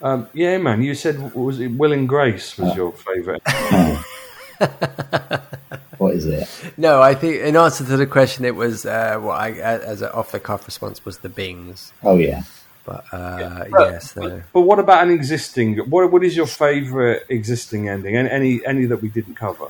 Um, 0.02 0.28
yeah, 0.34 0.58
man. 0.58 0.82
You 0.82 0.96
said 0.96 1.34
was 1.36 1.60
it 1.60 1.68
Will 1.78 1.92
and 1.94 2.10
Grace 2.10 2.58
was 2.58 2.72
Oh. 2.72 2.76
your 2.76 2.92
favourite? 2.92 3.42
Oh. 3.74 4.04
what 5.98 6.14
is 6.16 6.26
it? 6.26 6.48
No, 6.78 7.02
I 7.02 7.14
think 7.16 7.42
in 7.42 7.56
answer 7.56 7.84
to 7.86 7.98
the 7.98 8.06
question, 8.06 8.46
it 8.46 8.56
was 8.56 8.86
uh, 8.86 9.18
what 9.20 9.40
I, 9.40 9.52
as 9.54 10.02
an 10.02 10.10
off 10.10 10.32
the 10.32 10.40
cuff 10.40 10.66
response 10.68 11.04
was 11.06 11.20
the 11.20 11.30
Bings. 11.30 11.94
Oh 12.04 12.18
yeah, 12.18 12.44
But 12.86 13.06
uh, 13.12 13.66
But- 13.70 13.92
yes, 13.92 14.14
but, 14.14 14.24
no. 14.24 14.42
but 14.54 14.62
what 14.62 14.80
about 14.80 15.04
an 15.04 15.12
existing? 15.12 15.78
What 15.90 16.12
what 16.12 16.24
is 16.24 16.36
your 16.36 16.48
favourite 16.48 17.22
existing 17.30 17.90
ending? 17.90 18.16
Any 18.16 18.30
any, 18.30 18.66
any 18.66 18.86
that 18.86 19.02
we 19.02 19.10
didn't 19.10 19.36
cover? 19.36 19.68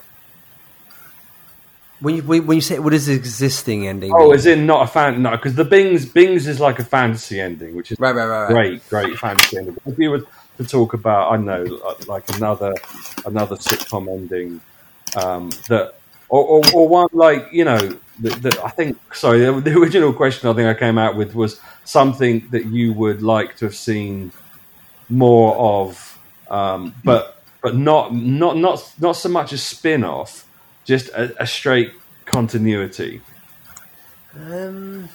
When 1.99 2.15
you 2.15 2.23
when 2.23 2.55
you 2.57 2.61
say 2.61 2.79
what 2.79 2.93
is 2.93 3.05
the 3.05 3.13
existing 3.13 3.87
ending? 3.87 4.11
Oh, 4.11 4.27
mean? 4.27 4.33
as 4.33 4.45
in 4.47 4.65
not 4.65 4.83
a 4.83 4.87
fan? 4.87 5.21
No, 5.21 5.31
because 5.31 5.53
the 5.55 5.65
Bings 5.65 6.05
Bings 6.05 6.47
is 6.47 6.59
like 6.59 6.79
a 6.79 6.83
fantasy 6.83 7.39
ending, 7.39 7.75
which 7.75 7.91
is 7.91 7.99
right, 7.99 8.15
right, 8.15 8.25
right, 8.25 8.43
right. 8.43 8.49
great, 8.49 8.89
great 8.89 9.19
fantasy 9.19 9.57
ending. 9.57 9.77
If 9.85 9.99
you 9.99 10.09
were 10.09 10.23
to 10.57 10.63
talk 10.65 10.93
about, 10.93 11.31
I 11.31 11.37
know, 11.37 11.63
like 12.07 12.27
another 12.35 12.73
another 13.25 13.55
sitcom 13.57 14.09
ending 14.09 14.61
um, 15.15 15.51
that, 15.67 15.93
or, 16.29 16.43
or, 16.43 16.61
or 16.73 16.87
one 16.87 17.09
like 17.13 17.49
you 17.51 17.65
know, 17.65 17.95
that, 18.21 18.41
that 18.41 18.59
I 18.63 18.69
think. 18.69 18.97
Sorry, 19.13 19.39
the, 19.39 19.51
the 19.51 19.77
original 19.77 20.13
question 20.13 20.49
I 20.49 20.53
think 20.53 20.67
I 20.67 20.79
came 20.79 20.97
out 20.97 21.15
with 21.15 21.35
was 21.35 21.59
something 21.83 22.47
that 22.51 22.65
you 22.65 22.93
would 22.93 23.21
like 23.21 23.57
to 23.57 23.65
have 23.65 23.75
seen 23.75 24.31
more 25.09 25.55
of, 25.57 26.17
um, 26.49 26.95
but 27.03 27.43
but 27.61 27.75
not 27.75 28.13
not 28.13 28.57
not 28.57 28.93
not 28.99 29.13
so 29.13 29.29
much 29.29 29.51
a 29.51 29.57
spin 29.57 30.03
off, 30.03 30.45
just 30.85 31.09
a, 31.09 31.35
a 31.41 31.45
straight 31.45 31.91
continuity. 32.25 33.21
Um, 34.33 35.09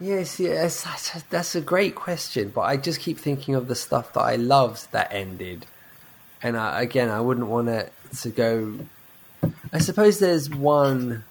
yes, 0.00 0.40
yes, 0.40 0.84
that's, 0.84 1.22
that's 1.24 1.54
a 1.54 1.60
great 1.60 1.94
question, 1.94 2.50
but 2.54 2.62
I 2.62 2.78
just 2.78 3.00
keep 3.00 3.18
thinking 3.18 3.54
of 3.54 3.68
the 3.68 3.74
stuff 3.74 4.14
that 4.14 4.22
I 4.22 4.36
loved 4.36 4.90
that 4.92 5.12
ended, 5.12 5.66
and 6.42 6.56
I, 6.56 6.80
again, 6.80 7.10
I 7.10 7.20
wouldn't 7.20 7.48
want 7.48 7.68
it 7.68 7.92
to 8.22 8.30
go. 8.30 8.78
I 9.72 9.78
suppose 9.78 10.18
there's 10.18 10.50
one 10.50 11.24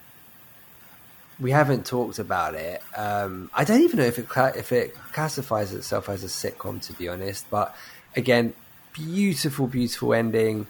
we 1.40 1.52
haven't 1.52 1.86
talked 1.86 2.20
about 2.20 2.56
it. 2.56 2.82
Um, 2.96 3.50
I 3.54 3.64
don't 3.64 3.82
even 3.82 4.00
know 4.00 4.06
if 4.06 4.20
it 4.20 4.28
cla- 4.28 4.54
if 4.56 4.72
it 4.72 4.94
classifies 5.14 5.74
itself 5.74 6.10
as 6.10 6.24
a 6.24 6.28
sitcom, 6.28 6.82
to 6.88 6.94
be 6.94 7.08
honest. 7.08 7.50
But 7.50 7.76
again, 8.16 8.54
beautiful, 8.94 9.68
beautiful 9.68 10.14
ending 10.14 10.68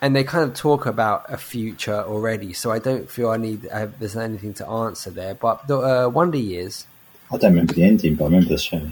and 0.00 0.14
they 0.14 0.24
kind 0.24 0.44
of 0.44 0.54
talk 0.54 0.86
about 0.86 1.24
a 1.28 1.36
future 1.36 2.02
already, 2.02 2.52
so 2.52 2.70
I 2.70 2.78
don't 2.78 3.10
feel 3.10 3.30
I 3.30 3.38
need 3.38 3.66
uh, 3.68 3.86
there's 3.98 4.16
anything 4.16 4.54
to 4.54 4.66
answer 4.66 5.10
there. 5.10 5.34
But 5.34 5.66
the 5.66 5.78
uh, 5.78 6.08
Wonder 6.08 6.38
Years, 6.38 6.86
I 7.30 7.38
don't 7.38 7.52
remember 7.52 7.74
the 7.74 7.84
ending, 7.84 8.14
but 8.14 8.24
I 8.24 8.26
remember 8.28 8.50
the 8.50 8.58
show. 8.58 8.82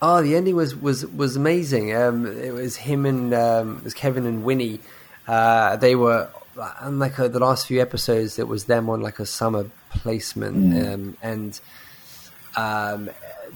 oh, 0.00 0.22
the 0.22 0.36
ending 0.36 0.54
was 0.54 0.76
was 0.76 1.04
was 1.06 1.36
amazing. 1.36 1.94
Um, 1.94 2.26
it 2.26 2.52
was 2.52 2.76
him 2.76 3.06
and 3.06 3.34
um, 3.34 3.78
it 3.78 3.84
was 3.84 3.94
Kevin 3.94 4.26
and 4.26 4.44
Winnie. 4.44 4.80
Uh, 5.26 5.76
they 5.76 5.96
were 5.96 6.28
on 6.58 6.98
like 6.98 7.18
uh 7.18 7.28
the 7.28 7.38
last 7.40 7.66
few 7.66 7.80
episodes. 7.80 8.38
It 8.38 8.48
was 8.48 8.64
them 8.64 8.88
on 8.90 9.00
like 9.00 9.18
a 9.18 9.26
summer 9.26 9.66
placement, 9.90 10.56
Mm. 10.74 10.94
um, 10.94 11.16
and 11.22 11.60
um, 12.56 13.10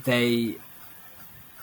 they, 0.05 0.57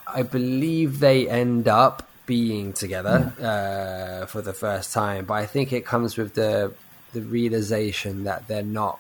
I 0.07 0.24
believe 0.24 0.99
they 0.99 1.28
end 1.30 1.68
up 1.68 2.07
being 2.26 2.74
together 2.74 3.34
uh, 3.41 4.26
for 4.26 4.41
the 4.41 4.53
first 4.53 4.94
time, 4.94 5.26
but 5.26 5.36
I 5.36 5.45
think 5.45 5.72
it 5.74 5.86
comes 5.86 6.18
with 6.18 6.34
the 6.36 6.74
the 7.14 7.22
realization 7.22 8.24
that 8.26 8.48
they're 8.48 8.64
not 8.64 8.99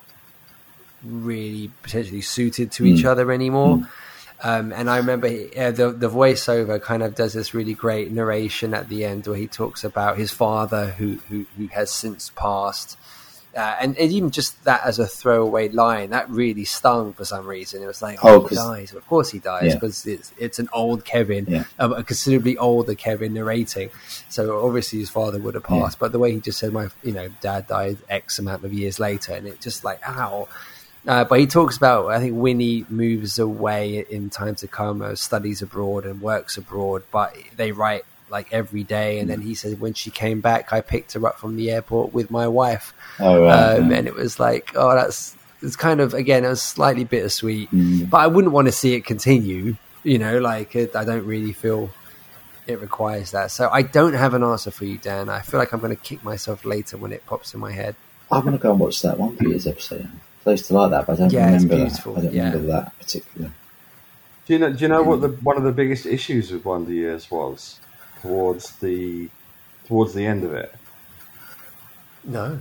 really 1.03 1.69
potentially 1.83 2.21
suited 2.21 2.71
to 2.71 2.85
each 2.85 3.03
other 3.05 3.31
anymore. 3.31 3.87
Um, 4.43 4.73
and 4.73 4.89
I 4.89 4.97
remember 4.97 5.27
he, 5.27 5.49
uh, 5.55 5.71
the 5.71 5.91
the 5.91 6.09
voiceover 6.09 6.81
kind 6.81 7.01
of 7.03 7.15
does 7.15 7.33
this 7.33 7.53
really 7.53 7.73
great 7.73 8.11
narration 8.11 8.73
at 8.73 8.89
the 8.89 9.05
end 9.05 9.25
where 9.27 9.37
he 9.37 9.47
talks 9.47 9.83
about 9.83 10.17
his 10.17 10.31
father 10.31 10.87
who 10.91 11.19
who, 11.29 11.45
who 11.57 11.67
has 11.67 11.89
since 11.91 12.31
passed. 12.35 12.97
Uh, 13.55 13.73
and, 13.79 13.97
and 13.97 14.11
even 14.11 14.31
just 14.31 14.61
that 14.65 14.81
as 14.83 14.99
a 14.99 15.07
throwaway 15.07 15.69
line, 15.69 16.09
that 16.09 16.29
really 16.29 16.65
stung 16.65 17.13
for 17.13 17.23
some 17.23 17.47
reason. 17.47 17.81
It 17.81 17.85
was 17.85 18.01
like, 18.01 18.19
Oh, 18.21 18.41
oh, 18.43 18.47
he 18.47 18.55
dies. 18.55 18.91
Of 18.93 19.07
course 19.07 19.31
he 19.31 19.39
dies 19.39 19.67
Yeah. 19.67 19.75
because 19.75 20.05
it's 20.05 20.33
it's 20.37 20.59
an 20.59 20.67
old 20.73 21.05
Kevin, 21.05 21.45
Yeah. 21.47 21.63
um, 21.79 21.93
a 21.93 22.03
considerably 22.03 22.57
older 22.57 22.95
Kevin 22.95 23.33
narrating. 23.33 23.91
So 24.27 24.65
obviously 24.67 24.99
his 24.99 25.09
father 25.09 25.39
would 25.39 25.53
have 25.53 25.63
Yeah. 25.69 25.79
passed, 25.83 25.99
but 25.99 26.11
the 26.11 26.19
way 26.19 26.33
he 26.33 26.41
just 26.41 26.59
said, 26.59 26.73
"My, 26.73 26.89
you 27.01 27.13
know, 27.13 27.29
dad 27.39 27.67
died 27.67 27.99
X 28.09 28.39
amount 28.39 28.65
of 28.65 28.73
years 28.73 28.99
later," 28.99 29.31
and 29.33 29.47
it 29.47 29.61
just 29.61 29.85
like, 29.85 30.01
ow. 30.05 30.49
Uh, 31.07 31.23
but 31.23 31.39
he 31.39 31.45
talks 31.45 31.77
about, 31.77 32.07
I 32.07 32.19
think 32.19 32.33
Winnie 32.35 32.85
moves 32.89 33.37
away 33.37 34.05
in 34.09 34.29
time 34.29 34.55
to 34.55 34.67
come, 34.67 35.01
uh, 35.01 35.15
studies 35.15 35.61
abroad 35.61 36.05
and 36.05 36.19
works 36.21 36.57
abroad, 36.57 37.03
but 37.11 37.35
they 37.55 37.71
write 37.71 38.05
like 38.29 38.51
every 38.51 38.83
day. 38.83 39.19
And 39.19 39.29
then 39.29 39.41
he 39.41 39.53
says, 39.53 39.75
when 39.75 39.93
she 39.93 40.09
came 40.09 40.41
back, 40.41 40.73
I 40.73 40.81
picked 40.81 41.13
her 41.13 41.27
up 41.27 41.37
from 41.37 41.57
the 41.57 41.69
airport 41.69 42.13
with 42.13 42.31
my 42.31 42.47
wife. 42.47 42.93
Oh, 43.19 43.43
right, 43.43 43.75
um, 43.77 43.91
yeah. 43.91 43.97
And 43.97 44.07
it 44.07 44.15
was 44.15 44.39
like, 44.39 44.71
oh, 44.75 44.95
that's, 44.95 45.35
it's 45.61 45.75
kind 45.75 46.01
of, 46.01 46.13
again, 46.15 46.43
it 46.43 46.49
was 46.49 46.61
slightly 46.61 47.03
bittersweet, 47.03 47.69
Mm. 47.71 48.09
but 48.09 48.17
I 48.17 48.27
wouldn't 48.27 48.53
want 48.53 48.67
to 48.67 48.71
see 48.71 48.95
it 48.95 49.05
continue. 49.05 49.75
You 50.03 50.17
know, 50.17 50.39
like 50.39 50.75
it, 50.75 50.95
I 50.95 51.03
don't 51.03 51.25
really 51.25 51.53
feel 51.53 51.89
it 52.67 52.81
requires 52.81 53.31
that. 53.31 53.51
So 53.51 53.69
I 53.71 53.83
don't 53.83 54.13
have 54.13 54.33
an 54.33 54.43
answer 54.43 54.71
for 54.71 54.85
you, 54.85 54.97
Dan. 54.97 55.29
I 55.29 55.41
feel 55.41 55.59
like 55.59 55.71
I'm 55.71 55.79
going 55.79 55.95
to 55.95 56.01
kick 56.01 56.23
myself 56.23 56.65
later 56.65 56.97
when 56.97 57.11
it 57.11 57.25
pops 57.27 57.53
in 57.53 57.59
my 57.59 57.71
head. 57.71 57.95
I'm 58.31 58.41
going 58.41 58.53
to 58.57 58.61
go 58.61 58.71
and 58.71 58.79
watch 58.79 59.01
that 59.03 59.19
Wonder 59.19 59.47
Years 59.47 59.67
episode. 59.67 60.09
I 60.45 60.51
used 60.51 60.65
to 60.67 60.73
like 60.73 60.91
that, 60.91 61.07
but 61.07 61.13
I 61.13 61.15
don't 61.15 61.31
Yeah, 61.33 61.49
it's 61.51 61.63
remember 61.63 61.85
beautiful, 61.85 62.13
that. 62.13 62.19
I 62.19 62.23
don't 62.25 62.33
yeah. 62.33 62.43
remember 62.51 62.67
that 62.67 62.99
particularly. 62.99 63.53
Do 64.45 64.53
you 64.53 64.59
know? 64.59 64.71
Do 64.73 64.77
you 64.83 64.87
know 64.87 65.01
what 65.03 65.21
the 65.21 65.29
one 65.29 65.57
of 65.57 65.63
the 65.63 65.71
biggest 65.71 66.05
issues 66.05 66.51
with 66.51 66.63
Wonder 66.65 66.91
Years 66.91 67.29
was 67.31 67.79
towards 68.21 68.75
the 68.77 69.29
towards 69.87 70.13
the 70.13 70.25
end 70.25 70.43
of 70.43 70.53
it? 70.53 70.73
No. 72.23 72.59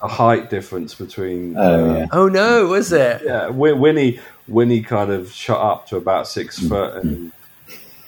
A 0.00 0.06
height 0.08 0.48
difference 0.48 0.94
between. 0.94 1.56
Oh, 1.56 1.90
uh, 1.90 1.96
yeah. 1.98 2.06
Oh 2.12 2.28
no, 2.28 2.66
was 2.66 2.92
it? 2.92 3.22
yeah. 3.24 3.48
Winnie 3.48 4.20
Winnie 4.46 4.80
kind 4.82 5.10
of 5.10 5.32
shot 5.32 5.60
up 5.72 5.86
to 5.88 5.96
about 5.96 6.28
six 6.28 6.60
Mm. 6.60 6.68
foot, 6.68 7.02
and 7.04 7.32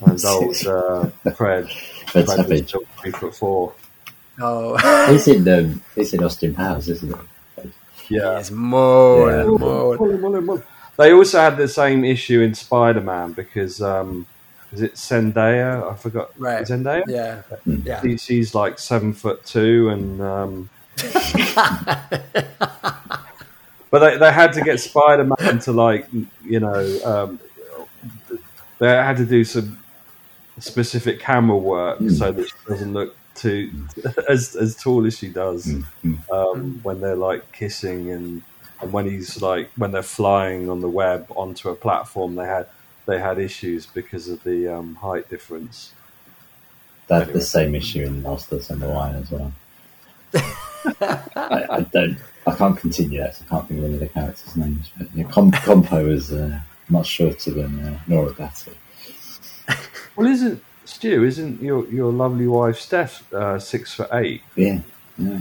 and 0.07 0.25
old 0.25 0.57
uh, 0.67 1.07
Fred 1.35 1.69
Fred 2.07 2.27
Fred 2.27 2.27
was 2.29 2.37
Savage. 2.37 2.75
three 3.01 3.11
foot 3.11 3.35
four. 3.35 3.73
Oh, 4.41 4.77
He's 5.13 5.27
in 5.29 5.47
um, 5.49 5.83
he's 5.97 6.15
in 6.15 6.23
Austin 6.23 6.55
Powers, 6.55 6.89
isn't 6.89 7.09
he? 7.13 7.21
Yeah. 8.11 8.39
it's 8.39 8.51
more 8.51 9.31
Yeah. 9.31 9.41
and 9.43 9.59
more. 9.59 9.97
Well, 9.97 10.17
well, 10.19 10.41
well. 10.43 10.63
They 10.99 11.13
also 11.13 11.39
had 11.41 11.57
the 11.57 11.69
same 11.69 12.05
issue 12.05 12.41
in 12.43 12.55
Spider 12.55 13.01
Man 13.01 13.33
because 13.33 13.81
um, 13.81 14.27
is 14.73 14.83
it 14.83 14.95
Zendaya? 14.95 15.91
I 15.91 15.95
forgot. 15.97 16.31
Right. 16.39 16.63
Zendaya. 16.67 17.05
Yeah, 17.09 17.43
yeah. 17.65 18.03
She- 18.03 18.19
She's 18.19 18.55
like 18.55 18.79
seven 18.79 19.13
foot 19.15 19.45
two, 19.47 19.89
and 19.89 20.21
um, 20.21 20.69
but 23.91 23.99
they, 24.01 24.17
they 24.19 24.33
had 24.33 24.53
to 24.55 24.61
get 24.63 24.79
Spider 24.81 25.25
Man 25.25 25.59
to 25.61 25.73
like 25.73 26.09
you 26.45 26.61
know 26.61 26.99
um, 27.05 27.41
they 28.79 28.89
had 28.89 29.17
to 29.19 29.25
do 29.27 29.45
some 29.45 29.79
specific 30.59 31.21
camera 31.21 31.57
work 31.57 31.99
so 32.11 32.31
that 32.33 32.47
she 32.47 32.55
doesn't 32.69 32.93
look 32.93 33.17
too 33.41 33.71
as 34.29 34.55
as 34.57 34.77
tall 34.77 35.07
as 35.07 35.17
she 35.19 35.29
does 35.29 35.73
um, 36.33 36.81
when 36.83 37.01
they're 37.01 37.17
like 37.17 37.51
kissing 37.53 38.11
and 38.11 38.43
and 38.81 38.93
when 38.93 39.07
he's 39.07 39.41
like 39.43 39.71
when 39.77 39.91
they're 39.93 40.03
flying 40.03 40.69
on 40.71 40.81
the 40.81 40.89
web 40.89 41.27
onto 41.37 41.69
a 41.69 41.75
platform 41.75 42.35
they 42.37 42.47
had 42.47 42.67
they 43.07 43.19
had 43.19 43.39
issues 43.39 43.87
because 43.87 44.29
of 44.29 44.43
the 44.45 44.69
um, 44.69 44.95
height 44.97 45.29
difference. 45.29 45.93
They 47.09 47.15
have 47.17 47.23
Anyway. 47.25 47.39
the 47.41 47.45
same 47.45 47.75
issue 47.75 48.05
in 48.05 48.23
Masters 48.23 48.71
and 48.71 48.81
the 48.81 48.89
Wine 48.89 49.17
as 49.17 49.31
well. 49.33 49.53
I, 50.35 51.67
I 51.71 51.81
don't. 51.93 52.17
I 52.47 52.55
can't 52.55 52.79
continue 52.79 53.19
that. 53.21 53.41
I 53.43 53.45
can't 53.51 53.67
think 53.69 53.79
of 53.81 53.85
any 53.87 53.95
of 53.95 54.01
the 54.01 54.09
characters' 54.09 54.57
names. 54.57 54.93
But 54.97 55.09
yeah, 55.15 55.25
Com- 55.25 55.51
Compo 55.51 56.07
is 56.07 56.33
uh, 56.33 56.61
much 56.89 57.09
shorter 57.09 57.51
than 57.51 57.81
uh, 57.85 57.99
Nora 58.07 58.33
Batty. 58.33 58.73
Well, 60.17 60.27
isn't 60.29 60.63
Stu? 61.01 61.25
Isn't 61.25 61.63
your 61.63 61.87
your 61.89 62.13
lovely 62.13 62.47
wife 62.47 62.79
Steph 62.79 63.25
uh, 63.33 63.59
six 63.59 63.95
foot 63.95 64.11
eight? 64.13 64.43
Yeah, 64.55 64.81
yeah. 65.17 65.41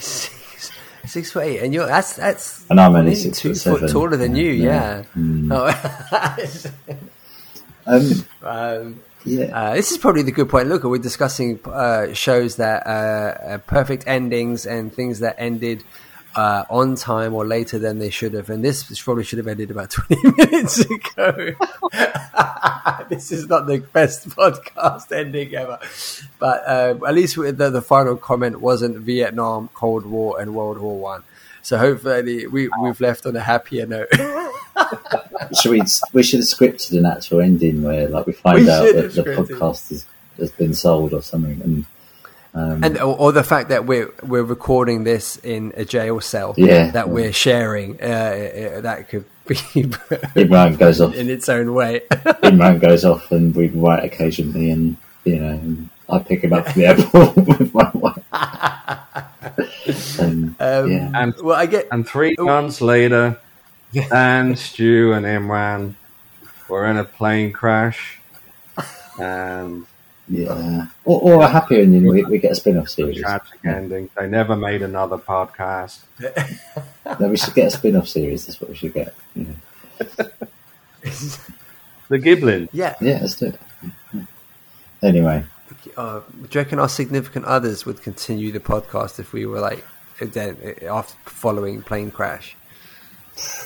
Six, 0.00 0.72
six 1.06 1.30
foot 1.30 1.44
eight, 1.44 1.60
and 1.60 1.72
you're 1.72 1.86
that's 1.86 2.14
that's 2.16 2.66
And 2.68 2.80
I'm 2.80 2.90
only 2.96 3.10
nearly 3.12 3.14
six 3.14 3.38
two 3.38 3.50
foot 3.50 3.56
seven. 3.58 3.88
taller 3.88 4.16
than 4.16 4.34
you. 4.34 4.50
Yeah, 4.50 5.04
Yeah. 5.14 5.76
Um, 7.86 8.04
um, 8.42 9.00
yeah. 9.24 9.46
uh, 9.46 9.74
this 9.74 9.92
is 9.92 9.96
probably 9.96 10.20
the 10.22 10.30
good 10.32 10.50
point. 10.50 10.68
Look, 10.68 10.84
we're 10.84 10.98
discussing 10.98 11.58
uh, 11.64 12.12
shows 12.12 12.56
that 12.56 12.86
uh, 12.86 12.90
uh, 12.90 13.58
perfect 13.66 14.04
endings 14.06 14.66
and 14.66 14.92
things 14.92 15.20
that 15.20 15.36
ended 15.38 15.84
uh, 16.38 16.64
on 16.70 16.94
time 16.94 17.34
or 17.34 17.44
later 17.44 17.80
than 17.80 17.98
they 17.98 18.10
should 18.10 18.32
have. 18.32 18.48
And 18.48 18.64
this 18.64 19.02
probably 19.02 19.24
should 19.24 19.38
have 19.38 19.48
ended 19.48 19.72
about 19.72 19.90
20 20.08 20.16
minutes 20.36 20.78
ago. 20.78 21.32
this 23.08 23.32
is 23.32 23.48
not 23.48 23.66
the 23.66 23.78
best 23.92 24.28
podcast 24.28 25.10
ending 25.10 25.52
ever. 25.56 25.80
But 26.38 26.62
uh, 26.64 26.94
at 27.08 27.14
least 27.14 27.34
the, 27.34 27.70
the 27.70 27.82
final 27.82 28.16
comment 28.16 28.60
wasn't 28.60 28.98
Vietnam, 28.98 29.68
Cold 29.74 30.06
War, 30.06 30.40
and 30.40 30.54
World 30.54 30.78
War 30.78 30.96
One. 30.96 31.24
So 31.62 31.76
hopefully 31.76 32.46
we, 32.46 32.70
we've 32.80 33.00
left 33.00 33.26
on 33.26 33.34
a 33.34 33.40
happier 33.40 33.86
note. 33.86 34.06
should 35.60 35.72
we? 35.72 35.82
We 36.12 36.22
should 36.22 36.38
have 36.38 36.46
scripted 36.46 36.96
an 36.96 37.04
actual 37.04 37.40
ending 37.40 37.82
where, 37.82 38.08
like, 38.08 38.28
we 38.28 38.32
find 38.32 38.64
We 38.64 38.70
out 38.70 38.94
that 38.94 39.12
the 39.12 39.24
podcast 39.24 39.88
has, 39.88 40.06
has 40.38 40.52
been 40.52 40.72
sold 40.72 41.12
or 41.14 41.20
something, 41.20 41.60
and 41.62 41.84
um, 42.54 42.82
and 42.82 42.98
or, 42.98 43.16
or 43.18 43.32
the 43.32 43.44
fact 43.44 43.68
that 43.68 43.84
we're 43.86 44.10
we're 44.22 44.42
recording 44.42 45.04
this 45.04 45.36
in 45.38 45.72
a 45.76 45.84
jail 45.84 46.20
cell 46.20 46.54
Yeah. 46.56 46.90
that 46.92 47.08
we're 47.10 47.32
sharing 47.32 48.00
uh, 48.02 48.06
uh, 48.76 48.80
that 48.82 49.08
could 49.08 49.24
be 49.46 49.54
Imran 49.54 50.78
goes 50.78 51.00
off. 51.00 51.14
in 51.14 51.30
its 51.30 51.48
own 51.48 51.72
way 51.74 52.00
Imran 52.10 52.80
goes 52.80 53.04
off, 53.04 53.30
and 53.32 53.54
we 53.54 53.68
write 53.68 54.04
occasionally, 54.04 54.70
and 54.70 54.96
you 55.24 55.38
know, 55.38 55.48
and 55.50 55.88
I 56.08 56.18
pick 56.20 56.42
him 56.42 56.52
up 56.54 56.68
from 56.68 56.80
the 56.80 56.86
airport 56.88 57.36
with 57.58 57.74
my 57.74 57.90
wife. 57.94 60.18
and, 60.18 60.54
um, 60.60 60.90
yeah. 60.90 61.10
And 61.14 61.34
well 61.42 61.56
i 61.56 61.66
get 61.66 61.88
and 61.90 62.06
three 62.08 62.34
months 62.38 62.80
later, 62.80 63.38
and 64.12 64.58
Stu, 64.58 65.12
and 65.12 65.24
Imran 65.26 65.94
were 66.68 66.86
in 66.86 66.96
a 66.98 67.04
plane 67.04 67.52
crash, 67.52 68.20
and 69.20 69.86
Yeah, 70.30 70.86
or, 71.04 71.20
or 71.22 71.42
a 71.42 71.48
happy 71.48 71.80
ending. 71.80 72.06
We, 72.06 72.22
we 72.24 72.38
get 72.38 72.52
a 72.52 72.54
spin-off 72.54 72.88
series. 72.90 73.20
tragic 73.20 73.58
ending. 73.64 74.10
They 74.16 74.28
never 74.28 74.56
made 74.56 74.82
another 74.82 75.16
podcast. 75.18 76.00
No, 77.18 77.28
we 77.28 77.38
should 77.38 77.54
get 77.54 77.68
a 77.68 77.70
spin-off 77.70 78.06
series. 78.06 78.44
That's 78.46 78.60
what 78.60 78.68
we 78.68 78.76
should 78.76 78.92
get. 78.92 79.14
Yeah, 79.34 79.46
The 82.08 82.18
Giblin. 82.18 82.68
yeah 82.72 82.94
yeah 83.00 83.18
let's 83.20 83.36
do 83.36 83.46
it. 83.46 84.26
Anyway, 85.02 85.44
uh, 85.96 86.20
do 86.20 86.24
you 86.50 86.60
reckon 86.60 86.78
our 86.78 86.88
significant 86.88 87.44
others 87.46 87.86
would 87.86 88.02
continue 88.02 88.52
the 88.52 88.60
podcast 88.60 89.18
if 89.18 89.32
we 89.32 89.46
were 89.46 89.60
like 89.60 89.84
then 90.20 90.56
after 90.88 91.14
following 91.24 91.80
plane 91.82 92.10
crash 92.10 92.56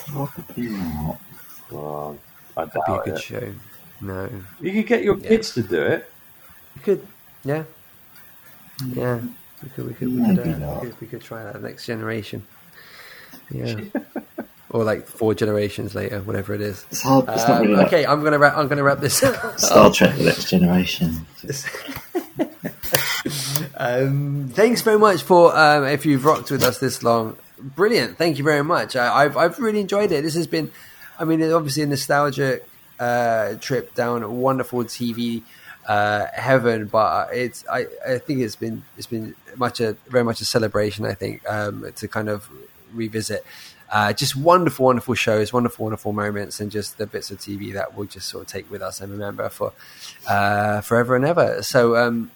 probably 0.09 0.69
not. 0.69 1.19
Oh, 1.73 2.19
I 2.57 2.65
that'd 2.67 2.83
be 2.87 2.93
a 2.93 2.99
good 3.05 3.15
it. 3.15 3.21
show 3.23 3.55
no 4.01 4.29
You 4.61 4.73
could 4.73 4.87
get 4.87 5.03
your 5.03 5.17
kids 5.17 5.55
to 5.55 5.63
do 5.63 5.81
it. 5.83 6.12
We 6.77 6.83
could 6.83 7.07
yeah 7.45 7.65
yeah 8.87 9.21
we 9.63 9.69
could 9.71 9.87
we 9.89 9.95
could 9.95 10.09
we 10.09 10.37
could, 10.37 10.63
uh, 10.63 10.79
we 10.83 10.89
could 10.89 11.01
we 11.01 11.07
could 11.07 11.23
try 11.23 11.45
that 11.45 11.63
next 11.63 11.87
generation 11.87 12.43
yeah 13.51 13.81
or 14.71 14.85
like 14.85 15.07
four 15.07 15.35
generations 15.35 15.95
later 15.95 16.21
whatever 16.21 16.55
it 16.55 16.61
is 16.61 16.85
It's 16.91 17.03
hard. 17.03 17.29
It's 17.29 17.45
Um, 17.45 17.63
really 17.63 17.75
like 17.75 17.87
okay, 17.89 18.07
I'm 18.07 18.23
gonna 18.25 18.39
wrap. 18.39 18.57
I'm 18.57 18.69
gonna 18.69 18.83
wrap 18.83 19.01
this. 19.01 19.23
up. 19.23 19.59
Star 19.69 19.93
Trek: 19.93 20.17
The 20.17 20.25
Next 20.25 20.49
Generation. 20.49 21.27
um, 23.77 24.51
thanks 24.55 24.83
very 24.83 24.99
much 24.99 25.23
for 25.23 25.57
um, 25.57 25.85
if 25.85 26.07
you've 26.07 26.25
rocked 26.25 26.51
with 26.51 26.63
us 26.63 26.79
this 26.79 27.03
long. 27.03 27.37
Brilliant. 27.61 28.19
Thank 28.19 28.39
you 28.39 28.45
very 28.45 28.65
much. 28.65 28.97
I, 28.97 29.25
I've 29.25 29.37
I've 29.37 29.59
really 29.59 29.81
enjoyed 29.81 30.11
it. 30.13 30.23
This 30.23 30.35
has 30.35 30.47
been, 30.47 30.71
I 31.19 31.25
mean, 31.25 31.43
obviously 31.53 31.83
a 31.83 31.87
nostalgic 31.87 32.67
uh, 32.99 33.55
trip 33.61 33.95
down 33.95 34.23
a 34.23 34.31
wonderful 34.31 34.85
TV 34.85 35.43
uh, 35.87 36.27
heaven, 36.33 36.87
but 36.87 37.33
it's 37.33 37.65
I, 37.69 37.87
I 38.07 38.19
think 38.19 38.41
it's 38.41 38.57
been 38.57 38.85
it's 38.97 39.07
been 39.07 39.35
much 39.57 39.81
a 39.81 39.95
very 40.09 40.25
much 40.25 40.41
a 40.41 40.45
celebration. 40.45 41.05
I 41.05 41.15
think 41.15 41.49
um, 41.49 41.91
to 41.97 42.09
kind 42.09 42.29
of 42.29 42.49
revisit. 42.93 43.45
Uh, 43.91 44.11
just 44.11 44.35
wonderful, 44.35 44.87
wonderful 44.87 45.13
shows, 45.13 45.53
wonderful, 45.53 45.85
wonderful 45.85 46.15
moments, 46.15 46.61
and 46.61 46.71
just 46.71 46.97
the 46.97 47.07
bits 47.07 47.31
of 47.31 47.39
TV 47.39 47.75
that 47.75 47.95
we'll 47.95 48.07
just 48.07 48.27
sort 48.27 48.41
of 48.41 48.49
take 48.49 48.71
with 48.71 48.81
us 48.81 49.03
and 49.03 49.13
remember 49.13 49.47
for 49.51 49.75
uh, 50.29 50.81
forever 50.81 51.17
and 51.17 51.25
ever. 51.25 51.63
So. 51.63 51.97
Um, 51.97 52.31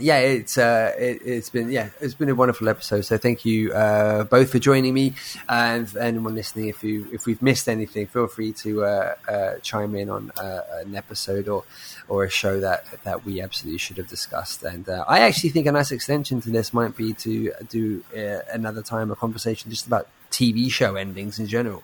yeah, 0.00 0.18
it's 0.18 0.56
uh, 0.56 0.94
it, 0.96 1.22
has 1.22 1.50
been 1.50 1.70
yeah, 1.70 1.90
it's 2.00 2.14
been 2.14 2.28
a 2.28 2.34
wonderful 2.34 2.68
episode. 2.68 3.02
So 3.02 3.18
thank 3.18 3.44
you 3.44 3.72
uh, 3.72 4.24
both 4.24 4.52
for 4.52 4.58
joining 4.58 4.94
me, 4.94 5.14
and 5.48 5.94
anyone 5.96 6.34
listening. 6.34 6.68
If 6.68 6.84
you 6.84 7.08
if 7.12 7.26
we've 7.26 7.42
missed 7.42 7.68
anything, 7.68 8.06
feel 8.06 8.28
free 8.28 8.52
to 8.52 8.84
uh, 8.84 9.14
uh 9.28 9.54
chime 9.60 9.96
in 9.96 10.08
on 10.08 10.30
uh, 10.40 10.60
an 10.84 10.94
episode 10.94 11.48
or 11.48 11.64
or 12.08 12.24
a 12.24 12.30
show 12.30 12.60
that 12.60 12.84
that 13.04 13.24
we 13.24 13.40
absolutely 13.40 13.78
should 13.78 13.98
have 13.98 14.08
discussed. 14.08 14.62
And 14.62 14.88
uh, 14.88 15.04
I 15.06 15.20
actually 15.20 15.50
think 15.50 15.66
a 15.66 15.72
nice 15.72 15.92
extension 15.92 16.40
to 16.42 16.50
this 16.50 16.72
might 16.72 16.96
be 16.96 17.12
to 17.14 17.52
do 17.68 18.04
another 18.50 18.82
time 18.82 19.10
a 19.10 19.16
conversation 19.16 19.70
just 19.70 19.86
about 19.86 20.08
TV 20.30 20.70
show 20.70 20.96
endings 20.96 21.38
in 21.38 21.46
general 21.46 21.82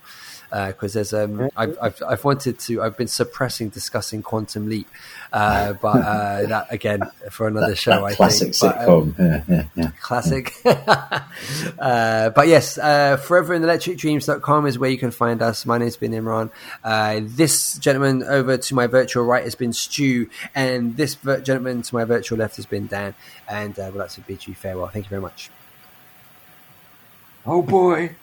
because 0.55 0.95
uh, 0.95 0.99
there's 0.99 1.13
um 1.13 1.51
I've, 1.57 1.77
I've, 1.83 2.03
I've 2.07 2.25
wanted 2.25 2.61
to 2.61 2.83
I've 2.83 2.97
been 2.97 3.09
suppressing 3.09 3.71
discussing 3.71 4.23
Quantum 4.23 4.69
Leap, 4.69 4.87
uh, 5.33 5.73
but 5.83 5.97
uh, 5.97 6.47
that 6.47 6.73
again 6.73 7.01
for 7.31 7.49
another 7.49 7.71
that, 7.71 7.77
show. 7.77 7.91
That 7.91 8.05
I 8.05 8.15
classic 8.15 8.55
think. 8.55 8.75
sitcom, 8.75 9.17
but, 9.17 9.25
um, 9.25 9.31
yeah, 9.31 9.43
yeah, 9.49 9.65
yeah. 9.75 9.91
classic. 10.01 10.55
uh, 10.65 12.31
but 12.31 12.47
yes, 12.47 12.79
uh, 12.79 13.17
foreverinelectricdreams.com 13.21 14.67
is 14.67 14.79
where 14.79 14.91
you 14.91 14.99
can 14.99 15.11
find 15.11 15.43
us. 15.43 15.67
My 15.67 15.79
name's 15.79 15.97
been 15.97 16.13
Imran. 16.13 16.53
Uh, 16.85 17.21
this 17.23 17.77
gentleman 17.79 18.23
over 18.23 18.57
to 18.57 18.75
my 18.75 18.87
virtual 18.87 19.25
right 19.25 19.43
has 19.43 19.57
been 19.57 19.73
Stu, 19.73 20.29
and 20.55 20.97
this 20.97 21.17
ver- 21.17 21.41
gentleman 21.41 21.83
to 21.83 21.95
my 21.95 22.05
virtual 22.05 22.39
left 22.39 22.57
has 22.57 22.67
been 22.67 22.87
Dan. 22.87 23.15
And 23.49 23.77
uh, 23.77 23.91
we'd 23.93 23.99
like 23.99 24.11
to 24.11 24.21
bid 24.21 24.47
you 24.47 24.55
farewell. 24.55 24.87
Thank 24.87 25.07
you 25.07 25.11
very 25.11 25.23
much. 25.23 25.51
Oh 27.45 27.61
boy. 27.61 28.15